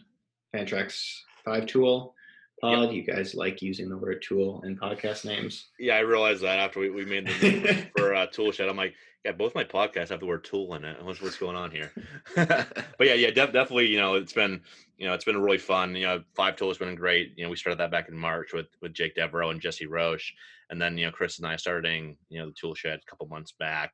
Fantrax 0.55 1.19
5 1.47 1.65
Tool 1.65 2.13
Pod. 2.59 2.91
You 2.91 3.03
guys 3.03 3.35
like 3.35 3.61
using 3.61 3.87
the 3.87 3.97
word 3.97 4.21
tool 4.21 4.61
in 4.65 4.75
podcast 4.75 5.23
names. 5.25 5.67
yeah, 5.79 5.95
I 5.95 5.99
realized 5.99 6.41
that 6.41 6.59
after 6.59 6.79
we, 6.79 6.89
we 6.89 7.05
made 7.05 7.27
the 7.27 7.49
name 7.49 7.87
for 7.97 8.15
uh, 8.15 8.25
Tool 8.25 8.51
Shed. 8.51 8.67
I'm 8.67 8.75
like, 8.75 8.95
yeah, 9.23 9.31
both 9.31 9.53
my 9.55 9.63
podcasts 9.63 10.09
have 10.09 10.19
the 10.19 10.25
word 10.25 10.43
tool 10.43 10.73
in 10.73 10.83
it. 10.83 10.97
What's, 11.03 11.21
what's 11.21 11.37
going 11.37 11.55
on 11.55 11.69
here? 11.69 11.91
but 12.35 12.75
yeah, 13.01 13.13
yeah, 13.13 13.29
def- 13.29 13.53
definitely. 13.53 13.87
You 13.87 13.99
know, 13.99 14.15
it's 14.15 14.33
been 14.33 14.61
you 14.97 15.07
know 15.07 15.13
it's 15.13 15.23
been 15.23 15.41
really 15.41 15.57
fun. 15.57 15.95
You 15.95 16.07
know, 16.07 16.23
Five 16.35 16.55
Tool 16.55 16.69
has 16.69 16.77
been 16.77 16.95
great. 16.95 17.33
You 17.37 17.43
know, 17.43 17.49
we 17.49 17.55
started 17.55 17.79
that 17.79 17.91
back 17.91 18.09
in 18.09 18.17
March 18.17 18.53
with 18.53 18.67
with 18.81 18.93
Jake 18.93 19.15
Devereaux 19.15 19.51
and 19.51 19.61
Jesse 19.61 19.85
Roche, 19.85 20.33
and 20.69 20.81
then 20.81 20.97
you 20.97 21.05
know 21.05 21.11
Chris 21.11 21.37
and 21.37 21.47
I 21.47 21.55
starting 21.57 22.17
you 22.29 22.39
know 22.39 22.47
the 22.47 22.55
Tool 22.59 22.73
Shed 22.73 22.99
a 23.01 23.09
couple 23.09 23.27
months 23.27 23.53
back. 23.59 23.91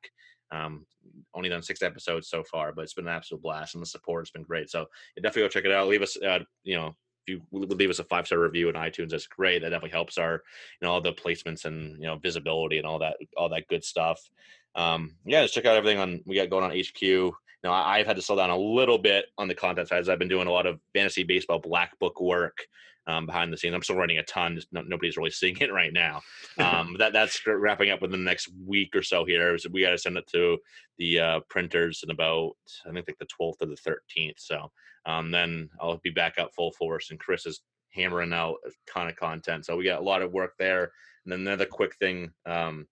Um, 0.50 0.86
only 1.34 1.48
done 1.48 1.62
six 1.62 1.82
episodes 1.82 2.28
so 2.28 2.44
far, 2.44 2.72
but 2.72 2.82
it's 2.82 2.94
been 2.94 3.08
an 3.08 3.14
absolute 3.14 3.42
blast, 3.42 3.74
and 3.74 3.82
the 3.82 3.86
support 3.86 4.22
has 4.22 4.30
been 4.30 4.42
great. 4.42 4.70
So 4.70 4.86
yeah, 5.16 5.22
definitely 5.22 5.42
go 5.42 5.48
check 5.48 5.64
it 5.64 5.72
out. 5.72 5.88
Leave 5.88 6.02
us, 6.02 6.16
uh, 6.16 6.40
you 6.62 6.76
know, 6.76 6.94
you 7.26 7.42
would 7.50 7.70
leave 7.78 7.90
us 7.90 7.98
a 7.98 8.04
five 8.04 8.26
star 8.26 8.38
review 8.38 8.68
in 8.68 8.74
iTunes, 8.74 9.10
that's 9.10 9.26
great. 9.26 9.62
That 9.62 9.70
definitely 9.70 9.90
helps 9.90 10.18
our, 10.18 10.42
you 10.80 10.86
know, 10.86 10.92
all 10.92 11.00
the 11.00 11.12
placements 11.12 11.64
and 11.64 11.96
you 11.98 12.06
know 12.06 12.16
visibility 12.16 12.78
and 12.78 12.86
all 12.86 12.98
that, 13.00 13.16
all 13.36 13.48
that 13.50 13.68
good 13.68 13.84
stuff. 13.84 14.20
Um, 14.74 15.16
yeah, 15.24 15.42
just 15.42 15.54
check 15.54 15.66
out 15.66 15.76
everything 15.76 15.98
on 15.98 16.20
we 16.26 16.36
got 16.36 16.50
going 16.50 16.64
on 16.64 16.70
HQ. 16.70 17.02
You 17.02 17.34
know, 17.62 17.72
I, 17.72 17.98
I've 17.98 18.06
had 18.06 18.16
to 18.16 18.22
slow 18.22 18.36
down 18.36 18.50
a 18.50 18.58
little 18.58 18.98
bit 18.98 19.26
on 19.38 19.48
the 19.48 19.54
content 19.54 19.88
side 19.88 20.00
as 20.00 20.08
I've 20.08 20.18
been 20.18 20.28
doing 20.28 20.48
a 20.48 20.52
lot 20.52 20.66
of 20.66 20.80
fantasy 20.92 21.24
baseball 21.24 21.58
black 21.58 21.98
book 21.98 22.20
work 22.20 22.66
um, 23.06 23.26
behind 23.26 23.52
the 23.52 23.56
scenes. 23.56 23.74
I'm 23.74 23.82
still 23.82 23.96
writing 23.96 24.18
a 24.18 24.22
ton. 24.22 24.56
Just 24.56 24.72
no, 24.72 24.82
nobody's 24.82 25.16
really 25.16 25.30
seeing 25.30 25.56
it 25.58 25.72
right 25.72 25.92
now. 25.92 26.22
Um, 26.56 26.94
that 27.00 27.12
that's 27.12 27.44
wrapping 27.46 27.90
up 27.90 28.00
within 28.00 28.24
the 28.24 28.30
next 28.30 28.48
week 28.64 28.94
or 28.94 29.02
so 29.02 29.24
here. 29.24 29.58
So 29.58 29.70
we 29.72 29.82
got 29.82 29.90
to 29.90 29.98
send 29.98 30.16
it 30.16 30.26
to 30.28 30.58
the 30.98 31.18
uh, 31.18 31.40
printers 31.48 32.04
in 32.04 32.10
about 32.10 32.52
I 32.86 32.92
think 32.92 33.08
like 33.08 33.18
the 33.18 33.26
12th 33.26 33.56
or 33.60 33.66
the 33.66 33.74
13th. 33.74 34.34
So 34.36 34.70
um, 35.06 35.30
then 35.30 35.68
I'll 35.80 36.00
be 36.02 36.10
back 36.10 36.38
up 36.38 36.50
full 36.54 36.72
force, 36.72 37.10
and 37.10 37.20
Chris 37.20 37.46
is 37.46 37.60
hammering 37.94 38.32
out 38.32 38.56
a 38.66 38.70
ton 38.90 39.08
of 39.08 39.16
content. 39.16 39.64
So 39.64 39.76
we 39.76 39.84
got 39.84 40.00
a 40.00 40.04
lot 40.04 40.22
of 40.22 40.32
work 40.32 40.52
there. 40.58 40.90
And 41.24 41.32
then 41.32 41.40
another 41.40 41.66
quick 41.66 41.94
thing. 41.96 42.30
Um, 42.44 42.86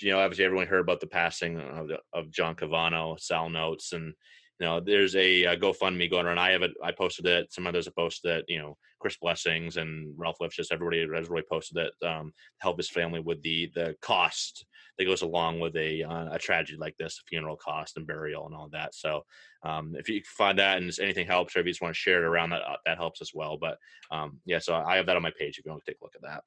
you 0.00 0.12
know, 0.12 0.20
obviously 0.20 0.44
everyone 0.44 0.66
heard 0.66 0.80
about 0.80 1.00
the 1.00 1.06
passing 1.06 1.58
of, 1.60 1.90
of 2.12 2.30
John 2.30 2.54
Calvagno, 2.54 3.18
Sal 3.18 3.48
Notes, 3.48 3.92
and 3.92 4.12
you 4.58 4.66
know, 4.66 4.80
there's 4.80 5.14
a, 5.16 5.46
uh 5.46 5.56
GoFundMe 5.56 6.10
going 6.10 6.26
around. 6.26 6.38
I 6.38 6.50
have 6.52 6.62
it. 6.62 6.72
I 6.82 6.90
posted 6.90 7.26
it. 7.26 7.52
Some 7.52 7.66
others 7.66 7.84
have 7.84 7.94
posted 7.94 8.38
it. 8.38 8.44
You 8.48 8.58
know, 8.58 8.76
Chris 9.00 9.16
Blessings 9.20 9.76
and 9.76 10.14
Ralph 10.16 10.38
Lifshitz. 10.40 10.72
Everybody 10.72 11.06
has 11.14 11.28
really 11.28 11.44
posted 11.50 11.78
it. 11.78 12.06
Um, 12.06 12.32
help 12.58 12.78
his 12.78 12.90
family 12.90 13.20
with 13.20 13.42
the 13.42 13.70
the 13.74 13.94
cost 14.00 14.64
that 14.98 15.04
goes 15.04 15.22
along 15.22 15.60
with 15.60 15.76
a 15.76 16.02
uh, 16.02 16.32
a 16.32 16.38
tragedy 16.38 16.78
like 16.78 16.96
this, 16.96 17.20
a 17.20 17.28
funeral 17.28 17.56
cost 17.56 17.96
and 17.96 18.06
burial 18.06 18.46
and 18.46 18.54
all 18.54 18.68
that. 18.72 18.94
So, 18.94 19.24
um, 19.62 19.94
if 19.96 20.08
you 20.08 20.22
find 20.24 20.58
that 20.58 20.78
and 20.78 20.90
anything 21.00 21.26
helps, 21.26 21.54
or 21.54 21.60
if 21.60 21.66
you 21.66 21.72
just 21.72 21.82
want 21.82 21.94
to 21.94 22.00
share 22.00 22.22
it 22.22 22.26
around, 22.26 22.50
that 22.50 22.62
uh, 22.62 22.76
that 22.86 22.98
helps 22.98 23.20
as 23.20 23.32
well. 23.34 23.56
But 23.56 23.78
um, 24.10 24.38
yeah, 24.44 24.58
so 24.58 24.74
I 24.74 24.96
have 24.96 25.06
that 25.06 25.16
on 25.16 25.22
my 25.22 25.32
page. 25.38 25.58
If 25.58 25.64
you 25.64 25.70
want 25.70 25.84
to 25.84 25.90
take 25.90 26.00
a 26.00 26.04
look 26.04 26.14
at 26.14 26.22
that. 26.22 26.44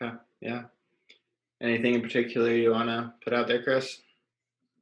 Okay. 0.00 0.16
Yeah. 0.40 0.62
Anything 1.60 1.94
in 1.94 2.02
particular 2.02 2.50
you 2.50 2.72
want 2.72 2.88
to 2.88 3.12
put 3.22 3.32
out 3.32 3.46
there, 3.46 3.62
Chris? 3.62 4.00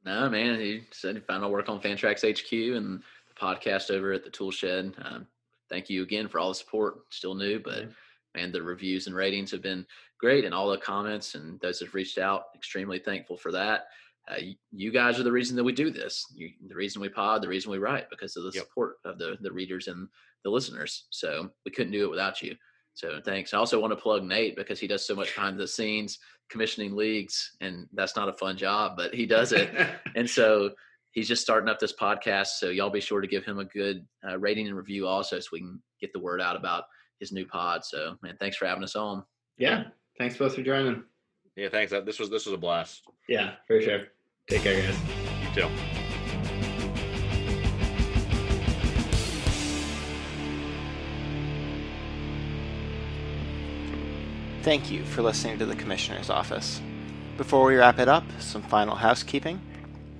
No, 0.03 0.29
man. 0.29 0.59
He 0.59 0.81
said 0.91 1.15
he 1.15 1.21
found 1.21 1.43
out 1.43 1.51
work 1.51 1.69
on 1.69 1.79
Fantrax 1.79 2.21
HQ 2.27 2.75
and 2.75 3.03
the 3.27 3.39
podcast 3.39 3.91
over 3.91 4.13
at 4.13 4.23
the 4.23 4.31
Tool 4.31 4.49
Shed. 4.49 4.93
Um, 5.03 5.27
thank 5.69 5.89
you 5.89 6.01
again 6.01 6.27
for 6.27 6.39
all 6.39 6.49
the 6.49 6.55
support. 6.55 7.01
Still 7.11 7.35
new, 7.35 7.59
but 7.59 7.89
man, 8.35 8.51
the 8.51 8.61
reviews 8.61 9.07
and 9.07 9.15
ratings 9.15 9.51
have 9.51 9.61
been 9.61 9.85
great, 10.19 10.45
and 10.45 10.53
all 10.53 10.69
the 10.69 10.77
comments 10.77 11.35
and 11.35 11.59
those 11.61 11.79
that 11.79 11.85
have 11.85 11.95
reached 11.95 12.17
out. 12.17 12.45
Extremely 12.55 12.99
thankful 12.99 13.37
for 13.37 13.51
that. 13.51 13.85
uh, 14.29 14.35
you 14.71 14.91
guys 14.91 15.19
are 15.19 15.23
the 15.23 15.31
reason 15.31 15.55
that 15.55 15.63
we 15.63 15.71
do 15.73 15.89
this. 15.89 16.23
You, 16.35 16.49
the 16.67 16.75
reason 16.75 17.01
we 17.01 17.09
pod, 17.09 17.41
the 17.41 17.47
reason 17.47 17.71
we 17.71 17.79
write, 17.79 18.07
because 18.11 18.37
of 18.37 18.43
the 18.43 18.51
Yep. 18.53 18.63
support 18.65 18.97
of 19.03 19.17
the 19.17 19.37
the 19.41 19.51
readers 19.51 19.87
and 19.87 20.07
the 20.43 20.49
listeners. 20.49 21.05
So 21.09 21.49
we 21.65 21.71
couldn't 21.71 21.91
do 21.91 22.03
it 22.05 22.09
without 22.11 22.41
you. 22.41 22.55
So 22.93 23.19
thanks. 23.23 23.53
I 23.53 23.57
also 23.57 23.79
want 23.79 23.91
to 23.91 23.97
plug 24.01 24.23
Nate 24.23 24.55
because 24.55 24.79
he 24.79 24.87
does 24.87 25.05
so 25.05 25.15
much 25.15 25.33
behind 25.35 25.57
the 25.59 25.67
scenes 25.67 26.19
commissioning 26.49 26.95
leagues, 26.95 27.55
and 27.61 27.87
that's 27.93 28.15
not 28.17 28.27
a 28.29 28.33
fun 28.33 28.57
job, 28.57 28.95
but 28.97 29.13
he 29.13 29.25
does 29.25 29.53
it. 29.53 29.69
and 30.15 30.29
so 30.29 30.71
he's 31.13 31.27
just 31.27 31.41
starting 31.41 31.69
up 31.69 31.79
this 31.79 31.93
podcast. 31.93 32.59
So 32.59 32.69
y'all 32.69 32.89
be 32.89 32.99
sure 33.01 33.21
to 33.21 33.27
give 33.27 33.45
him 33.45 33.57
a 33.59 33.65
good 33.65 34.05
uh, 34.27 34.37
rating 34.37 34.67
and 34.67 34.75
review 34.75 35.07
also, 35.07 35.39
so 35.39 35.47
we 35.53 35.59
can 35.61 35.81
get 35.99 36.11
the 36.13 36.19
word 36.19 36.41
out 36.41 36.55
about 36.57 36.83
his 37.21 37.31
new 37.31 37.45
pod. 37.45 37.85
So 37.85 38.17
man, 38.21 38.35
thanks 38.39 38.57
for 38.57 38.65
having 38.65 38.83
us 38.83 38.97
on. 38.97 39.23
yeah. 39.57 39.83
Thanks 40.17 40.35
both 40.37 40.53
for 40.55 40.61
joining. 40.61 41.03
Yeah, 41.55 41.69
thanks. 41.69 41.91
This 42.05 42.19
was 42.19 42.29
this 42.29 42.45
was 42.45 42.53
a 42.53 42.57
blast. 42.57 43.01
Yeah, 43.29 43.53
for 43.65 43.81
sure. 43.81 44.01
Take 44.47 44.61
care, 44.61 44.79
guys. 44.81 44.97
You 45.55 45.61
too. 45.63 45.69
Thank 54.61 54.91
you 54.91 55.03
for 55.03 55.21
listening 55.23 55.57
to 55.59 55.65
the 55.65 55.75
Commissioner's 55.75 56.29
Office. 56.29 56.81
Before 57.37 57.65
we 57.65 57.75
wrap 57.75 57.97
it 57.97 58.07
up, 58.07 58.23
some 58.39 58.61
final 58.61 58.95
housekeeping. 58.95 59.59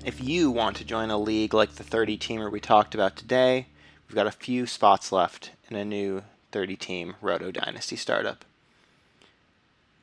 If 0.03 0.23
you 0.23 0.49
want 0.49 0.77
to 0.77 0.85
join 0.85 1.11
a 1.11 1.17
league 1.17 1.53
like 1.53 1.73
the 1.75 1.83
30 1.83 2.17
teamer 2.17 2.51
we 2.51 2.59
talked 2.59 2.95
about 2.95 3.15
today, 3.15 3.67
we've 4.07 4.15
got 4.15 4.25
a 4.25 4.31
few 4.31 4.65
spots 4.65 5.11
left 5.11 5.51
in 5.69 5.75
a 5.75 5.85
new 5.85 6.23
30 6.51 6.75
team 6.75 7.15
Roto 7.21 7.51
Dynasty 7.51 7.95
startup. 7.95 8.45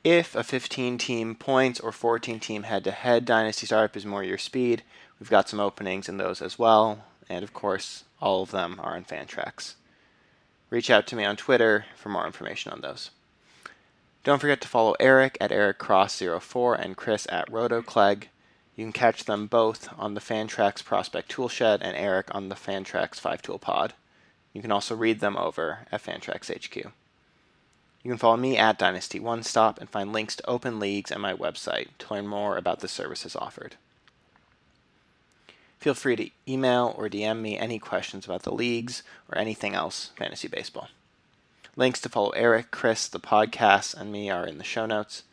If 0.03 0.33
a 0.35 0.43
15 0.43 0.97
team 0.97 1.35
points 1.35 1.79
or 1.79 1.91
14 1.91 2.39
team 2.39 2.63
head 2.63 2.83
to 2.85 2.91
head 2.91 3.25
Dynasty 3.25 3.65
startup 3.65 3.97
is 3.97 4.05
more 4.05 4.23
your 4.23 4.37
speed, 4.37 4.83
we've 5.19 5.29
got 5.29 5.49
some 5.49 5.59
openings 5.59 6.07
in 6.07 6.17
those 6.17 6.41
as 6.41 6.57
well, 6.57 7.05
and 7.27 7.43
of 7.43 7.53
course, 7.53 8.05
all 8.21 8.43
of 8.43 8.51
them 8.51 8.79
are 8.81 8.95
on 8.95 9.03
Fantrax. 9.03 9.75
Reach 10.69 10.89
out 10.89 11.07
to 11.07 11.15
me 11.15 11.25
on 11.25 11.35
Twitter 11.35 11.85
for 11.95 12.09
more 12.09 12.25
information 12.25 12.71
on 12.71 12.81
those. 12.81 13.09
Don't 14.23 14.39
forget 14.39 14.61
to 14.61 14.67
follow 14.67 14.95
Eric 14.99 15.37
at 15.41 15.51
EricCross04 15.51 16.79
and 16.79 16.95
Chris 16.95 17.25
at 17.29 17.49
RotoClegg. 17.49 18.25
You 18.75 18.85
can 18.85 18.93
catch 18.93 19.25
them 19.25 19.47
both 19.47 19.89
on 19.97 20.13
the 20.13 20.21
Fantrax 20.21 20.83
Prospect 20.83 21.29
Toolshed 21.29 21.81
and 21.81 21.97
Eric 21.97 22.33
on 22.33 22.49
the 22.49 22.55
Fantrax 22.55 23.15
5 23.15 23.41
Tool 23.41 23.59
Pod. 23.59 23.93
You 24.59 24.63
can 24.63 24.73
also 24.73 24.93
read 24.93 25.21
them 25.21 25.37
over 25.37 25.87
at 25.89 26.03
Fantrax 26.03 26.53
HQ. 26.53 26.75
You 26.75 28.11
can 28.11 28.17
follow 28.17 28.35
me 28.35 28.57
at 28.57 28.77
Dynasty 28.77 29.17
One 29.17 29.41
Stop 29.41 29.79
and 29.79 29.89
find 29.89 30.11
links 30.11 30.35
to 30.35 30.49
open 30.49 30.81
leagues 30.81 31.11
and 31.11 31.21
my 31.21 31.33
website 31.33 31.87
to 31.99 32.13
learn 32.13 32.27
more 32.27 32.57
about 32.57 32.81
the 32.81 32.89
services 32.89 33.37
offered. 33.37 33.77
Feel 35.77 35.93
free 35.93 36.17
to 36.17 36.29
email 36.45 36.93
or 36.97 37.07
DM 37.07 37.39
me 37.39 37.57
any 37.57 37.79
questions 37.79 38.25
about 38.25 38.43
the 38.43 38.51
leagues 38.51 39.01
or 39.31 39.37
anything 39.37 39.75
else 39.75 40.11
fantasy 40.17 40.49
baseball. 40.49 40.89
Links 41.77 42.01
to 42.01 42.09
follow 42.09 42.31
Eric, 42.31 42.69
Chris, 42.69 43.07
the 43.07 43.17
podcast, 43.17 43.95
and 43.95 44.11
me 44.11 44.29
are 44.29 44.45
in 44.45 44.57
the 44.57 44.65
show 44.65 44.85
notes. 44.85 45.23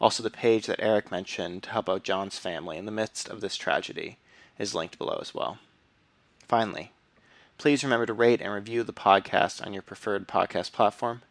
Also, 0.00 0.24
the 0.24 0.28
page 0.28 0.66
that 0.66 0.82
Eric 0.82 1.12
mentioned 1.12 1.62
to 1.62 1.70
help 1.70 1.88
out 1.88 2.02
John's 2.02 2.40
family 2.40 2.78
in 2.78 2.84
the 2.84 2.90
midst 2.90 3.28
of 3.28 3.40
this 3.40 3.56
tragedy 3.56 4.18
is 4.58 4.74
linked 4.74 4.98
below 4.98 5.18
as 5.20 5.32
well. 5.32 5.58
Finally, 6.48 6.90
please 7.58 7.82
remember 7.82 8.06
to 8.06 8.12
rate 8.12 8.40
and 8.40 8.52
review 8.52 8.82
the 8.82 8.92
podcast 8.92 9.64
on 9.64 9.72
your 9.72 9.82
preferred 9.82 10.28
podcast 10.28 10.72
platform. 10.72 11.22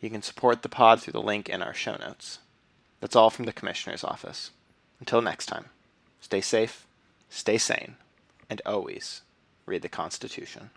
You 0.00 0.10
can 0.10 0.22
support 0.22 0.62
the 0.62 0.68
pod 0.68 1.00
through 1.00 1.12
the 1.12 1.22
link 1.22 1.48
in 1.48 1.62
our 1.62 1.74
show 1.74 1.96
notes. 1.96 2.38
That's 3.00 3.16
all 3.16 3.30
from 3.30 3.44
the 3.44 3.52
Commissioner's 3.52 4.04
Office. 4.04 4.50
Until 5.00 5.22
next 5.22 5.46
time, 5.46 5.66
stay 6.20 6.40
safe, 6.40 6.86
stay 7.30 7.58
sane, 7.58 7.96
and 8.50 8.60
always 8.66 9.22
read 9.66 9.82
the 9.82 9.88
Constitution. 9.88 10.70